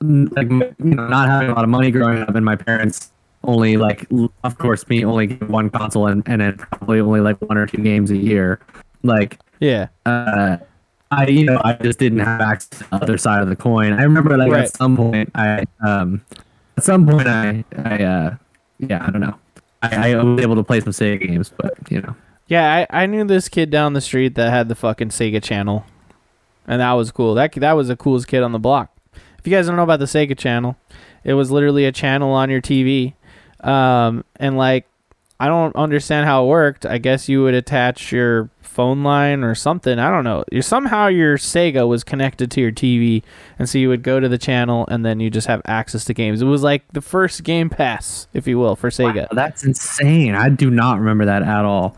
like 0.01 0.51
you 0.51 0.73
know 0.79 1.07
not 1.09 1.29
having 1.29 1.51
a 1.51 1.55
lot 1.55 1.63
of 1.65 1.71
money 1.71 1.91
growing 1.91 2.23
up 2.23 2.35
and 2.35 2.45
my 2.45 2.57
parents 2.57 3.13
only 3.45 3.77
like 3.77 4.07
of 4.45 4.59
course 4.59 4.87
me 4.89 5.05
only 5.05 5.27
get 5.29 5.49
one 5.49 5.71
console 5.71 6.07
and 6.07 6.23
and 6.27 6.41
then 6.41 6.57
probably 6.57 7.01
only 7.01 7.21
like 7.21 7.41
one 7.43 7.57
or 7.57 7.67
two 7.67 7.79
games 7.83 8.11
a 8.11 8.17
year 8.17 8.59
like 9.03 9.39
Yeah. 9.61 9.89
uh 10.07 10.57
I 11.11 11.27
you 11.27 11.45
know 11.45 11.61
I 11.65 11.75
just 11.75 11.99
didn't 11.99 12.21
have 12.21 12.41
access 12.41 12.79
to 12.81 12.89
the 12.91 12.95
other 12.97 13.19
side 13.19 13.43
of 13.43 13.49
the 13.49 13.57
coin. 13.57 13.93
I 13.93 14.03
remember 14.03 14.37
like 14.37 14.51
Right. 14.51 14.65
at 14.65 14.77
some 14.77 14.97
point 14.97 15.31
I 15.35 15.65
um 15.87 16.21
at 16.77 16.85
some 16.85 17.07
point 17.07 17.29
I 17.29 17.65
I 17.77 18.03
uh 18.03 18.35
yeah 18.79 19.07
I 19.07 19.11
don't 19.11 19.21
know 19.21 19.39
I, 19.83 20.13
I 20.13 20.23
was 20.23 20.41
able 20.41 20.55
to 20.57 20.63
play 20.65 20.81
some 20.81 20.93
Sega 20.93 21.21
games 21.27 21.53
but 21.57 21.75
you 21.91 22.01
know 22.01 22.15
Yeah, 22.53 22.87
I, 22.91 23.05
I 23.05 23.07
knew 23.07 23.25
this 23.25 23.49
kid 23.49 23.71
down 23.71 23.95
the 23.95 24.03
street 24.03 24.35
that 24.35 24.51
had 24.51 24.69
the 24.69 24.75
fucking 24.75 25.09
Sega 25.09 25.43
channel. 25.43 25.87
And 26.67 26.83
that 26.83 26.93
was 26.93 27.11
cool. 27.11 27.33
That 27.33 27.55
that 27.55 27.73
was 27.73 27.89
the 27.89 27.97
coolest 27.97 28.29
kid 28.29 28.43
on 28.43 28.53
the 28.53 28.59
block. 28.59 28.95
If 29.39 29.47
you 29.47 29.51
guys 29.51 29.69
don't 29.69 29.77
know 29.77 29.85
about 29.85 30.01
the 30.01 30.05
Sega 30.05 30.37
channel, 30.37 30.77
it 31.25 31.33
was 31.33 31.51
literally 31.51 31.87
a 31.87 31.93
channel 31.93 32.31
on 32.33 32.51
your 32.51 32.61
TV. 32.61 33.15
Um, 33.61 34.23
and 34.37 34.59
like 34.59 34.87
I 35.41 35.49
don't 35.49 35.75
understand 35.77 36.27
how 36.27 36.45
it 36.45 36.49
worked. 36.49 36.85
I 36.85 36.99
guess 36.99 37.27
you 37.27 37.43
would 37.43 37.55
attach 37.55 38.13
your 38.13 38.51
phone 38.61 39.03
line 39.03 39.43
or 39.45 39.55
something. 39.55 39.99
I 39.99 40.11
don't 40.11 40.23
know. 40.23 40.45
You 40.53 40.61
somehow 40.61 41.07
your 41.07 41.39
Sega 41.39 41.89
was 41.89 42.05
connected 42.05 42.51
to 42.51 42.61
your 42.61 42.71
TV, 42.71 43.23
and 43.59 43.67
so 43.67 43.79
you 43.79 43.89
would 43.89 44.03
go 44.03 44.21
to 44.21 44.29
the 44.29 44.37
channel, 44.37 44.85
and 44.89 45.07
then 45.07 45.21
you 45.21 45.31
just 45.31 45.47
have 45.47 45.63
access 45.65 46.05
to 46.05 46.13
games. 46.13 46.43
It 46.43 46.45
was 46.45 46.63
like 46.63 46.87
the 46.93 47.01
first 47.01 47.45
Game 47.45 47.71
Pass, 47.71 48.29
if 48.35 48.47
you 48.47 48.59
will, 48.59 48.77
for 48.77 48.91
Sega. 48.91 49.23
Wow, 49.23 49.29
that's 49.33 49.65
insane. 49.65 50.35
I 50.35 50.51
do 50.51 50.71
not 50.71 50.99
remember 50.99 51.25
that 51.25 51.43
at 51.43 51.65
all. 51.65 51.97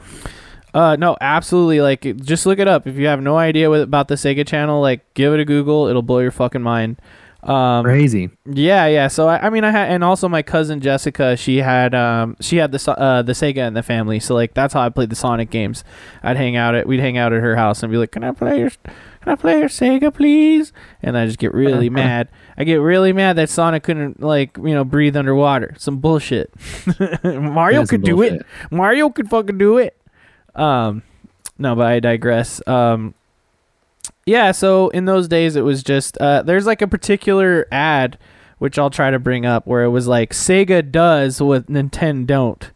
Uh, 0.74 0.96
no, 0.96 1.16
absolutely. 1.20 1.80
Like, 1.80 2.02
just 2.16 2.46
look 2.46 2.58
it 2.58 2.66
up. 2.66 2.86
If 2.86 2.96
you 2.96 3.06
have 3.06 3.22
no 3.22 3.38
idea 3.38 3.70
what, 3.70 3.80
about 3.80 4.08
the 4.08 4.16
Sega 4.16 4.46
channel, 4.46 4.80
like, 4.80 5.14
give 5.14 5.32
it 5.32 5.40
a 5.40 5.44
Google. 5.44 5.86
It'll 5.86 6.02
blow 6.02 6.18
your 6.18 6.32
fucking 6.32 6.62
mind. 6.62 7.00
Um, 7.44 7.84
Crazy. 7.84 8.30
yeah, 8.46 8.86
yeah. 8.86 9.08
So 9.08 9.28
I, 9.28 9.46
I 9.46 9.50
mean, 9.50 9.64
I 9.64 9.70
had, 9.70 9.90
and 9.90 10.02
also 10.02 10.28
my 10.30 10.40
cousin 10.42 10.80
Jessica, 10.80 11.36
she 11.36 11.58
had, 11.58 11.94
um, 11.94 12.36
she 12.40 12.56
had 12.56 12.72
the 12.72 12.92
uh 12.98 13.20
the 13.20 13.32
Sega 13.32 13.68
in 13.68 13.74
the 13.74 13.82
family. 13.82 14.18
So 14.18 14.34
like, 14.34 14.54
that's 14.54 14.72
how 14.72 14.80
I 14.80 14.88
played 14.88 15.10
the 15.10 15.16
Sonic 15.16 15.50
games. 15.50 15.84
I'd 16.22 16.38
hang 16.38 16.56
out 16.56 16.74
at, 16.74 16.86
we'd 16.86 17.00
hang 17.00 17.18
out 17.18 17.34
at 17.34 17.42
her 17.42 17.54
house 17.54 17.82
and 17.82 17.92
be 17.92 17.98
like, 17.98 18.12
"Can 18.12 18.24
I 18.24 18.32
play 18.32 18.60
your, 18.60 18.70
can 18.70 18.92
I 19.32 19.34
play 19.34 19.58
your 19.58 19.68
Sega, 19.68 20.12
please?" 20.12 20.72
And 21.02 21.18
I 21.18 21.26
just 21.26 21.38
get 21.38 21.52
really 21.52 21.90
mad. 22.02 22.28
I 22.56 22.64
get 22.64 22.76
really 22.76 23.12
mad 23.12 23.36
that 23.36 23.50
Sonic 23.50 23.82
couldn't 23.82 24.22
like, 24.22 24.56
you 24.56 24.72
know, 24.72 24.84
breathe 24.84 25.14
underwater. 25.14 25.74
Some 25.76 25.98
bullshit. 25.98 26.50
Mario 27.22 27.80
That 27.80 27.82
is 27.82 27.88
some 27.90 27.98
could 27.98 28.04
do 28.04 28.22
it. 28.22 28.46
Mario 28.70 29.10
could 29.10 29.28
fucking 29.28 29.58
do 29.58 29.76
it. 29.76 29.98
Um, 30.54 31.02
no, 31.58 31.74
but 31.74 31.86
I 31.86 32.00
digress. 32.00 32.66
Um, 32.66 33.14
yeah. 34.26 34.52
So 34.52 34.88
in 34.88 35.04
those 35.04 35.28
days, 35.28 35.56
it 35.56 35.62
was 35.62 35.82
just 35.82 36.16
uh, 36.18 36.42
there's 36.42 36.66
like 36.66 36.82
a 36.82 36.88
particular 36.88 37.66
ad 37.70 38.18
which 38.58 38.78
I'll 38.78 38.90
try 38.90 39.10
to 39.10 39.18
bring 39.18 39.44
up 39.44 39.66
where 39.66 39.84
it 39.84 39.90
was 39.90 40.06
like 40.06 40.32
Sega 40.32 40.90
does 40.90 41.40
what 41.42 41.66
Nintendo 41.66 42.26
don't. 42.26 42.70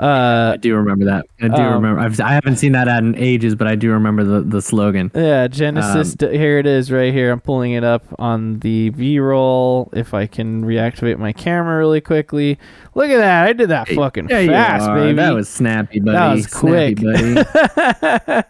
Uh, 0.00 0.52
I 0.54 0.56
do 0.56 0.76
remember 0.76 1.04
that. 1.04 1.26
I 1.42 1.48
do 1.48 1.60
um, 1.62 1.74
remember. 1.74 2.00
I've, 2.00 2.18
I 2.20 2.32
haven't 2.32 2.56
seen 2.56 2.72
that 2.72 2.88
ad 2.88 3.04
in 3.04 3.14
ages, 3.16 3.54
but 3.54 3.66
I 3.66 3.74
do 3.74 3.90
remember 3.90 4.24
the, 4.24 4.40
the 4.40 4.62
slogan. 4.62 5.10
yeah, 5.14 5.46
Genesis. 5.46 6.14
d- 6.14 6.38
here 6.38 6.58
it 6.58 6.64
is, 6.66 6.90
right 6.90 7.12
here. 7.12 7.30
I'm 7.30 7.40
pulling 7.40 7.72
it 7.72 7.84
up 7.84 8.06
on 8.18 8.60
the 8.60 8.88
B-roll. 8.90 9.90
If 9.92 10.14
I 10.14 10.26
can 10.26 10.64
reactivate 10.64 11.18
my 11.18 11.34
camera 11.34 11.76
really 11.76 12.00
quickly, 12.00 12.58
look 12.94 13.10
at 13.10 13.18
that! 13.18 13.46
I 13.46 13.52
did 13.52 13.68
that 13.68 13.88
fucking 13.88 14.28
fast, 14.28 14.86
baby. 14.88 15.16
That 15.16 15.34
was 15.34 15.50
snappy, 15.50 16.00
buddy. 16.00 16.16
That 16.16 16.32
was 16.32 16.46
Snappy, 16.50 16.94
quick. 16.94 17.44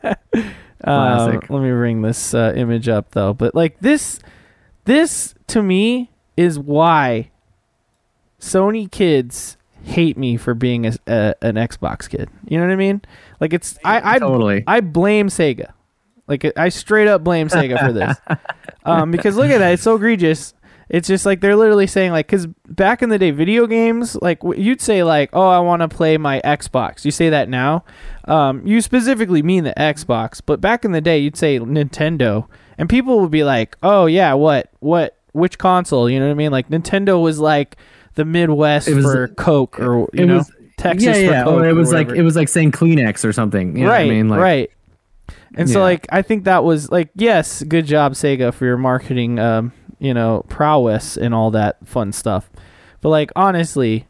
buddy. 0.02 0.14
Um, 0.32 0.54
Classic. 0.84 1.50
let 1.50 1.62
me 1.62 1.70
bring 1.70 2.02
this 2.02 2.32
uh, 2.32 2.52
image 2.54 2.88
up 2.88 3.10
though. 3.10 3.34
But 3.34 3.56
like 3.56 3.80
this, 3.80 4.20
this 4.84 5.34
to 5.48 5.62
me 5.64 6.12
is 6.36 6.60
why 6.60 7.32
Sony 8.40 8.88
kids 8.88 9.56
hate 9.84 10.16
me 10.16 10.36
for 10.36 10.54
being 10.54 10.86
a, 10.86 10.92
a, 11.06 11.34
an 11.42 11.54
Xbox 11.56 12.08
kid. 12.08 12.28
You 12.46 12.58
know 12.58 12.66
what 12.66 12.72
I 12.72 12.76
mean? 12.76 13.02
Like 13.40 13.52
it's 13.52 13.78
I 13.84 14.16
I 14.16 14.18
Totally. 14.18 14.64
I 14.66 14.80
blame 14.80 15.28
Sega. 15.28 15.72
Like 16.26 16.52
I 16.56 16.68
straight 16.68 17.08
up 17.08 17.24
blame 17.24 17.48
Sega 17.48 17.78
for 17.84 17.92
this. 17.92 18.16
um, 18.84 19.10
because 19.10 19.36
look 19.36 19.50
at 19.50 19.58
that, 19.58 19.72
it's 19.72 19.82
so 19.82 19.96
egregious. 19.96 20.54
It's 20.88 21.06
just 21.06 21.24
like 21.24 21.40
they're 21.40 21.56
literally 21.56 21.86
saying 21.86 22.10
like, 22.10 22.26
because 22.26 22.46
back 22.68 23.00
in 23.02 23.10
the 23.10 23.18
day, 23.18 23.30
video 23.30 23.66
games 23.66 24.16
like 24.16 24.40
you'd 24.56 24.80
say 24.80 25.04
like, 25.04 25.30
oh, 25.32 25.48
I 25.48 25.60
want 25.60 25.82
to 25.82 25.88
play 25.88 26.18
my 26.18 26.40
Xbox. 26.44 27.04
You 27.04 27.12
say 27.12 27.30
that 27.30 27.48
now, 27.48 27.84
um, 28.26 28.66
you 28.66 28.80
specifically 28.80 29.42
mean 29.42 29.64
the 29.64 29.74
Xbox. 29.76 30.40
But 30.44 30.60
back 30.60 30.84
in 30.84 30.92
the 30.92 31.00
day, 31.00 31.18
you'd 31.18 31.36
say 31.36 31.58
Nintendo, 31.60 32.48
and 32.76 32.88
people 32.88 33.20
would 33.20 33.30
be 33.30 33.44
like, 33.44 33.76
oh 33.82 34.06
yeah, 34.06 34.34
what, 34.34 34.70
what, 34.80 35.16
which 35.32 35.58
console? 35.58 36.10
You 36.10 36.18
know 36.18 36.26
what 36.26 36.32
I 36.32 36.34
mean? 36.34 36.50
Like 36.50 36.68
Nintendo 36.68 37.22
was 37.22 37.38
like 37.38 37.76
the 38.20 38.24
Midwest 38.26 38.92
was- 38.92 39.04
for 39.04 39.28
Coke, 39.28 39.80
or 39.80 40.08
you 40.12 40.26
know, 40.26 40.38
was- 40.38 40.52
Texas 40.76 41.04
yeah, 41.04 41.14
for 41.14 41.20
yeah. 41.20 41.44
Or 41.46 41.64
it 41.66 41.72
or 41.72 41.74
was 41.74 41.92
like 41.92 42.10
it 42.10 42.22
was 42.22 42.36
like 42.36 42.48
saying 42.48 42.72
Kleenex 42.72 43.24
or 43.24 43.32
something. 43.32 43.76
You 43.76 43.84
know 43.84 43.90
right, 43.90 44.06
I 44.06 44.10
mean? 44.10 44.28
Like, 44.28 44.40
right. 44.40 44.70
And 45.56 45.68
so, 45.68 45.80
like, 45.80 46.06
I 46.10 46.22
think 46.22 46.44
that 46.44 46.62
was 46.64 46.90
like, 46.90 47.10
yes, 47.16 47.62
good 47.64 47.84
job, 47.84 48.12
Sega, 48.12 48.54
for 48.54 48.66
your 48.66 48.76
marketing, 48.76 49.38
um, 49.38 49.72
you 49.98 50.14
know, 50.14 50.44
prowess 50.48 51.16
and 51.16 51.34
all 51.34 51.50
that 51.50 51.76
fun 51.86 52.12
stuff. 52.12 52.48
But 53.00 53.08
like, 53.08 53.30
honestly, 53.34 54.06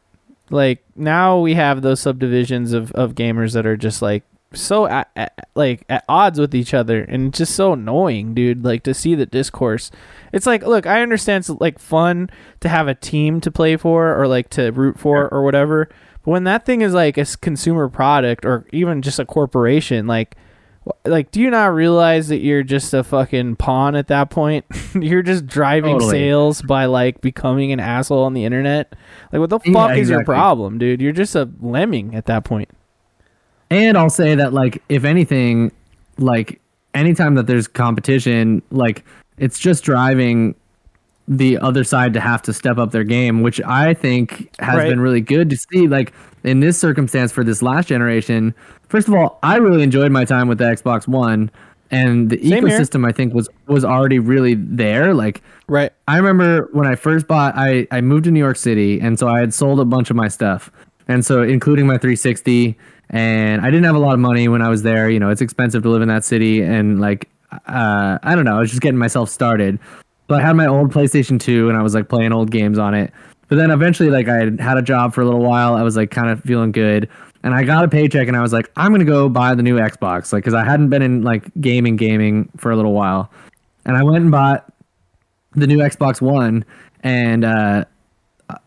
like 0.51 0.85
now 0.97 1.39
we 1.41 1.55
have 1.55 1.83
those 1.83 2.01
subdivisions 2.01 2.73
of 2.73 2.93
of 2.93 3.15
gamers 3.15 3.55
that 3.55 3.67
are 3.67 3.77
just 3.77 4.03
like 4.03 4.23
so 4.53 4.87
at, 4.87 5.11
at, 5.15 5.49
like 5.55 5.85
at 5.89 6.05
odds 6.09 6.39
with 6.41 6.55
each 6.55 6.75
other 6.75 7.03
and 7.03 7.29
it's 7.29 7.39
just 7.39 7.55
so 7.55 7.73
annoying 7.73 8.35
dude 8.35 8.65
like 8.65 8.83
to 8.83 8.93
see 8.95 9.15
the 9.15 9.27
discourse. 9.27 9.91
It's 10.33 10.47
like 10.47 10.63
look 10.65 10.87
i 10.87 11.03
understand 11.03 11.43
it's 11.43 11.51
like 11.61 11.79
fun 11.79 12.31
to 12.61 12.69
have 12.69 12.89
a 12.89 12.95
team 12.95 13.41
to 13.43 13.51
play 13.51 13.77
for 13.77 14.21
or 14.21 14.27
like 14.29 14.51
to 14.51 14.71
root 14.71 14.99
for 14.99 15.29
or 15.33 15.43
whatever 15.43 15.89
but 16.25 16.31
when 16.31 16.45
that 16.45 16.67
thing 16.67 16.83
is 16.83 16.95
like 16.95 17.17
a 17.19 17.27
consumer 17.41 17.89
product 17.89 18.45
or 18.45 18.67
even 18.73 19.03
just 19.03 19.19
a 19.19 19.25
corporation 19.25 20.07
like 20.07 20.37
like 21.05 21.31
do 21.31 21.41
you 21.41 21.51
not 21.51 21.75
realize 21.75 22.29
that 22.29 22.39
you're 22.39 22.63
just 22.63 22.95
a 22.95 23.05
fucking 23.05 23.57
pawn 23.57 23.95
at 23.95 24.09
that 24.09 24.31
point? 24.31 24.65
You're 24.95 25.23
just 25.23 25.47
driving 25.47 25.97
Totally. 25.97 26.11
sales 26.11 26.63
by 26.63 26.87
like 26.87 27.21
becoming 27.21 27.71
an 27.71 27.81
asshole 27.81 28.25
on 28.25 28.33
the 28.33 28.45
internet? 28.47 28.95
Like 29.31 29.41
what 29.41 29.51
the 29.51 29.61
Yeah, 29.65 29.73
fuck 29.75 29.97
is 29.97 30.09
your 30.09 30.25
problem 30.25 30.79
dude? 30.79 31.03
You're 31.03 31.13
just 31.13 31.37
a 31.37 31.49
lemming 31.61 32.15
at 32.15 32.27
that 32.27 32.45
point 32.45 32.71
And 33.71 33.97
I'll 33.97 34.11
say 34.11 34.35
that 34.35 34.53
like 34.53 34.83
if 34.89 35.05
anything, 35.05 35.71
like 36.19 36.61
anytime 36.95 37.35
that 37.37 37.47
there's 37.47 37.69
competition, 37.69 38.63
like 38.71 39.05
it's 39.39 39.59
just 39.59 39.85
driving 39.85 40.55
the 41.29 41.57
other 41.59 41.85
side 41.85 42.13
to 42.15 42.21
have 42.21 42.43
to 42.43 42.53
step 42.53 42.79
up 42.79 42.91
their 42.91 43.05
game, 43.05 43.43
which 43.43 43.61
I 43.63 43.95
think 43.95 44.51
has 44.59 44.77
Right. 44.79 44.89
been 44.89 45.01
really 45.01 45.21
good 45.21 45.49
to 45.51 45.57
see. 45.57 45.87
Like 45.87 46.13
in 46.43 46.59
this 46.61 46.79
circumstance 46.79 47.31
for 47.31 47.45
this 47.45 47.63
last 47.63 47.87
generation, 47.89 48.53
first 48.89 49.07
of 49.07 49.15
all, 49.15 49.39
I 49.45 49.57
really 49.59 49.83
enjoyed 49.85 50.11
my 50.11 50.25
time 50.25 50.49
with 50.49 50.59
the 50.59 50.65
Xbox 50.65 51.07
One, 51.07 51.49
and 51.93 52.31
the 52.31 52.39
Same 52.43 52.67
here. 52.67 52.79
ecosystem 52.79 53.07
I 53.07 53.13
think 53.13 53.35
was 53.35 53.49
was 53.69 53.85
already 53.85 54.19
really 54.19 54.55
there. 54.55 55.15
Like 55.15 55.43
right 55.69 55.93
I 56.09 56.17
remember 56.17 56.69
when 56.73 56.87
I 56.87 56.97
first 56.97 57.29
bought, 57.29 57.55
I, 57.57 57.87
I 57.93 58.01
moved 58.01 58.25
to 58.25 58.31
New 58.33 58.41
York 58.41 58.57
City, 58.57 59.01
and 59.01 59.17
so 59.19 59.29
I 59.29 59.39
had 59.39 59.55
sold 59.55 59.79
a 59.79 59.85
bunch 59.85 60.11
of 60.11 60.17
my 60.17 60.27
stuff, 60.29 60.71
and 61.07 61.25
so 61.25 61.43
including 61.43 61.87
my 61.87 61.99
360, 61.99 62.77
and 63.11 63.61
I 63.61 63.67
didn't 63.67 63.85
have 63.85 63.97
a 63.97 64.01
lot 64.01 64.15
of 64.15 64.21
money 64.21 64.49
when 64.49 64.63
I 64.63 64.69
was 64.69 64.83
there. 64.83 65.11
You 65.11 65.21
know, 65.21 65.31
it's 65.31 65.41
expensive 65.41 65.83
to 65.83 65.91
live 65.91 66.03
in 66.03 66.09
that 66.09 66.25
city, 66.25 66.63
and 66.63 67.01
like, 67.01 67.29
uh, 67.53 68.19
I 68.23 68.35
don't 68.35 68.45
know, 68.45 68.57
I 68.57 68.61
was 68.61 68.71
just 68.71 68.83
getting 68.83 68.99
myself 68.99 69.29
started. 69.29 69.79
But 70.29 70.41
I 70.41 70.47
had 70.47 70.55
my 70.55 70.67
old 70.67 70.93
PlayStation 70.93 71.41
2, 71.41 71.69
and 71.69 71.77
I 71.77 71.83
was 71.83 71.95
like 71.95 72.09
playing 72.09 72.33
old 72.33 72.51
games 72.51 72.79
on 72.79 72.95
it. 72.95 73.13
But 73.49 73.57
then 73.57 73.73
eventually, 73.73 74.11
like, 74.11 74.29
I 74.29 74.51
had 74.63 74.79
a 74.79 74.83
job 74.83 75.13
for 75.13 75.23
a 75.23 75.25
little 75.25 75.41
while. 75.41 75.75
I 75.75 75.83
was 75.83 75.97
like 75.97 76.13
kind 76.13 76.31
of 76.31 76.41
feeling 76.45 76.71
good, 76.71 77.09
and 77.43 77.53
I 77.53 77.65
got 77.65 77.85
a 77.85 77.89
paycheck, 77.89 78.29
and 78.29 78.37
I 78.37 78.41
was 78.41 78.53
like, 78.53 78.71
I'm 78.77 78.93
gonna 78.93 79.05
go 79.05 79.29
buy 79.29 79.55
the 79.55 79.63
new 79.63 79.77
Xbox, 79.77 80.33
like, 80.33 80.45
because 80.45 80.55
I 80.55 80.65
hadn't 80.65 80.89
been 80.89 81.03
in 81.03 81.23
like 81.23 81.51
gaming, 81.61 81.97
gaming 81.97 82.49
for 82.57 82.71
a 82.71 82.77
little 82.77 82.93
while, 82.93 83.31
and 83.85 83.97
I 83.97 84.05
went 84.05 84.23
and 84.23 84.31
bought 84.31 84.73
the 85.57 85.67
new 85.67 85.79
Xbox 85.79 86.21
One, 86.21 86.65
and 87.03 87.45
uh, 87.45 87.85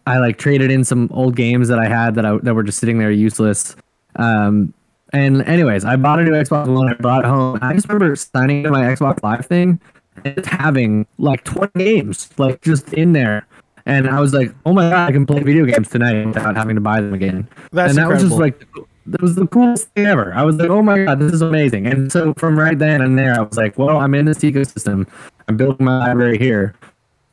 I 0.06 0.18
like 0.18 0.38
traded 0.38 0.70
in 0.70 0.84
some 0.84 1.10
old 1.14 1.38
games 1.38 1.70
that 1.70 1.80
I 1.80 1.88
had 1.88 2.16
that 2.16 2.26
I 2.26 2.38
that 2.40 2.54
were 2.54 2.64
just 2.64 2.80
sitting 2.80 2.98
there 2.98 3.12
useless. 3.12 3.76
Um, 4.16 4.74
and 5.12 5.44
anyways, 5.44 5.86
I 5.86 5.96
bought 5.96 6.20
a 6.20 6.24
new 6.24 6.32
Xbox 6.32 6.68
One. 6.68 6.90
I 6.90 6.94
brought 6.96 7.24
it 7.24 7.28
home. 7.28 7.60
I 7.62 7.74
just 7.74 7.88
remember 7.88 8.16
signing 8.16 8.60
into 8.60 8.72
my 8.72 8.84
Xbox 8.84 9.22
Live 9.24 9.46
thing 9.46 9.80
and 10.26 10.46
having 10.46 11.06
like 11.18 11.44
20 11.44 11.72
games 11.76 12.30
like 12.38 12.62
just 12.62 12.94
in 12.94 13.14
there. 13.14 13.46
And 13.86 14.10
I 14.10 14.20
was 14.22 14.34
like, 14.34 14.54
"Oh 14.66 14.74
my 14.74 14.90
god, 14.90 15.10
I 15.10 15.12
can 15.12 15.26
play 15.26 15.44
video 15.44 15.66
games 15.66 15.90
tonight 15.90 16.26
without 16.26 16.56
having 16.56 16.76
to 16.76 16.82
buy 16.82 17.02
them 17.02 17.14
again." 17.14 17.48
That's 17.72 17.90
and 17.90 17.98
that 17.98 18.08
was 18.08 18.24
just 18.24 18.36
like 18.36 18.66
that 19.08 19.22
was 19.22 19.36
the 19.36 19.46
coolest 19.48 19.90
thing 19.90 20.06
ever. 20.06 20.34
I 20.34 20.44
was 20.44 20.56
like, 20.56 20.70
"Oh 20.70 20.82
my 20.82 21.04
god, 21.04 21.20
this 21.20 21.34
is 21.34 21.42
amazing!" 21.42 21.86
And 21.88 22.10
so 22.12 22.34
from 22.36 22.58
right 22.58 22.80
then 22.80 23.02
and 23.02 23.18
there, 23.20 23.38
I 23.38 23.42
was 23.42 23.58
like, 23.58 23.78
"Well, 23.78 23.98
I'm 23.98 24.16
in 24.16 24.26
this 24.26 24.40
ecosystem. 24.40 25.06
I'm 25.50 25.58
building 25.58 25.86
my 25.86 26.00
library 26.00 26.38
here." 26.38 26.76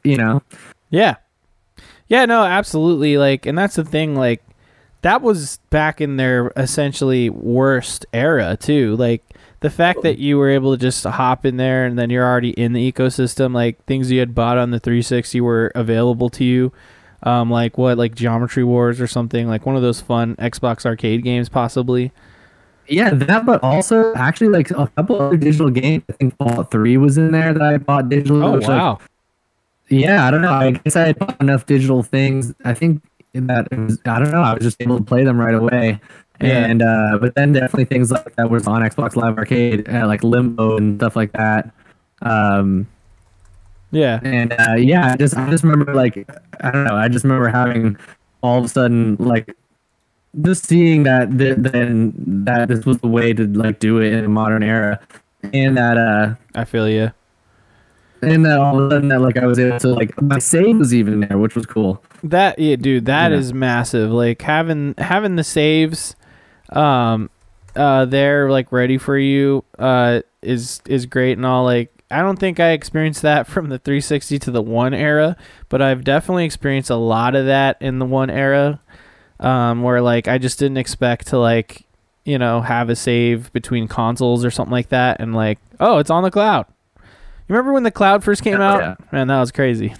You 0.02 0.16
know, 0.16 0.42
Yeah. 0.90 1.16
Yeah, 2.08 2.24
no, 2.24 2.42
absolutely. 2.42 3.16
Like, 3.16 3.46
and 3.46 3.56
that's 3.56 3.76
the 3.76 3.84
thing. 3.84 4.16
Like, 4.16 4.42
that 5.02 5.22
was 5.22 5.58
back 5.70 6.00
in 6.00 6.16
their 6.16 6.52
essentially 6.56 7.30
worst 7.30 8.06
era 8.12 8.56
too. 8.58 8.96
Like 8.96 9.22
the 9.60 9.70
fact 9.70 10.02
that 10.02 10.18
you 10.18 10.38
were 10.38 10.48
able 10.48 10.76
to 10.76 10.80
just 10.80 11.04
hop 11.04 11.44
in 11.44 11.56
there 11.56 11.84
and 11.84 11.98
then 11.98 12.10
you're 12.10 12.26
already 12.26 12.50
in 12.50 12.72
the 12.72 12.92
ecosystem. 12.92 13.54
Like 13.54 13.84
things 13.84 14.10
you 14.10 14.20
had 14.20 14.34
bought 14.34 14.58
on 14.58 14.70
the 14.70 14.80
360 14.80 15.40
were 15.40 15.72
available 15.74 16.28
to 16.30 16.44
you. 16.44 16.72
Um, 17.22 17.50
like 17.50 17.76
what, 17.76 17.98
like 17.98 18.14
Geometry 18.14 18.64
Wars 18.64 19.00
or 19.00 19.06
something, 19.06 19.46
like 19.46 19.66
one 19.66 19.76
of 19.76 19.82
those 19.82 20.00
fun 20.00 20.36
Xbox 20.36 20.86
arcade 20.86 21.22
games, 21.22 21.50
possibly. 21.50 22.12
Yeah, 22.88 23.10
that, 23.10 23.46
but 23.46 23.62
also 23.62 24.12
actually 24.14 24.48
like 24.48 24.70
a 24.70 24.86
couple 24.96 25.20
other 25.20 25.36
digital 25.36 25.70
games. 25.70 26.02
I 26.08 26.12
think 26.14 26.36
Fallout 26.38 26.70
Three 26.70 26.96
was 26.96 27.18
in 27.18 27.30
there 27.30 27.52
that 27.52 27.62
I 27.62 27.76
bought 27.76 28.06
digitally. 28.06 28.42
Oh 28.42 28.52
which, 28.52 28.66
like, 28.66 28.78
wow! 28.78 28.98
yeah, 29.90 30.26
I 30.26 30.30
don't 30.30 30.42
know. 30.42 30.52
I 30.52 30.72
guess 30.72 30.96
I 30.96 31.08
had 31.08 31.18
bought 31.18 31.40
enough 31.40 31.66
digital 31.66 32.02
things. 32.02 32.54
I 32.64 32.74
think 32.74 33.02
that 33.34 33.68
it 33.70 33.78
was, 33.78 33.98
I 34.04 34.18
don't 34.18 34.30
know. 34.30 34.42
I 34.42 34.54
was 34.54 34.62
just 34.62 34.80
able 34.80 34.98
to 34.98 35.04
play 35.04 35.24
them 35.24 35.38
right 35.38 35.54
away. 35.54 36.00
Yeah. 36.40 36.64
And 36.66 36.82
uh, 36.82 37.18
but 37.20 37.34
then 37.34 37.52
definitely 37.52 37.84
things 37.84 38.10
like 38.10 38.34
that 38.36 38.50
was 38.50 38.66
on 38.66 38.80
Xbox 38.80 39.14
Live 39.14 39.36
Arcade, 39.36 39.88
uh, 39.88 40.06
like 40.06 40.24
Limbo 40.24 40.78
and 40.78 40.98
stuff 40.98 41.14
like 41.14 41.32
that. 41.32 41.70
Um, 42.22 42.86
yeah, 43.92 44.20
and 44.22 44.52
uh, 44.52 44.76
yeah, 44.78 45.12
I 45.12 45.16
just 45.16 45.36
I 45.36 45.50
just 45.50 45.64
remember 45.64 45.92
like 45.94 46.28
I 46.60 46.70
don't 46.70 46.84
know. 46.84 46.94
I 46.94 47.08
just 47.08 47.24
remember 47.24 47.48
having 47.48 47.96
all 48.42 48.58
of 48.58 48.64
a 48.64 48.68
sudden 48.68 49.16
like 49.18 49.54
just 50.40 50.64
seeing 50.64 51.02
that 51.02 51.36
th- 51.36 51.56
then 51.58 52.14
that 52.44 52.68
this 52.68 52.86
was 52.86 52.98
the 52.98 53.08
way 53.08 53.32
to 53.32 53.46
like 53.48 53.80
do 53.80 53.98
it 53.98 54.12
in 54.12 54.24
a 54.24 54.28
modern 54.28 54.62
era, 54.62 55.00
and 55.52 55.76
that 55.76 55.98
uh 55.98 56.34
I 56.54 56.64
feel 56.64 56.88
you. 56.88 57.10
And 58.22 58.44
that 58.44 58.58
all 58.58 58.78
of 58.78 58.86
a 58.86 58.90
sudden 58.94 59.08
that 59.08 59.20
like 59.20 59.36
I 59.36 59.46
was 59.46 59.58
able 59.58 59.78
to 59.80 59.88
like 59.88 60.20
my 60.20 60.38
save 60.38 60.78
was 60.78 60.92
even 60.94 61.20
there, 61.20 61.38
which 61.38 61.54
was 61.54 61.66
cool. 61.66 62.02
That 62.24 62.58
yeah, 62.58 62.76
dude, 62.76 63.06
that 63.06 63.32
is 63.32 63.50
Yeah. 63.50 63.56
massive. 63.56 64.10
Like 64.10 64.42
having 64.42 64.94
having 64.98 65.36
the 65.36 65.44
saves, 65.44 66.16
um, 66.70 67.30
uh, 67.76 68.04
they're 68.04 68.50
like 68.50 68.72
ready 68.72 68.98
for 68.98 69.16
you. 69.18 69.64
Uh, 69.78 70.20
is 70.42 70.80
is 70.86 71.06
great 71.06 71.36
and 71.36 71.46
all. 71.46 71.64
Like 71.64 71.92
I 72.10 72.20
don't 72.22 72.38
think 72.38 72.58
I 72.60 72.70
experienced 72.70 73.22
that 73.22 73.46
from 73.48 73.68
the 73.68 73.78
360 73.78 74.38
to 74.40 74.50
the 74.50 74.62
one 74.62 74.94
era, 74.94 75.36
but 75.68 75.80
I've 75.82 76.04
definitely 76.04 76.44
experienced 76.44 76.90
a 76.90 76.96
lot 76.96 77.34
of 77.34 77.46
that 77.46 77.76
in 77.80 77.98
the 77.98 78.06
one 78.06 78.30
era. 78.30 78.80
Um, 79.38 79.82
where 79.82 80.02
like 80.02 80.28
I 80.28 80.36
just 80.36 80.58
didn't 80.58 80.76
expect 80.76 81.28
to 81.28 81.38
like, 81.38 81.86
you 82.26 82.38
know, 82.38 82.60
have 82.60 82.90
a 82.90 82.96
save 82.96 83.50
between 83.54 83.88
consoles 83.88 84.44
or 84.44 84.50
something 84.50 84.72
like 84.72 84.90
that, 84.90 85.18
and 85.20 85.34
like, 85.34 85.58
oh, 85.78 85.96
it's 85.98 86.10
on 86.10 86.22
the 86.22 86.30
cloud. 86.30 86.66
Remember 87.50 87.72
when 87.72 87.82
the 87.82 87.90
cloud 87.90 88.22
first 88.22 88.44
came 88.44 88.60
out? 88.60 88.80
yeah. 88.80 88.94
Man, 89.10 89.26
that 89.26 89.40
was 89.40 89.50
crazy. 89.50 89.92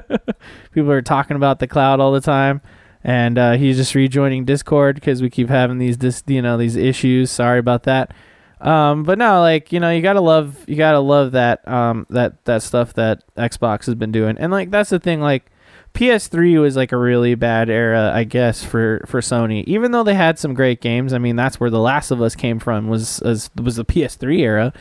People 0.72 0.90
are 0.90 1.02
talking 1.02 1.36
about 1.36 1.58
the 1.58 1.66
cloud 1.66 2.00
all 2.00 2.12
the 2.12 2.20
time, 2.22 2.62
and 3.04 3.36
uh, 3.36 3.52
he's 3.52 3.76
just 3.76 3.94
rejoining 3.94 4.46
Discord 4.46 4.94
because 4.94 5.20
we 5.20 5.28
keep 5.28 5.50
having 5.50 5.76
these 5.76 5.98
this 5.98 6.22
you 6.26 6.40
know 6.40 6.56
these 6.56 6.76
issues. 6.76 7.30
Sorry 7.30 7.58
about 7.58 7.82
that. 7.82 8.14
Um, 8.62 9.02
but 9.04 9.18
no, 9.18 9.40
like 9.40 9.70
you 9.70 9.80
know, 9.80 9.90
you 9.90 10.00
gotta 10.00 10.22
love 10.22 10.64
you 10.66 10.76
gotta 10.76 10.98
love 10.98 11.32
that 11.32 11.68
um 11.68 12.06
that 12.08 12.42
that 12.46 12.62
stuff 12.62 12.94
that 12.94 13.22
Xbox 13.36 13.84
has 13.84 13.94
been 13.94 14.10
doing, 14.10 14.38
and 14.38 14.50
like 14.50 14.70
that's 14.70 14.88
the 14.88 14.98
thing. 14.98 15.20
Like 15.20 15.44
PS3 15.92 16.58
was 16.58 16.74
like 16.74 16.92
a 16.92 16.96
really 16.96 17.34
bad 17.34 17.68
era, 17.68 18.12
I 18.14 18.24
guess, 18.24 18.64
for 18.64 19.04
for 19.06 19.20
Sony. 19.20 19.62
Even 19.64 19.92
though 19.92 20.04
they 20.04 20.14
had 20.14 20.38
some 20.38 20.54
great 20.54 20.80
games, 20.80 21.12
I 21.12 21.18
mean, 21.18 21.36
that's 21.36 21.60
where 21.60 21.68
The 21.68 21.80
Last 21.80 22.10
of 22.10 22.22
Us 22.22 22.34
came 22.34 22.58
from 22.58 22.88
was 22.88 23.20
was, 23.22 23.50
was 23.62 23.76
the 23.76 23.84
PS3 23.84 24.38
era. 24.38 24.72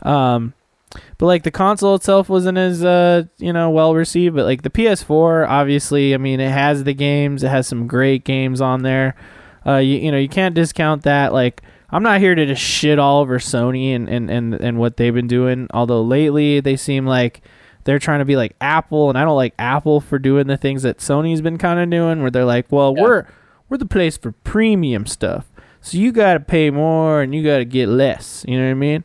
Um, 0.00 0.54
but 1.18 1.26
like 1.26 1.42
the 1.44 1.50
console 1.50 1.94
itself 1.94 2.28
wasn't 2.28 2.58
as 2.58 2.84
uh 2.84 3.24
you 3.38 3.52
know 3.52 3.70
well 3.70 3.94
received. 3.94 4.34
But 4.36 4.44
like 4.44 4.62
the 4.62 4.70
PS4, 4.70 5.48
obviously, 5.48 6.14
I 6.14 6.16
mean, 6.18 6.40
it 6.40 6.50
has 6.50 6.84
the 6.84 6.94
games. 6.94 7.42
It 7.42 7.48
has 7.48 7.66
some 7.66 7.86
great 7.86 8.24
games 8.24 8.60
on 8.60 8.82
there. 8.82 9.14
Uh, 9.66 9.76
you 9.76 9.98
you 9.98 10.10
know 10.12 10.18
you 10.18 10.28
can't 10.28 10.54
discount 10.54 11.02
that. 11.02 11.32
Like 11.32 11.62
I'm 11.90 12.02
not 12.02 12.20
here 12.20 12.34
to 12.34 12.46
just 12.46 12.62
shit 12.62 12.98
all 12.98 13.20
over 13.20 13.38
Sony 13.38 13.94
and 13.94 14.08
and 14.08 14.30
and 14.30 14.54
and 14.54 14.78
what 14.78 14.96
they've 14.96 15.14
been 15.14 15.26
doing. 15.28 15.68
Although 15.72 16.02
lately 16.02 16.60
they 16.60 16.76
seem 16.76 17.06
like 17.06 17.42
they're 17.84 17.98
trying 17.98 18.18
to 18.18 18.24
be 18.24 18.36
like 18.36 18.54
Apple, 18.60 19.08
and 19.08 19.18
I 19.18 19.24
don't 19.24 19.36
like 19.36 19.54
Apple 19.58 20.00
for 20.00 20.18
doing 20.18 20.46
the 20.46 20.56
things 20.56 20.82
that 20.82 20.98
Sony's 20.98 21.40
been 21.40 21.56
kind 21.58 21.80
of 21.80 21.88
doing, 21.90 22.20
where 22.20 22.30
they're 22.30 22.44
like, 22.44 22.70
well, 22.70 22.94
Yeah. 22.96 23.02
we're 23.02 23.26
we're 23.68 23.78
the 23.78 23.86
place 23.86 24.16
for 24.16 24.32
premium 24.32 25.06
stuff, 25.06 25.46
so 25.80 25.96
you 25.96 26.10
got 26.12 26.34
to 26.34 26.40
pay 26.40 26.70
more 26.70 27.22
and 27.22 27.34
you 27.34 27.42
got 27.44 27.58
to 27.58 27.64
get 27.64 27.88
less. 27.88 28.44
You 28.48 28.58
know 28.58 28.64
what 28.66 28.70
I 28.72 28.74
mean? 28.74 29.04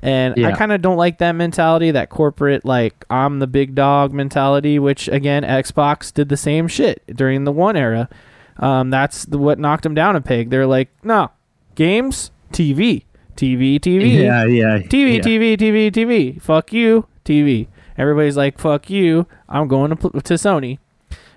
And 0.00 0.44
I 0.44 0.52
kind 0.52 0.72
of 0.72 0.82
don't 0.82 0.98
like 0.98 1.18
that 1.18 1.32
mentality, 1.32 1.90
that 1.90 2.10
corporate 2.10 2.64
like 2.64 3.04
I'm 3.08 3.38
the 3.38 3.46
big 3.46 3.74
dog 3.74 4.12
mentality. 4.12 4.78
Which 4.78 5.08
again, 5.08 5.42
Xbox 5.42 6.12
did 6.12 6.28
the 6.28 6.36
same 6.36 6.68
shit 6.68 7.02
during 7.16 7.44
the 7.44 7.52
one 7.52 7.76
era. 7.76 8.08
Um, 8.58 8.90
that's 8.90 9.24
the, 9.24 9.38
what 9.38 9.58
knocked 9.58 9.82
them 9.82 9.94
down 9.94 10.16
a 10.16 10.20
peg. 10.20 10.50
They're 10.50 10.66
like, 10.66 10.88
no, 11.02 11.30
games, 11.74 12.30
TV, 12.52 13.04
TV, 13.36 13.78
TV. 13.80 14.14
Yeah, 14.22 14.44
yeah. 14.44 14.78
TV, 14.78 15.16
yeah. 15.16 15.20
TV, 15.20 15.56
TV, 15.56 15.90
TV. 15.90 16.42
Fuck 16.42 16.72
you, 16.72 17.06
TV. 17.24 17.68
Everybody's 17.98 18.36
like, 18.36 18.58
fuck 18.58 18.90
you. 18.90 19.26
I'm 19.48 19.68
going 19.68 19.96
to 19.96 20.10
to 20.10 20.34
Sony, 20.34 20.78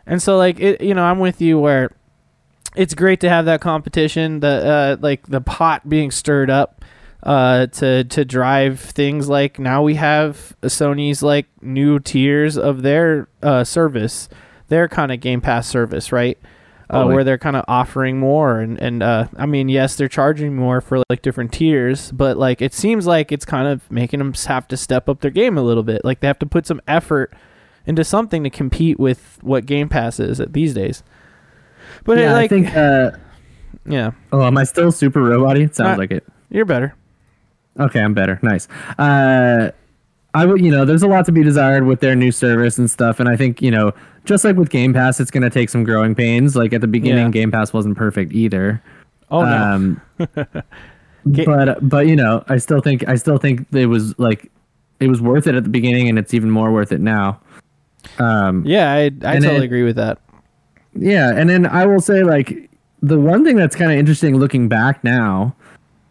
and 0.06 0.22
so 0.22 0.38
like 0.38 0.60
it, 0.60 0.82
you 0.82 0.94
know, 0.94 1.04
I'm 1.04 1.20
with 1.20 1.40
you 1.42 1.60
where 1.60 1.92
it's 2.76 2.94
great 2.94 3.22
to 3.22 3.30
have 3.30 3.46
that 3.46 3.62
competition, 3.62 4.42
the 4.42 4.48
uh, 4.48 4.98
like 5.00 5.28
the 5.28 5.42
pot 5.42 5.88
being 5.88 6.12
stirred 6.12 6.50
up 6.50 6.79
uh, 7.24 7.68
to 7.68 8.04
to 8.06 8.26
drive 8.26 8.80
things 8.80 9.28
like 9.28 9.60
now 9.60 9.84
we 9.84 9.96
have 9.96 10.56
Sony's 10.64 11.22
like 11.22 11.48
new 11.62 12.00
tiers 12.00 12.58
of 12.58 12.82
their 12.82 13.28
uh, 13.44 13.64
service, 13.64 14.30
their 14.70 14.88
kind 14.88 15.12
of 15.12 15.20
Game 15.20 15.42
Pass 15.42 15.68
service, 15.68 16.12
right? 16.12 16.38
Uh, 16.90 17.00
Totally. 17.00 17.14
where 17.14 17.24
they're 17.24 17.38
kind 17.38 17.56
of 17.56 17.64
offering 17.68 18.18
more 18.18 18.60
and 18.60 18.82
and 18.82 19.04
uh, 19.04 19.28
I 19.38 19.46
mean 19.46 19.70
yes 19.70 19.96
they're 19.96 20.08
charging 20.08 20.56
more 20.56 20.82
for 20.82 21.04
like 21.08 21.22
different 21.22 21.54
tiers 21.54 22.12
but 22.12 22.36
like 22.36 22.64
it 22.64 22.74
seems 22.74 23.06
like 23.06 23.32
it's 23.32 23.46
kind 23.46 23.68
of 23.68 23.92
making 23.92 24.18
them 24.18 24.34
have 24.48 24.68
to 24.70 24.76
step 24.76 25.08
up 25.08 25.22
their 25.22 25.30
game 25.30 25.56
a 25.56 25.62
little 25.62 25.84
bit 25.84 26.04
like 26.04 26.20
they 26.20 26.26
have 26.26 26.40
to 26.40 26.48
put 26.48 26.66
some 26.66 26.82
effort 26.88 27.32
into 27.86 28.04
something 28.04 28.44
to 28.44 28.50
compete 28.50 29.00
with 29.00 29.38
what 29.44 29.68
Game 29.68 29.88
Pass 29.88 30.20
is 30.20 30.40
at 30.40 30.54
these 30.54 30.74
days 30.74 31.04
but 32.06 32.18
it, 32.18 32.22
yeah, 32.22 32.34
like 32.34 32.46
I 32.46 32.48
think. 32.48 32.76
Uh, 32.76 33.12
yeah 33.86 34.10
oh, 34.32 34.42
am 34.44 34.58
I 34.58 34.64
still 34.64 34.92
super 34.92 35.22
robot-y? 35.22 35.66
It 35.66 35.76
sounds 35.76 36.00
like 36.00 36.10
it. 36.10 36.26
you're 36.50 36.66
better 36.66 36.96
Okay, 37.80 38.00
I'm 38.02 38.14
better. 38.14 38.40
Nice. 38.42 38.68
Uh, 38.98 39.72
I 40.34 40.46
would, 40.46 40.62
you 40.64 40.70
know, 40.72 40.86
there's 40.86 41.02
a 41.04 41.08
lot 41.08 41.26
to 41.26 41.32
be 41.32 41.44
desired 41.44 41.86
with 41.86 42.02
their 42.02 42.16
new 42.16 42.32
service 42.32 42.78
and 42.78 42.90
stuff, 42.92 43.20
and 43.20 43.28
I 43.28 43.36
think, 43.36 43.62
you 43.62 43.72
know, 43.72 43.94
just 44.26 44.44
like 44.46 44.56
with 44.58 44.70
Game 44.70 44.94
Pass, 44.94 45.20
it's 45.20 45.32
going 45.32 45.44
to 45.44 45.50
take 45.50 45.70
some 45.70 45.84
growing 45.84 46.14
pains. 46.14 46.56
Like 46.56 46.72
at 46.74 46.82
the 46.82 46.88
beginning, 46.88 47.26
Yeah. 47.28 47.32
Game 47.32 47.52
Pass 47.52 47.74
wasn't 47.74 47.98
perfect 47.98 48.32
either. 48.34 48.82
oh 49.32 49.42
no 49.44 49.52
Um, 49.74 50.02
but 51.26 51.88
but 51.88 52.08
you 52.08 52.16
know, 52.16 52.44
I 52.48 52.58
still 52.58 52.82
think 52.82 53.08
I 53.08 53.16
still 53.16 53.38
think 53.38 53.66
it 53.74 53.88
was 53.88 54.18
like 54.20 54.52
it 55.00 55.08
was 55.08 55.22
worth 55.22 55.48
it 55.48 55.56
at 55.56 55.64
the 55.64 55.70
beginning, 55.70 56.10
and 56.10 56.18
it's 56.20 56.34
even 56.34 56.50
more 56.52 56.72
worth 56.72 56.92
it 56.92 57.02
now. 57.02 57.40
Um, 58.18 58.64
yeah 58.66 58.92
I 58.94 59.06
I 59.06 59.10
totally 59.10 59.40
then- 59.40 59.62
agree 59.64 59.84
with 59.84 59.96
that 59.98 60.20
Yeah, 60.96 61.32
and 61.36 61.50
then 61.50 61.66
I 61.66 61.86
will 61.86 62.00
say 62.02 62.24
like 62.24 62.70
the 63.02 63.20
one 63.20 63.44
thing 63.44 63.56
that's 63.56 63.76
kind 63.76 63.92
of 63.92 63.98
interesting 63.98 64.38
looking 64.38 64.68
back 64.70 65.04
now 65.04 65.56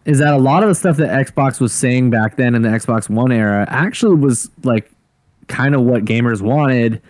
is 0.08 0.18
that 0.18 0.32
a 0.32 0.38
lot 0.38 0.62
of 0.62 0.70
the 0.70 0.74
stuff 0.74 0.96
that 0.96 1.10
Xbox 1.26 1.60
was 1.60 1.72
saying 1.72 2.08
back 2.10 2.36
then 2.36 2.54
in 2.54 2.62
the 2.62 2.68
Xbox 2.70 3.08
One 3.10 3.30
era 3.30 3.66
actually 3.68 4.16
was 4.16 4.50
like 4.64 4.90
kind 5.48 5.74
of 5.74 5.82
what 5.82 6.04
gamers 6.06 6.40
wanted, 6.40 7.00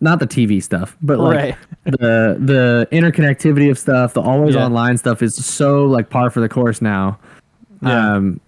not 0.00 0.20
the 0.20 0.26
TV 0.26 0.62
stuff, 0.62 0.96
but 1.02 1.18
like 1.18 1.36
Right. 1.36 1.56
the 1.84 2.36
the 2.38 2.88
interconnectivity 2.92 3.70
of 3.70 3.78
stuff, 3.78 4.14
the 4.14 4.20
always 4.22 4.54
Yeah. 4.54 4.64
online 4.66 4.96
stuff 4.98 5.20
is 5.20 5.34
so 5.34 5.84
like 5.84 6.10
par 6.10 6.30
for 6.30 6.40
the 6.40 6.48
course 6.48 6.80
now. 6.80 7.18
Yeah. 7.82 8.14
Um 8.14 8.40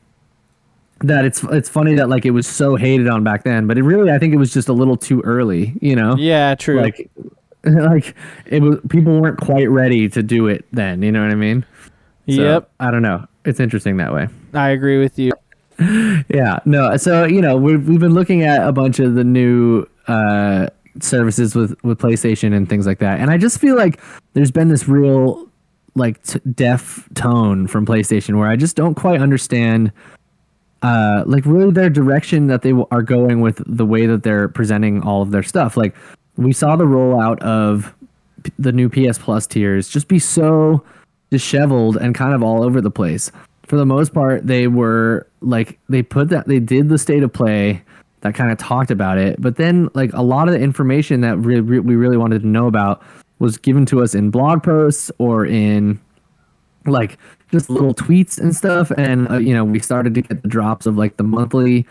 that 1.00 1.24
it's 1.26 1.42
it's 1.50 1.68
funny 1.68 1.94
that 1.96 2.08
like 2.08 2.24
it 2.24 2.30
was 2.30 2.46
so 2.46 2.76
hated 2.76 3.08
on 3.08 3.22
back 3.24 3.42
then, 3.44 3.66
but 3.66 3.76
it 3.76 3.82
really 3.82 4.10
I 4.12 4.18
think 4.18 4.32
it 4.32 4.38
was 4.38 4.52
just 4.54 4.68
a 4.68 4.72
little 4.72 4.96
too 4.96 5.20
early, 5.22 5.74
you 5.80 5.94
know? 5.96 6.16
yeah 6.16 6.54
true 6.54 6.80
like 6.80 7.10
like 7.64 8.14
it 8.46 8.62
was 8.62 8.78
people 8.88 9.20
weren't 9.20 9.38
quite 9.40 9.68
ready 9.68 10.08
to 10.08 10.22
do 10.22 10.46
it 10.46 10.64
then 10.72 11.02
you 11.02 11.10
know 11.10 11.20
what 11.20 11.32
i 11.32 11.34
mean 11.34 11.64
So, 12.28 12.42
yep. 12.42 12.70
I 12.80 12.90
don't 12.90 13.02
know. 13.02 13.26
It's 13.44 13.60
interesting 13.60 13.96
that 13.98 14.12
way. 14.12 14.28
I 14.54 14.70
agree 14.70 14.98
with 14.98 15.18
you. 15.18 15.32
Yeah 16.28 16.58
no 16.64 16.96
so 16.96 17.26
you 17.26 17.42
know 17.42 17.58
we've, 17.58 17.86
we've 17.86 18.00
been 18.00 18.14
looking 18.14 18.42
at 18.42 18.66
a 18.66 18.72
bunch 18.72 18.98
of 18.98 19.14
the 19.14 19.24
new 19.24 19.84
uh 20.08 20.68
services 21.00 21.54
with 21.54 21.76
with 21.84 21.98
playstation 21.98 22.56
and 22.56 22.66
things 22.66 22.86
like 22.86 22.98
that 23.00 23.20
and 23.20 23.30
i 23.30 23.36
just 23.36 23.60
feel 23.60 23.76
like 23.76 24.00
there's 24.32 24.50
been 24.50 24.68
this 24.68 24.88
real 24.88 25.46
like 25.94 26.22
t- 26.22 26.40
deaf 26.54 27.06
tone 27.14 27.66
from 27.66 27.84
playstation 27.84 28.38
where 28.38 28.48
i 28.48 28.56
just 28.56 28.74
don't 28.74 28.94
quite 28.94 29.20
understand 29.20 29.92
uh 30.80 31.22
like 31.26 31.44
really 31.44 31.70
their 31.70 31.90
direction 31.90 32.46
that 32.46 32.62
they 32.62 32.70
w- 32.70 32.88
are 32.90 33.02
going 33.02 33.42
with 33.42 33.62
the 33.66 33.84
way 33.84 34.06
that 34.06 34.22
they're 34.22 34.48
presenting 34.48 35.02
all 35.02 35.20
of 35.20 35.30
their 35.30 35.42
stuff. 35.42 35.76
Like 35.76 35.94
we 36.36 36.52
saw 36.54 36.76
the 36.76 36.84
rollout 36.84 37.38
of 37.40 37.94
p- 38.44 38.52
the 38.58 38.72
new 38.72 38.88
ps 38.88 39.18
plus 39.18 39.46
tiers 39.46 39.88
just 39.88 40.08
be 40.08 40.18
so 40.18 40.82
disheveled 41.30 41.96
and 41.96 42.14
kind 42.14 42.34
of 42.34 42.42
all 42.42 42.62
over 42.62 42.80
the 42.80 42.90
place 42.90 43.30
for 43.66 43.76
the 43.76 43.86
most 43.86 44.14
part 44.14 44.46
they 44.46 44.68
were 44.68 45.26
like 45.40 45.78
they 45.88 46.02
put 46.02 46.28
that 46.28 46.46
they 46.46 46.60
did 46.60 46.88
the 46.88 46.98
state 46.98 47.22
of 47.22 47.32
play 47.32 47.82
that 48.26 48.34
kind 48.34 48.50
of 48.50 48.58
talked 48.58 48.90
about 48.90 49.18
it. 49.18 49.40
But 49.40 49.56
then 49.56 49.88
like 49.94 50.12
a 50.12 50.22
lot 50.22 50.48
of 50.48 50.54
the 50.54 50.60
information 50.60 51.20
that 51.20 51.36
re- 51.38 51.60
re- 51.60 51.80
we 51.80 51.96
really 51.96 52.16
wanted 52.16 52.42
to 52.42 52.48
know 52.48 52.66
about 52.66 53.02
was 53.38 53.56
given 53.58 53.86
to 53.86 54.02
us 54.02 54.14
in 54.14 54.30
blog 54.30 54.62
posts 54.62 55.10
or 55.18 55.44
in 55.44 56.00
like 56.86 57.18
just 57.52 57.68
little 57.68 57.94
tweets 57.94 58.38
and 58.38 58.54
stuff. 58.54 58.90
And 58.92 59.30
uh, 59.30 59.38
you 59.38 59.54
know, 59.54 59.64
we 59.64 59.78
started 59.78 60.14
to 60.14 60.22
get 60.22 60.42
the 60.42 60.48
drops 60.48 60.86
of 60.86 60.96
like 60.96 61.16
the 61.16 61.24
monthly 61.24 61.86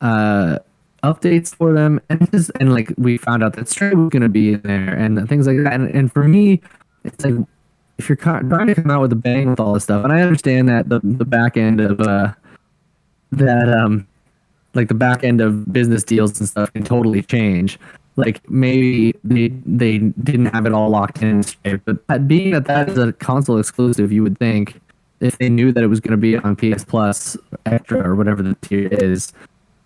uh 0.00 0.58
updates 1.02 1.54
for 1.54 1.72
them 1.72 2.00
and 2.08 2.30
just 2.30 2.50
and 2.58 2.72
like 2.72 2.92
we 2.96 3.16
found 3.16 3.42
out 3.44 3.52
that 3.54 3.68
Stray 3.68 3.94
was 3.94 4.10
gonna 4.10 4.28
be 4.28 4.54
in 4.54 4.60
there 4.62 4.94
and 4.94 5.28
things 5.28 5.46
like 5.46 5.58
that. 5.58 5.72
And 5.72 5.88
and 5.90 6.12
for 6.12 6.24
me, 6.24 6.60
it's 7.04 7.24
like 7.24 7.34
if 7.98 8.08
you're 8.08 8.16
trying 8.16 8.66
to 8.68 8.74
come 8.74 8.90
out 8.90 9.00
with 9.00 9.12
a 9.12 9.16
bang 9.16 9.50
with 9.50 9.60
all 9.60 9.74
this 9.74 9.84
stuff, 9.84 10.04
and 10.04 10.12
I 10.12 10.20
understand 10.20 10.68
that 10.68 10.88
the 10.88 11.00
the 11.02 11.24
back 11.24 11.56
end 11.56 11.80
of 11.80 12.00
uh 12.00 12.32
that 13.32 13.68
um 13.68 14.06
like 14.74 14.88
the 14.88 14.94
back 14.94 15.24
end 15.24 15.40
of 15.40 15.70
business 15.72 16.04
deals 16.04 16.38
and 16.38 16.48
stuff 16.48 16.72
can 16.72 16.84
totally 16.84 17.22
change. 17.22 17.78
Like 18.16 18.48
maybe 18.48 19.14
they 19.24 19.48
they 19.66 19.98
didn't 19.98 20.46
have 20.46 20.66
it 20.66 20.72
all 20.72 20.90
locked 20.90 21.22
in, 21.22 21.42
straight, 21.42 21.84
but 21.84 22.06
that, 22.08 22.28
being 22.28 22.52
that 22.52 22.66
that 22.66 22.88
is 22.88 22.98
a 22.98 23.12
console 23.12 23.58
exclusive, 23.58 24.12
you 24.12 24.22
would 24.22 24.38
think 24.38 24.80
if 25.20 25.38
they 25.38 25.48
knew 25.48 25.72
that 25.72 25.82
it 25.82 25.88
was 25.88 26.00
going 26.00 26.12
to 26.12 26.16
be 26.16 26.36
on 26.36 26.54
PS 26.56 26.84
Plus 26.84 27.36
Extra 27.66 28.06
or 28.06 28.14
whatever 28.14 28.42
the 28.42 28.54
tier 28.62 28.88
is, 28.88 29.32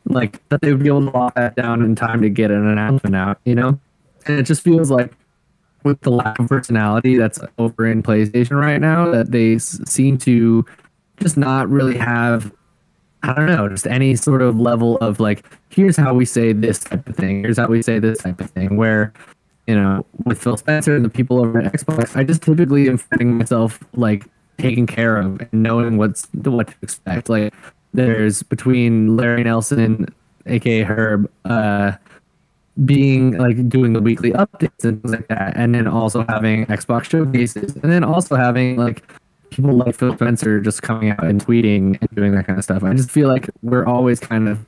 like 0.05 0.47
that 0.49 0.61
they 0.61 0.73
would 0.73 0.83
be 0.83 0.89
able 0.89 1.01
to 1.01 1.11
lock 1.11 1.35
that 1.35 1.57
down 1.57 1.83
in 1.83 1.95
time 1.95 2.21
to 2.23 2.29
get 2.29 2.51
an 2.51 2.67
announcement 2.67 3.17
out, 3.17 3.39
you 3.45 3.55
know? 3.55 3.79
And 4.27 4.39
it 4.39 4.45
just 4.45 4.63
feels 4.63 4.91
like 4.91 5.13
with 5.85 6.01
the 6.01 6.11
lack 6.11 6.39
of 6.39 6.49
personality 6.49 7.17
that's 7.17 7.41
over 7.59 7.87
in 7.87 8.03
PlayStation 8.03 8.61
right 8.61 8.81
now, 8.81 9.11
that 9.11 9.33
they 9.33 9.59
seem 9.59 10.19
to 10.19 10.65
just 11.21 11.37
not 11.37 11.69
really 11.69 11.97
have, 11.97 12.53
I 13.23 13.33
don't 13.33 13.47
know, 13.47 13.69
just 13.69 13.87
any 13.87 14.17
sort 14.17 14.43
of 14.43 14.59
level 14.59 14.97
of 14.99 15.21
like, 15.21 15.45
here's 15.69 15.97
how 15.97 16.15
we 16.15 16.25
say 16.25 16.53
this 16.53 16.81
type 16.81 17.09
of 17.09 17.17
thing, 17.17 17.43
here's 17.43 17.59
how 17.59 17.69
we 17.69 17.83
say 17.83 17.99
this 17.99 18.19
type 18.19 18.41
of 18.41 18.51
thing, 18.51 18.77
where, 18.77 19.13
you 19.67 19.75
know, 19.75 20.05
with 20.25 20.43
Phil 20.43 20.57
Spencer 20.57 20.97
and 20.97 21.05
the 21.05 21.09
people 21.09 21.39
over 21.39 21.61
at 21.61 21.73
Xbox, 21.73 22.17
I 22.17 22.25
just 22.25 22.43
typically 22.43 22.89
am 22.89 22.99
finding 22.99 23.39
myself 23.39 23.79
like 23.95 24.27
taken 24.59 24.87
care 24.87 25.17
of 25.17 25.41
and 25.41 25.63
knowing 25.63 25.97
what's 25.99 26.27
what 26.33 26.69
to 26.69 26.75
expect. 26.83 27.29
Like 27.29 27.55
there's 27.95 28.43
between 28.43 29.17
Larry 29.17 29.45
Nelson, 29.45 30.13
aka 30.47 30.85
Hryb, 30.85 31.27
uh, 31.45 31.93
being 32.85 33.37
like 33.37 33.69
doing 33.69 33.93
the 33.93 34.01
weekly 34.01 34.33
updates 34.33 34.85
and 34.85 35.03
things 35.03 35.13
like 35.13 35.29
that, 35.29 35.57
and 35.57 35.75
then 35.75 35.87
also 35.87 36.25
having 36.29 36.67
Xbox 36.67 37.05
showcases, 37.05 37.77
and 37.77 37.93
then 37.93 38.05
also 38.05 38.37
having 38.37 38.77
like 38.77 39.03
people 39.51 39.73
like 39.73 39.95
Phil 39.95 40.15
Spencer 40.15 40.61
just 40.61 40.83
coming 40.83 41.11
out 41.11 41.25
and 41.25 41.45
tweeting 41.45 41.99
and 42.01 42.11
doing 42.15 42.33
that 42.35 42.47
kind 42.47 42.59
of 42.59 42.65
stuff. 42.65 42.83
I 42.83 42.95
just 42.95 43.11
feel 43.11 43.29
like 43.29 43.51
we're 43.63 43.85
always 43.85 44.19
kind 44.19 44.49
of 44.49 44.65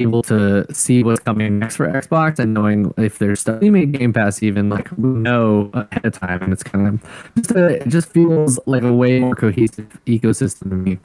able 0.00 0.22
to 0.22 0.72
see 0.72 1.02
what's 1.02 1.20
coming 1.20 1.58
next 1.58 1.76
for 1.76 1.86
Xbox 1.86 2.38
and 2.38 2.54
knowing 2.54 2.92
if 2.96 3.18
there's 3.18 3.40
stuff 3.40 3.60
we 3.60 3.70
make 3.70 3.92
Game 3.92 4.12
Pass 4.12 4.42
even 4.42 4.68
like 4.68 4.90
we 4.96 5.08
know 5.08 5.70
ahead 5.74 6.04
of 6.04 6.18
time 6.18 6.42
and 6.42 6.52
it's 6.52 6.62
kind 6.62 6.88
of 6.88 7.34
just 7.36 7.50
a, 7.52 7.66
it 7.82 7.88
just 7.88 8.08
feels 8.08 8.58
like 8.66 8.82
a 8.82 8.92
way 8.92 9.20
more 9.20 9.34
cohesive 9.34 9.86
ecosystem 10.06 10.70
to 10.70 10.76
me. 10.76 10.98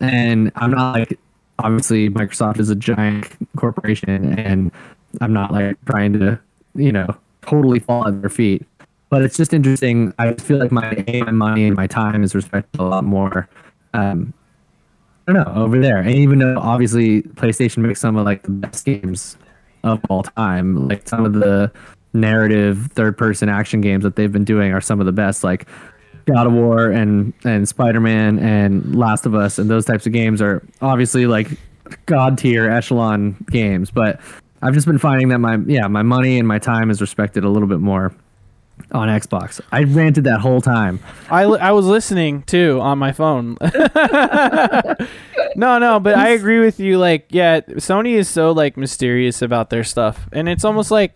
And 0.00 0.52
I'm 0.56 0.70
not 0.70 0.92
like 0.92 1.18
obviously 1.58 2.08
Microsoft 2.10 2.60
is 2.60 2.70
a 2.70 2.76
giant 2.76 3.26
corporation 3.56 4.38
and 4.38 4.70
I'm 5.20 5.32
not 5.32 5.52
like 5.52 5.76
trying 5.86 6.12
to, 6.14 6.38
you 6.74 6.92
know, 6.92 7.14
totally 7.42 7.80
fall 7.80 8.06
at 8.06 8.20
their 8.20 8.30
feet. 8.30 8.66
But 9.10 9.22
it's 9.22 9.36
just 9.36 9.54
interesting. 9.54 10.12
I 10.18 10.34
feel 10.34 10.58
like 10.58 10.70
my 10.70 11.04
my 11.08 11.30
money 11.30 11.66
and 11.66 11.76
my 11.76 11.86
time 11.86 12.22
is 12.22 12.34
respected 12.34 12.80
a 12.80 12.84
lot 12.84 13.04
more. 13.04 13.48
Um, 13.94 14.34
I 15.26 15.32
don't 15.32 15.44
know 15.44 15.62
over 15.62 15.78
there. 15.78 15.98
And 15.98 16.10
even 16.10 16.38
though 16.38 16.58
obviously 16.58 17.22
PlayStation 17.22 17.78
makes 17.78 18.00
some 18.00 18.16
of 18.16 18.24
like 18.24 18.42
the 18.42 18.50
best 18.50 18.84
games 18.84 19.36
of 19.82 20.00
all 20.08 20.22
time, 20.22 20.88
like 20.88 21.08
some 21.08 21.24
of 21.24 21.34
the 21.34 21.72
narrative 22.12 22.88
third 22.92 23.16
person 23.16 23.48
action 23.48 23.80
games 23.80 24.04
that 24.04 24.16
they've 24.16 24.32
been 24.32 24.44
doing 24.44 24.72
are 24.72 24.80
some 24.80 25.00
of 25.00 25.06
the 25.06 25.12
best. 25.12 25.44
Like 25.44 25.66
God 26.26 26.46
of 26.46 26.52
War 26.52 26.90
and 26.90 27.32
and 27.44 27.68
Spider 27.68 28.00
Man 28.00 28.38
and 28.38 28.94
Last 28.94 29.26
of 29.26 29.34
Us 29.34 29.58
and 29.58 29.70
those 29.70 29.84
types 29.84 30.06
of 30.06 30.12
games 30.12 30.42
are 30.42 30.62
obviously 30.82 31.26
like 31.26 31.48
god 32.06 32.38
tier 32.38 32.70
echelon 32.70 33.36
games. 33.50 33.90
But 33.90 34.20
I've 34.60 34.74
just 34.74 34.86
been 34.86 34.98
finding 34.98 35.28
that 35.28 35.38
my 35.38 35.56
yeah 35.66 35.86
my 35.86 36.02
money 36.02 36.38
and 36.38 36.46
my 36.46 36.58
time 36.58 36.90
is 36.90 37.00
respected 37.00 37.44
a 37.44 37.48
little 37.48 37.68
bit 37.68 37.80
more 37.80 38.12
on 38.92 39.08
Xbox. 39.08 39.60
I 39.72 39.84
ranted 39.84 40.24
that 40.24 40.40
whole 40.40 40.60
time. 40.60 41.00
I, 41.30 41.44
li- 41.44 41.58
I 41.58 41.72
was 41.72 41.86
listening 41.86 42.42
too 42.42 42.78
on 42.80 42.98
my 42.98 43.12
phone. 43.12 43.56
no, 45.56 45.78
no, 45.78 46.00
but 46.00 46.14
I 46.14 46.28
agree 46.28 46.60
with 46.60 46.80
you. 46.80 46.98
Like, 46.98 47.26
yeah, 47.30 47.60
Sony 47.60 48.14
is 48.14 48.28
so 48.28 48.52
like 48.52 48.76
mysterious 48.76 49.42
about 49.42 49.70
their 49.70 49.84
stuff, 49.84 50.28
and 50.32 50.48
it's 50.48 50.64
almost 50.64 50.90
like 50.90 51.14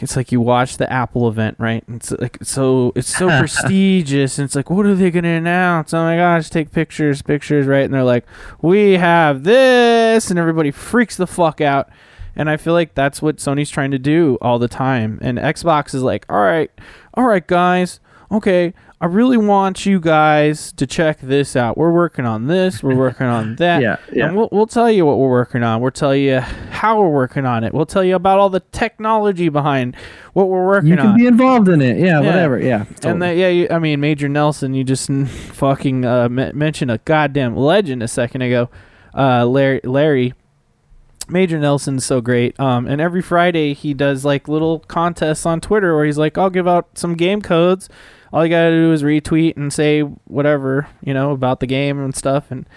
it's 0.00 0.16
like 0.16 0.32
you 0.32 0.40
watch 0.40 0.76
the 0.76 0.92
Apple 0.92 1.28
event, 1.28 1.56
right? 1.58 1.84
It's 1.88 2.10
like 2.12 2.38
so 2.42 2.92
it's 2.96 3.14
so 3.14 3.28
prestigious, 3.38 4.38
and 4.38 4.44
it's 4.44 4.54
like, 4.54 4.70
what 4.70 4.86
are 4.86 4.94
they 4.94 5.10
gonna 5.10 5.28
announce? 5.28 5.94
Oh 5.94 6.02
my 6.02 6.16
gosh, 6.16 6.50
take 6.50 6.72
pictures, 6.72 7.22
pictures, 7.22 7.66
right? 7.66 7.84
And 7.84 7.94
they're 7.94 8.02
like, 8.04 8.26
we 8.60 8.94
have 8.94 9.44
this, 9.44 10.30
and 10.30 10.38
everybody 10.38 10.70
freaks 10.70 11.16
the 11.16 11.26
fuck 11.26 11.60
out. 11.60 11.90
And 12.34 12.48
I 12.48 12.56
feel 12.56 12.72
like 12.72 12.94
that's 12.94 13.20
what 13.20 13.36
Sony's 13.38 13.70
trying 13.70 13.90
to 13.90 13.98
do 13.98 14.38
all 14.40 14.58
the 14.60 14.68
time. 14.68 15.18
And 15.22 15.38
Xbox 15.38 15.92
is 15.94 16.02
like, 16.02 16.24
all 16.28 16.40
right, 16.40 16.70
all 17.14 17.24
right, 17.24 17.44
guys, 17.44 17.98
okay, 18.30 18.74
I 19.00 19.06
really 19.06 19.36
want 19.36 19.86
you 19.86 20.00
guys 20.00 20.72
to 20.72 20.84
check 20.84 21.20
this 21.20 21.54
out. 21.54 21.78
We're 21.78 21.92
working 21.92 22.26
on 22.26 22.48
this, 22.48 22.82
we're 22.82 22.96
working 22.96 23.26
on 23.28 23.54
that. 23.56 23.80
Yeah, 23.80 23.96
yeah. 24.12 24.26
And 24.26 24.36
we'll, 24.36 24.48
we'll 24.50 24.66
tell 24.66 24.90
you 24.90 25.06
what 25.06 25.18
we're 25.18 25.30
working 25.30 25.62
on. 25.62 25.80
We'll 25.80 25.92
tell 25.92 26.16
you 26.16 26.40
how 26.40 27.00
we're 27.00 27.08
working 27.08 27.46
on 27.46 27.62
it. 27.62 27.72
We'll 27.72 27.86
tell 27.86 28.02
you 28.02 28.16
about 28.16 28.40
all 28.40 28.50
the 28.50 28.60
technology 28.72 29.48
behind 29.50 29.94
what 30.32 30.48
we're 30.48 30.66
working 30.66 30.92
on. 30.92 30.96
You 30.96 31.02
can 31.02 31.06
on. 31.12 31.16
be 31.16 31.26
involved 31.26 31.68
in 31.68 31.80
it. 31.80 31.98
Yeah, 31.98 32.18
whatever. 32.18 32.58
Yeah. 32.58 32.86
And 33.04 33.22
that, 33.22 33.36
yeah, 33.36 33.48
you, 33.48 33.68
I 33.70 33.78
mean, 33.78 34.00
Major 34.00 34.28
Nelson, 34.28 34.74
you 34.74 34.82
just 34.82 35.08
fucking 35.52 36.04
uh, 36.04 36.28
me- 36.28 36.52
mentioned 36.52 36.90
a 36.90 36.98
goddamn 36.98 37.56
legend 37.56 38.02
a 38.02 38.08
second 38.08 38.42
ago. 38.42 38.68
Uh, 39.16 39.46
Larry, 39.46 39.80
Larry, 39.84 40.34
Major 41.28 41.58
Nelson's 41.58 42.04
so 42.04 42.20
great. 42.20 42.58
Um, 42.58 42.86
and 42.86 43.00
every 43.00 43.22
Friday 43.22 43.74
he 43.74 43.94
does 43.94 44.24
like 44.24 44.48
little 44.48 44.80
contests 44.80 45.46
on 45.46 45.60
Twitter 45.60 45.94
where 45.94 46.04
he's 46.04 46.18
like, 46.18 46.36
I'll 46.36 46.50
give 46.50 46.66
out 46.66 46.98
some 46.98 47.14
game 47.14 47.42
codes. 47.42 47.88
All 48.32 48.44
you 48.44 48.50
gotta 48.50 48.70
do 48.70 48.92
is 48.92 49.02
retweet 49.02 49.56
and 49.56 49.72
say 49.72 50.00
whatever 50.00 50.88
you 51.02 51.14
know 51.14 51.32
about 51.32 51.60
the 51.60 51.66
game 51.66 52.02
and 52.02 52.14
stuff. 52.14 52.50
And 52.50 52.68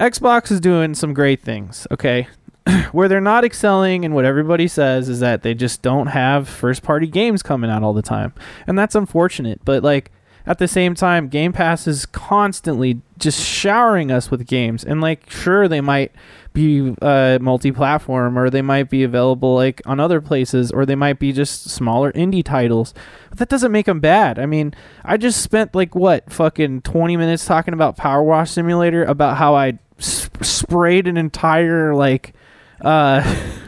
Xbox 0.00 0.50
is 0.50 0.60
doing 0.60 0.94
some 0.94 1.14
great 1.14 1.40
things. 1.40 1.86
Okay, 1.90 2.28
where 2.92 3.08
they're 3.08 3.20
not 3.20 3.44
excelling 3.44 4.04
and 4.04 4.14
what 4.14 4.24
everybody 4.24 4.68
says 4.68 5.08
is 5.08 5.20
that 5.20 5.42
they 5.42 5.54
just 5.54 5.82
don't 5.82 6.08
have 6.08 6.48
first 6.48 6.82
party 6.82 7.06
games 7.06 7.42
coming 7.42 7.70
out 7.70 7.82
all 7.82 7.92
the 7.92 8.02
time. 8.02 8.32
And 8.66 8.78
that's 8.78 8.94
unfortunate, 8.94 9.60
but 9.64 9.82
like 9.82 10.10
at 10.46 10.58
the 10.58 10.68
same 10.68 10.94
time 10.94 11.28
Game 11.28 11.52
Pass 11.52 11.86
is 11.86 12.06
constantly 12.06 13.00
just 13.18 13.44
showering 13.44 14.10
us 14.10 14.30
with 14.30 14.46
games 14.46 14.84
and 14.84 15.00
like 15.00 15.30
sure 15.30 15.68
they 15.68 15.80
might 15.80 16.12
be 16.54 16.94
uh, 17.02 17.38
multi-platform 17.40 18.38
or 18.38 18.48
they 18.48 18.62
might 18.62 18.88
be 18.88 19.02
available 19.02 19.54
like 19.54 19.82
on 19.84 20.00
other 20.00 20.20
places 20.20 20.70
or 20.70 20.86
they 20.86 20.94
might 20.94 21.18
be 21.18 21.32
just 21.32 21.68
smaller 21.68 22.10
indie 22.12 22.44
titles. 22.44 22.94
But 23.28 23.38
that 23.40 23.48
doesn't 23.48 23.72
make 23.72 23.86
them 23.86 24.00
bad. 24.00 24.38
I 24.38 24.46
mean 24.46 24.72
i 25.04 25.16
just 25.18 25.42
spent 25.42 25.74
like 25.74 25.94
what 25.94 26.32
fucking 26.32 26.80
20 26.82 27.16
minutes 27.16 27.44
talking 27.44 27.74
about 27.74 27.96
power 27.96 28.22
wash 28.22 28.52
simulator 28.52 29.04
about 29.04 29.36
how 29.36 29.54
i 29.54 29.78
sp- 30.00 30.40
sprayed 30.42 31.06
an 31.06 31.16
entire 31.18 31.94
like 31.94 32.32
uh 32.80 33.20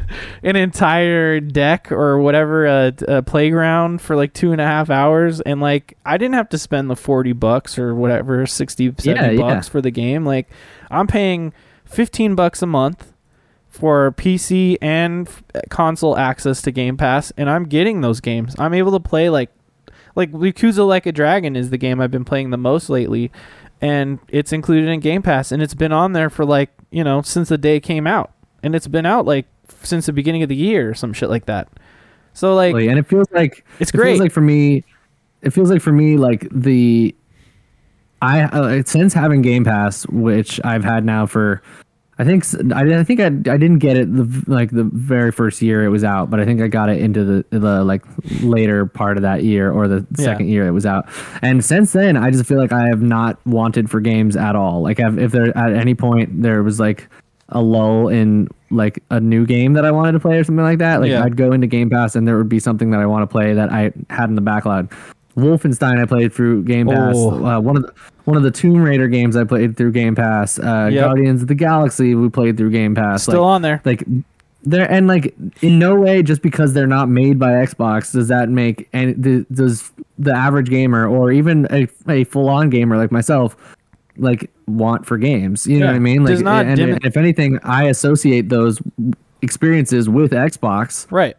an 0.42 0.56
entire 0.56 1.40
deck 1.40 1.90
or 1.92 2.18
whatever 2.20 2.66
uh, 2.66 2.90
a 3.08 3.22
playground 3.22 4.00
for 4.00 4.14
like 4.16 4.32
two 4.32 4.52
and 4.52 4.60
a 4.60 4.64
half 4.64 4.88
hours 4.90 5.40
and 5.40 5.60
like 5.60 5.96
i 6.06 6.16
didn't 6.16 6.34
have 6.34 6.48
to 6.48 6.58
spend 6.58 6.88
the 6.88 6.96
40 6.96 7.32
bucks 7.32 7.78
or 7.78 7.94
whatever 7.94 8.46
60 8.46 8.94
70 8.98 9.10
Yeah, 9.10 9.30
yeah. 9.32 9.40
bucks 9.40 9.68
for 9.68 9.80
the 9.82 9.90
game. 9.90 10.24
Like 10.24 10.48
i'm 10.90 11.06
paying 11.08 11.52
15 11.86 12.34
bucks 12.34 12.62
a 12.62 12.66
month 12.66 13.12
for 13.68 14.12
PC 14.12 14.76
and 14.80 15.28
f- 15.28 15.42
console 15.68 16.16
access 16.16 16.62
to 16.62 16.70
Game 16.70 16.96
Pass 16.96 17.32
and 17.36 17.50
I'm 17.50 17.64
getting 17.64 18.00
those 18.00 18.20
games. 18.20 18.54
I'm 18.58 18.74
able 18.74 18.92
to 18.92 19.00
play 19.00 19.28
like 19.30 19.50
like 20.14 20.32
Yakuza 20.32 20.86
Like 20.86 21.06
a 21.06 21.12
Dragon 21.12 21.56
is 21.56 21.70
the 21.70 21.78
game 21.78 22.00
I've 22.00 22.10
been 22.10 22.24
playing 22.24 22.50
the 22.50 22.56
most 22.56 22.88
lately 22.88 23.30
and 23.80 24.18
it's 24.28 24.52
included 24.52 24.88
in 24.88 25.00
Game 25.00 25.22
Pass 25.22 25.52
and 25.52 25.62
it's 25.62 25.74
been 25.74 25.92
on 25.92 26.12
there 26.12 26.30
for 26.30 26.44
like, 26.44 26.70
you 26.90 27.04
know, 27.04 27.22
since 27.22 27.48
the 27.48 27.58
day 27.58 27.76
it 27.76 27.80
came 27.80 28.06
out. 28.06 28.32
And 28.62 28.74
it's 28.74 28.88
been 28.88 29.06
out 29.06 29.26
like 29.26 29.46
since 29.82 30.06
the 30.06 30.12
beginning 30.12 30.42
of 30.42 30.48
the 30.48 30.56
year 30.56 30.90
or 30.90 30.94
some 30.94 31.12
shit 31.12 31.30
like 31.30 31.46
that. 31.46 31.68
So 32.32 32.54
like 32.54 32.74
and 32.74 32.98
it 32.98 33.06
feels 33.06 33.30
like 33.30 33.64
it's 33.78 33.90
it 33.90 33.96
great. 33.96 34.10
feels 34.12 34.20
like 34.20 34.32
for 34.32 34.40
me 34.42 34.84
it 35.42 35.50
feels 35.50 35.70
like 35.70 35.80
for 35.82 35.92
me 35.92 36.16
like 36.16 36.48
the 36.50 37.14
i 38.22 38.42
uh, 38.42 38.82
since 38.86 39.12
having 39.14 39.42
game 39.42 39.64
pass 39.64 40.06
which 40.08 40.60
i've 40.64 40.84
had 40.84 41.04
now 41.04 41.26
for 41.26 41.60
i 42.18 42.24
think 42.24 42.44
i, 42.74 42.98
I 42.98 43.04
think 43.04 43.20
I, 43.20 43.26
I 43.26 43.56
didn't 43.58 43.78
get 43.78 43.96
it 43.96 44.14
the 44.14 44.44
like 44.46 44.70
the 44.70 44.84
very 44.84 45.30
first 45.32 45.60
year 45.60 45.84
it 45.84 45.88
was 45.88 46.02
out 46.04 46.30
but 46.30 46.40
i 46.40 46.44
think 46.44 46.60
i 46.62 46.66
got 46.68 46.88
it 46.88 46.98
into 47.00 47.24
the 47.24 47.44
the 47.58 47.84
like 47.84 48.02
later 48.42 48.86
part 48.86 49.16
of 49.18 49.22
that 49.22 49.44
year 49.44 49.70
or 49.70 49.86
the 49.88 50.06
Yeah. 50.18 50.24
second 50.24 50.48
year 50.48 50.66
it 50.66 50.72
was 50.72 50.86
out 50.86 51.08
and 51.42 51.64
since 51.64 51.92
then 51.92 52.16
i 52.16 52.30
just 52.30 52.46
feel 52.46 52.58
like 52.58 52.72
i 52.72 52.86
have 52.88 53.02
not 53.02 53.38
wanted 53.46 53.90
for 53.90 54.00
games 54.00 54.34
at 54.36 54.56
all 54.56 54.80
like 54.82 54.98
I've, 55.00 55.18
if 55.18 55.32
there 55.32 55.56
at 55.56 55.72
any 55.74 55.94
point 55.94 56.42
there 56.42 56.62
was 56.62 56.80
like 56.80 57.08
a 57.50 57.60
lull 57.60 58.08
in 58.08 58.48
like 58.70 59.00
a 59.12 59.20
new 59.20 59.46
game 59.46 59.74
that 59.74 59.84
I 59.84 59.92
wanted 59.92 60.10
to 60.12 60.18
play 60.18 60.36
or 60.36 60.42
something 60.42 60.64
like 60.64 60.78
that, 60.80 61.00
like 61.00 61.10
Yeah. 61.12 61.22
I'd 61.22 61.36
go 61.36 61.52
into 61.52 61.68
Game 61.68 61.88
Pass 61.88 62.16
and 62.16 62.26
there 62.26 62.36
would 62.36 62.48
be 62.48 62.58
something 62.58 62.90
that 62.90 62.98
I 62.98 63.06
want 63.06 63.22
to 63.22 63.28
play 63.28 63.54
that 63.54 63.70
I 63.70 63.92
had 64.10 64.28
in 64.28 64.34
the 64.34 64.40
backlog. 64.40 64.92
Wolfenstein 65.36 66.00
I 66.00 66.06
played 66.06 66.32
through 66.32 66.64
Game 66.64 66.88
Pass. 66.88 67.14
Oh. 67.16 67.44
Uh, 67.44 67.60
one 67.60 67.76
of 67.76 67.82
the 67.82 67.92
one 68.24 68.36
of 68.36 68.42
the 68.42 68.50
Tomb 68.50 68.82
Raider 68.82 69.06
games 69.08 69.36
I 69.36 69.44
played 69.44 69.76
through 69.76 69.92
Game 69.92 70.14
Pass. 70.14 70.58
Uh, 70.58 70.88
Yep. 70.90 71.04
Guardians 71.04 71.42
of 71.42 71.48
the 71.48 71.54
Galaxy 71.54 72.14
we 72.14 72.28
played 72.28 72.56
through 72.56 72.70
Game 72.70 72.94
Pass. 72.94 73.24
Still 73.24 73.42
like, 73.42 73.48
on 73.48 73.62
there. 73.62 73.82
like 73.84 74.04
they're 74.62 74.90
and 74.90 75.06
like 75.06 75.34
in 75.62 75.78
no 75.78 75.94
way 75.94 76.22
just 76.22 76.42
because 76.42 76.72
they're 76.72 76.86
not 76.86 77.08
made 77.08 77.38
by 77.38 77.50
Xbox 77.50 78.12
does 78.12 78.28
that 78.28 78.48
make 78.48 78.88
any 78.92 79.14
th- 79.14 79.46
does 79.52 79.92
the 80.18 80.32
average 80.32 80.68
gamer 80.68 81.06
or 81.06 81.30
even 81.30 81.68
a, 81.70 81.86
a 82.08 82.24
full 82.24 82.48
on 82.48 82.68
gamer 82.68 82.96
like 82.96 83.12
myself 83.12 83.56
like 84.16 84.50
want 84.66 85.06
for 85.06 85.18
games 85.18 85.66
you 85.66 85.78
know 85.78 85.86
what 85.86 85.94
I 85.94 86.00
mean 86.00 86.24
like 86.24 86.32
Does 86.32 86.42
not 86.42 86.66
and, 86.66 86.76
dim 86.76 86.92
and 86.94 87.04
if 87.04 87.16
anything 87.16 87.60
I 87.62 87.84
associate 87.84 88.48
those 88.48 88.80
experiences 89.42 90.08
with 90.08 90.32
Xbox 90.32 91.06
Right. 91.12 91.36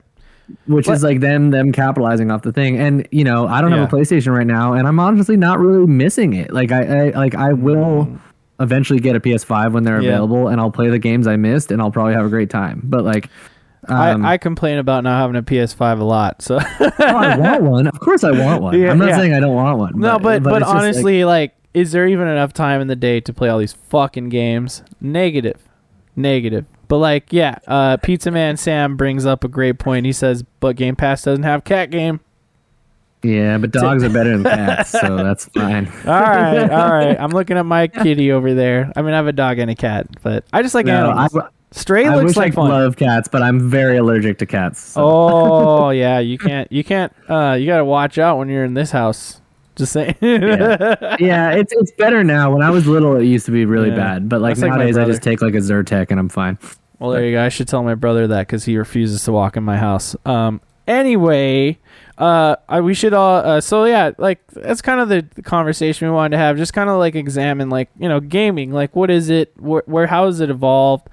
Which 0.66 0.88
is 0.88 1.04
like 1.04 1.20
them 1.20 1.50
them 1.52 1.72
capitalizing 1.72 2.32
off 2.32 2.42
the 2.42 2.52
thing 2.54 2.78
and 2.78 3.08
you 3.12 3.24
know 3.24 3.48
I 3.48 3.60
don't 3.62 3.72
have 3.74 3.92
a 3.92 3.96
PlayStation 3.96 4.34
right 4.34 4.48
now 4.48 4.74
and 4.74 4.88
I'm 4.88 5.00
honestly 5.00 5.36
not 5.38 5.60
really 5.60 5.86
missing 5.88 6.34
it 6.34 6.52
like 6.54 6.72
I, 6.72 7.08
I 7.08 7.10
like 7.10 7.36
I 7.36 7.54
will 7.54 8.08
eventually 8.60 9.00
get 9.00 9.16
a 9.16 9.20
PS5 9.20 9.74
when 9.74 9.84
they're 9.84 10.00
Mm. 10.00 10.04
Yeah. 10.04 10.10
available 10.12 10.48
and 10.48 10.60
I'll 10.62 10.72
play 10.72 10.90
the 10.90 11.00
games 11.00 11.28
I 11.28 11.36
missed 11.36 11.72
and 11.72 11.82
I'll 11.82 11.92
probably 11.92 12.14
have 12.14 12.26
a 12.26 12.30
great 12.30 12.50
time 12.50 12.82
but 12.84 13.04
like 13.04 13.30
um, 13.90 14.26
I, 14.26 14.34
I 14.34 14.38
complain 14.38 14.80
about 14.80 15.04
not 15.04 15.18
having 15.22 15.36
a 15.38 15.44
PS5 15.44 16.02
a 16.02 16.04
lot. 16.04 16.42
So 16.42 16.60
oh, 16.60 16.92
I 17.00 17.38
want 17.38 17.64
one. 17.64 17.88
Of 17.94 18.00
course, 18.02 18.24
I 18.26 18.32
want 18.32 18.62
one. 18.62 18.78
Yeah, 18.78 18.92
I'm 18.92 18.98
not 18.98 19.10
yeah. 19.10 19.18
saying 19.18 19.34
I 19.34 19.40
don't 19.40 19.54
want 19.56 19.78
one. 19.78 19.98
no, 20.00 20.20
but 20.20 20.44
but, 20.44 20.56
it's 20.56 20.60
just, 20.62 20.74
like- 20.74 20.84
honestly, 20.84 21.24
like, 21.24 21.54
is 21.74 21.94
there 21.94 22.06
even 22.06 22.28
enough 22.28 22.52
time 22.52 22.82
in 22.82 22.88
the 22.88 22.98
day 22.98 23.22
to 23.22 23.32
play 23.32 23.48
all 23.48 23.60
these 23.60 23.72
fucking 23.74 24.28
games? 24.28 24.84
Negative, 25.00 25.58
negative. 26.18 26.66
But 26.88 26.98
like, 26.98 27.32
yeah, 27.34 27.58
uh, 27.68 27.98
Pizza 27.98 28.32
Man 28.32 28.58
Sam 28.58 28.96
brings 28.96 29.26
up 29.26 29.44
a 29.44 29.48
great 29.48 29.80
point. 29.80 30.06
He 30.06 30.14
says, 30.14 30.44
"But 30.60 30.76
Game 30.76 30.96
Pass 30.96 31.24
doesn't 31.24 31.44
have 31.44 31.64
cat 31.64 31.90
game." 31.90 32.20
yeah, 33.24 33.58
but 33.58 33.72
dogs 33.72 34.04
are 34.04 34.10
better 34.10 34.38
than 34.38 34.44
cats, 34.44 34.92
so 34.92 35.18
that's 35.24 35.46
fine. 35.46 35.88
All 36.06 36.22
right, 36.22 36.70
all 36.72 36.94
right. 36.94 37.20
I'm 37.20 37.32
looking 37.32 37.58
at 37.58 37.66
my 37.66 37.88
kitty 37.88 38.32
over 38.32 38.54
there. 38.54 38.92
I 38.96 39.02
mean, 39.02 39.14
I 39.14 39.18
have 39.18 39.28
a 39.28 39.34
dog 39.34 39.60
and 39.60 39.70
a 39.72 39.76
cat, 39.76 40.08
but 40.24 40.46
I 40.54 40.62
just 40.62 40.76
like 40.76 40.86
No, 40.86 41.10
I, 41.10 41.26
animals. 41.26 41.52
Stray 41.72 42.06
I 42.06 42.16
looks 42.16 42.38
like 42.38 42.54
I 42.54 42.56
fun. 42.56 42.70
love 42.70 42.96
cats, 42.96 43.28
but 43.28 43.42
I'm 43.44 43.70
very 43.70 43.98
allergic 43.98 44.38
to 44.40 44.46
cats. 44.46 44.80
So. 44.80 45.02
Oh 45.04 45.90
yeah, 45.92 46.20
you 46.20 46.38
can't. 46.38 46.72
You 46.72 46.84
can't. 46.84 47.12
Uh, 47.30 47.58
you 47.60 47.66
gotta 47.68 47.84
watch 47.86 48.18
out 48.18 48.38
when 48.38 48.48
you're 48.50 48.64
in 48.64 48.74
this 48.74 48.92
house. 48.92 49.42
Just 49.78 49.94
saying. 49.94 50.16
Yeah. 50.22 51.16
yeah, 51.20 51.52
it's 51.52 51.72
it's 51.74 51.92
better 51.92 52.24
now. 52.24 52.52
When 52.52 52.62
I 52.62 52.70
was 52.70 52.88
little, 52.88 53.16
it 53.16 53.26
used 53.26 53.46
to 53.46 53.52
be 53.52 53.66
really 53.66 53.90
Yeah. 53.90 53.96
bad, 53.96 54.30
but 54.30 54.42
like 54.42 54.52
That's 54.56 54.62
like 54.64 54.72
nowadays, 54.72 54.98
I 54.98 55.06
just 55.06 55.22
take 55.22 55.42
like 55.42 55.54
a 55.54 55.58
Zyrtec 55.60 56.12
and 56.12 56.20
I'm 56.20 56.30
fine. 56.30 56.58
Well, 57.00 57.12
there 57.12 57.24
you 57.26 57.34
go. 57.34 57.44
I 57.46 57.50
should 57.50 57.68
tell 57.68 57.84
my 57.84 57.94
brother 57.96 58.28
that 58.28 58.48
because 58.48 58.66
he 58.66 58.76
refuses 58.78 59.24
to 59.26 59.32
walk 59.32 59.56
in 59.58 59.64
my 59.64 59.78
house. 59.78 60.16
Um. 60.26 60.62
Anyway, 60.88 61.78
uh, 62.18 62.56
I, 62.70 62.80
we 62.82 62.94
should 62.94 63.14
all. 63.14 63.36
Uh, 63.46 63.62
so 63.62 63.84
yeah, 63.86 64.12
like 64.18 64.40
that's 64.54 64.82
kind 64.82 65.00
of 65.02 65.10
the 65.10 65.42
conversation 65.44 66.08
we 66.08 66.14
wanted 66.14 66.32
to 66.32 66.38
have. 66.38 66.56
Just 66.58 66.74
kind 66.74 66.90
of 66.90 66.98
like 66.98 67.14
examine, 67.14 67.70
like 67.70 67.90
you 68.00 68.08
know, 68.10 68.20
gaming. 68.20 68.72
Like, 68.72 68.96
what 68.96 69.12
is 69.12 69.30
it? 69.30 69.52
Where, 69.60 69.84
where 69.86 70.08
how 70.08 70.26
has 70.26 70.40
it 70.40 70.50
evolved? 70.50 71.08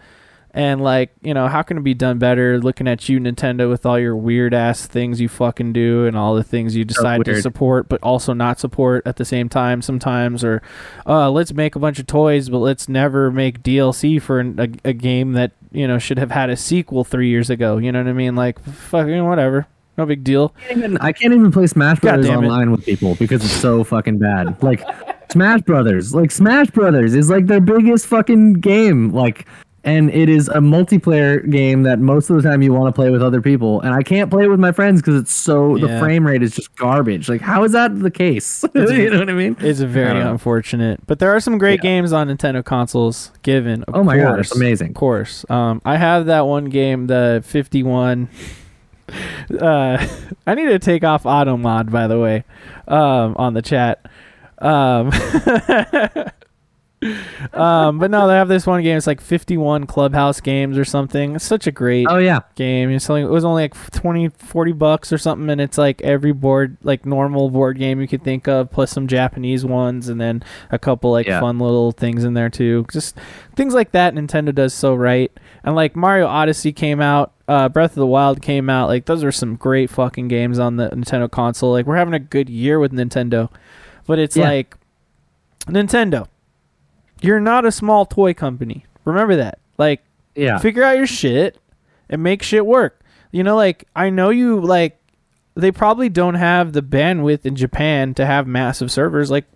And 0.56 0.80
like, 0.80 1.10
you 1.20 1.34
know, 1.34 1.48
how 1.48 1.62
can 1.62 1.78
it 1.78 1.82
be 1.82 1.94
done 1.94 2.18
better? 2.20 2.60
Looking 2.60 2.86
at 2.86 3.08
you, 3.08 3.18
Nintendo, 3.18 3.68
with 3.68 3.84
all 3.84 3.98
your 3.98 4.14
weird 4.14 4.54
ass 4.54 4.86
things 4.86 5.20
you 5.20 5.28
fucking 5.28 5.72
do, 5.72 6.06
and 6.06 6.16
all 6.16 6.36
the 6.36 6.44
things 6.44 6.76
you 6.76 6.84
decide 6.84 7.24
to 7.24 7.42
support, 7.42 7.88
but 7.88 8.00
also 8.04 8.32
not 8.32 8.60
support 8.60 9.04
at 9.04 9.16
the 9.16 9.24
same 9.24 9.48
time 9.48 9.82
sometimes. 9.82 10.44
Or, 10.44 10.62
uh, 11.06 11.28
let's 11.28 11.52
make 11.52 11.74
a 11.74 11.80
bunch 11.80 11.98
of 11.98 12.06
toys, 12.06 12.48
but 12.48 12.58
let's 12.58 12.88
never 12.88 13.32
make 13.32 13.64
DLC 13.64 14.22
for 14.22 14.38
an, 14.38 14.60
a, 14.60 14.90
a 14.90 14.92
game 14.92 15.32
that 15.32 15.50
you 15.72 15.88
know 15.88 15.98
should 15.98 16.20
have 16.20 16.30
had 16.30 16.50
a 16.50 16.56
sequel 16.56 17.02
three 17.02 17.28
years 17.28 17.50
ago. 17.50 17.78
You 17.78 17.90
know 17.90 17.98
what 17.98 18.08
I 18.08 18.12
mean? 18.12 18.36
Like, 18.36 18.62
fucking 18.62 19.26
whatever, 19.26 19.66
no 19.98 20.06
big 20.06 20.22
deal. 20.22 20.54
I 20.56 20.68
can't 20.68 20.78
even, 20.78 20.98
I 20.98 21.12
can't 21.12 21.34
even 21.34 21.50
play 21.50 21.66
Smash 21.66 21.98
Brothers 21.98 22.28
online 22.28 22.70
with 22.70 22.84
people 22.84 23.16
because 23.16 23.44
it's 23.44 23.52
so 23.52 23.82
fucking 23.84 24.18
bad. 24.18 24.62
Like 24.62 24.84
Smash 25.30 25.62
Brothers, 25.62 26.14
like 26.14 26.30
Smash 26.30 26.70
Brothers 26.70 27.14
is 27.14 27.28
like 27.28 27.46
their 27.46 27.60
biggest 27.60 28.06
fucking 28.06 28.54
game. 28.54 29.12
Like, 29.12 29.46
and 29.84 30.10
it 30.10 30.28
is 30.28 30.48
a 30.48 30.58
multiplayer 30.58 31.48
game 31.50 31.82
that 31.82 31.98
most 31.98 32.30
of 32.30 32.36
the 32.36 32.42
time 32.42 32.62
you 32.62 32.72
want 32.72 32.94
to 32.94 32.98
play 32.98 33.10
with 33.10 33.22
other 33.22 33.40
people, 33.40 33.80
and 33.82 33.94
I 33.94 34.02
can't 34.02 34.30
play 34.30 34.44
it 34.44 34.48
with 34.48 34.58
my 34.60 34.72
friends 34.72 35.00
because 35.00 35.20
it's 35.20 35.32
so 35.32 35.76
the 35.78 35.98
frame 35.98 36.26
rate 36.26 36.42
is 36.42 36.54
just 36.54 36.74
garbage. 36.76 37.28
Like, 37.28 37.40
how 37.40 37.64
is 37.64 37.72
that 37.72 37.98
the 38.00 38.10
case? 38.10 38.64
you 38.74 39.10
know 39.10 39.18
what 39.18 39.30
I 39.30 39.34
mean? 39.34 39.56
It's 39.60 39.80
very 39.80 40.20
unfortunate, 40.20 41.00
but 41.06 41.18
there 41.18 41.30
are 41.34 41.40
some 41.40 41.58
great 41.58 41.80
games 41.80 42.12
on 42.12 42.28
Nintendo 42.28 42.64
consoles. 42.64 43.30
Given, 43.42 43.82
of 43.84 43.94
Oh 43.94 44.02
my 44.02 44.16
God, 44.16 44.34
course, 44.36 44.50
it's 44.50 44.56
amazing. 44.56 44.90
Of 44.90 44.94
course, 44.94 45.44
um, 45.50 45.82
I 45.84 45.96
have 45.96 46.26
that 46.26 46.46
one 46.46 46.66
game, 46.66 47.06
the 47.06 47.42
fifty-one. 47.44 48.28
uh, 49.60 50.06
I 50.46 50.54
need 50.54 50.66
to 50.66 50.78
take 50.78 51.04
off 51.04 51.26
auto 51.26 51.56
mod, 51.56 51.92
by 51.92 52.06
the 52.06 52.18
way, 52.18 52.44
um, 52.88 53.36
on 53.36 53.54
the 53.54 53.62
chat. 53.62 54.06
Um, 54.58 55.10
um, 57.52 57.98
but 57.98 58.10
no, 58.10 58.26
they 58.28 58.34
have 58.34 58.48
this 58.48 58.66
one 58.66 58.82
game. 58.82 58.96
It's 58.96 59.06
like 59.06 59.20
fifty-one 59.20 59.86
Clubhouse 59.86 60.40
games 60.40 60.78
or 60.78 60.84
something. 60.84 61.34
It's 61.36 61.44
such 61.44 61.66
a 61.66 61.70
great 61.72 62.06
Oh 62.08 62.18
yeah, 62.18 62.40
game. 62.54 62.90
It's 62.90 63.08
only, 63.10 63.22
it 63.22 63.28
was 63.30 63.44
only 63.44 63.64
like 63.64 63.90
20, 63.92 64.28
40 64.30 64.72
bucks 64.72 65.12
or 65.12 65.18
something, 65.18 65.50
and 65.50 65.60
it's 65.60 65.76
like 65.78 66.00
every 66.02 66.32
board, 66.32 66.76
like 66.82 67.04
normal 67.04 67.50
board 67.50 67.78
game 67.78 68.00
you 68.00 68.08
could 68.08 68.22
think 68.24 68.48
of, 68.48 68.70
plus 68.70 68.90
some 68.90 69.06
Japanese 69.06 69.64
ones, 69.64 70.08
and 70.08 70.20
then 70.20 70.42
a 70.70 70.78
couple 70.78 71.10
like 71.12 71.26
Yeah. 71.26 71.40
fun 71.40 71.58
little 71.58 71.92
things 71.92 72.24
in 72.24 72.34
there 72.34 72.48
too. 72.50 72.86
Just 72.92 73.16
things 73.54 73.74
like 73.74 73.92
that. 73.92 74.14
Nintendo 74.14 74.54
does 74.54 74.72
so 74.74 74.94
right, 74.94 75.30
and 75.62 75.74
like 75.76 75.94
Mario 75.96 76.26
Odyssey 76.26 76.72
came 76.72 77.00
out, 77.00 77.32
uh, 77.48 77.68
Breath 77.68 77.90
of 77.92 77.96
the 77.96 78.06
Wild 78.06 78.40
came 78.40 78.70
out. 78.70 78.88
Like 78.88 79.04
those 79.04 79.22
are 79.22 79.32
some 79.32 79.56
great 79.56 79.90
fucking 79.90 80.28
games 80.28 80.58
on 80.58 80.76
the 80.76 80.88
Nintendo 80.90 81.30
console. 81.30 81.72
Like 81.72 81.86
we're 81.86 81.96
having 81.96 82.14
a 82.14 82.18
good 82.18 82.48
year 82.48 82.78
with 82.78 82.92
Nintendo, 82.92 83.50
but 84.06 84.18
it's 84.18 84.36
Yeah. 84.36 84.48
like 84.48 84.76
Nintendo. 85.66 86.26
You're 87.24 87.40
not 87.40 87.64
a 87.64 87.72
small 87.72 88.06
toy 88.06 88.34
company. 88.34 88.84
Remember 89.04 89.36
that. 89.36 89.58
Like 89.78 90.02
yeah. 90.34 90.58
figure 90.58 90.82
out 90.82 90.96
your 90.96 91.06
shit 91.06 91.58
and 92.08 92.22
make 92.22 92.42
shit 92.42 92.66
work. 92.66 93.00
You 93.32 93.42
know, 93.42 93.56
like 93.56 93.88
I 93.96 94.10
know 94.10 94.30
you 94.30 94.60
like 94.60 94.98
they 95.54 95.72
probably 95.72 96.08
don't 96.08 96.34
have 96.34 96.72
the 96.72 96.82
bandwidth 96.82 97.46
in 97.46 97.56
Japan 97.56 98.14
to 98.14 98.26
have 98.26 98.46
massive 98.46 98.90
servers. 98.90 99.30
Like 99.30 99.46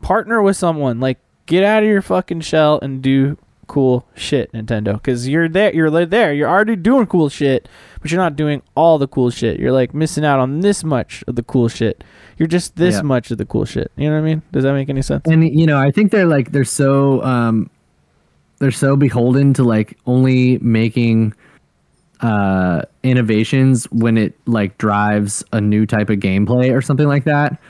partner 0.00 0.42
with 0.42 0.56
someone. 0.56 1.00
Like 1.00 1.18
get 1.46 1.64
out 1.64 1.82
of 1.82 1.88
your 1.88 2.02
fucking 2.02 2.40
shell 2.40 2.78
and 2.80 3.02
do 3.02 3.38
cool 3.66 4.06
shit, 4.14 4.52
Nintendo. 4.52 4.94
Because 4.94 5.28
you're 5.28 5.48
there. 5.48 5.74
You're 5.74 6.06
there. 6.06 6.32
You're 6.32 6.48
already 6.48 6.76
doing 6.76 7.06
cool 7.06 7.28
shit, 7.28 7.68
but 8.02 8.10
you're 8.10 8.20
not 8.20 8.36
doing 8.36 8.60
all 8.74 8.98
the 8.98 9.08
cool 9.08 9.30
shit. 9.30 9.58
You're 9.58 9.72
like 9.72 9.94
missing 9.94 10.24
out 10.24 10.38
on 10.40 10.60
this 10.60 10.84
much 10.84 11.24
of 11.26 11.36
the 11.36 11.42
cool 11.42 11.68
shit. 11.68 12.04
You're 12.36 12.48
just 12.48 12.76
this 12.76 12.96
Yeah. 12.96 13.02
much 13.02 13.30
of 13.30 13.38
the 13.38 13.46
cool 13.46 13.64
shit. 13.64 13.90
You 13.96 14.08
know 14.10 14.16
what 14.16 14.22
I 14.22 14.34
mean? 14.34 14.42
Does 14.52 14.64
that 14.64 14.74
make 14.74 14.90
any 14.90 15.00
sense? 15.02 15.22
and 15.26 15.42
you 15.58 15.64
know 15.66 15.78
i 15.78 15.90
think 15.90 16.10
they're 16.12 16.26
like 16.26 16.52
they're 16.52 16.64
so 16.64 17.22
um 17.22 17.70
they're 18.58 18.70
so 18.70 18.96
beholden 18.96 19.54
to 19.54 19.64
like 19.64 19.96
only 20.06 20.58
making 20.58 21.32
uh 22.20 22.82
innovations 23.02 23.84
when 23.90 24.16
it 24.16 24.34
like 24.46 24.78
drives 24.78 25.42
a 25.52 25.60
new 25.60 25.84
type 25.86 26.08
of 26.10 26.18
gameplay 26.18 26.72
or 26.72 26.80
something 26.80 27.08
like 27.08 27.24
that 27.24 27.60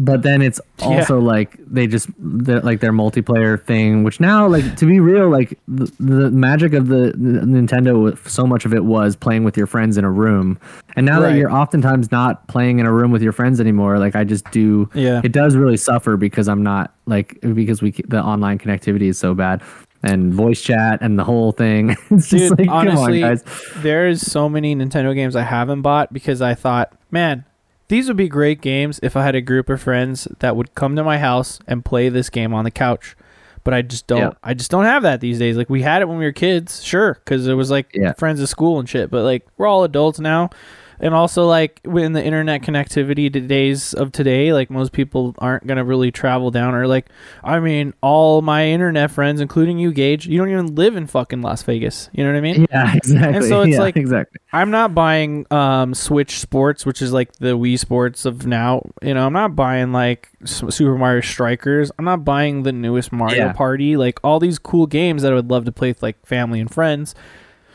but 0.00 0.22
then 0.22 0.40
it's 0.42 0.60
Yeah. 0.78 0.86
also 1.00 1.18
like 1.18 1.56
they 1.66 1.88
just 1.88 2.08
they're, 2.18 2.60
like 2.60 2.78
their 2.80 2.92
multiplayer 2.92 3.60
thing 3.60 4.04
which 4.04 4.20
now 4.20 4.46
like 4.46 4.76
to 4.76 4.86
be 4.86 5.00
real 5.00 5.28
like 5.28 5.58
the, 5.66 5.92
the 5.98 6.30
magic 6.30 6.72
of 6.72 6.86
the, 6.86 7.12
the 7.16 7.40
nintendo 7.44 8.16
so 8.28 8.46
much 8.46 8.64
of 8.64 8.72
it 8.72 8.84
was 8.84 9.16
playing 9.16 9.42
with 9.42 9.56
your 9.56 9.66
friends 9.66 9.98
in 9.98 10.04
a 10.04 10.10
room 10.10 10.56
and 10.94 11.04
now 11.04 11.20
Right. 11.20 11.32
that 11.32 11.38
you're 11.38 11.50
oftentimes 11.52 12.12
not 12.12 12.46
playing 12.46 12.78
in 12.78 12.86
a 12.86 12.92
room 12.92 13.10
with 13.10 13.22
your 13.22 13.32
friends 13.32 13.60
anymore 13.60 13.98
like 13.98 14.14
i 14.14 14.22
just 14.22 14.48
do 14.52 14.88
Yeah. 14.94 15.20
it 15.24 15.32
does 15.32 15.56
really 15.56 15.76
suffer 15.76 16.16
because 16.16 16.48
I'm 16.48 16.62
not 16.62 16.94
like 17.06 17.38
because 17.40 17.82
we 17.82 17.90
the 18.06 18.22
online 18.22 18.58
connectivity 18.58 19.08
is 19.08 19.18
so 19.18 19.34
bad 19.34 19.62
and 20.04 20.32
voice 20.32 20.62
chat 20.62 21.00
and 21.02 21.18
the 21.18 21.24
whole 21.24 21.50
thing. 21.50 21.96
It's 22.10 22.28
Dude, 22.28 22.38
just 22.38 22.58
like 22.58 22.68
honestly, 22.68 23.20
come 23.20 23.30
on, 23.30 23.36
guys. 23.36 23.44
there's 23.78 24.20
so 24.20 24.48
many 24.48 24.76
Nintendo 24.76 25.12
games 25.12 25.34
I 25.34 25.42
haven't 25.42 25.82
bought 25.82 26.12
because 26.12 26.40
I 26.40 26.54
thought, 26.54 26.92
man, 27.10 27.44
these 27.88 28.08
would 28.08 28.16
be 28.16 28.28
great 28.28 28.60
games 28.60 29.00
if 29.02 29.16
I 29.16 29.24
had 29.24 29.34
a 29.34 29.40
group 29.40 29.68
of 29.68 29.80
friends 29.80 30.28
that 30.40 30.56
would 30.56 30.74
come 30.74 30.96
to 30.96 31.04
my 31.04 31.18
house 31.18 31.58
and 31.66 31.84
play 31.84 32.08
this 32.08 32.30
game 32.30 32.52
on 32.54 32.64
the 32.64 32.70
couch. 32.70 33.16
But 33.64 33.74
I 33.74 33.82
just 33.82 34.06
don't. 34.06 34.18
Yeah. 34.20 34.30
I 34.42 34.54
just 34.54 34.70
don't 34.70 34.84
have 34.84 35.02
that 35.02 35.20
these 35.20 35.38
days. 35.38 35.56
Like 35.56 35.68
we 35.68 35.82
had 35.82 36.00
it 36.00 36.08
when 36.08 36.16
we 36.18 36.24
were 36.24 36.32
kids, 36.32 36.82
sure, 36.82 37.14
because 37.14 37.46
it 37.46 37.54
was 37.54 37.70
like 37.70 37.90
Yeah. 37.94 38.12
friends 38.14 38.40
at 38.40 38.48
school 38.48 38.78
and 38.78 38.88
shit. 38.88 39.10
But 39.10 39.24
like 39.24 39.46
we're 39.58 39.66
all 39.66 39.84
adults 39.84 40.20
now. 40.20 40.50
And 41.00 41.14
also 41.14 41.46
like 41.46 41.80
in 41.84 42.12
the 42.12 42.24
internet 42.24 42.62
connectivity 42.62 43.32
to 43.32 43.40
days 43.40 43.94
of 43.94 44.10
today 44.12 44.52
like 44.52 44.70
most 44.70 44.92
people 44.92 45.34
aren't 45.38 45.66
going 45.66 45.76
to 45.78 45.84
really 45.84 46.10
travel 46.10 46.50
down 46.50 46.74
or 46.74 46.86
like 46.86 47.06
i 47.44 47.60
mean 47.60 47.94
all 48.00 48.42
my 48.42 48.66
internet 48.66 49.10
friends 49.10 49.40
including 49.40 49.78
you 49.78 49.92
gage 49.92 50.26
you 50.26 50.36
don't 50.38 50.50
even 50.50 50.74
live 50.74 50.96
in 50.96 51.06
fucking 51.06 51.40
las 51.42 51.62
vegas. 51.62 52.10
You 52.12 52.24
know 52.24 52.30
what 52.32 52.38
i 52.38 52.40
mean? 52.40 52.66
Yeah, 52.70 52.94
exactly. 52.96 53.36
And 53.36 53.44
so 53.44 53.62
it's 53.62 53.72
yeah, 53.72 53.78
like- 53.80 53.96
exactly. 53.96 54.40
i'm 54.52 54.70
not 54.70 54.94
buying 54.94 55.46
um 55.52 55.94
switch 55.94 56.38
sports 56.40 56.84
which 56.86 57.00
is 57.02 57.12
like 57.12 57.32
the 57.34 57.56
wii 57.56 57.78
sports 57.78 58.24
of 58.24 58.46
now. 58.46 58.88
You 59.02 59.14
know 59.14 59.26
i'm 59.26 59.32
not 59.32 59.54
buying 59.56 59.92
like 59.92 60.28
super 60.44 60.96
mario 60.96 61.20
strikers. 61.20 61.90
I'm 61.98 62.04
not 62.04 62.24
buying 62.24 62.62
the 62.62 62.72
newest 62.72 63.10
mario 63.12 63.36
Yeah. 63.46 63.52
party. 63.52 63.96
Like 63.96 64.20
all 64.22 64.38
these 64.38 64.58
cool 64.58 64.86
games 64.86 65.22
that 65.22 65.32
i 65.32 65.34
would 65.34 65.50
love 65.50 65.64
to 65.64 65.72
play 65.72 65.88
with 65.90 66.02
like 66.02 66.24
family 66.26 66.60
and 66.60 66.72
friends. 66.72 67.14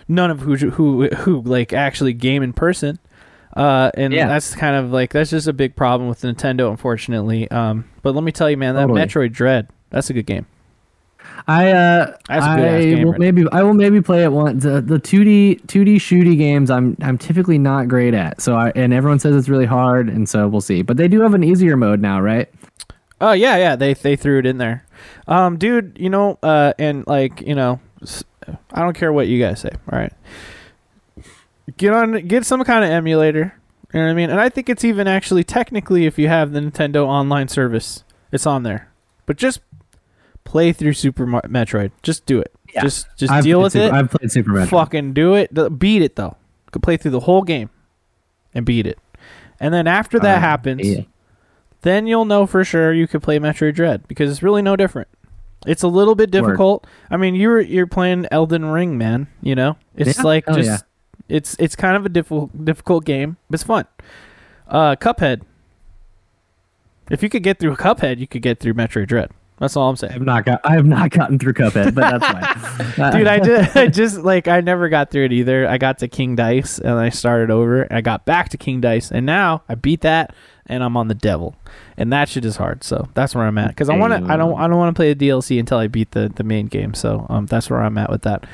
None 0.07 0.31
of 0.31 0.41
who 0.41 0.55
who 0.57 1.07
who 1.07 1.41
like 1.41 1.71
actually 1.73 2.13
game 2.13 2.43
in 2.43 2.53
person 2.53 2.99
uh, 3.55 3.91
and 3.95 4.13
Yeah. 4.13 4.27
that's 4.27 4.55
kind 4.55 4.75
of 4.75 4.91
like 4.91 5.11
that's 5.11 5.29
just 5.29 5.47
a 5.47 5.53
big 5.53 5.75
problem 5.75 6.09
with 6.09 6.21
Nintendo, 6.21 6.69
unfortunately. 6.71 7.49
Um, 7.51 7.85
but 8.01 8.15
let 8.15 8.23
me 8.23 8.31
tell 8.31 8.49
you, 8.49 8.57
man, 8.57 8.75
that 8.75 8.81
Totally. 8.87 9.01
Metroid 9.01 9.31
Dread, 9.33 9.69
that's 9.89 10.09
a 10.09 10.13
good 10.13 10.25
game. 10.25 10.45
I 11.47 11.71
uh, 11.71 12.17
That's 12.27 12.45
a 12.45 12.55
good 12.55 12.65
I 12.67 12.81
game, 12.81 13.03
will 13.03 13.11
Rich. 13.13 13.19
maybe 13.19 13.45
I 13.51 13.63
will 13.63 13.73
maybe 13.73 14.01
play 14.01 14.23
it 14.23 14.31
once. 14.31 14.63
The 14.63 14.81
the 14.81 14.99
two 14.99 15.23
D 15.23 15.55
two 15.67 15.83
D 15.85 15.97
shooty 15.97 16.37
games 16.37 16.69
I'm 16.69 16.95
I'm 17.01 17.17
typically 17.17 17.57
not 17.57 17.87
great 17.87 18.13
at. 18.13 18.41
So 18.41 18.55
I 18.55 18.71
and 18.75 18.93
everyone 18.93 19.19
says 19.19 19.35
it's 19.35 19.49
really 19.49 19.65
hard, 19.65 20.09
and 20.09 20.27
so 20.27 20.47
we'll 20.47 20.61
see. 20.61 20.81
But 20.81 20.97
they 20.97 21.07
do 21.07 21.21
have 21.21 21.33
an 21.33 21.43
easier 21.43 21.75
mode 21.77 22.01
now, 22.01 22.19
right? 22.21 22.49
Oh 23.21 23.31
yeah, 23.31 23.57
yeah, 23.57 23.75
they 23.75 23.93
they 23.93 24.15
threw 24.17 24.39
it 24.39 24.45
in 24.45 24.57
there, 24.57 24.85
um, 25.27 25.57
dude. 25.57 25.97
You 25.99 26.09
know, 26.09 26.39
uh, 26.43 26.73
and 26.77 27.05
like 27.07 27.41
you 27.41 27.55
know, 27.55 27.79
I 28.73 28.81
don't 28.81 28.95
care 28.95 29.11
what 29.13 29.27
you 29.27 29.39
guys 29.39 29.61
say. 29.61 29.71
All 29.91 29.97
right, 29.99 30.13
get 31.77 31.93
on, 31.93 32.27
get 32.27 32.45
some 32.45 32.63
kind 32.63 32.83
of 32.83 32.89
emulator. 32.91 33.53
You 33.93 33.99
know 33.99 34.05
what 34.07 34.11
I 34.11 34.15
mean? 34.15 34.29
And 34.31 34.39
I 34.39 34.49
think 34.49 34.69
it's 34.69 34.83
even 34.83 35.07
actually 35.07 35.43
technically, 35.43 36.05
if 36.05 36.17
you 36.17 36.27
have 36.27 36.51
the 36.51 36.59
Nintendo 36.59 37.05
Online 37.05 37.47
service, 37.47 38.03
it's 38.31 38.45
on 38.47 38.63
there. 38.63 38.91
But 39.25 39.37
just 39.37 39.61
play 40.43 40.73
through 40.73 40.93
Super 40.93 41.25
Mar- 41.27 41.43
Metroid. 41.43 41.91
Just 42.01 42.25
do 42.25 42.39
it. 42.39 42.51
Yeah. 42.73 42.81
Just 42.81 43.07
just 43.17 43.31
I've 43.31 43.43
deal 43.43 43.61
with 43.61 43.73
Super, 43.73 43.85
it. 43.85 43.93
I've 43.93 44.09
played 44.09 44.31
Super 44.31 44.49
Metroid. 44.51 44.69
Fucking 44.69 45.13
do 45.13 45.35
it. 45.35 45.79
Beat 45.79 46.01
it 46.01 46.15
though. 46.15 46.35
Could 46.71 46.81
play 46.81 46.97
through 46.97 47.11
the 47.11 47.19
whole 47.21 47.43
game 47.43 47.69
and 48.53 48.65
beat 48.65 48.87
it. 48.87 48.97
And 49.59 49.71
then 49.73 49.85
after 49.85 50.19
that 50.19 50.37
Uh, 50.37 50.41
happens, 50.41 50.87
yeah. 50.87 51.01
then 51.83 52.07
you'll 52.07 52.25
know 52.25 52.47
for 52.47 52.63
sure 52.63 52.91
you 52.91 53.07
could 53.07 53.21
play 53.21 53.37
Metroid 53.37 53.75
Dread 53.75 54.07
because 54.07 54.31
it's 54.31 54.41
really 54.41 54.63
no 54.63 54.75
different. 54.75 55.07
It's 55.67 55.83
a 55.83 55.87
little 55.87 56.15
bit 56.15 56.33
Word. 56.33 56.41
difficult. 56.41 56.87
I 57.11 57.17
mean, 57.17 57.35
you're 57.35 57.61
you're 57.61 57.87
playing 57.87 58.25
Elden 58.31 58.65
Ring, 58.65 58.97
man. 58.97 59.27
You 59.43 59.53
know, 59.53 59.77
it's 59.95 60.17
Yeah? 60.17 60.23
like 60.23 60.45
Hell 60.47 60.55
just. 60.55 60.83
It's 61.29 61.55
it's 61.59 61.75
kind 61.75 61.95
of 61.95 62.05
a 62.05 62.09
difficult 62.09 62.65
difficult 62.65 63.05
game, 63.05 63.37
but 63.49 63.55
it's 63.55 63.63
fun. 63.63 63.85
Uh, 64.67 64.95
Cuphead. 64.95 65.41
If 67.09 67.21
you 67.21 67.29
could 67.29 67.43
get 67.43 67.59
through 67.59 67.75
Cuphead, 67.75 68.19
you 68.19 68.27
could 68.27 68.41
get 68.41 68.59
through 68.59 68.73
Metroid 68.75 69.07
Dread. 69.07 69.31
That's 69.59 69.77
all 69.77 69.89
I'm 69.89 69.95
saying. 69.95 70.11
I 70.11 70.13
saying. 70.15 70.21
have 70.21 70.25
not 70.25 70.45
got 70.45 70.61
I 70.63 70.73
have 70.73 70.85
not 70.85 71.09
gotten 71.11 71.37
through 71.37 71.53
Cuphead, 71.53 71.93
but 71.95 72.19
that's 72.19 72.95
fine. 72.95 73.11
Dude, 73.17 73.27
I 73.27 73.39
just, 73.39 73.75
I 73.77 73.87
just 73.87 74.17
like 74.19 74.47
I 74.47 74.61
never 74.61 74.89
got 74.89 75.11
through 75.11 75.25
it 75.25 75.33
either. 75.33 75.67
I 75.67 75.77
got 75.77 75.99
to 75.99 76.07
King 76.07 76.35
Dice 76.35 76.79
and 76.79 76.93
I 76.93 77.09
started 77.09 77.51
over. 77.51 77.83
And 77.83 77.97
I 77.97 78.01
got 78.01 78.25
back 78.25 78.49
to 78.49 78.57
King 78.57 78.81
Dice 78.81 79.11
and 79.11 79.25
now 79.25 79.63
I 79.69 79.75
beat 79.75 80.01
that 80.01 80.33
and 80.65 80.83
I'm 80.83 80.95
on 80.95 81.07
the 81.07 81.15
Devil, 81.15 81.55
and 81.97 82.11
that 82.13 82.29
shit 82.29 82.45
is 82.45 82.57
hard. 82.57 82.83
So 82.83 83.09
that's 83.13 83.35
where 83.35 83.45
I'm 83.45 83.57
at 83.57 83.69
because 83.69 83.89
I 83.89 83.97
want 83.97 84.13
to. 84.13 84.31
I 84.31 84.37
don't. 84.37 84.57
I 84.57 84.67
don't 84.67 84.77
want 84.77 84.95
to 84.95 84.97
play 84.97 85.13
the 85.13 85.27
DLC 85.27 85.59
until 85.59 85.77
I 85.77 85.87
beat 85.87 86.11
the 86.11 86.31
the 86.33 86.43
main 86.43 86.67
game. 86.67 86.93
So 86.93 87.25
um, 87.29 87.45
that's 87.47 87.69
where 87.69 87.81
I'm 87.81 87.97
at 87.97 88.09
with 88.09 88.21
that. 88.23 88.45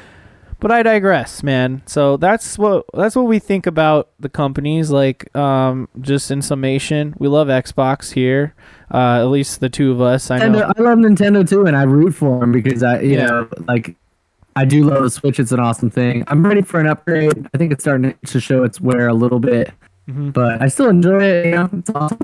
But 0.61 0.71
I 0.71 0.83
digress, 0.83 1.41
man. 1.41 1.81
So 1.85 2.17
that's 2.17 2.57
what 2.57 2.85
that's 2.93 3.15
what 3.15 3.27
we 3.27 3.39
think 3.39 3.65
about 3.65 4.09
the 4.19 4.27
companies. 4.27 4.91
Like, 4.91 5.33
um, 5.35 5.87
just 6.01 6.31
in 6.31 6.41
summation, 6.41 7.13
we 7.17 7.29
love 7.29 7.47
Xbox 7.47 8.11
here. 8.11 8.53
Uh, 8.93 9.19
at 9.21 9.25
least 9.27 9.61
the 9.61 9.69
two 9.69 9.91
of 9.91 10.01
us. 10.01 10.29
I 10.29 10.47
know. 10.49 10.71
I 10.77 10.81
love 10.81 10.97
Nintendo 10.97 11.47
too, 11.47 11.65
and 11.65 11.77
I 11.77 11.83
root 11.83 12.11
for 12.13 12.39
them 12.41 12.51
because 12.51 12.83
I, 12.83 12.99
you 12.99 13.11
Yeah. 13.17 13.25
know, 13.27 13.47
like 13.67 13.95
I 14.57 14.65
do 14.65 14.83
love 14.83 15.03
the 15.03 15.09
Switch. 15.09 15.39
It's 15.39 15.53
an 15.53 15.61
awesome 15.61 15.89
thing. 15.89 16.25
I'm 16.27 16.45
ready 16.45 16.61
for 16.61 16.79
an 16.81 16.87
upgrade. 16.87 17.47
I 17.53 17.57
think 17.57 17.71
it's 17.71 17.83
starting 17.83 18.15
to 18.25 18.39
show 18.41 18.63
its 18.63 18.81
wear 18.81 19.07
a 19.07 19.13
little 19.13 19.39
bit, 19.39 19.71
Mhm. 20.09 20.33
but 20.33 20.61
I 20.61 20.67
still 20.67 20.89
enjoy 20.89 21.21
it. 21.23 21.45
You 21.45 21.51
know, 21.51 21.69
it's 21.71 21.89
awesome. 21.91 22.19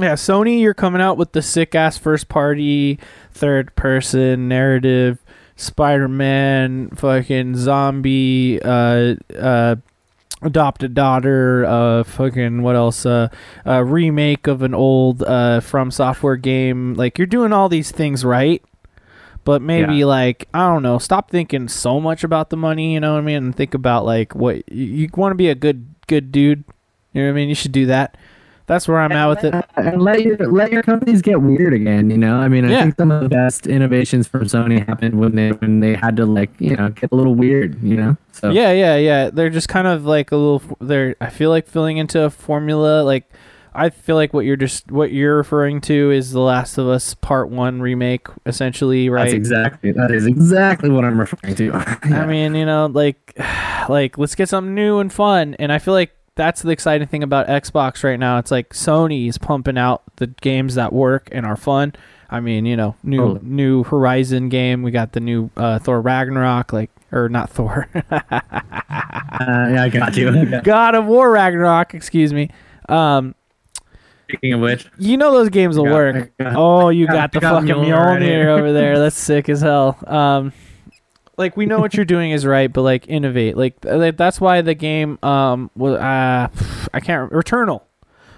Yeah, 0.00 0.14
Sony, 0.14 0.60
you're 0.60 0.74
coming 0.74 1.00
out 1.00 1.16
with 1.18 1.32
the 1.32 1.42
sick 1.42 1.74
ass 1.74 1.96
first 1.98 2.28
party, 2.28 2.98
third 3.32 3.74
person 3.76 4.48
narrative, 4.48 5.21
Spider 5.62 6.08
Man, 6.08 6.90
fucking 6.90 7.56
zombie, 7.56 8.60
uh, 8.62 9.14
uh, 9.38 9.76
adopted 10.42 10.92
daughter, 10.94 11.64
uh, 11.64 12.02
fucking 12.04 12.62
what 12.62 12.74
else? 12.76 13.06
Uh, 13.06 13.28
a 13.64 13.84
remake 13.84 14.46
of 14.46 14.62
an 14.62 14.74
old 14.74 15.22
uh 15.22 15.60
from 15.60 15.90
software 15.90 16.36
game. 16.36 16.94
Like 16.94 17.16
you're 17.16 17.26
doing 17.26 17.52
all 17.52 17.68
these 17.68 17.90
things 17.92 18.24
right. 18.24 18.62
But 19.44 19.60
maybe 19.62 19.96
Yeah. 19.96 20.06
like 20.06 20.48
I 20.54 20.68
don't 20.68 20.82
know. 20.82 20.98
Stop 20.98 21.30
thinking 21.30 21.68
so 21.68 22.00
much 22.00 22.22
about 22.24 22.50
the 22.50 22.56
money. 22.56 22.94
You 22.94 23.00
know 23.00 23.14
what 23.14 23.18
I 23.18 23.22
mean? 23.22 23.36
And 23.36 23.56
think 23.56 23.74
about 23.74 24.04
like 24.04 24.34
what 24.34 24.70
you, 24.72 24.84
you 24.84 25.08
want 25.16 25.32
to 25.32 25.36
be 25.36 25.48
a 25.48 25.54
good 25.54 25.86
good 26.06 26.30
dude. 26.30 26.64
You 27.12 27.22
know 27.22 27.28
what 27.28 27.32
I 27.32 27.36
mean? 27.36 27.48
You 27.48 27.54
should 27.54 27.72
do 27.72 27.86
that. 27.86 28.16
That's 28.72 28.88
where 28.88 28.98
I'm 29.00 29.12
at 29.12 29.26
with 29.28 29.44
it. 29.44 29.64
And 29.76 30.00
let 30.00 30.22
your 30.22 30.36
let 30.50 30.72
your 30.72 30.82
companies 30.82 31.20
get 31.20 31.42
weird 31.42 31.74
again. 31.74 32.08
You 32.10 32.16
know, 32.16 32.36
I 32.36 32.48
mean, 32.48 32.64
I 32.64 32.70
Yeah. 32.70 32.82
think 32.84 32.96
some 32.96 33.10
of 33.10 33.22
the 33.22 33.28
best 33.28 33.66
innovations 33.66 34.26
from 34.26 34.44
Sony 34.44 34.86
happened 34.86 35.18
when 35.20 35.34
they 35.36 35.50
when 35.50 35.80
they 35.80 35.94
had 35.94 36.16
to 36.16 36.24
like 36.26 36.50
you 36.58 36.74
know 36.76 36.88
get 36.88 37.12
a 37.12 37.14
little 37.14 37.34
weird. 37.34 37.82
You 37.82 37.96
know, 37.96 38.16
so 38.32 38.50
Yeah, 38.50 38.72
yeah, 38.72 38.96
yeah. 38.96 39.30
They're 39.30 39.50
just 39.50 39.68
kind 39.68 39.86
of 39.86 40.06
like 40.06 40.32
a 40.32 40.36
little. 40.36 40.62
They're. 40.80 41.14
I 41.20 41.28
feel 41.28 41.50
like 41.50 41.66
filling 41.68 41.98
into 41.98 42.22
a 42.22 42.30
formula. 42.30 43.02
Like, 43.02 43.30
I 43.74 43.90
feel 43.90 44.16
like 44.16 44.32
what 44.34 44.44
you're 44.46 44.56
just 44.56 44.90
what 44.90 45.12
you're 45.12 45.36
referring 45.36 45.80
to 45.82 46.10
is 46.10 46.32
the 46.32 46.40
Last 46.40 46.78
of 46.78 46.88
Us 46.88 47.14
Part 47.14 47.50
One 47.50 47.80
remake, 47.82 48.26
essentially, 48.46 49.08
right? 49.10 49.24
that's 49.24 49.32
exactly 49.34 49.92
that 49.92 50.10
is 50.10 50.26
exactly 50.26 50.88
what 50.90 51.04
I'm 51.04 51.20
referring 51.20 51.54
to. 51.56 51.72
I 52.04 52.26
mean, 52.26 52.54
you 52.54 52.64
know, 52.66 52.86
like, 52.86 53.32
like 53.88 54.16
let's 54.18 54.34
get 54.34 54.48
something 54.48 54.74
new 54.74 54.98
and 54.98 55.12
fun. 55.12 55.56
And 55.58 55.70
I 55.72 55.78
feel 55.78 55.94
like 55.94 56.10
that's 56.34 56.62
the 56.62 56.70
exciting 56.70 57.06
thing 57.08 57.22
about 57.22 57.46
Xbox 57.48 58.02
right 58.04 58.18
now. 58.18 58.38
It's 58.38 58.50
like 58.50 58.70
Sony 58.70 59.28
is 59.28 59.38
pumping 59.38 59.76
out 59.78 60.02
the 60.16 60.28
games 60.28 60.74
that 60.76 60.92
work 60.92 61.28
and 61.32 61.44
are 61.44 61.56
fun. 61.56 61.94
I 62.30 62.40
mean, 62.40 62.64
you 62.64 62.76
know, 62.76 62.96
new 63.02 63.38
new 63.42 63.84
Horizon 63.84 64.48
game. 64.48 64.82
We 64.82 64.90
got 64.90 65.12
the 65.12 65.20
new 65.20 65.50
uh, 65.56 65.78
Thor 65.78 66.00
Ragnarok, 66.00 66.72
like 66.72 66.90
or 67.10 67.28
not 67.28 67.50
Thor. 67.50 67.88
Uh, 69.32 69.70
yeah, 69.72 69.82
I 69.84 69.88
got 69.88 70.16
you. 70.16 70.60
God 70.62 70.94
of 70.94 71.06
War 71.06 71.30
Ragnarok, 71.30 71.94
excuse 71.94 72.32
me. 72.32 72.50
Um, 72.88 73.34
Speaking 74.28 74.52
of 74.52 74.60
which, 74.60 74.86
you 74.98 75.16
know 75.16 75.32
those 75.32 75.48
games 75.48 75.76
will 75.76 75.84
got- 75.86 75.92
work. 75.94 76.32
Got- 76.38 76.54
oh, 76.56 76.88
you 76.90 77.06
got- 77.06 77.32
got, 77.32 77.32
the 77.32 77.40
fucking 77.40 77.68
Mjolnir 77.68 78.20
Mjolnir 78.20 78.46
over 78.46 78.72
there. 78.72 78.98
That's 78.98 79.16
sick 79.16 79.48
as 79.48 79.62
hell. 79.62 79.98
Um, 80.06 80.52
like 81.38 81.56
we 81.56 81.66
know 81.66 81.80
what 81.80 81.94
you're 81.94 82.04
doing 82.04 82.30
is 82.30 82.44
right, 82.46 82.72
but 82.72 82.82
like 82.82 83.08
innovate. 83.08 83.56
Like 83.56 83.80
th- 83.80 84.16
that's 84.16 84.40
why 84.40 84.60
the 84.62 84.74
game 84.74 85.18
um 85.22 85.70
was 85.76 85.94
uh 85.98 86.48
I 86.92 87.00
can't 87.00 87.30
Returnal. 87.32 87.82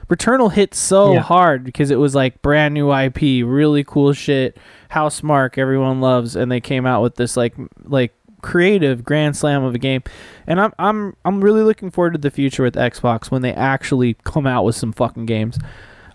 Returnal 0.08 0.52
hit 0.52 0.74
so 0.74 1.14
Yeah. 1.14 1.20
hard 1.20 1.64
because 1.64 1.90
it 1.90 1.96
was 1.98 2.14
like 2.14 2.42
brand 2.42 2.74
new 2.74 2.92
IP, 2.92 3.42
really 3.44 3.84
cool 3.84 4.12
shit. 4.12 4.56
Housemarque, 4.90 5.56
everyone 5.58 6.00
loves, 6.00 6.36
and 6.36 6.52
they 6.52 6.60
came 6.60 6.84
out 6.86 7.02
with 7.02 7.14
this 7.16 7.36
like 7.36 7.54
like 7.84 8.12
creative 8.42 9.02
grand 9.02 9.34
slam 9.36 9.64
of 9.64 9.74
a 9.74 9.78
game. 9.78 10.02
And 10.46 10.60
I'm 10.60 10.72
I'm 10.78 11.16
I'm 11.24 11.40
really 11.42 11.62
looking 11.62 11.90
forward 11.90 12.12
to 12.12 12.18
the 12.18 12.30
future 12.30 12.62
with 12.62 12.74
Xbox 12.74 13.30
when 13.30 13.40
they 13.42 13.54
actually 13.54 14.14
come 14.24 14.46
out 14.46 14.64
with 14.64 14.76
some 14.76 14.92
fucking 14.92 15.24
games. 15.26 15.58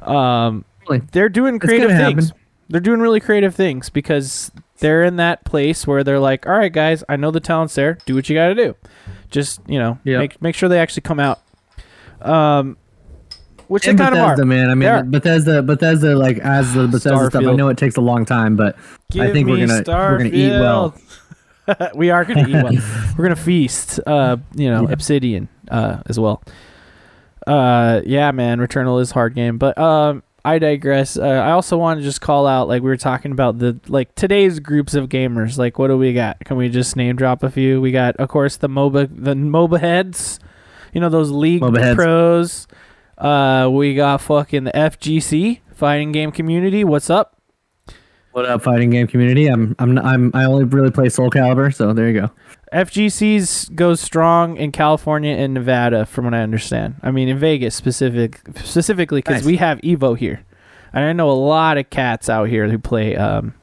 Um, 0.01 0.65
Really? 0.87 1.01
they're 1.11 1.29
doing 1.29 1.59
creative 1.59 1.89
things. 1.89 2.29
happen. 2.29 2.41
They're 2.69 2.79
doing 2.81 2.99
really 2.99 3.19
creative 3.19 3.53
things 3.55 3.89
because 3.89 4.51
they're 4.79 5.03
in 5.03 5.17
that 5.17 5.45
place 5.45 5.85
where 5.85 6.03
they're 6.03 6.19
like, 6.19 6.47
all 6.47 6.57
right, 6.57 6.71
guys, 6.73 7.03
I 7.09 7.15
know 7.15 7.31
the 7.31 7.39
talent's 7.39 7.75
there. 7.75 7.97
Do 8.05 8.15
what 8.15 8.29
you 8.29 8.35
got 8.35 8.47
to 8.47 8.55
do. 8.55 8.75
Just 9.29 9.61
you 9.67 9.77
know, 9.79 9.99
Yep. 10.03 10.19
make 10.19 10.41
make 10.41 10.55
sure 10.55 10.69
they 10.69 10.79
actually 10.79 11.01
come 11.03 11.19
out. 11.19 11.39
Um, 12.21 12.77
which 13.67 13.83
they 13.83 13.91
and 13.91 13.99
kind 13.99 14.15
of 14.15 14.19
Bethesda, 14.19 14.41
are. 14.41 14.45
man. 14.45 14.65
I 14.65 14.75
They 14.95 15.01
mean, 15.03 15.11
Bethesda, 15.11 15.61
Bethesda, 15.61 16.15
like 16.17 16.39
as 16.39 16.73
the 16.73 16.87
Bethesda 16.87 17.29
stuff. 17.29 17.45
I 17.45 17.53
know 17.53 17.69
it 17.69 17.77
takes 17.77 17.97
a 17.97 18.01
long 18.01 18.25
time, 18.25 18.55
but 18.55 18.75
I 19.19 19.31
think 19.31 19.47
we're 19.47 19.65
gonna 19.67 19.83
we're 19.85 20.17
gonna 20.17 20.29
eat 20.31 20.49
well. 20.59 20.95
We 21.93 22.09
are 22.09 22.25
gonna 22.25 22.47
eat 22.47 22.53
well. 22.53 22.73
We're 23.15 23.25
gonna 23.25 23.35
feast. 23.35 23.99
Uh, 24.07 24.37
you 24.55 24.71
know, 24.71 24.87
Obsidian 24.87 25.49
uh, 25.69 26.01
as 26.07 26.19
well. 26.19 26.41
Uh, 27.45 28.01
yeah, 28.07 28.31
man, 28.31 28.57
Returnal 28.59 28.99
is 29.01 29.11
a 29.11 29.13
hard 29.13 29.35
game, 29.35 29.59
but 29.59 29.77
um, 29.77 30.23
I 30.45 30.59
digress. 30.59 31.17
Uh, 31.17 31.25
I 31.25 31.51
also 31.51 31.77
want 31.77 31.99
to 31.99 32.03
just 32.03 32.21
call 32.21 32.47
out, 32.47 32.67
like 32.67 32.81
we 32.81 32.89
were 32.89 32.97
talking 32.97 33.31
about 33.31 33.59
the 33.59 33.79
like 33.87 34.15
today's 34.15 34.59
groups 34.59 34.93
of 34.93 35.09
gamers. 35.09 35.57
Like, 35.57 35.77
what 35.77 35.87
do 35.87 35.97
we 35.97 36.13
got? 36.13 36.39
Can 36.45 36.57
we 36.57 36.69
just 36.69 36.95
name 36.95 37.15
drop 37.15 37.43
a 37.43 37.49
few? 37.49 37.81
We 37.81 37.91
got, 37.91 38.15
of 38.17 38.29
course, 38.29 38.57
the 38.57 38.69
MOBA, 38.69 39.09
the 39.11 39.33
MOBA 39.35 39.79
heads. 39.79 40.39
You 40.93 41.01
know 41.01 41.09
those 41.09 41.29
league 41.29 41.61
MOBA 41.61 41.95
pros. 41.95 42.67
Uh, 43.17 43.69
we 43.71 43.95
got 43.95 44.21
fucking 44.21 44.63
the 44.63 44.71
FGC 44.71 45.59
fighting 45.73 46.11
game 46.11 46.31
community. 46.31 46.83
What's 46.83 47.09
up? 47.09 47.35
What 48.31 48.45
up, 48.45 48.61
fighting 48.61 48.91
game 48.91 49.07
community? 49.07 49.47
I'm 49.47 49.75
I'm 49.79 49.97
I'm 49.97 50.31
I 50.33 50.45
only 50.45 50.63
really 50.63 50.91
play 50.91 51.09
Soul 51.09 51.29
Calibur, 51.29 51.73
so 51.73 51.93
there 51.93 52.07
you 52.07 52.21
go. 52.21 52.31
FGCs 52.73 53.73
goes 53.75 53.99
strong 53.99 54.57
in 54.57 54.71
California 54.71 55.35
and 55.35 55.53
Nevada, 55.53 56.05
from 56.05 56.25
what 56.25 56.33
I 56.33 56.41
understand. 56.41 56.95
I 57.01 57.11
mean, 57.11 57.27
in 57.27 57.37
Vegas 57.39 57.75
specific 57.75 58.41
specifically 58.55 59.19
because 59.19 59.37
Nice. 59.41 59.45
we 59.45 59.57
have 59.57 59.79
Evo 59.79 60.17
here, 60.17 60.43
and 60.93 61.03
I 61.05 61.13
know 61.13 61.29
a 61.29 61.33
lot 61.33 61.77
of 61.77 61.89
cats 61.89 62.29
out 62.29 62.45
here 62.49 62.67
who 62.69 62.77
play. 62.77 63.15
Um, 63.15 63.53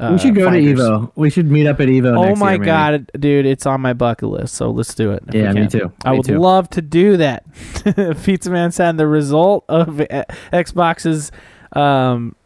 uh, 0.00 0.10
we 0.12 0.18
should 0.18 0.34
go 0.34 0.48
to 0.48 0.56
Evo. 0.56 1.10
We 1.16 1.28
should 1.30 1.50
meet 1.50 1.66
up 1.66 1.80
at 1.80 1.88
Evo. 1.88 2.16
Oh 2.16 2.36
my 2.36 2.54
year, 2.54 2.64
god, 2.64 3.10
dude, 3.18 3.46
it's 3.46 3.66
on 3.66 3.80
my 3.80 3.92
bucket 3.94 4.28
list. 4.28 4.54
So 4.54 4.70
let's 4.70 4.94
do 4.94 5.10
it. 5.12 5.22
Yeah, 5.32 5.52
me 5.52 5.66
too. 5.66 5.92
I 6.04 6.12
Me 6.12 6.18
would 6.18 6.26
too. 6.26 6.38
love 6.38 6.68
to 6.70 6.82
do 6.82 7.16
that. 7.16 7.44
Pizza 8.22 8.50
Man 8.50 8.70
said 8.70 8.96
the 8.96 9.08
result 9.08 9.64
of 9.68 10.00
uh, 10.00 10.24
Xbox's 10.52 11.32
um, 11.72 12.36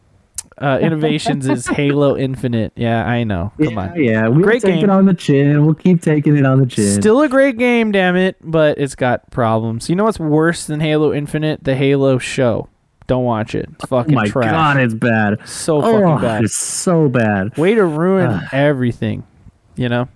uh, 0.63 0.79
innovations 0.79 1.49
is 1.49 1.67
Halo 1.67 2.17
Infinite. 2.17 2.73
Yeah, 2.77 3.05
I 3.05 3.25
know. 3.25 3.53
Come 3.59 3.75
yeah, 3.75 3.81
on. 3.81 4.03
yeah. 4.03 4.29
We'll 4.29 4.45
Great 4.45 4.63
take 4.63 4.77
game. 4.77 4.85
it 4.85 4.91
on 4.91 5.07
the 5.07 5.15
chin. 5.15 5.65
We'll 5.65 5.75
keep 5.75 6.01
taking 6.01 6.37
it 6.37 6.47
on 6.47 6.61
the 6.61 6.67
chin. 6.67 7.01
Still 7.01 7.21
a 7.23 7.29
great 7.29 7.59
game, 7.59 7.91
damn 7.91 8.17
it, 8.17 8.37
but 8.41 8.79
it's 8.79 8.95
got 8.95 9.31
problems. 9.31 9.91
You 9.91 9.97
know 9.97 10.05
what's 10.05 10.21
worse 10.21 10.67
than 10.67 10.81
Halo 10.81 11.13
Infinite? 11.13 11.65
The 11.65 11.75
Halo 11.75 12.19
show. 12.19 12.69
Don't 13.09 13.25
watch 13.25 13.55
it. 13.55 13.69
It's 13.75 13.85
oh 13.85 13.87
fucking 13.89 14.15
my 14.15 14.27
trash. 14.27 14.51
god, 14.51 14.79
it's 14.79 14.95
bad. 14.95 15.47
So 15.49 15.79
oh, 15.79 16.01
fucking 16.01 16.23
bad. 16.23 16.45
it's 16.45 16.55
so 16.55 17.09
bad. 17.09 17.57
Way 17.59 17.75
to 17.75 17.85
ruin 17.85 18.43
everything. 18.53 19.25
You 19.75 19.89
know? 19.89 20.09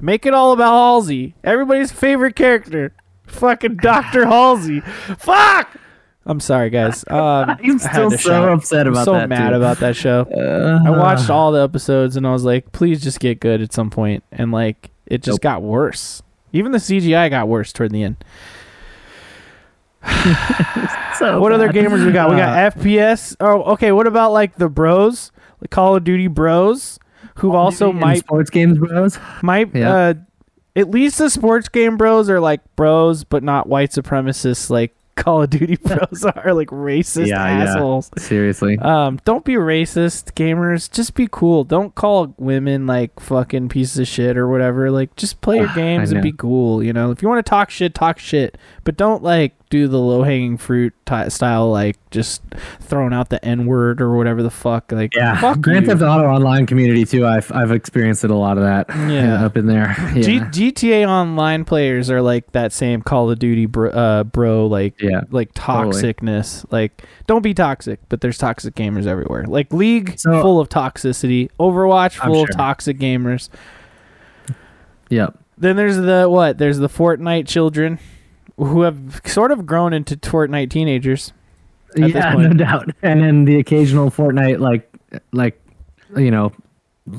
Make 0.00 0.26
it 0.26 0.34
all 0.34 0.52
about 0.52 0.72
Halsey. 0.72 1.34
Everybody's 1.42 1.90
favorite 1.90 2.36
character. 2.36 2.92
Fucking 3.26 3.76
Dr. 3.76 4.26
Halsey. 4.26 4.80
Fuck! 4.80 5.78
I'm 6.26 6.40
sorry, 6.40 6.70
guys. 6.70 7.04
Um, 7.10 7.50
I'm 7.62 7.78
still 7.78 8.10
so 8.12 8.16
shout. 8.16 8.48
upset 8.48 8.86
about 8.86 8.94
that. 8.94 9.00
I'm 9.00 9.04
so 9.04 9.12
that. 9.14 9.28
mad 9.28 9.50
too. 9.50 9.56
about 9.56 9.78
that 9.80 9.94
show. 9.96 10.22
Uh, 10.34 10.80
I 10.86 10.90
watched 10.90 11.28
all 11.30 11.52
the 11.52 11.62
episodes 11.62 12.16
and 12.16 12.26
I 12.26 12.32
was 12.32 12.44
like, 12.44 12.72
please 12.72 13.02
just 13.02 13.20
get 13.20 13.40
good 13.40 13.60
at 13.60 13.72
some 13.72 13.90
point. 13.90 14.24
And 14.32 14.50
like, 14.50 14.90
it 15.06 15.22
just 15.22 15.36
Nope. 15.36 15.40
got 15.42 15.62
worse. 15.62 16.22
Even 16.52 16.72
the 16.72 16.78
CGI 16.78 17.28
got 17.30 17.46
worse 17.48 17.72
toward 17.72 17.90
the 17.92 18.02
end. 18.04 18.16
so 21.18 21.40
What 21.40 21.52
other 21.52 21.72
bad. 21.72 21.76
gamers 21.86 22.04
we 22.04 22.12
got? 22.12 22.28
We 22.30 22.36
Uh, 22.36 22.38
got 22.70 22.74
FPS. 22.76 23.36
Oh, 23.40 23.62
okay. 23.74 23.92
What 23.92 24.06
about 24.06 24.32
like 24.32 24.56
the 24.56 24.68
bros, 24.68 25.32
the 25.60 25.68
Call 25.68 25.96
of 25.96 26.04
Duty 26.04 26.26
bros, 26.28 26.98
who 27.36 27.54
also 27.54 27.90
in 27.90 27.98
might 28.00 28.18
sports 28.18 28.50
games, 28.50 28.78
bros. 28.78 29.18
might 29.42 29.74
Yeah. 29.74 29.94
uh, 29.94 30.14
at 30.76 30.90
least 30.90 31.18
the 31.18 31.30
sports 31.30 31.68
game 31.68 31.96
bros 31.96 32.28
are 32.30 32.40
like 32.40 32.60
bros, 32.76 33.24
but 33.24 33.42
not 33.42 33.68
white 33.68 33.90
supremacists 33.90 34.70
like 34.70 34.94
Call 35.16 35.42
of 35.42 35.50
Duty 35.50 35.76
pros 35.84 36.24
are, 36.24 36.54
like 36.54 36.68
racist 36.68 37.26
Yeah, 37.26 37.46
yeah. 37.46 37.64
assholes. 37.70 38.10
Seriously. 38.18 38.78
Um, 38.78 39.20
don't 39.24 39.44
be 39.44 39.54
racist, 39.54 40.32
gamers. 40.34 40.90
Just 40.90 41.14
be 41.14 41.28
cool. 41.30 41.64
Don't 41.64 41.94
call 41.94 42.34
women 42.38 42.86
like 42.86 43.20
fucking 43.20 43.68
pieces 43.68 43.98
of 43.98 44.08
shit 44.08 44.36
or 44.36 44.48
whatever. 44.48 44.90
Like, 44.90 45.14
just 45.16 45.40
play 45.40 45.56
your 45.60 45.74
games 45.74 46.12
and 46.12 46.22
be 46.22 46.32
cool. 46.32 46.82
You 46.82 46.92
know, 46.92 47.10
if 47.10 47.22
you 47.22 47.28
want 47.28 47.44
to 47.44 47.48
talk 47.48 47.70
shit, 47.70 47.94
talk 47.94 48.18
shit, 48.18 48.58
but 48.84 48.96
don't 48.96 49.22
like 49.22 49.54
do 49.70 49.88
the 49.88 49.98
low 49.98 50.22
hanging 50.22 50.56
fruit 50.58 50.92
ti 51.06 51.28
style, 51.30 51.70
like 51.70 51.96
just 52.10 52.42
throwing 52.80 53.12
out 53.12 53.30
the 53.30 53.44
n 53.44 53.66
word 53.66 54.00
or 54.00 54.14
whatever 54.16 54.42
the 54.42 54.50
fuck. 54.50 54.92
Like, 54.92 55.14
Yeah, 55.16 55.40
fuck 55.40 55.60
Grand 55.60 55.86
you. 55.86 55.90
Theft 55.92 56.02
Auto 56.02 56.26
Online 56.26 56.66
community 56.66 57.04
too. 57.04 57.26
I've 57.26 57.50
I've 57.50 57.72
experienced 57.72 58.22
it 58.24 58.30
a 58.30 58.34
lot 58.36 58.56
of 58.58 58.62
that. 58.64 58.86
Yeah. 59.10 59.44
up 59.44 59.56
in 59.56 59.66
there. 59.66 59.94
G- 60.14 60.34
Yeah, 60.34 60.48
GTA 60.50 61.08
Online 61.08 61.64
players 61.64 62.10
are 62.10 62.22
like 62.22 62.52
that 62.52 62.72
same 62.72 63.02
Call 63.02 63.30
of 63.30 63.38
Duty 63.38 63.66
bro, 63.66 63.90
uh, 63.90 64.24
bro 64.24 64.66
like 64.66 65.00
yeah. 65.00 65.22
like 65.30 65.52
Totally. 65.54 66.00
toxicness. 66.02 66.64
Like, 66.70 67.02
don't 67.26 67.42
be 67.42 67.54
toxic, 67.54 68.00
but 68.08 68.20
there's 68.20 68.38
toxic 68.38 68.74
gamers 68.74 69.06
everywhere. 69.06 69.44
Like 69.46 69.72
League, 69.72 70.18
So- 70.18 70.40
full 70.42 70.60
of 70.60 70.68
toxicity. 70.68 71.48
Overwatch, 71.58 72.18
I'm 72.22 72.30
full 72.30 72.42
of 72.44 72.50
toxic 72.54 72.98
gamers. 72.98 73.48
Yep. 75.10 75.38
Then 75.58 75.76
there's 75.76 75.96
the 75.96 76.26
what? 76.28 76.58
There's 76.58 76.78
the 76.78 76.88
Fortnite 76.88 77.46
children, 77.46 77.98
who 78.56 78.82
have 78.82 79.20
sort 79.24 79.50
of 79.50 79.66
grown 79.66 79.92
into 79.92 80.16
Fortnite 80.16 80.70
teenagers. 80.70 81.32
At 81.90 82.02
this 82.02 82.14
yeah, 82.14 82.32
point. 82.34 82.48
no 82.50 82.64
doubt. 82.64 82.90
And 83.02 83.22
then 83.22 83.44
the 83.44 83.58
occasional 83.58 84.10
Fortnite, 84.10 84.58
like 84.60 84.90
like 85.32 85.60
you 86.16 86.30
know, 86.30 86.52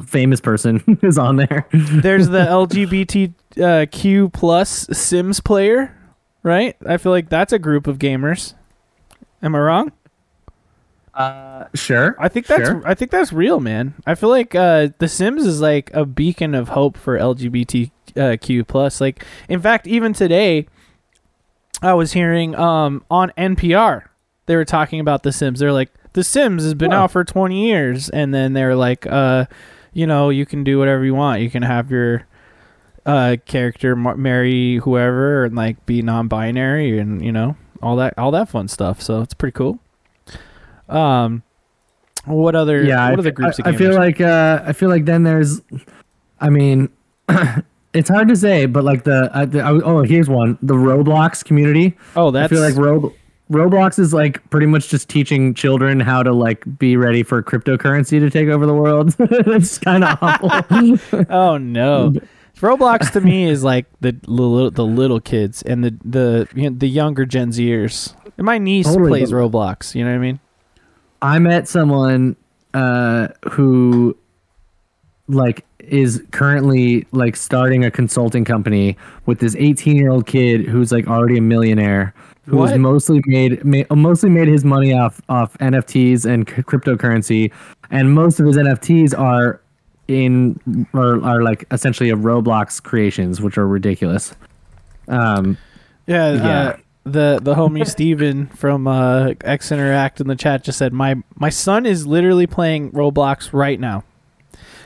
famous 0.05 0.39
person 0.41 0.99
is 1.01 1.17
on 1.17 1.35
there. 1.37 1.67
There's 1.71 2.27
the 2.29 2.39
LGBTQ 3.57 4.33
plus 4.33 4.87
Sims 4.91 5.39
player, 5.39 5.95
right? 6.43 6.75
I 6.85 6.97
feel 6.97 7.11
like 7.11 7.29
that's 7.29 7.53
a 7.53 7.59
group 7.59 7.87
of 7.87 7.99
gamers. 7.99 8.53
Am 9.41 9.55
I 9.55 9.59
wrong? 9.59 9.91
Uh, 11.13 11.65
sure. 11.73 12.15
I 12.19 12.27
think 12.27 12.45
that's 12.47 12.67
Sure. 12.67 12.81
I 12.85 12.93
think 12.93 13.09
that's 13.11 13.31
real, 13.31 13.59
man. 13.61 13.93
I 14.05 14.15
feel 14.15 14.29
like 14.29 14.53
uh, 14.53 14.89
The 14.97 15.07
Sims 15.07 15.45
is 15.45 15.61
like 15.61 15.89
a 15.93 16.05
beacon 16.05 16.53
of 16.53 16.69
hope 16.69 16.97
for 16.97 17.17
LGBTQ 17.17 18.67
plus. 18.67 18.99
Like, 18.99 19.23
in 19.47 19.61
fact, 19.61 19.87
even 19.87 20.11
today, 20.13 20.67
I 21.81 21.93
was 21.93 22.13
hearing 22.13 22.55
um, 22.55 23.03
on 23.09 23.31
NPR 23.37 24.03
they 24.45 24.55
were 24.55 24.65
talking 24.65 24.99
about 24.99 25.23
The 25.23 25.31
Sims. 25.31 25.59
They're 25.59 25.73
like, 25.73 25.91
The 26.13 26.23
Sims 26.23 26.63
has 26.63 26.73
been 26.73 26.93
out 26.93 27.11
for 27.11 27.23
twenty 27.23 27.67
years, 27.67 28.09
and 28.09 28.33
then 28.33 28.53
they're 28.53 28.75
like, 28.75 29.05
uh, 29.07 29.45
you 29.93 30.05
know, 30.07 30.29
you 30.29 30.45
can 30.45 30.63
do 30.63 30.77
whatever 30.77 31.03
you 31.03 31.15
want. 31.15 31.41
You 31.41 31.49
can 31.49 31.63
have 31.63 31.89
your 31.91 32.27
uh, 33.05 33.37
character 33.45 33.95
mar- 33.95 34.17
marry 34.17 34.77
whoever 34.77 35.45
and 35.45 35.55
like 35.55 35.85
be 35.85 36.01
non-binary 36.01 36.97
and 36.97 37.23
you 37.23 37.31
know 37.31 37.55
all 37.81 37.95
that 37.97 38.17
all 38.17 38.31
that 38.31 38.49
fun 38.49 38.67
stuff. 38.67 39.01
So 39.01 39.21
it's 39.21 39.33
pretty 39.33 39.53
cool. 39.53 39.79
Um, 40.87 41.43
what 42.25 42.55
other 42.55 42.83
yeah, 42.83 43.09
what 43.09 43.19
I, 43.19 43.21
other 43.21 43.31
groups? 43.31 43.59
I, 43.59 43.69
of 43.69 43.75
I 43.75 43.77
feel 43.77 43.93
like 43.95 44.21
uh, 44.21 44.63
I 44.65 44.73
feel 44.73 44.89
like 44.89 45.05
then 45.05 45.23
there's, 45.23 45.61
I 46.39 46.49
mean, 46.49 46.89
it's 47.95 48.09
hard 48.09 48.27
to 48.27 48.35
say, 48.35 48.65
but 48.65 48.83
like 48.83 49.03
the, 49.03 49.29
the 49.49 49.61
I, 49.61 49.71
oh 49.71 50.03
here's 50.03 50.29
one 50.29 50.57
the 50.61 50.75
Roblox 50.75 51.43
community. 51.43 51.95
oh 52.15 52.35
I 52.35 52.47
feel 52.47 52.61
like 52.61 52.75
Rob, 52.75 53.11
Roblox 53.51 53.99
is 53.99 54.13
like 54.13 54.47
pretty 54.49 54.65
much 54.65 54.89
just 54.89 55.07
teaching 55.07 55.53
children 55.53 55.99
how 55.99 56.23
to 56.23 56.33
like 56.33 56.63
be 56.77 56.97
ready 56.97 57.23
for 57.23 57.41
cryptocurrency 57.43 58.19
to 58.19 58.29
take 58.29 58.49
over 58.49 58.65
the 58.65 58.73
world. 58.73 59.15
it's 59.19 59.77
kind 59.77 60.03
of 60.03 60.17
awful. 60.21 61.25
oh 61.29 61.57
no. 61.57 62.13
Roblox 62.57 63.11
to 63.11 63.21
me 63.21 63.45
is 63.45 63.63
like 63.63 63.85
the 63.99 64.15
little 64.27 64.71
the 64.71 64.85
little 64.85 65.19
kids 65.19 65.61
and 65.63 65.83
the 65.83 65.97
the 66.03 66.47
you 66.55 66.69
know, 66.69 66.77
the 66.77 66.87
younger 66.87 67.25
Gen 67.25 67.49
Zers. 67.51 68.15
And 68.37 68.45
my 68.45 68.57
niece 68.57 68.87
Totally, 68.87 69.09
plays 69.09 69.31
Roblox. 69.31 69.95
You 69.95 70.03
know 70.03 70.11
what 70.11 70.17
I 70.17 70.19
mean? 70.19 70.39
I 71.21 71.39
met 71.39 71.67
someone 71.67 72.35
uh, 72.73 73.29
who 73.51 74.17
like 75.27 75.65
is 75.87 76.23
currently 76.31 77.05
like 77.11 77.35
starting 77.35 77.83
a 77.85 77.91
consulting 77.91 78.43
company 78.45 78.97
with 79.25 79.39
this 79.39 79.55
18 79.57 79.95
year 79.95 80.09
old 80.09 80.25
kid 80.25 80.65
who's 80.65 80.91
like 80.91 81.07
already 81.07 81.37
a 81.37 81.41
millionaire 81.41 82.13
who's 82.45 82.71
What? 82.71 82.79
mostly 82.79 83.21
made 83.25 83.63
ma- 83.65 83.83
mostly 83.95 84.29
made 84.29 84.47
his 84.47 84.63
money 84.63 84.93
off 84.93 85.21
off 85.29 85.57
NFTs 85.59 86.25
and 86.25 86.47
c- 86.49 86.61
cryptocurrency 86.63 87.51
and 87.91 88.13
most 88.13 88.39
of 88.39 88.45
his 88.45 88.57
NFTs 88.57 89.17
are 89.17 89.59
in 90.07 90.59
are, 90.93 91.21
are 91.23 91.41
like 91.43 91.65
essentially 91.71 92.09
a 92.11 92.15
Roblox 92.15 92.81
creations 92.81 93.41
which 93.41 93.57
are 93.57 93.67
ridiculous 93.67 94.35
um 95.07 95.57
Yeah. 96.07 96.33
Yeah. 96.33 96.49
Uh, 96.69 96.77
the 97.07 97.39
the 97.41 97.53
homie 97.53 97.87
Steven 97.95 98.47
from 98.47 98.87
uh, 98.87 99.33
X 99.41 99.71
Interact 99.71 100.19
in 100.21 100.27
the 100.27 100.35
chat 100.35 100.63
just 100.63 100.77
said 100.79 100.91
my 100.93 101.15
my 101.35 101.49
son 101.49 101.85
is 101.85 102.07
literally 102.07 102.47
playing 102.47 102.91
Roblox 102.91 103.53
right 103.53 103.79
now. 103.79 104.03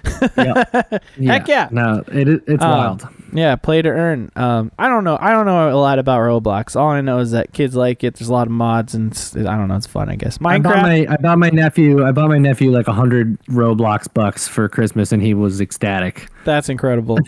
Heck 0.36 1.48
yeah. 1.48 1.70
no 1.72 2.04
it 2.12 2.28
it's 2.48 2.64
Um, 2.64 2.70
wild 2.70 3.08
Yeah, 3.34 3.56
play 3.56 3.82
to 3.82 3.90
earn. 3.90 4.32
Um, 4.36 4.72
I 4.80 4.88
don't 4.90 5.04
know. 5.04 5.18
I 5.20 5.32
don't 5.32 5.46
know 5.46 5.72
a 5.72 5.78
lot 5.78 6.00
about 6.00 6.20
Roblox. 6.20 6.76
All 6.76 6.90
I 6.90 7.02
know 7.02 7.20
is 7.20 7.32
that 7.32 7.54
kids 7.54 7.76
like 7.76 8.04
it. 8.04 8.16
There's 8.16 8.30
a 8.30 8.34
lot 8.34 8.48
of 8.48 8.52
mods, 8.52 8.96
and 8.96 9.14
I 9.36 9.56
don't 9.56 9.68
know. 9.68 9.76
It's 9.76 9.86
fun, 9.86 10.10
I 10.10 10.16
guess. 10.16 10.40
I 10.44 10.58
bought 10.58 10.76
Minecraft. 10.76 10.82
my 10.82 11.08
I 11.14 11.18
bought 11.18 11.38
my 11.38 11.50
nephew 11.50 12.04
I 12.06 12.12
bought 12.12 12.30
my 12.30 12.40
nephew 12.40 12.72
like 12.72 12.88
a 12.88 12.94
hundred 12.94 13.40
Roblox 13.46 14.12
bucks 14.14 14.48
for 14.48 14.68
Christmas 14.68 15.12
and 15.12 15.22
he 15.22 15.34
was 15.34 15.62
ecstatic. 15.62 16.28
That's 16.44 16.70
incredible. 16.70 17.20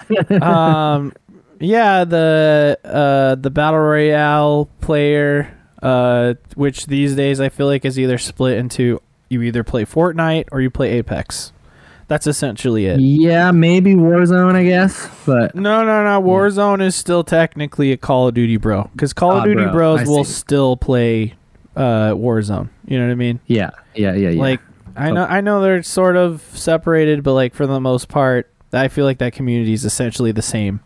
um, 0.42 1.12
yeah, 1.60 2.04
the 2.04 2.78
uh, 2.84 3.34
the 3.36 3.50
battle 3.50 3.80
royale 3.80 4.68
player, 4.80 5.56
uh, 5.82 6.34
which 6.54 6.86
these 6.86 7.14
days 7.14 7.40
I 7.40 7.48
feel 7.50 7.66
like 7.66 7.84
is 7.84 7.98
either 7.98 8.18
split 8.18 8.58
into 8.58 9.00
you 9.28 9.42
either 9.42 9.64
play 9.64 9.84
Fortnite 9.84 10.48
or 10.52 10.60
you 10.60 10.70
play 10.70 10.90
Apex. 10.92 11.52
That's 12.08 12.26
essentially 12.26 12.86
it. 12.86 13.00
Yeah, 13.00 13.50
maybe 13.52 13.94
Warzone 13.94 14.54
I 14.54 14.64
guess, 14.64 15.08
but 15.24 15.54
No, 15.54 15.84
no, 15.84 16.04
no. 16.04 16.20
Warzone 16.20 16.82
is 16.82 16.94
still 16.94 17.24
technically 17.24 17.92
a 17.92 17.96
Call 17.96 18.28
of 18.28 18.34
Duty 18.34 18.56
bro, 18.58 18.90
because 18.92 19.12
Call 19.12 19.32
of 19.32 19.38
Ah, 19.42 19.44
Duty 19.44 19.62
bro, 19.64 19.72
bros 19.72 20.00
I 20.00 20.04
will 20.04 20.24
see. 20.24 20.32
still 20.32 20.76
play 20.76 21.34
uh, 21.76 22.10
Warzone. 22.12 22.68
You 22.86 22.98
know 22.98 23.06
what 23.06 23.12
I 23.12 23.16
mean? 23.16 23.40
yeah, 23.46 23.70
yeah, 23.94 24.14
yeah, 24.14 24.28
yeah. 24.30 24.40
Like 24.40 24.60
I 24.96 25.10
know 25.10 25.24
I 25.24 25.40
know 25.40 25.62
they're 25.62 25.82
sort 25.82 26.16
of 26.16 26.42
separated, 26.54 27.22
but 27.22 27.32
like 27.34 27.54
for 27.54 27.66
the 27.66 27.80
most 27.80 28.08
part, 28.08 28.50
I 28.74 28.88
feel 28.88 29.06
like 29.06 29.18
that 29.18 29.32
community 29.32 29.72
is 29.72 29.84
essentially 29.86 30.32
the 30.32 30.42
same. 30.42 30.80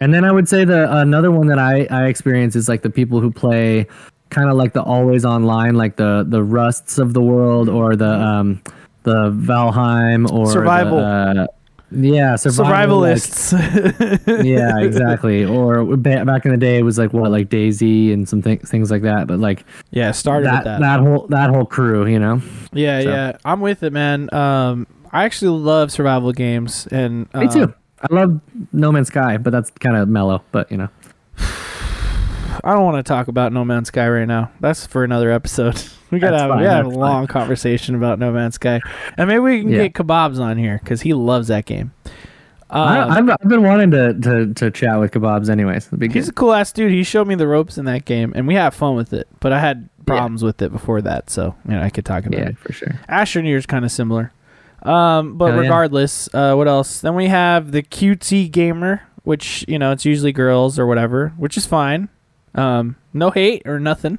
and 0.00 0.12
then 0.14 0.24
I 0.24 0.32
would 0.32 0.48
say 0.48 0.64
the 0.64 0.90
another 1.00 1.30
one 1.30 1.48
that 1.48 1.58
I 1.58 1.86
I 1.90 2.06
experience 2.06 2.56
is 2.56 2.68
like 2.68 2.80
the 2.82 2.90
people 2.90 3.20
who 3.20 3.30
play 3.30 3.86
kind 4.30 4.48
of 4.48 4.56
like 4.56 4.72
the 4.72 4.82
always 4.82 5.24
online 5.24 5.74
like 5.74 5.96
the 5.96 6.24
the 6.26 6.42
rusts 6.42 6.98
of 6.98 7.12
the 7.12 7.20
world 7.22 7.68
or 7.68 7.94
the 7.94 8.08
um 8.10 8.62
the 9.04 9.30
Valheim 9.30 10.30
or 10.30 10.46
the, 10.46 10.52
Survival. 10.52 10.98
uh, 10.98 11.46
yeah, 11.90 12.34
survival, 12.34 13.00
like- 13.00 13.18
Survivalists. 13.18 14.44
yeah, 14.44 14.80
exactly. 14.80 15.44
Or 15.44 15.84
ba- 15.96 16.24
back 16.24 16.44
in 16.44 16.50
the 16.50 16.56
day, 16.56 16.78
it 16.78 16.82
was 16.82 16.98
like 16.98 17.12
what, 17.12 17.30
like 17.30 17.48
DayZ 17.48 18.12
and 18.12 18.28
some 18.28 18.42
th- 18.42 18.62
things 18.62 18.90
like 18.90 19.02
that. 19.02 19.26
But 19.28 19.38
like 19.38 19.64
yeah, 19.92 20.10
started 20.10 20.46
that, 20.46 20.56
with 20.56 20.64
that. 20.64 20.80
that 20.80 21.00
whole 21.00 21.26
that 21.28 21.50
whole 21.50 21.64
crew, 21.66 22.06
you 22.06 22.18
know. 22.18 22.42
yeah, 22.72 23.00
so. 23.02 23.08
yeah. 23.08 23.36
I'm 23.44 23.60
with 23.60 23.82
it, 23.84 23.92
man. 23.92 24.32
Um, 24.34 24.86
I 25.12 25.24
actually 25.24 25.56
love 25.60 25.92
survival 25.92 26.32
games, 26.32 26.88
and 26.90 27.32
Me 27.34 27.46
um, 27.46 27.48
too. 27.48 27.74
I 28.00 28.12
love 28.12 28.40
No 28.72 28.90
Man's 28.90 29.08
Sky, 29.08 29.36
but 29.36 29.50
that's 29.50 29.70
kind 29.70 29.96
of 29.96 30.08
mellow. 30.08 30.42
But 30.50 30.70
you 30.72 30.78
know, 30.78 30.88
I 32.64 32.72
don't 32.74 32.84
want 32.84 32.96
to 32.96 33.02
talk 33.08 33.28
about 33.28 33.52
No 33.52 33.64
Man's 33.64 33.88
Sky 33.88 34.08
right 34.08 34.24
now. 34.26 34.50
That's 34.60 34.86
for 34.86 35.04
another 35.04 35.30
episode. 35.30 35.82
We 36.10 36.20
gotta 36.20 36.32
That's 36.32 36.42
have, 36.42 36.50
fine, 36.50 36.58
we 36.58 36.64
gotta 36.64 36.76
have 36.76 36.86
a 36.86 36.90
long 36.90 37.26
conversation 37.26 37.96
about 37.96 38.20
No 38.20 38.30
Man's 38.30 38.54
Sky, 38.54 38.80
and 39.18 39.26
maybe 39.26 39.40
we 39.40 39.60
can 39.62 39.68
Yeah. 39.70 39.88
get 39.88 39.94
Kebabs 39.94 40.38
on 40.38 40.56
here 40.58 40.78
because 40.80 41.00
he 41.00 41.12
loves 41.12 41.48
that 41.48 41.64
game. 41.64 41.92
I, 42.70 42.98
Um, 43.00 43.10
I've, 43.10 43.30
I've 43.42 43.48
been 43.48 43.64
wanting 43.64 43.90
to, 43.90 44.14
to, 44.20 44.54
to 44.54 44.70
chat 44.70 45.00
with 45.00 45.10
kebabs, 45.10 45.48
anyways. 45.50 45.88
He's 46.12 46.28
a 46.28 46.32
cool 46.32 46.52
ass 46.52 46.70
dude. 46.70 46.92
He 46.92 47.02
showed 47.02 47.26
me 47.26 47.34
the 47.34 47.48
ropes 47.48 47.78
in 47.78 47.86
that 47.86 48.04
game, 48.04 48.32
and 48.36 48.46
we 48.46 48.54
had 48.54 48.70
fun 48.74 48.94
with 48.94 49.12
it. 49.12 49.26
But 49.40 49.52
I 49.52 49.58
had 49.58 49.88
problems 50.06 50.44
with 50.44 50.62
it 50.62 50.70
before 50.70 51.02
that, 51.02 51.30
so 51.30 51.56
you 51.66 51.72
know 51.74 51.82
I 51.82 51.90
could 51.90 52.04
talk 52.04 52.26
about 52.26 52.38
Yeah, 52.38 52.48
it. 52.50 52.58
for 52.58 52.72
sure. 52.72 53.00
Astroneer 53.08 53.56
is 53.56 53.66
kind 53.66 53.84
of 53.84 53.90
similar. 53.90 54.30
Um, 54.84 55.36
but 55.36 55.46
Hell 55.46 55.54
yeah. 55.56 55.60
regardless, 55.62 56.28
uh, 56.32 56.54
what 56.54 56.68
else? 56.68 57.00
Then 57.00 57.16
we 57.16 57.26
have 57.26 57.72
the 57.72 57.82
cutesy 57.82 58.48
gamer, 58.48 59.02
which 59.24 59.64
you 59.66 59.80
know 59.80 59.90
it's 59.90 60.04
usually 60.04 60.30
girls 60.32 60.78
or 60.78 60.86
whatever, 60.86 61.32
which 61.38 61.56
is 61.56 61.66
fine. 61.66 62.08
Um, 62.54 62.96
no 63.12 63.30
hate 63.30 63.62
or 63.66 63.78
nothing, 63.80 64.18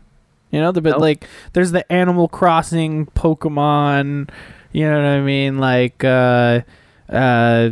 you 0.51 0.59
know. 0.59 0.71
The, 0.71 0.81
but 0.81 0.91
Nope. 0.91 1.01
like, 1.01 1.27
there's 1.53 1.71
the 1.71 1.89
Animal 1.91 2.27
Crossing, 2.27 3.05
Pokemon, 3.07 4.29
you 4.71 4.83
know 4.89 4.97
what 4.97 5.05
I 5.07 5.21
mean? 5.21 5.57
Like, 5.57 6.03
uh, 6.03 6.61
uh, 7.09 7.69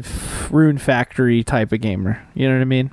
Rune 0.52 0.78
Factory 0.78 1.44
type 1.44 1.72
of 1.72 1.82
gamer. 1.82 2.22
You 2.36 2.48
know 2.48 2.56
what 2.56 2.62
I 2.62 2.66
mean? 2.66 2.92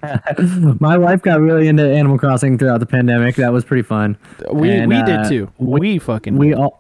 My 0.81 0.97
wife 0.99 1.23
got 1.23 1.41
really 1.41 1.69
into 1.69 1.85
Animal 1.89 2.19
Crossing 2.19 2.57
throughout 2.59 2.81
the 2.81 2.87
pandemic. 2.87 3.37
That 3.37 3.53
was 3.53 3.65
pretty 3.65 3.83
fun. 3.83 4.17
We 4.53 4.71
And, 4.71 4.89
we 4.89 4.97
uh, 4.97 5.05
did 5.05 5.29
too. 5.29 5.51
we- 5.59 5.81
We, 5.81 5.99
fucking 5.99 6.37
We 6.39 6.55
all 6.55 6.79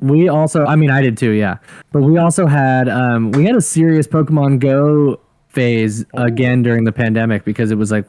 we 0.00 0.28
also 0.28 0.64
I 0.66 0.74
mean 0.76 0.90
I 0.90 1.00
did 1.02 1.16
too, 1.16 1.30
yeah. 1.30 1.58
But 1.92 2.02
we 2.02 2.18
also 2.18 2.46
had 2.46 2.88
um 2.88 3.30
we 3.30 3.44
had 3.44 3.54
a 3.56 3.60
serious 3.60 4.06
Pokemon 4.08 4.58
Go 4.58 5.20
phase 5.48 6.04
again 6.14 6.62
during 6.62 6.84
the 6.84 6.92
pandemic 6.92 7.44
because 7.44 7.70
it 7.70 7.76
was 7.76 7.90
like 7.92 8.04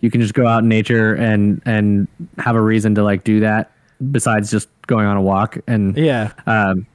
you 0.00 0.10
can 0.10 0.20
just 0.20 0.34
go 0.34 0.46
out 0.46 0.62
in 0.62 0.68
nature 0.68 1.14
and 1.14 1.60
and 1.66 2.08
have 2.38 2.56
a 2.56 2.60
reason 2.60 2.94
to 2.94 3.02
like 3.02 3.24
do 3.24 3.40
that 3.40 3.70
besides 4.10 4.50
just 4.50 4.68
going 4.86 5.06
on 5.06 5.16
a 5.16 5.22
walk 5.22 5.58
and 5.66 5.96
yeah. 5.96 6.32
um 6.46 6.86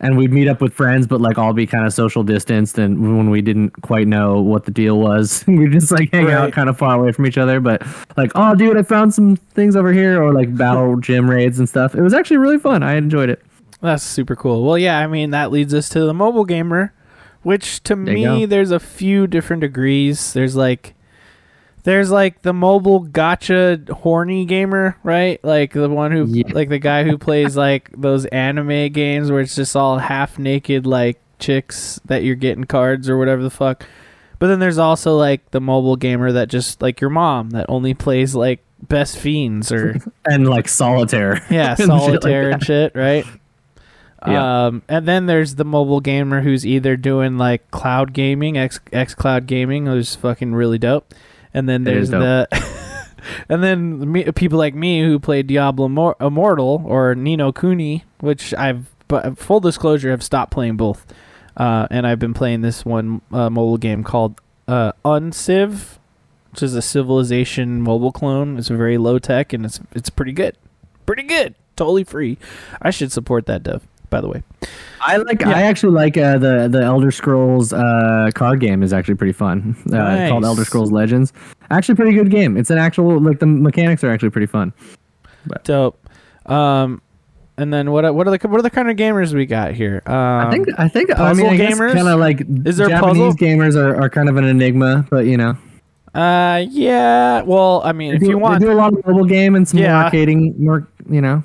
and 0.00 0.16
we'd 0.18 0.32
meet 0.32 0.48
up 0.48 0.60
with 0.60 0.72
friends 0.72 1.06
but 1.06 1.20
like 1.20 1.38
all 1.38 1.52
be 1.52 1.66
kind 1.66 1.86
of 1.86 1.92
social 1.92 2.22
distanced 2.24 2.78
and 2.78 3.00
when 3.16 3.30
we 3.30 3.40
didn't 3.42 3.70
quite 3.82 4.06
know 4.08 4.40
what 4.40 4.64
the 4.64 4.70
deal 4.70 4.98
was 4.98 5.44
we 5.48 5.68
just 5.68 5.90
like 5.92 6.10
hang 6.12 6.24
Right. 6.24 6.34
out 6.34 6.52
kind 6.52 6.68
of 6.68 6.76
far 6.78 6.98
away 6.98 7.12
from 7.12 7.26
each 7.26 7.38
other 7.38 7.60
but 7.60 7.82
like 8.16 8.32
oh 8.34 8.54
dude 8.54 8.76
i 8.76 8.82
found 8.82 9.12
some 9.14 9.36
things 9.36 9.76
over 9.76 9.92
here 9.92 10.22
or 10.22 10.32
like 10.32 10.56
battle 10.56 10.96
gym 11.00 11.30
raids 11.30 11.58
and 11.58 11.68
stuff 11.68 11.94
it 11.94 12.00
was 12.02 12.14
actually 12.14 12.38
really 12.38 12.58
fun 12.58 12.82
i 12.82 12.94
enjoyed 12.94 13.28
it 13.30 13.42
That's 13.80 14.02
super 14.02 14.34
cool. 14.34 14.64
Well, 14.64 14.78
yeah, 14.78 14.98
I 14.98 15.06
mean 15.06 15.30
that 15.32 15.50
leads 15.52 15.74
us 15.74 15.90
to 15.90 16.00
the 16.06 16.14
mobile 16.14 16.46
gamer, 16.46 16.94
which 17.42 17.82
to 17.82 17.94
There 17.94 18.14
me 18.14 18.46
there's 18.46 18.70
a 18.70 18.80
few 18.80 19.26
different 19.26 19.60
degrees. 19.60 20.32
There's 20.32 20.56
like 20.56 20.94
there's 21.84 22.10
like 22.10 22.42
the 22.42 22.52
mobile 22.52 23.04
gacha 23.06 23.88
horny 23.90 24.44
gamer, 24.46 24.98
right? 25.02 25.42
Like 25.44 25.72
the 25.72 25.88
one 25.88 26.12
who 26.12 26.24
Yeah. 26.24 26.52
like 26.52 26.68
the 26.68 26.78
guy 26.78 27.04
who 27.04 27.16
plays 27.18 27.56
like 27.58 27.90
those 27.96 28.24
anime 28.26 28.90
games 28.92 29.30
where 29.30 29.40
it's 29.40 29.54
just 29.54 29.76
all 29.76 29.98
half 29.98 30.38
naked 30.38 30.86
like 30.86 31.20
chicks 31.38 32.00
that 32.06 32.24
you're 32.24 32.34
getting 32.36 32.64
cards 32.64 33.08
or 33.08 33.16
whatever 33.18 33.42
the 33.42 33.50
fuck. 33.50 33.84
But 34.38 34.48
then 34.48 34.58
there's 34.58 34.78
also 34.78 35.16
like 35.16 35.50
the 35.52 35.60
mobile 35.60 35.96
gamer 35.96 36.32
that 36.32 36.48
just 36.48 36.82
like 36.82 37.00
your 37.00 37.10
mom 37.10 37.50
that 37.50 37.66
only 37.68 37.94
plays 37.94 38.34
like 38.34 38.60
best 38.82 39.16
fiends 39.18 39.70
or 39.70 39.96
and 40.24 40.48
like 40.48 40.68
solitaire 40.68 41.44
yeah, 41.50 41.70
and 41.78 41.78
shit 41.78 41.88
like 41.88 42.00
solitaire 42.00 42.50
and 42.50 42.62
shit, 42.64 42.94
right? 42.94 43.24
Yeah. 44.26 44.66
Um, 44.66 44.82
and 44.88 45.06
then 45.06 45.26
there's 45.26 45.56
the 45.56 45.64
mobile 45.66 46.00
gamer 46.00 46.40
who's 46.40 46.64
either 46.64 46.96
doing 46.96 47.36
like 47.36 47.70
cloud 47.70 48.14
gaming, 48.14 48.56
X 48.56 48.80
X 48.90 49.14
Cloud 49.14 49.46
gaming, 49.46 49.84
who's 49.84 50.14
fucking 50.14 50.54
really 50.54 50.78
dope. 50.78 51.12
And 51.54 51.68
then 51.68 51.84
there's 51.84 52.10
the, 52.10 52.48
and 53.48 53.62
then 53.62 54.12
me, 54.12 54.30
people 54.32 54.58
like 54.58 54.74
me 54.74 55.02
who 55.02 55.18
play 55.18 55.42
Diablo 55.42 55.88
Mor- 55.88 56.16
Immortal 56.20 56.82
or 56.84 57.14
Ni 57.14 57.36
no 57.36 57.52
Kuni, 57.52 58.04
which 58.20 58.52
I've, 58.54 58.90
but 59.08 59.38
full 59.38 59.60
disclosure, 59.60 60.10
have 60.10 60.22
stopped 60.22 60.52
playing 60.52 60.76
both. 60.76 61.06
Uh, 61.56 61.86
and 61.90 62.06
I've 62.06 62.18
been 62.18 62.34
playing 62.34 62.62
this 62.62 62.84
one 62.84 63.20
uh, 63.32 63.48
mobile 63.48 63.78
game 63.78 64.02
called 64.02 64.40
uh, 64.66 64.92
Unciv, 65.04 65.98
which 66.50 66.62
is 66.62 66.74
a 66.74 66.82
Civilization 66.82 67.80
mobile 67.80 68.12
clone. 68.12 68.58
It's 68.58 68.68
very 68.68 68.98
low 68.98 69.18
tech 69.18 69.52
and 69.52 69.64
it's 69.64 69.80
it's 69.92 70.10
pretty 70.10 70.32
good, 70.32 70.56
pretty 71.06 71.22
good, 71.22 71.54
totally 71.76 72.02
free. 72.04 72.38
I 72.82 72.90
should 72.90 73.12
support 73.12 73.46
that 73.46 73.62
dev, 73.62 73.86
by 74.14 74.20
the 74.20 74.28
way. 74.28 74.40
i 75.00 75.16
like 75.16 75.40
Yeah. 75.40 75.50
i 75.50 75.62
actually 75.62 75.92
like 75.92 76.16
uh 76.16 76.38
the 76.38 76.68
the 76.68 76.80
elder 76.82 77.10
scrolls 77.10 77.72
uh 77.72 78.30
card 78.34 78.60
game 78.60 78.82
is 78.82 78.92
actually 78.92 79.16
pretty 79.16 79.32
fun 79.32 79.74
uh, 79.92 80.28
called 80.30 80.44
elder 80.44 80.64
scrolls 80.64 80.92
legends 80.92 81.32
actually 81.70 81.96
pretty 81.96 82.12
good 82.12 82.30
game 82.30 82.56
it's 82.56 82.70
an 82.70 82.78
actual 82.78 83.18
like 83.20 83.38
the 83.40 83.46
mechanics 83.46 84.04
are 84.04 84.10
actually 84.10 84.30
pretty 84.30 84.46
fun 84.46 84.72
Dope. 85.64 85.98
Um, 86.46 87.02
and 87.58 87.72
then 87.72 87.90
what? 87.92 88.02
What 88.14 88.26
are 88.26 88.36
the 88.36 88.48
what 88.48 88.58
are 88.58 88.62
the 88.62 88.70
kind 88.70 88.88
of 88.90 88.96
gamers 88.96 89.34
we 89.34 89.44
got 89.46 89.74
here? 89.74 90.02
Um, 90.06 90.14
I 90.14 90.50
think 90.50 90.68
I 90.78 90.88
think 90.88 91.10
I 91.10 91.14
puzzle 91.16 91.50
mean 91.50 91.60
I 91.60 91.64
gamers? 91.72 91.92
kind 91.94 92.08
of 92.08 92.18
like 92.18 92.40
Is 92.66 92.76
there 92.78 92.88
Japanese 92.88 93.18
puzzle? 93.18 93.34
gamers 93.34 93.76
are, 93.76 93.94
are 94.02 94.08
kind 94.08 94.28
of 94.30 94.36
an 94.38 94.44
enigma, 94.44 95.06
but 95.10 95.26
you 95.26 95.36
know 95.36 95.54
Uh, 96.14 96.64
yeah. 96.70 97.42
Well, 97.42 97.82
I 97.84 97.92
mean, 97.92 98.10
they 98.12 98.16
if 98.16 98.22
do, 98.22 98.28
you 98.30 98.38
want, 98.38 98.60
they 98.60 98.66
do 98.66 98.72
a 98.72 98.80
lot 98.82 98.92
of 98.94 99.04
mobile 99.06 99.26
game 99.26 99.54
and 99.54 99.68
some 99.68 99.80
Yeah. 99.80 100.10
arcading, 100.10 100.58
more 100.58 100.88
you 101.10 101.20
know. 101.20 101.42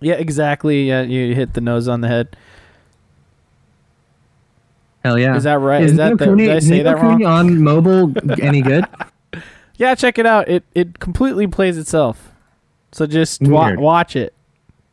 Yeah, 0.00 0.14
exactly. 0.14 0.88
Yeah, 0.88 1.02
you 1.02 1.34
hit 1.34 1.54
the 1.54 1.60
nose 1.60 1.88
on 1.88 2.00
the 2.00 2.08
head. 2.08 2.36
Hell 5.04 5.18
yeah! 5.18 5.34
Is 5.36 5.44
that 5.44 5.58
right? 5.60 5.82
Is, 5.82 5.92
Is 5.92 5.96
that 5.96 6.20
Nino 6.20 6.30
the- 6.32 6.36
did 6.36 6.50
I 6.50 6.58
say 6.58 6.70
Nino 6.78 6.84
that 6.84 6.96
wrong? 7.02 7.12
Kuni 7.18 7.24
on 7.24 7.62
mobile 7.62 8.12
any 8.42 8.60
good? 8.60 8.84
Yeah, 9.76 9.94
check 9.94 10.18
it 10.18 10.26
out. 10.26 10.48
It 10.48 10.64
it 10.74 10.98
completely 10.98 11.46
plays 11.46 11.78
itself. 11.78 12.32
So 12.92 13.06
just 13.06 13.40
wa- 13.42 13.74
watch 13.76 14.14
it. 14.16 14.34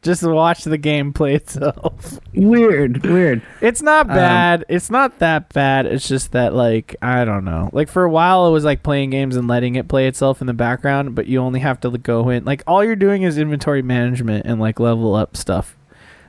Just 0.07 0.23
watch 0.23 0.63
the 0.63 0.77
game 0.77 1.13
play 1.13 1.35
itself. 1.35 2.19
weird, 2.33 3.05
weird. 3.05 3.41
It's 3.61 3.81
not 3.83 4.09
Um, 4.09 4.15
bad. 4.15 4.65
it's 4.69 4.89
not 4.89 5.19
that 5.19 5.53
bad. 5.53 5.85
It's 5.85 6.07
just 6.07 6.31
that 6.31 6.53
like 6.55 6.95
I 7.01 7.25
don't 7.25 7.45
know. 7.45 7.69
Like 7.73 7.89
for 7.89 8.03
a 8.03 8.09
while 8.09 8.47
it 8.47 8.51
was 8.51 8.63
like 8.63 8.81
playing 8.81 9.11
games 9.11 9.35
and 9.35 9.47
letting 9.47 9.75
it 9.75 9.87
play 9.87 10.07
itself 10.07 10.41
in 10.41 10.47
the 10.47 10.53
background, 10.53 11.13
but 11.13 11.27
you 11.27 11.39
only 11.39 11.59
have 11.59 11.79
to 11.81 11.91
go 11.91 12.29
in. 12.29 12.45
Like 12.45 12.63
all 12.65 12.83
you're 12.83 12.95
doing 12.95 13.21
is 13.23 13.37
inventory 13.37 13.81
management 13.83 14.45
and 14.47 14.59
like 14.59 14.79
level 14.79 15.13
up 15.13 15.37
stuff. 15.37 15.75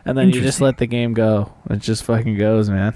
And 0.04 0.18
then 0.18 0.30
you 0.30 0.40
just 0.40 0.60
let 0.60 0.78
the 0.78 0.86
game 0.86 1.14
go. 1.14 1.52
It 1.70 1.78
just 1.78 2.02
fucking 2.04 2.36
goes, 2.38 2.68
man. 2.70 2.94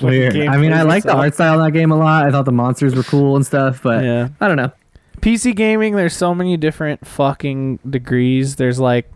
Weird. 0.00 0.36
I 0.36 0.56
mean, 0.56 0.72
I 0.72 0.82
like 0.82 1.02
the 1.04 1.14
art 1.14 1.34
style 1.34 1.58
of 1.60 1.64
that 1.66 1.72
game 1.72 1.90
a 1.92 1.96
lot. 1.96 2.24
I 2.26 2.30
thought 2.30 2.44
the 2.46 2.52
monsters 2.52 2.94
were 2.94 3.02
cool 3.02 3.36
and 3.36 3.44
stuff, 3.46 3.82
but 3.82 4.02
Yeah. 4.04 4.28
I 4.40 4.48
don't 4.48 4.56
know. 4.56 4.72
PC 5.20 5.54
gaming, 5.54 5.94
there's 5.94 6.16
so 6.16 6.34
many 6.34 6.56
different 6.56 7.06
fucking 7.06 7.78
degrees. 7.88 8.56
There's 8.56 8.80
like 8.80 9.11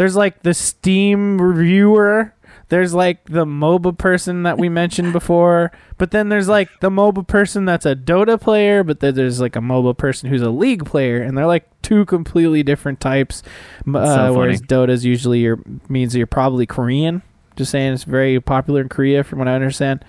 there's 0.00 0.16
like 0.16 0.42
the 0.44 0.54
Steam 0.54 1.38
reviewer. 1.38 2.32
There's 2.70 2.94
like 2.94 3.22
the 3.26 3.44
MOBA 3.44 3.98
person 3.98 4.44
that 4.44 4.56
we 4.56 4.70
mentioned 4.70 5.12
before. 5.12 5.72
But 5.98 6.10
then 6.10 6.30
there's 6.30 6.48
like 6.48 6.70
the 6.80 6.88
MOBA 6.88 7.26
person 7.26 7.66
that's 7.66 7.84
a 7.84 7.94
Dota 7.94 8.40
player, 8.40 8.82
but 8.82 9.00
then 9.00 9.14
there's 9.14 9.42
like 9.42 9.56
a 9.56 9.60
MOBA 9.60 9.98
person 9.98 10.30
who's 10.30 10.40
a 10.40 10.48
League 10.50 10.86
player, 10.86 11.20
and 11.20 11.36
they're 11.36 11.46
like 11.46 11.68
two 11.82 12.06
completely 12.06 12.62
different 12.62 12.98
types. 12.98 13.42
M- 13.86 13.94
Uh, 13.96 14.06
so 14.14 14.32
whereas 14.32 14.60
funny. 14.60 14.68
Dota's 14.68 15.04
usually 15.04 15.40
your 15.40 15.58
means 15.90 16.16
you're 16.16 16.26
probably 16.26 16.64
Korean. 16.64 17.20
Just 17.56 17.70
saying, 17.72 17.92
it's 17.92 18.04
very 18.04 18.40
popular 18.40 18.80
in 18.80 18.88
Korea, 18.88 19.22
from 19.22 19.38
what 19.40 19.48
I 19.48 19.54
understand. 19.54 20.02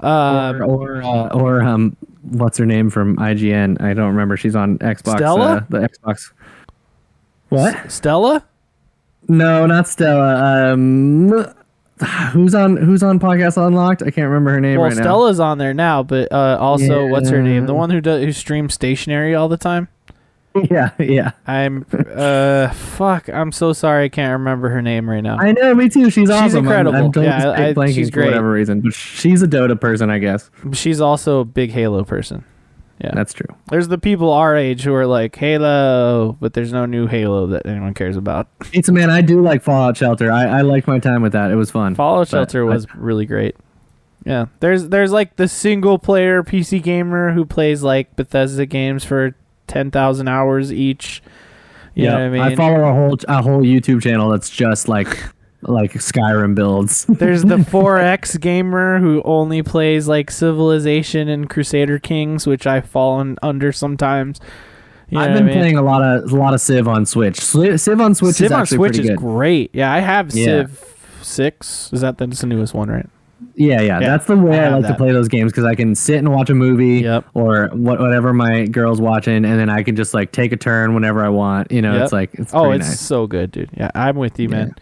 Um, 0.00 0.62
or 0.62 0.64
or, 0.64 1.02
uh, 1.02 1.28
or 1.28 1.62
um, 1.62 1.96
what's 2.22 2.58
her 2.58 2.66
name 2.66 2.90
from 2.90 3.16
IGN? 3.18 3.80
I 3.80 3.94
don't 3.94 4.08
remember. 4.08 4.36
She's 4.36 4.56
on 4.56 4.78
Xbox. 4.78 5.18
Stella? 5.18 5.56
Uh, 5.56 5.60
the 5.68 5.78
Xbox. 5.88 6.32
What? 7.50 7.92
Stella? 7.92 8.44
No, 9.28 9.66
not 9.66 9.86
Stella. 9.88 10.72
Um, 10.72 11.28
who's 12.32 12.54
on 12.54 12.76
Who's 12.76 13.02
on 13.02 13.18
Podcast 13.18 13.56
Unlocked? 13.64 14.02
I 14.02 14.10
can't 14.10 14.28
remember 14.28 14.50
her 14.52 14.60
name 14.60 14.78
Well, 14.80 14.88
right 14.88 14.96
now. 14.96 15.02
Stella's 15.02 15.40
on 15.40 15.58
there 15.58 15.74
now, 15.74 16.02
but 16.02 16.32
uh, 16.32 16.56
also, 16.60 17.06
what's 17.08 17.28
her 17.30 17.42
name? 17.42 17.66
The 17.66 17.74
one 17.74 17.90
who 17.90 18.00
does 18.00 18.22
who 18.24 18.32
streams 18.32 18.74
stationary 18.74 19.34
all 19.34 19.48
the 19.48 19.56
time. 19.56 19.88
yeah, 20.70 20.90
yeah. 20.98 21.32
I'm 21.46 21.84
uh 22.14 22.68
fuck. 22.70 23.28
I'm 23.28 23.52
so 23.52 23.72
sorry. 23.74 24.04
I 24.04 24.08
can't 24.08 24.32
remember 24.32 24.70
her 24.70 24.80
name 24.80 25.08
right 25.08 25.20
now. 25.20 25.36
I 25.38 25.52
know. 25.52 25.74
Me 25.74 25.88
too. 25.88 26.10
She's 26.10 26.30
awesome. 26.30 26.66
I'm- 26.66 26.84
incredible. 26.84 27.12
I'm, 27.20 27.22
Yeah, 27.24 27.72
I- 27.76 27.92
she's 27.92 28.08
for 28.08 28.14
great. 28.14 28.26
whatever 28.28 28.50
reason, 28.50 28.80
but 28.80 28.92
she's 28.94 29.42
a 29.42 29.46
Dota 29.46 29.78
person, 29.78 30.10
I 30.10 30.18
guess. 30.18 30.50
She's 30.72 31.00
also 31.00 31.40
a 31.40 31.44
big 31.44 31.70
Halo 31.70 32.02
person. 32.02 32.44
Yeah. 33.00 33.12
That's 33.14 33.32
true. 33.32 33.46
There's 33.70 33.88
the 33.88 33.98
people 33.98 34.32
our 34.32 34.56
age 34.56 34.82
who 34.82 34.92
are 34.94 35.06
like 35.06 35.36
Halo, 35.36 36.36
but 36.40 36.54
there's 36.54 36.72
no 36.72 36.84
new 36.84 37.06
Halo 37.06 37.46
that 37.48 37.64
anyone 37.66 37.94
cares 37.94 38.16
about. 38.16 38.48
Pizza 38.58 38.90
Man, 38.92 39.08
I 39.08 39.20
do 39.20 39.40
like 39.40 39.62
Fallout 39.62 39.96
Shelter. 39.96 40.32
I, 40.32 40.46
I 40.46 40.60
liked 40.62 40.88
my 40.88 40.98
time 40.98 41.22
with 41.22 41.32
that. 41.32 41.50
It 41.52 41.54
was 41.54 41.70
fun. 41.70 41.94
Fallout 41.94 42.28
Shelter 42.28 42.68
I- 42.68 42.74
was 42.74 42.86
really 42.94 43.24
great. 43.26 43.54
Yeah, 44.26 44.46
there's 44.60 44.88
there's 44.88 45.12
like 45.12 45.36
the 45.36 45.46
single 45.48 45.98
player 45.98 46.42
PC 46.42 46.82
gamer 46.82 47.32
who 47.32 47.44
plays 47.46 47.82
like 47.84 48.14
Bethesda 48.16 48.66
games 48.66 49.04
for 49.04 49.34
ten 49.68 49.90
thousand 49.92 50.26
hours 50.28 50.72
each. 50.72 51.22
You 51.94 52.06
know 52.06 52.14
what 52.14 52.22
I 52.22 52.28
mean? 52.28 52.40
I 52.42 52.54
follow 52.56 52.84
a 52.84 52.92
whole 52.92 53.16
a 53.28 53.42
whole 53.42 53.60
YouTube 53.60 54.02
channel 54.02 54.28
that's 54.30 54.50
just 54.50 54.88
like 54.88 55.08
like 55.62 55.92
Skyrim 55.94 56.54
builds. 56.54 57.04
There's 57.08 57.42
the 57.42 57.56
4X 57.56 58.40
gamer 58.40 58.98
who 59.00 59.22
only 59.24 59.62
plays 59.62 60.06
like 60.08 60.30
Civilization 60.30 61.28
and 61.28 61.48
Crusader 61.50 61.98
Kings, 61.98 62.46
which 62.46 62.66
I've 62.66 62.88
fallen 62.88 63.36
under 63.42 63.72
sometimes. 63.72 64.40
You 65.10 65.16
know 65.18 65.24
I've 65.24 65.30
what 65.30 65.36
I 65.36 65.38
been 65.40 65.46
mean? 65.46 65.56
playing 65.58 65.76
a 65.78 65.82
lot 65.82 66.02
of 66.02 66.30
a 66.32 66.36
lot 66.36 66.52
of 66.54 66.60
Civ 66.60 66.86
on 66.86 67.06
Switch. 67.06 67.40
Civ 67.40 68.00
on 68.00 68.14
Switch 68.14 68.36
Civ 68.36 68.46
is 68.46 68.52
on 68.52 68.60
actually 68.60 68.76
Switch 68.76 68.92
pretty 68.92 69.02
is 69.04 69.08
good. 69.10 69.18
great. 69.18 69.70
Yeah, 69.74 69.90
I 69.92 70.00
have 70.00 70.34
Yeah. 70.34 70.44
Civ 70.44 70.94
six. 71.22 71.90
Is 71.92 72.02
that 72.02 72.18
that's 72.18 72.40
the 72.42 72.46
newest 72.46 72.74
one, 72.74 72.88
right? 72.90 73.06
Yeah, 73.54 73.80
yeah, 73.80 74.00
Yeah, 74.00 74.10
that's 74.10 74.26
the 74.26 74.36
way 74.36 74.58
I 74.60 74.66
I, 74.66 74.68
like 74.70 74.82
that. 74.82 74.88
to 74.88 74.94
play 74.94 75.12
those 75.12 75.28
games 75.28 75.50
because 75.52 75.64
I 75.64 75.74
can 75.74 75.94
sit 75.94 76.18
and 76.18 76.30
watch 76.32 76.50
a 76.50 76.54
movie 76.54 77.00
Yep. 77.00 77.24
or 77.34 77.68
what, 77.72 78.00
whatever 78.00 78.32
my 78.32 78.66
girl's 78.66 79.00
watching, 79.00 79.44
and 79.44 79.58
then 79.58 79.68
I 79.70 79.82
can 79.82 79.96
just 79.96 80.12
like 80.14 80.30
take 80.32 80.52
a 80.52 80.56
turn 80.56 80.92
whenever 80.94 81.24
I 81.24 81.28
want. 81.28 81.72
You 81.72 81.80
know, 81.82 81.94
Yep. 81.94 82.02
it's 82.04 82.12
like 82.12 82.30
it's 82.34 82.52
oh, 82.54 82.70
it's 82.72 82.86
nice. 82.86 83.00
so 83.00 83.26
good, 83.26 83.50
dude. 83.50 83.70
Yeah, 83.76 83.90
I'm 83.94 84.16
with 84.16 84.38
you, 84.38 84.48
man. 84.48 84.74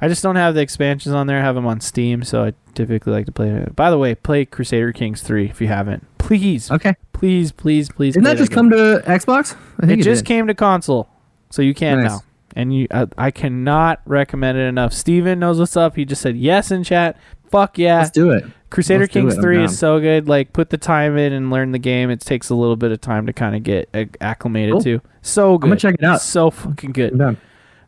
I 0.00 0.08
just 0.08 0.22
don't 0.22 0.36
have 0.36 0.54
the 0.54 0.60
expansions 0.62 1.14
on 1.14 1.26
there. 1.26 1.38
I 1.38 1.42
have 1.42 1.54
them 1.54 1.66
on 1.66 1.80
Steam, 1.80 2.22
so 2.22 2.44
I 2.44 2.52
typically 2.74 3.12
like 3.12 3.26
to 3.26 3.32
play 3.32 3.50
it. 3.50 3.76
By 3.76 3.90
the 3.90 3.98
way, 3.98 4.14
play 4.14 4.44
Crusader 4.44 4.92
Kings 4.92 5.22
3 5.22 5.46
if 5.46 5.60
you 5.60 5.66
haven't. 5.68 6.06
Please, 6.18 6.70
Okay, 6.70 6.94
please, 7.12 7.52
please, 7.52 7.90
please. 7.90 8.14
didn't 8.14 8.24
that 8.24 8.36
just 8.38 8.52
come 8.52 8.70
to 8.70 9.02
Xbox? 9.06 9.52
I 9.52 9.54
think 9.54 9.82
It 9.82 9.86
think 9.86 10.02
just 10.04 10.22
did. 10.24 10.28
came 10.28 10.46
to 10.46 10.54
console, 10.54 11.08
so 11.50 11.60
you 11.62 11.74
can 11.74 12.00
Nice. 12.02 12.10
now. 12.10 12.20
And 12.56 12.74
you, 12.74 12.88
I, 12.90 13.06
I 13.18 13.30
cannot 13.30 14.00
recommend 14.06 14.58
it 14.58 14.62
enough. 14.62 14.92
Steven 14.92 15.38
knows 15.38 15.58
what's 15.60 15.76
up. 15.76 15.94
He 15.96 16.04
just 16.04 16.20
said 16.22 16.36
yes 16.36 16.70
in 16.72 16.82
chat. 16.82 17.16
Fuck 17.50 17.78
yeah. 17.78 17.98
Let's 17.98 18.10
do 18.10 18.30
it. 18.30 18.44
Crusader 18.70 19.00
let's 19.00 19.12
Kings 19.12 19.36
it. 19.36 19.40
3 19.40 19.64
is 19.64 19.78
so 19.78 20.00
good. 20.00 20.28
Like, 20.28 20.52
put 20.52 20.70
the 20.70 20.78
time 20.78 21.16
in 21.18 21.32
and 21.32 21.50
learn 21.50 21.72
the 21.72 21.78
game. 21.78 22.10
It 22.10 22.20
takes 22.20 22.48
a 22.50 22.54
little 22.54 22.76
bit 22.76 22.90
of 22.92 23.00
time 23.00 23.26
to 23.26 23.32
kind 23.32 23.54
of 23.54 23.62
get 23.64 23.88
acclimated 24.20 24.72
Cool. 24.74 24.82
to. 24.82 25.00
So 25.22 25.58
good. 25.58 25.66
gonna 25.68 25.76
check 25.80 25.94
it 25.98 26.04
out. 26.04 26.20
So 26.22 26.50
fucking 26.50 26.92
good. 26.92 27.38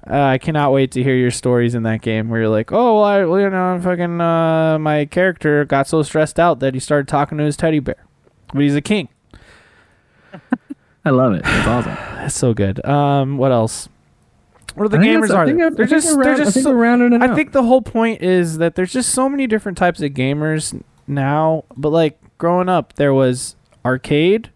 Uh, 0.08 0.20
I 0.20 0.38
cannot 0.38 0.72
wait 0.72 0.90
to 0.92 1.02
hear 1.02 1.14
your 1.14 1.30
stories 1.30 1.74
in 1.76 1.84
that 1.84 2.02
game 2.02 2.28
where 2.28 2.40
you're 2.40 2.48
like, 2.48 2.72
oh, 2.72 2.96
well, 2.96 3.04
I, 3.04 3.24
well, 3.24 3.40
you 3.40 3.48
know, 3.50 3.78
fucking, 3.80 4.20
uh, 4.20 4.78
my 4.80 5.04
character 5.04 5.64
got 5.64 5.86
so 5.86 6.02
stressed 6.02 6.40
out 6.40 6.58
that 6.58 6.74
he 6.74 6.80
started 6.80 7.06
talking 7.06 7.38
to 7.38 7.44
his 7.44 7.56
teddy 7.56 7.78
bear. 7.78 8.04
But 8.52 8.62
he's 8.62 8.74
a 8.74 8.80
king. 8.80 9.08
I 11.04 11.10
love 11.10 11.34
it. 11.34 11.42
It's 11.44 11.66
awesome. 11.66 11.94
That's 12.16 12.34
so 12.34 12.52
good. 12.52 12.84
Um, 12.84 13.36
what 13.38 13.52
else? 13.52 13.88
What 14.74 14.86
are 14.86 14.88
the 14.88 14.96
gamers 14.98 15.30
are? 15.30 15.44
I- 15.44 15.70
They're 15.70 15.86
just, 15.86 16.08
they're 16.08 16.16
round- 16.16 16.40
I 16.40 16.44
just. 16.44 16.54
think 16.54 16.64
so- 16.64 16.72
rounding 16.72 17.22
I 17.22 17.34
think 17.34 17.52
the 17.52 17.62
whole 17.62 17.82
point 17.82 18.22
is 18.22 18.58
that 18.58 18.74
there's 18.74 18.92
just 18.92 19.10
so 19.10 19.28
many 19.28 19.46
different 19.46 19.78
types 19.78 20.00
of 20.02 20.10
gamers 20.12 20.82
now. 21.06 21.64
But 21.76 21.90
like 21.90 22.18
growing 22.38 22.68
up, 22.68 22.94
there 22.94 23.12
was 23.14 23.54
arcade, 23.84 24.50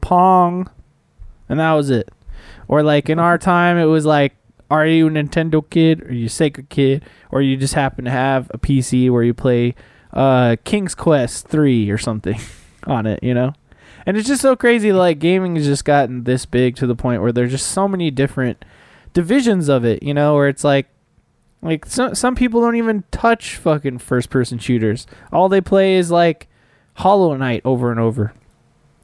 Pong, 0.00 0.68
and 1.48 1.60
that 1.60 1.72
was 1.72 1.88
it. 1.90 2.10
Or 2.70 2.84
like 2.84 3.10
in 3.10 3.18
our 3.18 3.36
time, 3.36 3.78
it 3.78 3.86
was 3.86 4.06
like, 4.06 4.36
are 4.70 4.86
you 4.86 5.08
a 5.08 5.10
Nintendo 5.10 5.68
kid, 5.68 6.08
or 6.08 6.14
you 6.14 6.28
Sega 6.28 6.68
kid, 6.68 7.04
or 7.32 7.42
you 7.42 7.56
just 7.56 7.74
happen 7.74 8.04
to 8.04 8.12
have 8.12 8.48
a 8.54 8.58
PC 8.58 9.10
where 9.10 9.24
you 9.24 9.34
play 9.34 9.74
uh, 10.12 10.54
King's 10.62 10.94
Quest 10.94 11.48
three 11.48 11.90
or 11.90 11.98
something 11.98 12.40
on 12.86 13.06
it, 13.06 13.24
you 13.24 13.34
know? 13.34 13.54
And 14.06 14.16
it's 14.16 14.28
just 14.28 14.40
so 14.40 14.54
crazy. 14.54 14.92
Like 14.92 15.18
gaming 15.18 15.56
has 15.56 15.66
just 15.66 15.84
gotten 15.84 16.22
this 16.22 16.46
big 16.46 16.76
to 16.76 16.86
the 16.86 16.94
point 16.94 17.22
where 17.22 17.32
there's 17.32 17.50
just 17.50 17.66
so 17.66 17.88
many 17.88 18.08
different 18.12 18.64
divisions 19.14 19.68
of 19.68 19.84
it, 19.84 20.04
you 20.04 20.14
know, 20.14 20.36
where 20.36 20.46
it's 20.46 20.62
like 20.62 20.86
like 21.62 21.84
some 21.86 22.14
some 22.14 22.36
people 22.36 22.60
don't 22.60 22.76
even 22.76 23.02
touch 23.10 23.56
fucking 23.56 23.98
first 23.98 24.30
person 24.30 24.60
shooters. 24.60 25.08
All 25.32 25.48
they 25.48 25.60
play 25.60 25.96
is 25.96 26.12
like 26.12 26.46
Hollow 26.94 27.36
Knight 27.36 27.62
over 27.64 27.90
and 27.90 27.98
over. 27.98 28.32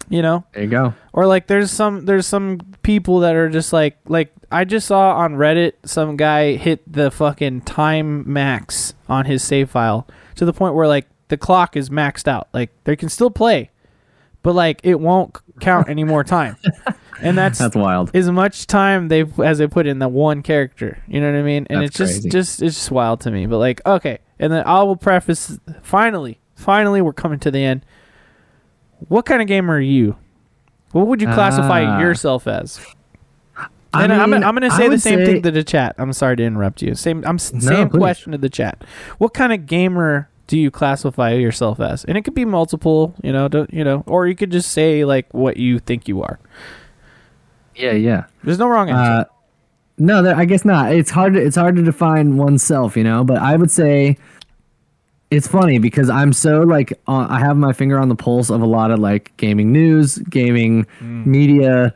You 0.09 0.23
know? 0.23 0.45
There 0.53 0.63
you 0.65 0.71
go. 0.71 0.95
Or 1.13 1.27
like 1.27 1.47
there's 1.47 1.71
some 1.71 2.05
there's 2.07 2.27
some 2.27 2.61
people 2.83 3.21
that 3.21 3.35
are 3.35 3.49
just 3.49 3.73
like 3.73 3.99
like 4.07 4.33
I 4.51 4.65
just 4.65 4.87
saw 4.87 5.17
on 5.17 5.35
Reddit 5.35 5.73
some 5.85 6.17
guy 6.17 6.57
hit 6.57 6.91
the 6.91 7.11
fucking 7.11 7.63
time 7.63 8.31
max 8.33 8.95
on 9.09 9.25
his 9.25 9.43
save 9.43 9.71
file 9.71 10.07
to 10.37 10.45
the 10.45 10.53
point 10.53 10.75
where 10.75 10.87
like 10.87 11.07
the 11.29 11.37
clock 11.37 11.77
is 11.77 11.91
maxed 11.91 12.29
out. 12.29 12.49
Like 12.53 12.71
they 12.85 12.95
can 12.97 13.09
still 13.09 13.31
play, 13.31 13.71
but 14.43 14.55
like 14.55 14.81
it 14.85 15.01
won't 15.01 15.37
count 15.61 15.89
any 15.89 16.05
more 16.05 16.23
time. 16.25 16.57
And 17.23 17.37
that's 17.37 17.59
That's 17.59 17.77
wild. 17.77 18.15
as 18.15 18.31
much 18.31 18.67
time 18.67 19.09
they 19.09 19.25
as 19.43 19.59
they 19.59 19.67
put 19.67 19.87
in 19.87 19.99
the 19.99 20.09
one 20.09 20.43
character. 20.43 21.03
You 21.09 21.21
know 21.21 21.33
what 21.33 21.39
I 21.39 21.43
mean? 21.43 21.67
And 21.71 21.81
That's 21.83 21.99
it's 21.99 22.23
just 22.23 22.31
just 22.31 22.63
it's 22.63 22.75
just 22.75 22.91
wild 22.91 23.21
to 23.23 23.31
me. 23.31 23.47
But 23.47 23.59
like, 23.59 23.81
okay, 23.87 24.19
and 24.39 24.53
then 24.53 24.65
I 24.67 24.83
will 24.83 24.97
preface 24.97 25.59
finally, 25.83 26.41
finally 26.55 27.01
we're 27.01 27.13
coming 27.15 27.39
to 27.41 27.51
the 27.51 27.61
end. 27.61 27.85
What 29.09 29.27
kind 29.27 29.41
of 29.43 29.49
gamer 29.49 29.75
are 29.75 29.81
you? 29.81 30.17
What 30.93 31.07
would 31.09 31.21
you 31.21 31.29
classify 31.29 31.85
Ah. 31.85 32.01
yourself 32.01 32.47
as? 32.47 32.81
I 33.93 34.05
And 34.05 34.13
I'm, 34.13 34.33
I'm 34.35 34.55
going 34.55 34.69
to 34.69 34.77
say 34.77 34.89
the 34.89 34.99
same 34.99 35.21
say- 35.21 35.27
thing 35.27 35.43
to 35.43 35.51
the 35.51 35.65
chat. 35.65 35.95
I'm 35.99 36.13
sorry 36.13 36.37
to 36.37 36.43
interrupt 36.45 36.83
you. 36.83 36.95
Same 36.95 37.25
I'm 37.27 37.37
No, 37.37 37.61
same 37.61 37.89
please. 37.89 37.99
question 37.99 38.33
to 38.33 38.39
the 38.39 38.49
chat. 38.49 38.85
What 39.19 39.33
kind 39.35 39.53
of 39.53 39.67
gamer 39.67 40.29
do 40.47 40.59
you 40.59 40.71
classify 40.71 41.33
yourself 41.33 41.81
as? 41.81 42.05
And 42.05 42.17
it 42.17 42.23
could 42.23 42.35
be 42.35 42.45
multiple, 42.45 43.15
you 43.23 43.33
know, 43.33 43.49
don't, 43.49 43.73
you 43.73 43.85
know, 43.85 44.05
or 44.07 44.27
you 44.27 44.35
could 44.35 44.51
just 44.53 44.71
say 44.73 45.05
like 45.05 45.27
what 45.33 45.57
you 45.57 45.79
think 45.79 46.09
you 46.09 46.23
are. 46.23 46.39
Yeah, 47.75 47.93
yeah. 47.93 48.25
There's 48.45 48.59
no 48.59 48.69
wrong 48.69 48.89
answer. 48.91 49.13
Uh, 49.13 49.25
no, 49.99 50.35
I 50.35 50.45
guess 50.45 50.65
not. 50.65 50.93
It's 50.93 51.11
hard. 51.11 51.35
To, 51.35 51.41
it's 51.41 51.57
hard 51.57 51.77
to 51.77 51.83
define 51.83 52.37
oneself, 52.37 52.97
you 52.97 53.05
know. 53.05 53.25
But 53.25 53.39
I 53.39 53.57
would 53.57 53.71
say 53.71 54.19
it's 55.31 55.49
funny 55.49 55.79
because 55.79 56.09
I'm 56.09 56.33
so 56.33 56.61
like 56.61 56.93
uh, 57.09 57.27
I 57.29 57.41
have 57.41 57.57
my 57.57 57.73
finger 57.73 57.99
on 57.99 58.09
the 58.09 58.15
pulse 58.15 58.51
of 58.51 58.63
a 58.63 58.67
lot 58.67 58.91
of 58.91 58.99
like 58.99 59.37
gaming 59.37 59.73
news, 59.73 60.19
gaming 60.19 60.87
media, 61.01 61.95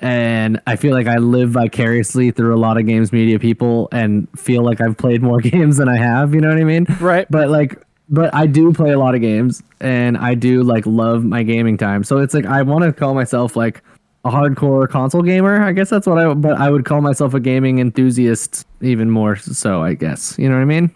and 0.00 0.60
I 0.66 0.76
feel 0.76 0.94
like 0.94 1.06
I 1.06 1.16
live 1.16 1.50
vicariously 1.50 2.30
through 2.30 2.54
a 2.54 2.60
lot 2.60 2.78
of 2.78 2.86
games 2.86 3.12
media 3.12 3.38
people, 3.38 3.88
and 3.90 4.28
feel 4.38 4.62
like 4.62 4.80
I've 4.80 4.96
played 4.96 5.22
more 5.22 5.40
games 5.40 5.78
than 5.78 5.88
I 5.88 5.96
have. 5.96 6.34
You 6.34 6.40
know 6.40 6.48
what 6.48 6.58
I 6.58 6.64
mean? 6.64 6.86
right. 7.00 7.26
But 7.30 7.48
like, 7.50 7.82
but 8.08 8.32
I 8.34 8.46
do 8.46 8.72
play 8.72 8.92
a 8.92 8.98
lot 8.98 9.14
of 9.14 9.20
games, 9.20 9.62
and 9.80 10.16
I 10.16 10.34
do 10.34 10.62
like 10.62 10.86
love 10.86 11.24
my 11.24 11.42
gaming 11.42 11.76
time. 11.76 12.04
So 12.04 12.18
it's 12.18 12.34
like 12.34 12.46
I 12.46 12.62
want 12.62 12.84
to 12.84 12.92
call 12.92 13.14
myself 13.14 13.56
like 13.56 13.82
a 14.24 14.30
hardcore 14.30 14.88
console 14.88 15.22
gamer. 15.22 15.62
I 15.62 15.72
guess 15.72 15.90
that's 15.90 16.06
what 16.06 16.18
I. 16.18 16.32
But 16.32 16.60
I 16.60 16.70
would 16.70 16.84
call 16.84 17.00
myself 17.00 17.34
a 17.34 17.40
gaming 17.40 17.80
enthusiast 17.80 18.66
even 18.80 19.10
more. 19.10 19.36
So 19.36 19.82
I 19.82 19.94
guess 19.94 20.38
you 20.38 20.48
know 20.48 20.54
what 20.54 20.62
I 20.62 20.66
mean. 20.66 20.94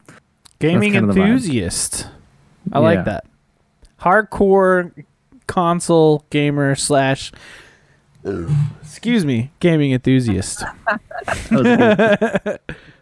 Gaming 0.63 0.93
kind 0.95 1.09
of 1.09 1.15
the 1.15 1.21
vibe. 1.21 1.27
enthusiast. 1.27 2.09
I 2.73 2.79
like 2.79 3.05
that. 3.05 3.25
Hardcore 4.01 5.05
console 5.47 6.25
gamer 6.31 6.75
slash. 6.75 7.33
Excuse 8.81 9.25
me, 9.25 9.51
gaming 9.61 9.91
enthusiast. 9.93 10.61
That 10.87 11.01
was 11.51 11.63
cool. 12.47 12.59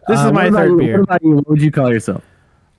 This 0.07 0.19
Uh, 0.19 0.27
is 0.27 0.31
my 0.33 0.49
third 0.49 0.71
you? 0.71 0.77
beer. 0.77 0.97
What 0.97 1.03
about 1.03 1.21
you? 1.23 1.35
What 1.35 1.47
would 1.49 1.61
you 1.61 1.71
call 1.71 1.91
yourself? 1.91 2.23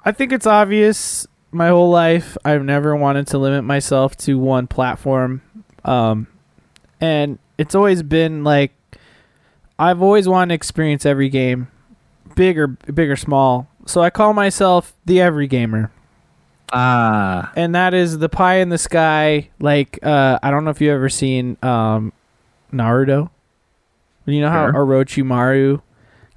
I 0.04 0.10
think 0.12 0.32
it's 0.32 0.46
obvious. 0.46 1.26
My 1.52 1.68
whole 1.68 1.90
life, 1.90 2.36
I've 2.44 2.64
never 2.64 2.96
wanted 2.96 3.28
to 3.28 3.38
limit 3.38 3.62
myself 3.62 4.16
to 4.18 4.38
one 4.38 4.66
platform, 4.66 5.42
um, 5.84 6.26
and 7.00 7.38
it's 7.58 7.74
always 7.76 8.02
been 8.02 8.42
like 8.42 8.72
I've 9.78 10.02
always 10.02 10.28
wanted 10.28 10.48
to 10.48 10.54
experience 10.54 11.06
every 11.06 11.28
game, 11.28 11.68
big 12.34 12.58
or 12.58 12.66
big 12.66 13.08
or 13.10 13.16
small. 13.16 13.68
So 13.86 14.00
I 14.00 14.10
call 14.10 14.32
myself 14.32 14.92
the 15.04 15.20
every 15.20 15.46
gamer. 15.46 15.90
Ah, 16.72 17.52
and 17.54 17.74
that 17.74 17.92
is 17.94 18.18
the 18.18 18.28
pie 18.28 18.56
in 18.56 18.70
the 18.70 18.78
sky. 18.78 19.50
Like 19.60 19.98
uh, 20.02 20.38
I 20.42 20.50
don't 20.50 20.64
know 20.64 20.70
if 20.70 20.80
you 20.80 20.88
have 20.88 20.96
ever 20.96 21.08
seen 21.10 21.56
um, 21.62 22.12
Naruto. 22.72 23.28
You 24.24 24.40
know 24.40 24.50
how 24.50 24.70
Sure. 24.70 24.86
Orochimaru 24.86 25.82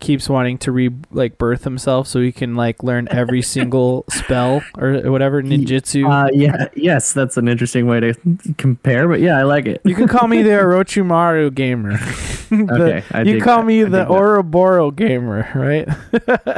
keeps 0.01 0.27
wanting 0.27 0.57
to 0.57 0.71
re 0.73 0.89
like 1.11 1.37
birth 1.37 1.63
himself 1.63 2.05
so 2.07 2.19
he 2.19 2.31
can 2.33 2.55
like 2.55 2.83
learn 2.83 3.07
every 3.11 3.41
single 3.55 4.03
spell 4.09 4.61
or 4.77 4.95
whatever 5.09 5.41
ninjutsu. 5.41 6.09
uh, 6.11 6.29
yeah, 6.33 6.67
yes, 6.75 7.13
that's 7.13 7.37
an 7.37 7.47
interesting 7.47 7.85
way 7.87 7.99
to 8.01 8.13
compare. 8.57 9.07
But 9.07 9.21
yeah, 9.21 9.37
I 9.39 9.43
like 9.43 9.67
it. 9.67 9.79
you 9.85 9.95
can 9.95 10.07
call 10.09 10.27
me 10.27 10.41
the 10.41 10.49
Orochimaru 10.61 11.53
gamer. 11.55 11.97
The- 12.75 13.03
Okay, 13.15 13.29
you 13.29 13.41
call 13.41 13.59
that. 13.59 13.65
me 13.65 13.83
I 13.83 13.89
the. 13.89 14.07
Ouroboros 14.09 14.93
gamer, 14.95 15.49
right? 15.55 15.87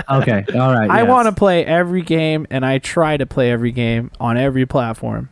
okay, 0.09 0.45
all 0.53 0.73
right. 0.73 0.89
I 0.89 1.01
yes. 1.01 1.09
want 1.09 1.27
to 1.27 1.31
play 1.31 1.65
every 1.65 2.01
game, 2.01 2.47
and 2.49 2.65
I 2.65 2.79
try 2.79 3.17
to 3.17 3.25
play 3.25 3.51
every 3.51 3.71
game 3.71 4.11
on 4.19 4.37
every 4.37 4.65
platform. 4.65 5.29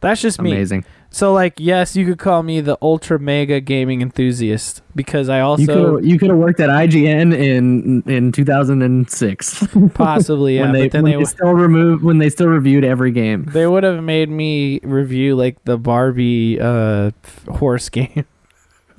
That's 0.00 0.20
just 0.20 0.40
me. 0.40 0.52
amazing. 0.52 0.84
So 1.10 1.32
like 1.32 1.54
yes, 1.58 1.96
you 1.96 2.04
could 2.04 2.18
call 2.18 2.42
me 2.42 2.60
the 2.60 2.76
ultra 2.82 3.18
mega 3.18 3.60
gaming 3.60 4.02
enthusiast 4.02 4.82
because 4.94 5.30
I 5.30 5.40
also 5.40 5.98
you 5.98 6.18
could 6.18 6.28
have 6.28 6.38
worked 6.38 6.60
at 6.60 6.68
IGN 6.68 7.34
in 7.34 8.02
in 8.02 8.32
2006 8.32 9.66
possibly 9.94 10.56
yeah, 10.56 10.62
when 10.62 10.72
they 10.72 10.82
but 10.82 10.92
then 10.92 11.02
when 11.04 11.12
they 11.12 11.18
they 11.18 11.24
still 11.24 11.54
removed 11.54 12.04
when 12.04 12.18
they 12.18 12.28
still 12.28 12.48
reviewed 12.48 12.84
every 12.84 13.12
game. 13.12 13.44
they 13.44 13.66
would 13.66 13.82
have 13.82 14.02
made 14.02 14.28
me 14.28 14.80
review 14.82 15.36
like 15.36 15.64
the 15.64 15.78
Barbie 15.78 16.60
uh 16.60 17.12
horse 17.48 17.88
game. 17.88 18.26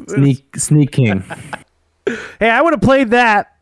Sneak 0.07 0.55
Sneak 0.55 0.91
King. 0.91 1.21
hey, 2.39 2.49
I 2.49 2.61
would 2.61 2.73
have 2.73 2.81
played 2.81 3.11
that. 3.11 3.57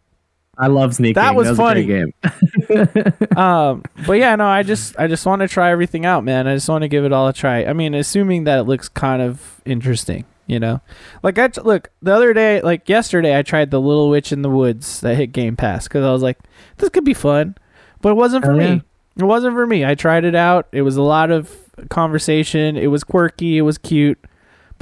I 0.57 0.67
love 0.67 0.95
sneaking. 0.95 1.15
That 1.15 1.35
was 1.35 1.49
a 1.49 1.55
funny. 1.55 1.83
great 1.83 2.13
game. 2.21 3.37
um, 3.37 3.83
but 4.05 4.13
yeah, 4.13 4.35
no, 4.35 4.45
I 4.45 4.63
just 4.63 4.97
I 4.97 5.07
just 5.07 5.25
want 5.25 5.41
to 5.41 5.47
try 5.47 5.71
everything 5.71 6.05
out, 6.05 6.23
man. 6.23 6.47
I 6.47 6.55
just 6.55 6.69
want 6.69 6.83
to 6.83 6.87
give 6.87 7.03
it 7.03 7.11
all 7.11 7.27
a 7.27 7.33
try. 7.33 7.65
I 7.65 7.73
mean, 7.73 7.93
assuming 7.93 8.45
that 8.45 8.59
it 8.59 8.63
looks 8.63 8.87
kind 8.87 9.21
of 9.21 9.61
interesting, 9.65 10.25
you 10.47 10.59
know. 10.59 10.81
Like 11.23 11.37
I 11.37 11.49
t- 11.49 11.61
look 11.61 11.91
the 12.01 12.13
other 12.13 12.33
day, 12.33 12.61
like 12.61 12.87
yesterday, 12.87 13.37
I 13.37 13.41
tried 13.41 13.71
the 13.71 13.81
Little 13.81 14.09
Witch 14.09 14.31
in 14.31 14.41
the 14.43 14.49
Woods 14.49 15.01
that 15.01 15.15
hit 15.15 15.27
Game 15.27 15.55
Pass 15.55 15.87
because 15.87 16.05
I 16.05 16.11
was 16.11 16.23
like, 16.23 16.39
this 16.77 16.89
could 16.89 17.05
be 17.05 17.13
fun, 17.13 17.55
but 18.01 18.09
it 18.09 18.15
wasn't 18.15 18.45
for 18.45 18.55
yeah. 18.55 18.75
me. 18.75 18.83
It 19.17 19.23
wasn't 19.23 19.55
for 19.55 19.67
me. 19.67 19.85
I 19.85 19.95
tried 19.95 20.25
it 20.25 20.35
out. 20.35 20.67
It 20.71 20.81
was 20.81 20.97
a 20.97 21.01
lot 21.01 21.31
of 21.31 21.53
conversation. 21.89 22.77
It 22.77 22.87
was 22.87 23.03
quirky. 23.03 23.57
It 23.57 23.61
was 23.61 23.77
cute. 23.77 24.19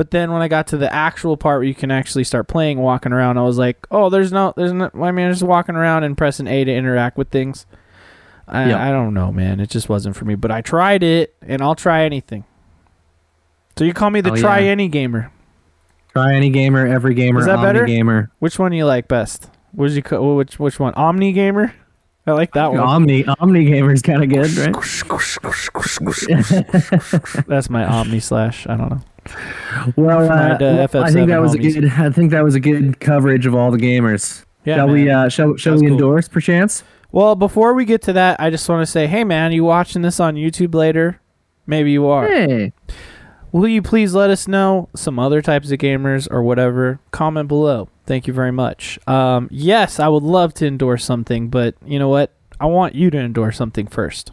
But 0.03 0.11
then 0.11 0.33
when 0.33 0.41
I 0.41 0.49
got 0.49 0.67
to 0.67 0.77
the 0.77 0.93
actual 0.93 1.37
part 1.37 1.59
where 1.59 1.63
you 1.63 1.73
can 1.73 1.89
actually 1.89 2.25
start 2.25 2.49
playing, 2.49 2.77
walking 2.77 3.13
around, 3.13 3.37
I 3.37 3.43
was 3.43 3.57
like, 3.57 3.87
oh, 3.89 4.09
there's 4.09 4.33
no, 4.33 4.53
there's 4.57 4.73
no. 4.73 4.91
I 5.01 5.13
mean, 5.13 5.31
just 5.31 5.43
walking 5.43 5.75
around 5.75 6.03
and 6.03 6.17
pressing 6.17 6.45
A 6.45 6.65
to 6.65 6.73
interact 6.75 7.17
with 7.17 7.29
things. 7.29 7.65
I, 8.45 8.67
Yeah. 8.67 8.85
I 8.85 8.91
don't 8.91 9.13
know, 9.13 9.31
man. 9.31 9.61
It 9.61 9.69
just 9.69 9.87
wasn't 9.87 10.17
for 10.17 10.25
me. 10.25 10.35
But 10.35 10.51
I 10.51 10.59
tried 10.59 11.03
it, 11.03 11.33
and 11.41 11.61
I'll 11.61 11.73
try 11.73 12.03
anything. 12.03 12.43
So 13.77 13.85
you 13.85 13.93
call 13.93 14.09
me 14.09 14.19
the 14.19 14.33
Oh, 14.33 14.35
try 14.35 14.59
yeah. 14.59 14.71
any 14.71 14.89
gamer. 14.89 15.31
Try 16.11 16.33
any 16.33 16.49
gamer, 16.49 16.85
every 16.85 17.13
gamer, 17.13 17.39
Is 17.39 17.45
that 17.45 17.59
omni 17.59 17.65
better? 17.69 17.85
gamer. 17.85 18.29
Which 18.39 18.59
one 18.59 18.71
do 18.71 18.77
you 18.77 18.85
like 18.85 19.07
best? 19.07 19.49
What 19.71 19.87
did 19.89 19.95
you? 20.11 20.33
Which 20.35 20.59
which 20.59 20.81
one? 20.81 20.93
Omni 20.95 21.31
gamer. 21.31 21.73
I 22.25 22.31
like 22.31 22.53
that 22.53 22.71
one. 22.71 22.79
Omni 22.79 23.25
Omni 23.25 23.65
gamer's 23.65 24.01
kind 24.01 24.23
of 24.23 24.29
good, 24.29 24.49
right? 24.57 24.73
That's 27.47 27.69
my 27.69 27.85
Omni 27.85 28.19
slash. 28.21 28.65
I 28.67 28.77
don't 28.77 28.89
know. 28.89 29.01
Well, 29.95 30.31
uh, 30.31 30.55
uh, 30.55 30.87
well, 30.93 31.03
I 31.03 31.11
think 31.11 31.29
that 31.29 31.41
was 31.41 31.53
a 31.53 31.57
good. 31.57 31.85
I 31.85 32.09
think 32.11 32.31
that 32.31 32.43
was 32.43 32.55
a 32.55 32.59
good 32.59 32.99
coverage 32.99 33.45
of 33.45 33.55
all 33.55 33.71
the 33.71 33.77
gamers. 33.77 34.45
Yeah. 34.63 34.77
shall 34.77 34.87
man. 34.87 34.95
we? 34.95 35.09
Uh, 35.09 35.29
shall 35.29 35.57
shall 35.57 35.75
we 35.75 35.81
cool. 35.81 35.91
endorse, 35.91 36.29
perchance? 36.29 36.83
Well, 37.11 37.35
before 37.35 37.73
we 37.73 37.85
get 37.85 38.01
to 38.03 38.13
that, 38.13 38.39
I 38.39 38.49
just 38.49 38.67
want 38.67 38.81
to 38.81 38.91
say, 38.91 39.05
hey 39.05 39.23
man, 39.23 39.51
you 39.51 39.63
watching 39.63 40.01
this 40.01 40.19
on 40.19 40.35
YouTube 40.35 40.73
later? 40.73 41.19
Maybe 41.67 41.91
you 41.91 42.07
are. 42.07 42.27
Hey, 42.27 42.73
Will 43.53 43.67
you 43.69 43.81
please 43.81 44.13
let 44.13 44.29
us 44.29 44.47
know 44.47 44.89
some 44.95 45.17
other 45.19 45.41
types 45.41 45.71
of 45.71 45.77
gamers 45.77 46.27
or 46.29 46.43
whatever? 46.43 46.99
Comment 47.11 47.47
below. 47.47 47.87
Thank 48.05 48.27
you 48.27 48.33
very 48.33 48.51
much. 48.51 48.99
Um, 49.07 49.47
yes, 49.51 49.99
I 49.99 50.07
would 50.09 50.23
love 50.23 50.53
to 50.55 50.67
endorse 50.67 51.05
something, 51.05 51.47
but 51.49 51.75
you 51.85 51.99
know 51.99 52.09
what? 52.09 52.31
I 52.59 52.65
want 52.65 52.95
you 52.95 53.09
to 53.11 53.17
endorse 53.17 53.55
something 53.55 53.87
first. 53.87 54.31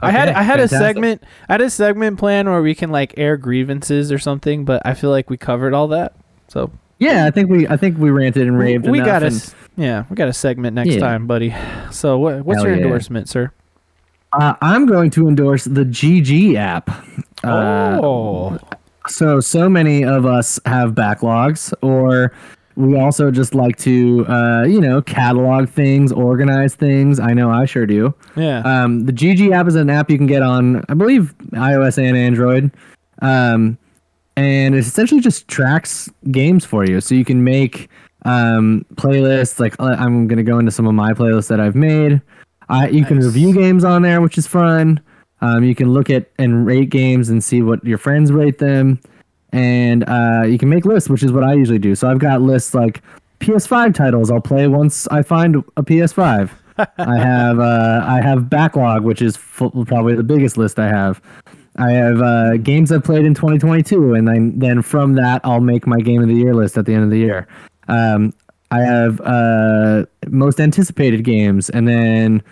I 0.00 0.10
had 0.10 0.28
I 0.30 0.42
had 0.42 0.58
a 0.58 0.66
segment 0.66 1.22
I 1.48 1.52
had 1.54 1.60
a 1.60 1.70
segment 1.70 2.18
plan 2.18 2.48
where 2.50 2.60
we 2.62 2.74
can 2.74 2.90
like 2.90 3.14
air 3.16 3.36
grievances 3.36 4.10
or 4.10 4.18
something, 4.18 4.64
but 4.64 4.82
I 4.84 4.94
feel 4.94 5.10
like 5.10 5.28
we 5.30 5.36
covered 5.36 5.74
all 5.74 5.88
that. 5.88 6.14
So 6.48 6.70
yeah, 6.98 7.26
I 7.26 7.30
think 7.30 7.50
we 7.50 7.68
I 7.68 7.76
think 7.76 7.98
we 7.98 8.10
ranted 8.10 8.46
and 8.48 8.58
raved. 8.58 8.88
we 8.88 8.98
enough 8.98 9.06
got 9.06 9.22
a 9.22 9.26
and, 9.26 9.34
s- 9.36 9.54
yeah 9.76 10.04
we 10.10 10.16
got 10.16 10.28
a 10.28 10.32
segment 10.32 10.74
next 10.74 10.94
Yeah. 10.94 11.00
time, 11.00 11.26
buddy. 11.28 11.54
So 11.92 12.18
what, 12.18 12.44
what's 12.44 12.58
Hell 12.58 12.68
your 12.68 12.76
yeah. 12.78 12.82
endorsement, 12.84 13.28
sir? 13.28 13.52
Uh, 14.32 14.54
I'm 14.60 14.86
going 14.86 15.10
to 15.10 15.28
endorse 15.28 15.64
the 15.64 15.84
GG 15.84 16.54
app. 16.56 16.90
Uh, 17.44 17.98
oh, 18.02 18.58
So, 19.08 19.40
so 19.40 19.68
many 19.68 20.04
of 20.04 20.24
us 20.26 20.60
have 20.64 20.92
backlogs, 20.92 21.72
or 21.82 22.32
we 22.76 22.98
also 22.98 23.30
just 23.30 23.54
like 23.54 23.76
to, 23.78 24.24
uh, 24.28 24.64
you 24.64 24.80
know, 24.80 25.02
catalog 25.02 25.68
things, 25.68 26.12
organize 26.12 26.74
things. 26.74 27.20
I 27.20 27.34
know 27.34 27.50
I 27.50 27.64
sure 27.66 27.84
do. 27.86 28.14
yeah. 28.36 28.60
Um, 28.60 29.04
the 29.06 29.12
GG 29.12 29.52
app 29.52 29.66
is 29.66 29.74
an 29.74 29.90
app 29.90 30.10
you 30.10 30.16
can 30.16 30.26
get 30.26 30.42
on, 30.42 30.84
I 30.88 30.94
believe, 30.94 31.34
iOS 31.52 31.98
and 31.98 32.16
Android. 32.16 32.70
Um, 33.20 33.76
and 34.36 34.74
it 34.74 34.78
essentially 34.78 35.20
just 35.20 35.48
tracks 35.48 36.08
games 36.30 36.64
for 36.64 36.86
you. 36.86 37.00
So 37.02 37.14
you 37.14 37.24
can 37.24 37.44
make 37.44 37.90
um, 38.24 38.86
playlists. 38.94 39.60
Like, 39.60 39.78
uh, 39.78 39.96
I'm 39.98 40.26
going 40.26 40.38
to 40.38 40.42
go 40.42 40.58
into 40.58 40.70
some 40.70 40.86
of 40.86 40.94
my 40.94 41.12
playlists 41.12 41.48
that 41.48 41.60
I've 41.60 41.74
made. 41.74 42.22
I, 42.68 42.88
you 42.88 43.04
can 43.04 43.18
review 43.18 43.52
games 43.52 43.84
on 43.84 44.00
there, 44.02 44.22
which 44.22 44.38
is 44.38 44.46
fun. 44.46 45.00
Um, 45.42 45.64
you 45.64 45.74
can 45.74 45.92
look 45.92 46.08
at 46.08 46.30
and 46.38 46.64
rate 46.64 46.88
games 46.88 47.28
and 47.28 47.42
see 47.42 47.62
what 47.62 47.84
your 47.84 47.98
friends 47.98 48.32
rate 48.32 48.58
them. 48.58 49.00
And 49.52 50.08
uh, 50.08 50.44
you 50.46 50.56
can 50.56 50.70
make 50.70 50.86
lists, 50.86 51.10
which 51.10 51.22
is 51.22 51.30
what 51.30 51.44
I 51.44 51.52
usually 51.52 51.78
do. 51.78 51.94
So 51.94 52.08
I've 52.08 52.20
got 52.20 52.40
lists 52.40 52.74
like 52.74 53.02
PS5 53.40 53.94
titles 53.94 54.30
I'll 54.30 54.40
play 54.40 54.68
once 54.68 55.06
I 55.08 55.22
find 55.22 55.56
a 55.76 55.82
PS5. 55.82 56.50
I 56.96 57.18
have 57.18 57.58
uh, 57.60 58.02
I 58.06 58.22
have 58.22 58.48
backlog, 58.48 59.04
which 59.04 59.20
is 59.20 59.36
full, 59.36 59.84
probably 59.84 60.14
the 60.14 60.22
biggest 60.22 60.56
list 60.56 60.78
I 60.78 60.88
have. 60.88 61.20
I 61.76 61.90
have 61.90 62.22
uh, 62.22 62.56
games 62.58 62.92
I've 62.92 63.04
played 63.04 63.26
in 63.26 63.34
2022, 63.34 64.14
and 64.14 64.26
then 64.26 64.58
then 64.58 64.80
from 64.80 65.14
that 65.14 65.42
I'll 65.44 65.60
make 65.60 65.86
my 65.86 65.98
game 65.98 66.22
of 66.22 66.28
the 66.28 66.34
year 66.34 66.54
list 66.54 66.78
at 66.78 66.86
the 66.86 66.94
end 66.94 67.04
of 67.04 67.10
the 67.10 67.18
year. 67.18 67.46
Um, 67.88 68.32
I 68.70 68.80
have 68.80 69.20
uh, 69.20 70.06
most 70.28 70.60
anticipated 70.60 71.24
games, 71.24 71.68
and 71.68 71.86
then 71.86 72.42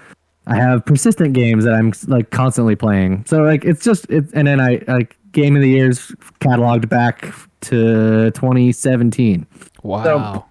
I 0.47 0.57
have 0.57 0.85
persistent 0.85 1.35
games 1.35 1.65
that 1.65 1.75
I'm 1.75 1.93
like 2.07 2.31
constantly 2.31 2.77
playing. 2.77 3.25
So 3.27 3.43
like 3.43 3.65
it's 3.65 3.85
just 3.85 4.07
it's 4.09 4.33
and 4.33 4.49
then 4.49 4.61
I 4.61 4.83
like 4.89 5.17
game 5.33 5.55
of 5.55 5.63
the 5.63 5.69
years 5.69 6.13
cataloged 6.41 6.89
back 6.89 7.33
to 7.63 8.31
2017. 8.33 9.47
wow. 9.83 10.47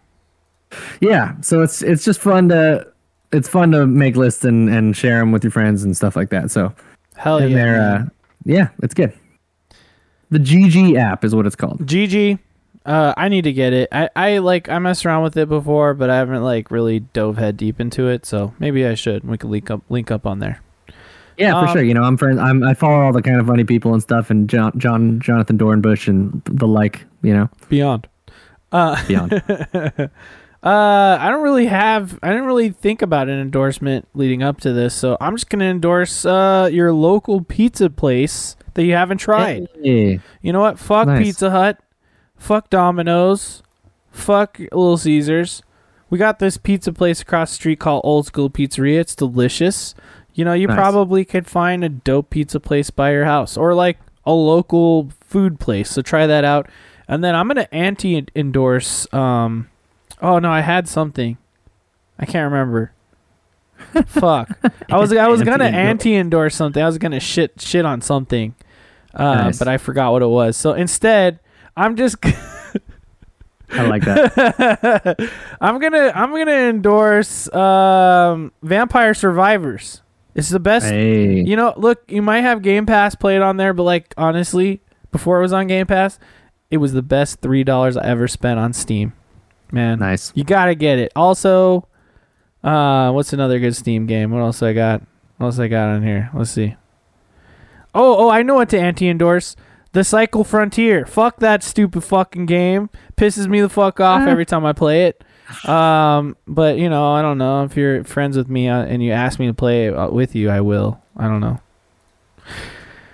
Yeah, 1.01 1.33
so 1.41 1.61
it's 1.61 1.81
it's 1.81 2.05
just 2.05 2.19
fun 2.21 2.49
to 2.49 2.87
it's 3.31 3.49
fun 3.49 3.71
to 3.71 3.87
make 3.87 4.15
lists 4.15 4.45
and 4.45 4.69
and 4.69 4.95
share 4.95 5.19
them 5.19 5.31
with 5.31 5.43
your 5.43 5.51
friends 5.51 5.83
and 5.83 5.97
stuff 5.97 6.15
like 6.15 6.29
that. 6.29 6.51
So 6.51 6.73
Hell 7.15 7.39
and 7.39 7.51
yeah. 7.51 7.93
uh, 7.93 8.05
yeah, 8.45 8.69
it's 8.83 8.93
good. 8.93 9.13
The 10.29 10.39
GG 10.39 10.95
app 10.95 11.25
is 11.25 11.33
what 11.33 11.47
it's 11.47 11.55
called. 11.55 11.85
GG. 11.85 12.37
Uh, 12.85 13.13
I 13.17 13.27
need 13.29 13.43
to 13.43 13.53
get 13.53 13.73
it. 13.73 13.89
I, 13.91 14.09
I 14.15 14.37
like 14.39 14.69
I 14.69 14.79
messed 14.79 15.05
around 15.05 15.23
with 15.23 15.37
it 15.37 15.47
before, 15.49 15.93
but 15.93 16.09
I 16.09 16.15
haven't 16.15 16.43
like 16.43 16.71
really 16.71 16.99
dove 17.01 17.37
head 17.37 17.57
deep 17.57 17.79
into 17.79 18.07
it. 18.07 18.25
So 18.25 18.53
maybe 18.59 18.85
I 18.85 18.95
should. 18.95 19.23
We 19.27 19.37
could 19.37 19.49
link 19.49 19.69
up 19.69 19.81
link 19.89 20.09
up 20.11 20.25
on 20.25 20.39
there. 20.39 20.61
Yeah, 21.37 21.53
for 21.61 21.67
Um, 21.67 21.73
sure. 21.73 21.83
You 21.83 21.93
know, 21.93 22.03
I'm 22.03 22.17
friends. 22.17 22.39
I'm 22.39 22.63
I 22.63 22.73
follow 22.73 23.01
all 23.01 23.13
the 23.13 23.21
Kinda 23.21 23.43
Funny 23.43 23.63
people 23.63 23.93
and 23.93 24.01
stuff, 24.01 24.29
and 24.29 24.49
John 24.49 24.71
John 24.77 25.19
Jonathan 25.19 25.57
Dornbush 25.57 26.07
and 26.07 26.41
the 26.45 26.67
like. 26.67 27.05
You 27.21 27.33
know, 27.33 27.49
Beyond. 27.67 28.07
Uh, 28.71 29.05
beyond. 29.07 29.33
uh, 29.73 30.09
I 30.63 31.27
don't 31.29 31.41
really 31.43 31.65
have. 31.67 32.17
I 32.23 32.29
didn't 32.29 32.45
really 32.45 32.69
think 32.69 33.01
about 33.01 33.29
an 33.29 33.39
endorsement 33.39 34.07
leading 34.13 34.41
up 34.43 34.61
to 34.61 34.73
this, 34.73 34.93
so 34.95 35.17
I'm 35.19 35.35
just 35.35 35.49
gonna 35.49 35.65
endorse 35.65 36.25
uh 36.25 36.69
your 36.71 36.93
local 36.93 37.41
pizza 37.41 37.89
place 37.89 38.55
that 38.75 38.83
you 38.85 38.93
haven't 38.93 39.17
tried. 39.19 39.67
Hey. 39.83 40.19
You 40.41 40.53
know 40.53 40.61
what? 40.61 40.79
Fuck 40.79 41.07
Nice. 41.07 41.23
Pizza 41.23 41.49
Hut. 41.51 41.79
Fuck 42.39 42.69
Domino's. 42.71 43.61
Fuck 44.11 44.57
Little 44.59 44.97
Caesars. 44.97 45.61
We 46.09 46.17
got 46.17 46.39
this 46.39 46.57
pizza 46.57 46.91
place 46.91 47.21
across 47.21 47.51
the 47.51 47.55
street 47.55 47.79
called 47.79 48.01
Old 48.03 48.25
School 48.25 48.49
Pizzeria. 48.49 48.99
It's 48.99 49.13
delicious. 49.13 49.93
You 50.33 50.45
know, 50.45 50.53
you 50.53 50.65
Nice. 50.67 50.75
probably 50.75 51.23
could 51.25 51.45
find 51.45 51.83
a 51.83 51.89
dope 51.89 52.31
pizza 52.31 52.59
place 52.59 52.89
by 52.89 53.11
your 53.11 53.25
house 53.25 53.55
or 53.57 53.75
like 53.75 53.99
a 54.25 54.31
local 54.33 55.09
food 55.21 55.59
place. 55.59 55.91
So 55.91 56.01
try 56.01 56.25
that 56.25 56.43
out. 56.43 56.67
And 57.07 57.23
then 57.23 57.35
I'm 57.35 57.47
going 57.47 57.57
to 57.57 57.71
anti 57.73 58.25
endorse 58.35 59.11
um 59.13 59.69
Oh 60.21 60.39
no, 60.39 60.49
I 60.51 60.61
had 60.61 60.87
something. 60.87 61.37
I 62.17 62.25
can't 62.25 62.51
remember. 62.51 62.91
Fuck. 64.07 64.49
I 64.89 64.97
was 64.97 65.13
I 65.13 65.27
was 65.27 65.41
gonna 65.43 65.63
Anti-endorse. 65.65 66.53
something. 66.55 66.81
I 66.83 66.85
was 66.85 66.97
gonna 66.97 67.19
shit 67.21 67.61
shit 67.61 67.85
on 67.85 68.01
something. 68.01 68.53
Uh, 69.13 69.35
Nice. 69.35 69.59
but 69.59 69.67
I 69.69 69.77
forgot 69.77 70.11
what 70.11 70.21
it 70.21 70.27
was. 70.27 70.57
So 70.57 70.73
instead, 70.73 71.39
I'm 71.79 71.95
just 71.95 72.17
I 73.71 73.83
like 73.87 74.03
that. 74.05 75.31
I'm 75.61 75.79
gonna 75.79 76.11
I'm 76.15 76.31
gonna 76.31 76.51
endorse 76.69 77.51
um, 77.53 78.51
Vampire 78.63 79.13
Survivors. 79.13 80.01
It's 80.35 80.49
the 80.49 80.59
best. 80.59 80.85
hey. 80.87 81.41
You 81.41 81.55
know, 81.55 81.73
look, 81.77 82.03
you 82.07 82.21
might 82.21 82.41
have 82.41 82.61
Game 82.61 82.85
Pass 82.85 83.15
played 83.15 83.41
on 83.41 83.57
there, 83.57 83.73
but 83.73 83.83
like 83.83 84.13
honestly, 84.17 84.81
before 85.11 85.37
it 85.39 85.41
was 85.41 85.53
on 85.53 85.67
Game 85.67 85.85
Pass, 85.85 86.17
it 86.71 86.77
was 86.77 86.93
the 86.93 87.01
best 87.01 87.41
three 87.41 87.63
dollars 87.63 87.95
I 87.97 88.05
ever 88.05 88.27
spent 88.27 88.59
on 88.59 88.73
Steam. 88.73 89.13
Man, 89.71 89.99
Nice. 89.99 90.31
you 90.35 90.43
gotta 90.43 90.73
get 90.73 90.97
it. 90.97 91.11
Also, 91.15 91.87
uh, 92.63 93.11
what's 93.11 93.33
another 93.33 93.59
good 93.59 93.75
Steam 93.75 94.07
game? 94.07 94.31
What 94.31 94.39
else 94.41 94.63
I 94.63 94.73
got? 94.73 95.01
What 95.37 95.47
else 95.47 95.59
I 95.59 95.67
got 95.67 95.89
on 95.89 96.01
here? 96.03 96.31
Let's 96.33 96.51
see. 96.51 96.75
Oh, 97.93 98.25
oh, 98.25 98.29
I 98.29 98.41
know 98.43 98.55
what 98.55 98.69
to 98.69 98.79
anti-endorse. 98.79 99.55
The 99.91 100.03
Cycle 100.03 100.43
Frontier. 100.43 101.05
Fuck 101.05 101.39
that 101.39 101.63
stupid 101.63 102.03
fucking 102.03 102.45
game. 102.45 102.89
Pisses 103.17 103.47
me 103.47 103.59
the 103.61 103.69
fuck 103.69 103.99
off 103.99 104.21
Ah. 104.21 104.29
every 104.29 104.45
time 104.45 104.65
I 104.65 104.73
play 104.73 105.05
it. 105.07 105.23
Um, 105.67 106.37
but 106.47 106.77
you 106.77 106.89
know, 106.89 107.11
I 107.11 107.23
don't 107.23 107.39
know 107.39 107.63
if 107.63 107.75
you're 107.75 108.03
friends 108.03 108.37
with 108.37 108.49
me 108.49 108.69
uh, 108.69 108.83
and 108.83 109.01
you 109.03 109.11
ask 109.11 109.39
me 109.39 109.47
to 109.47 109.53
play 109.53 109.87
it 109.87 109.95
uh, 109.95 110.09
with 110.11 110.35
you, 110.35 110.49
I 110.51 110.61
will. 110.61 111.01
I 111.17 111.27
don't 111.27 111.39
know. 111.39 111.59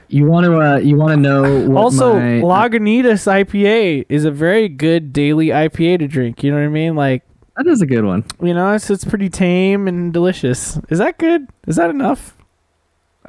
You 0.10 0.26
want 0.26 0.46
to 0.46 0.60
uh, 0.60 0.78
you 0.78 0.98
want 0.98 1.12
to 1.12 1.18
know 1.18 1.68
what 1.70 1.82
also, 1.82 2.14
my, 2.20 2.42
Lagunitas 2.42 3.26
IPA 3.26 4.06
is 4.10 4.24
a 4.26 4.32
very 4.32 4.70
good 4.70 5.12
daily 5.14 5.48
IPA 5.48 6.00
to 6.00 6.08
drink. 6.08 6.44
You 6.44 6.52
know 6.52 6.58
what 6.58 6.66
I 6.66 6.70
mean? 6.70 6.96
Like, 6.96 7.24
that 7.58 7.66
is 7.68 7.82
a 7.82 7.86
good 7.86 8.04
one. 8.06 8.24
you 8.42 8.54
know, 8.54 8.74
it's 8.74 8.90
it's 8.90 9.04
pretty 9.06 9.30
tame 9.30 9.88
and 9.88 10.14
delicious. 10.14 10.78
Is 10.90 11.00
that 11.00 11.18
good? 11.18 11.48
Is 11.68 11.78
that 11.78 11.90
enough? 11.90 12.35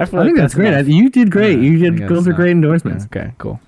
Feel 0.05 0.21
I 0.21 0.25
think 0.25 0.37
like 0.37 0.45
that's, 0.45 0.55
great. 0.55 0.73
enough. 0.73 0.89
You 0.89 1.09
did 1.09 1.31
great. 1.31 1.59
Yeah, 1.59 1.71
you 1.71 1.79
did 1.79 2.09
those 2.09 2.29
are 2.29 2.33
so. 2.33 2.37
great 2.37 2.51
endorsements. 2.51 3.07
Okay, 3.07 3.33
cool. 3.39 3.59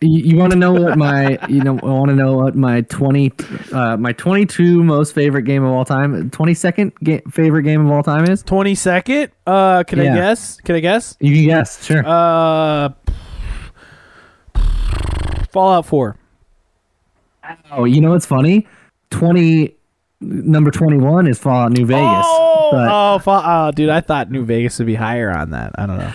You, 0.00 0.20
you 0.20 0.36
want 0.36 0.52
to 0.52 0.58
know 0.58 0.72
what 0.72 0.96
my 0.96 1.38
you 1.48 1.62
know 1.62 1.78
I 1.82 1.86
want 1.86 2.10
to 2.10 2.14
know 2.14 2.34
what 2.34 2.54
my 2.54 2.82
twenty 2.82 3.32
uh 3.72 3.96
my 3.96 4.12
twenty 4.12 4.46
two 4.46 4.84
most 4.84 5.14
favorite 5.14 5.42
game 5.42 5.64
of 5.64 5.72
all 5.72 5.84
time 5.84 6.30
twenty 6.30 6.54
second 6.54 6.92
ga- 7.02 7.22
favorite 7.30 7.62
game 7.62 7.84
of 7.86 7.90
all 7.90 8.02
time 8.02 8.28
is? 8.30 8.42
Twenty 8.42 8.74
second. 8.74 9.32
Uh, 9.46 9.82
can 9.84 9.98
I 9.98 10.04
guess? 10.14 10.60
Can 10.60 10.76
I 10.76 10.80
guess? 10.80 11.16
You 11.20 11.34
can 11.34 11.44
guess, 11.46 11.84
sure. 11.84 12.02
Uh, 12.06 12.90
Fallout 15.50 15.86
Four. 15.86 16.16
oh, 17.72 17.84
you 17.84 18.00
know 18.00 18.10
what's 18.10 18.26
funny? 18.26 18.68
Twenty 19.10 19.74
number 20.20 20.70
twenty 20.70 20.98
one 20.98 21.26
is 21.26 21.38
Fallout 21.38 21.72
New 21.72 21.86
Vegas. 21.86 22.04
Oh, 22.04 22.47
but 22.72 22.88
oh, 22.90 23.18
fa- 23.18 23.42
oh, 23.44 23.70
dude! 23.72 23.88
I 23.90 24.00
thought 24.00 24.30
New 24.30 24.44
Vegas 24.44 24.78
would 24.78 24.86
be 24.86 24.94
higher 24.94 25.30
on 25.30 25.50
that. 25.50 25.72
I 25.76 25.86
don't 25.86 25.98
know. 25.98 26.12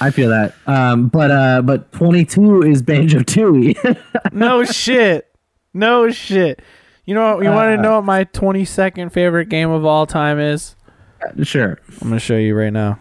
I 0.00 0.10
feel 0.10 0.28
that. 0.30 0.54
Um, 0.66 1.08
but 1.08 1.30
uh, 1.30 1.62
but 1.62 1.90
twenty 1.92 2.24
two 2.24 2.62
is 2.62 2.82
Banjo 2.82 3.20
Tooie. 3.20 3.76
No 4.32 4.64
shit. 4.64 5.26
No 5.74 6.10
shit. 6.10 6.60
You 7.06 7.14
know, 7.14 7.40
you 7.40 7.48
want 7.50 7.74
to 7.74 7.78
Uh, 7.78 7.82
know 7.82 7.96
what 7.96 8.04
my 8.04 8.24
twenty 8.24 8.64
second 8.64 9.10
favorite 9.10 9.48
game 9.48 9.70
of 9.70 9.84
all 9.84 10.06
time 10.06 10.38
is? 10.38 10.76
sure, 11.42 11.78
I'm 12.00 12.08
gonna 12.08 12.20
show 12.20 12.36
you 12.36 12.54
right 12.54 12.72
now. 12.72 12.98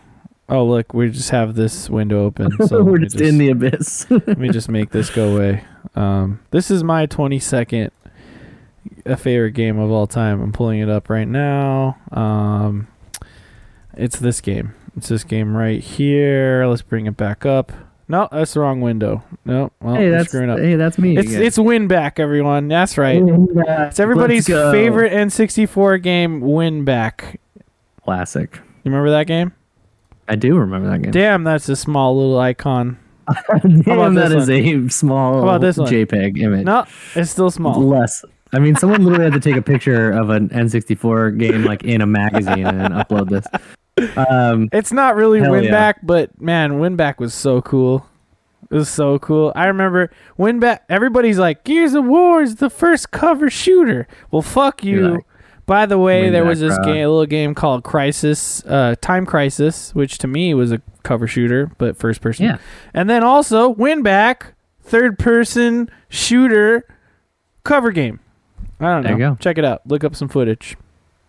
Oh, 0.51 0.65
look, 0.65 0.93
we 0.95 1.09
just 1.11 1.29
have 1.29 1.53
this 1.55 1.89
window 1.89 2.25
open. 2.25 2.51
So 2.67 2.83
we're 2.83 2.97
me 2.97 3.03
just 3.05 3.21
in 3.21 3.37
the 3.37 3.49
abyss. 3.51 4.07
Let 4.09 4.39
me 4.39 4.49
just 4.49 4.67
make 4.67 4.89
this 4.89 5.09
go 5.11 5.35
away. 5.35 5.63
Um, 5.95 6.39
this 6.51 6.71
is 6.71 6.83
my 6.83 7.05
22nd 7.05 7.91
uh, 9.05 9.15
favorite 9.15 9.51
game 9.51 9.79
of 9.79 9.91
all 9.91 10.07
time. 10.07 10.41
I'm 10.41 10.51
pulling 10.51 10.79
it 10.79 10.89
up 10.89 11.09
right 11.09 11.27
now. 11.27 11.97
Um, 12.11 12.87
it's 13.95 14.19
this 14.19 14.41
game. 14.41 14.73
It's 14.97 15.09
this 15.09 15.23
game 15.23 15.55
right 15.55 15.81
here. 15.81 16.65
Let's 16.65 16.81
bring 16.81 17.05
it 17.05 17.17
back 17.17 17.45
up. 17.45 17.71
No, 18.07 18.27
that's 18.31 18.55
the 18.55 18.61
wrong 18.61 18.81
window. 18.81 19.23
No, 19.45 19.71
well, 19.81 19.93
hey, 19.93 20.09
that's 20.09 20.29
screwing 20.29 20.49
up. 20.49 20.57
hey, 20.57 20.75
that's 20.75 20.97
me. 20.97 21.15
It's 21.15 21.29
again. 21.29 21.43
it's 21.43 21.59
Winback, 21.59 22.17
everyone. 22.17 22.67
That's 22.67 22.97
right. 22.97 23.21
It's 23.23 23.99
everybody's 23.99 24.47
favorite 24.47 25.13
N64 25.13 26.01
game, 26.01 26.41
Winback. 26.41 27.37
classic. 28.03 28.55
You 28.83 28.91
remember 28.91 29.11
that 29.11 29.27
game? 29.27 29.53
I 30.27 30.35
do 30.35 30.57
remember 30.57 30.89
that 30.89 31.03
game. 31.03 31.11
Damn, 31.11 31.43
that's 31.43 31.69
a 31.69 31.75
small 31.75 32.17
little 32.17 32.39
icon. 32.39 32.97
Damn, 33.61 33.81
about 33.87 34.15
that 34.15 34.31
is 34.31 34.49
a 34.49 34.89
small 34.89 35.33
How 35.33 35.43
about 35.43 35.61
this 35.61 35.77
one? 35.77 35.91
JPEG 35.91 36.39
image. 36.39 36.65
No, 36.65 36.85
it's 37.13 37.29
still 37.29 37.51
small. 37.51 37.79
less. 37.79 38.25
I 38.53 38.59
mean, 38.59 38.75
someone 38.75 39.03
literally 39.03 39.31
had 39.31 39.41
to 39.41 39.49
take 39.49 39.57
a 39.57 39.61
picture 39.61 40.11
of 40.11 40.29
an 40.29 40.49
N64 40.49 41.37
game 41.37 41.63
like 41.63 41.83
in 41.83 42.01
a 42.01 42.07
magazine 42.07 42.65
and 42.65 42.93
upload 42.93 43.29
this. 43.29 43.45
Um, 44.17 44.69
It's 44.71 44.91
not 44.91 45.15
really 45.15 45.39
Winback, 45.39 45.95
but 46.03 46.39
man, 46.41 46.73
Winback 46.73 47.19
was 47.19 47.33
so 47.33 47.61
cool. 47.61 48.05
It 48.71 48.75
was 48.75 48.89
so 48.89 49.19
cool. 49.19 49.51
I 49.55 49.65
remember 49.65 50.11
Winback. 50.37 50.79
Everybody's 50.89 51.39
like, 51.39 51.63
"Gears 51.63 51.93
of 51.95 52.05
War 52.05 52.41
is 52.41 52.55
the 52.57 52.69
first 52.69 53.11
cover 53.11 53.49
shooter." 53.49 54.07
Well, 54.31 54.41
fuck 54.43 54.83
You're 54.83 55.11
like, 55.11 55.25
By 55.65 55.85
the 55.85 55.97
way, 55.99 56.29
there 56.29 56.45
was 56.45 56.59
this 56.59 56.77
game, 56.79 57.05
a 57.05 57.09
little 57.09 57.25
game 57.25 57.53
called 57.53 57.83
Crisis, 57.83 58.63
uh, 58.65 58.95
Time 59.01 59.25
Crisis, 59.25 59.93
which 59.93 60.17
to 60.19 60.27
me 60.27 60.53
was 60.53 60.71
a 60.71 60.81
cover 61.03 61.27
shooter, 61.27 61.71
but 61.77 61.97
first 61.97 62.21
person. 62.21 62.45
Yeah. 62.45 62.57
And 62.93 63.09
then 63.09 63.23
also 63.23 63.73
Winback, 63.75 64.53
third 64.81 65.19
person 65.19 65.89
shooter 66.09 66.85
cover 67.63 67.91
game. 67.91 68.19
I 68.79 68.85
don't 68.85 69.03
know. 69.03 69.09
There 69.09 69.19
you 69.19 69.25
go. 69.31 69.37
Check 69.39 69.57
it 69.57 69.65
out. 69.65 69.85
Look 69.85 70.03
up 70.03 70.15
some 70.15 70.29
footage. 70.29 70.77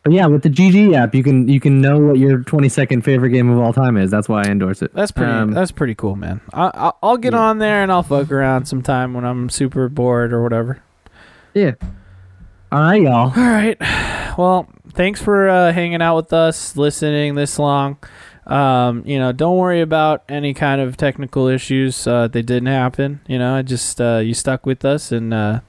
yeah, 0.08 0.26
with 0.26 0.42
the 0.42 0.48
GG 0.48 0.94
app, 0.94 1.14
you 1.14 1.22
can 1.22 1.48
you 1.48 1.60
can 1.60 1.80
know 1.80 1.98
what 1.98 2.18
your 2.18 2.38
22nd 2.38 3.04
favorite 3.04 3.30
game 3.30 3.50
of 3.50 3.58
all 3.58 3.72
time 3.72 3.96
is. 3.96 4.10
That's 4.10 4.28
why 4.28 4.42
I 4.42 4.50
endorse 4.50 4.82
it. 4.82 4.94
That's 4.94 5.10
pretty. 5.10 5.32
Um, 5.32 5.52
that's 5.52 5.72
pretty 5.72 5.94
cool, 5.94 6.16
man. 6.16 6.40
I, 6.52 6.70
I, 6.72 6.92
I'll 7.02 7.16
get 7.16 7.32
yeah. 7.32 7.40
on 7.40 7.58
there 7.58 7.82
and 7.82 7.92
I'll 7.92 8.02
fuck 8.02 8.30
around 8.30 8.66
sometime 8.66 9.14
when 9.14 9.24
I'm 9.24 9.50
super 9.50 9.88
bored 9.88 10.32
or 10.32 10.42
whatever. 10.42 10.82
yeah. 11.54 11.72
All 12.72 12.82
right, 12.82 13.02
y'all. 13.02 13.32
All 13.36 13.50
right. 13.50 13.76
Well, 14.38 14.68
thanks 14.92 15.20
for 15.20 15.48
uh, 15.48 15.72
hanging 15.72 16.00
out 16.00 16.16
with 16.16 16.32
us, 16.32 16.76
listening 16.76 17.34
this 17.34 17.58
long. 17.58 17.98
Um, 18.46 19.02
you 19.04 19.18
know, 19.18 19.32
don't 19.32 19.56
worry 19.56 19.80
about 19.80 20.24
any 20.28 20.54
kind 20.54 20.80
of 20.80 20.96
technical 20.96 21.48
issues. 21.48 22.06
Uh, 22.06 22.28
they 22.28 22.42
didn't 22.42 22.68
happen. 22.68 23.20
You 23.26 23.38
know, 23.38 23.56
I 23.56 23.62
just 23.62 24.00
uh, 24.00 24.18
you 24.18 24.34
stuck 24.34 24.66
with 24.66 24.84
us, 24.84 25.12
and 25.12 25.34
uh, 25.34 25.60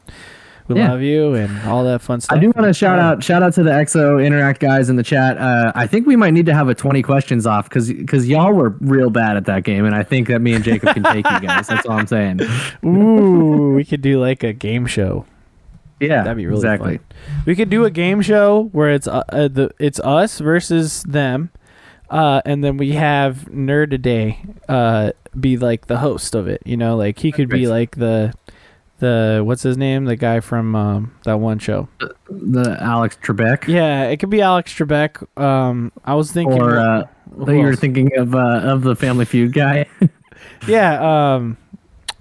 we 0.73 0.81
Yeah. 0.81 0.91
love 0.91 1.01
you 1.01 1.33
and 1.33 1.61
all 1.67 1.83
that 1.85 2.01
fun 2.01 2.21
stuff. 2.21 2.37
I 2.37 2.39
do 2.39 2.47
want 2.55 2.67
to 2.67 2.73
shout 2.73 2.99
out 2.99 3.23
shout 3.23 3.43
out 3.43 3.53
to 3.53 3.63
the 3.63 3.71
Exo 3.71 4.23
Interact 4.25 4.59
guys 4.59 4.89
in 4.89 4.95
the 4.95 5.03
chat. 5.03 5.37
Uh, 5.37 5.71
I 5.75 5.87
think 5.87 6.07
we 6.07 6.15
might 6.15 6.31
need 6.31 6.45
to 6.47 6.53
have 6.53 6.69
a 6.69 6.75
20 6.75 7.01
questions 7.01 7.45
off 7.47 7.69
because 7.69 7.91
because 7.91 8.27
y'all 8.27 8.53
were 8.53 8.75
real 8.79 9.09
bad 9.09 9.37
at 9.37 9.45
that 9.45 9.63
game, 9.63 9.85
and 9.85 9.95
I 9.95 10.03
think 10.03 10.27
that 10.27 10.39
me 10.41 10.53
and 10.53 10.63
Jacob 10.63 10.93
can 10.93 11.03
take 11.03 11.29
you 11.29 11.39
guys. 11.41 11.67
That's 11.67 11.85
all 11.85 11.97
I'm 11.97 12.07
saying. 12.07 12.41
Ooh, 12.85 13.73
we 13.75 13.83
could 13.85 14.01
do 14.01 14.19
like 14.19 14.43
a 14.43 14.53
game 14.53 14.85
show. 14.85 15.25
Yeah, 15.99 16.23
That'd 16.23 16.37
be 16.37 16.47
really 16.47 16.57
exactly. 16.57 16.97
fun. 16.97 17.05
We 17.45 17.55
could 17.55 17.69
do 17.69 17.85
a 17.85 17.91
game 17.91 18.21
show 18.23 18.69
where 18.71 18.89
it's 18.91 19.07
uh, 19.07 19.23
uh, 19.29 19.47
the 19.47 19.69
it's 19.79 19.99
us 19.99 20.39
versus 20.39 21.03
them, 21.03 21.51
uh, 22.09 22.41
and 22.43 22.63
then 22.63 22.77
we 22.77 22.93
have 22.93 23.47
Nerd 23.51 23.91
Today 23.91 24.39
uh, 24.67 25.11
be 25.39 25.57
like 25.57 25.85
the 25.85 25.99
host 25.99 26.33
of 26.33 26.47
it. 26.47 26.61
You 26.65 26.75
know, 26.75 26.97
like 26.97 27.19
he 27.19 27.31
could 27.31 27.49
be 27.49 27.67
like 27.67 27.97
the 27.97 28.33
the 29.01 29.41
what's 29.43 29.63
his 29.63 29.77
name, 29.77 30.05
the 30.05 30.15
guy 30.15 30.39
from 30.39 30.75
um, 30.75 31.13
that 31.25 31.39
one 31.39 31.59
show. 31.59 31.89
The 32.29 32.77
Alex 32.79 33.17
Trebek. 33.21 33.67
Yeah, 33.67 34.03
it 34.05 34.17
could 34.17 34.29
be 34.29 34.41
Alex 34.41 34.73
Trebek. 34.73 35.25
Um, 35.41 35.91
I 36.05 36.15
was 36.15 36.31
thinking, 36.31 36.61
Or 36.61 36.79
uh, 36.79 37.03
you 37.47 37.57
were 37.63 37.75
thinking 37.75 38.09
of 38.17 38.33
uh, 38.33 38.61
of 38.63 38.83
the 38.83 38.95
Family 38.95 39.25
Feud 39.25 39.51
guy, 39.53 39.87
yeah. 40.67 41.33
Um, 41.35 41.57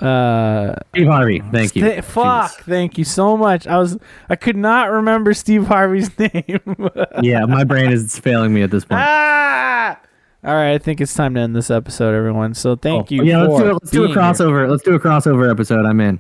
uh, 0.00 0.74
Steve 0.94 1.06
Harvey. 1.06 1.40
Thank 1.52 1.76
you. 1.76 2.00
Fuck! 2.02 2.52
Jeez. 2.52 2.64
Thank 2.64 2.96
you 2.98 3.04
so 3.04 3.36
much. 3.36 3.66
I 3.66 3.78
was 3.78 3.98
I 4.28 4.36
could 4.36 4.56
not 4.56 4.90
remember 4.90 5.34
Steve 5.34 5.66
Harvey's 5.66 6.10
name. 6.18 6.60
Yeah, 7.22 7.44
my 7.44 7.64
brain 7.64 7.92
is 7.92 8.18
failing 8.18 8.54
me 8.54 8.62
at 8.62 8.70
this 8.70 8.84
point. 8.84 9.02
Ah! 9.04 9.98
All 10.42 10.54
right, 10.54 10.72
I 10.72 10.78
think 10.78 11.02
it's 11.02 11.12
time 11.12 11.34
to 11.34 11.40
end 11.40 11.54
this 11.54 11.70
episode, 11.70 12.14
everyone. 12.14 12.54
So 12.54 12.74
thank 12.74 13.12
Oh, 13.12 13.14
you. 13.14 13.24
Yeah, 13.24 13.42
let's 13.42 13.60
do, 13.62 13.68
it, 13.68 13.72
let's 13.74 13.90
do 13.90 14.04
a 14.04 14.06
being 14.06 14.14
here. 14.18 14.22
crossover. 14.24 14.70
Let's 14.70 14.82
do 14.82 14.94
a 14.94 14.98
crossover 14.98 15.50
episode. 15.50 15.84
I'm 15.84 16.00
in. 16.00 16.18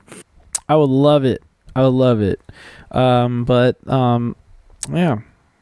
I 0.70 0.76
would 0.76 0.88
love 0.90 1.24
it. 1.24 1.42
I 1.74 1.82
would 1.82 1.88
love 1.88 2.20
it. 2.22 2.40
Um, 2.92 3.44
but 3.44 3.76
um, 3.88 4.36
yeah. 4.90 5.18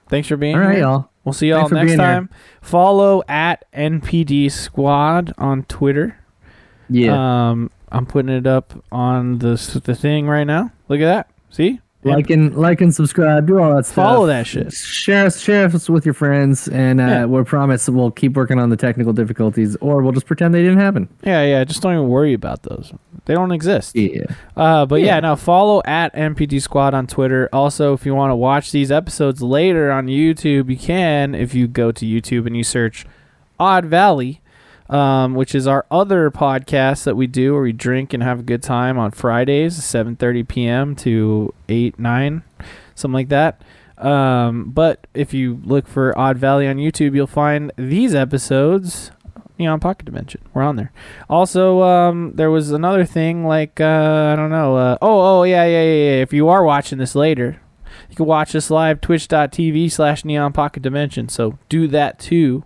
Thanks 0.08 0.28
for 0.28 0.36
being 0.36 0.54
All 0.54 0.60
right, 0.62 0.72
here. 0.76 0.84
y'all. 0.84 1.10
We'll 1.24 1.32
see 1.32 1.48
y'all 1.48 1.60
Thanks 1.68 1.72
next 1.72 1.86
being 1.88 1.98
here. 1.98 2.06
time. 2.06 2.30
Follow 2.62 3.22
at 3.28 3.64
NPD 3.72 4.50
Squad 4.50 5.32
on 5.38 5.64
Twitter. 5.64 6.18
Yeah, 6.90 7.50
Um, 7.50 7.70
I'm 7.90 8.06
putting 8.06 8.30
it 8.34 8.46
up 8.46 8.72
on 8.90 9.38
the 9.38 9.80
the 9.84 9.94
thing 9.94 10.26
right 10.26 10.44
now. 10.46 10.72
Look 10.88 11.00
at 11.00 11.04
that. 11.04 11.30
See? 11.50 11.80
Like 12.04 12.30
and 12.30 12.54
like 12.56 12.80
and 12.80 12.94
subscribe. 12.94 13.48
Do 13.48 13.58
all 13.58 13.74
that 13.74 13.84
stuff. 13.84 13.94
Follow 13.96 14.26
that 14.28 14.46
shit. 14.46 14.72
Share 14.72 15.26
us, 15.26 15.40
share 15.40 15.66
us 15.66 15.90
with 15.90 16.04
your 16.06 16.14
friends, 16.14 16.68
and 16.68 17.00
uh, 17.00 17.04
Yeah. 17.04 17.24
we 17.26 17.42
promise 17.42 17.88
we'll 17.88 18.12
keep 18.12 18.34
working 18.34 18.58
on 18.60 18.70
the 18.70 18.76
technical 18.76 19.12
difficulties, 19.12 19.76
or 19.80 20.00
we'll 20.02 20.12
just 20.12 20.26
pretend 20.26 20.54
they 20.54 20.62
didn't 20.62 20.78
happen. 20.78 21.08
Yeah, 21.24 21.42
yeah. 21.44 21.64
Just 21.64 21.82
don't 21.82 21.92
even 21.94 22.08
worry 22.08 22.34
about 22.34 22.62
those. 22.62 22.92
They 23.24 23.34
don't 23.34 23.50
exist. 23.50 23.96
Yeah. 23.96 24.22
Uh, 24.56 24.86
but 24.86 25.00
yeah. 25.00 25.16
Yeah. 25.16 25.20
now 25.20 25.34
follow 25.34 25.82
at 25.86 26.14
NPD 26.14 26.62
Squad 26.62 26.94
on 26.94 27.08
Twitter. 27.08 27.48
Also, 27.52 27.92
if 27.94 28.06
you 28.06 28.14
want 28.14 28.30
to 28.30 28.36
watch 28.36 28.70
these 28.70 28.92
episodes 28.92 29.42
later 29.42 29.90
on 29.90 30.06
YouTube, 30.06 30.70
you 30.70 30.76
can 30.76 31.34
if 31.34 31.52
you 31.52 31.66
go 31.66 31.90
to 31.90 32.06
YouTube 32.06 32.46
and 32.46 32.56
you 32.56 32.62
search 32.64 33.06
Odd 33.58 33.86
Valley, 33.86 34.40
um, 34.88 35.34
which 35.34 35.54
is 35.54 35.66
our 35.66 35.86
other 35.90 36.30
podcast 36.30 37.04
that 37.04 37.16
we 37.16 37.26
do 37.26 37.52
where 37.52 37.62
we 37.62 37.72
drink 37.72 38.12
and 38.12 38.22
have 38.22 38.40
a 38.40 38.42
good 38.42 38.62
time 38.62 38.98
on 38.98 39.10
Fridays, 39.10 39.78
7:30 39.78 40.48
p.m. 40.48 40.96
to 40.96 41.54
8 41.68 41.98
9, 41.98 42.42
something 42.94 43.14
like 43.14 43.28
that. 43.28 43.60
Um, 43.98 44.70
but 44.70 45.06
if 45.12 45.34
you 45.34 45.60
look 45.64 45.88
for 45.88 46.16
Odd 46.18 46.38
Valley 46.38 46.68
on 46.68 46.76
YouTube, 46.76 47.14
you'll 47.14 47.26
find 47.26 47.72
these 47.76 48.14
episodes. 48.14 49.10
Neon 49.58 49.80
Pocket 49.80 50.06
Dimension. 50.06 50.40
We're 50.54 50.62
on 50.62 50.76
there. 50.76 50.92
Also, 51.28 51.82
um, 51.82 52.32
there 52.36 52.50
was 52.50 52.70
another 52.70 53.04
thing 53.04 53.44
like 53.44 53.80
uh, 53.80 54.30
I 54.32 54.36
don't 54.36 54.50
know. 54.50 54.76
Uh, 54.76 54.98
oh, 55.02 55.40
oh 55.40 55.42
yeah, 55.42 55.64
yeah, 55.64 55.82
yeah, 55.82 56.10
yeah. 56.10 56.22
If 56.22 56.32
you 56.32 56.48
are 56.48 56.62
watching 56.62 56.98
this 56.98 57.16
later, 57.16 57.60
you 58.08 58.16
can 58.16 58.26
watch 58.26 58.54
us 58.54 58.70
live 58.70 59.00
twitch.tv 59.00 59.90
slash 59.90 60.24
Neon 60.24 60.52
Pocket 60.52 60.82
Dimension. 60.82 61.28
So 61.28 61.58
do 61.68 61.88
that 61.88 62.20
too. 62.20 62.64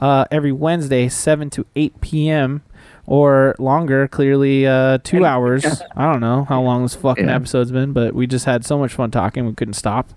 Uh, 0.00 0.24
every 0.32 0.50
Wednesday, 0.50 1.08
seven 1.08 1.48
to 1.50 1.64
eight 1.76 2.00
p.m. 2.00 2.62
or 3.06 3.54
longer. 3.58 4.08
Clearly, 4.08 4.66
uh, 4.66 4.98
two 5.04 5.24
hours. 5.24 5.64
I 5.94 6.10
don't 6.10 6.20
know 6.20 6.44
how 6.44 6.62
long 6.62 6.82
this 6.82 6.94
fucking 6.96 7.28
Yeah. 7.28 7.36
episode's 7.36 7.70
been, 7.70 7.92
but 7.92 8.14
we 8.14 8.26
just 8.26 8.46
had 8.46 8.64
so 8.64 8.78
much 8.78 8.94
fun 8.94 9.10
talking, 9.10 9.46
we 9.46 9.52
couldn't 9.52 9.74
stop. 9.74 10.10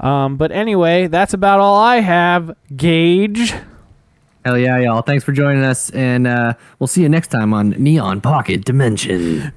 Um, 0.00 0.36
but 0.36 0.50
anyway, 0.50 1.08
that's 1.08 1.34
about 1.34 1.60
all 1.60 1.76
I 1.76 1.96
have. 2.00 2.56
Gage. 2.74 3.52
Hell 4.44 4.56
yeah, 4.56 4.78
y'all. 4.78 5.02
Thanks 5.02 5.24
for 5.24 5.32
joining 5.32 5.62
us, 5.64 5.90
and 5.90 6.26
uh, 6.26 6.54
we'll 6.78 6.86
see 6.86 7.02
you 7.02 7.08
next 7.08 7.28
time 7.28 7.52
on 7.52 7.70
Neon 7.70 8.20
Pocket 8.22 8.64
Dimension. 8.64 9.52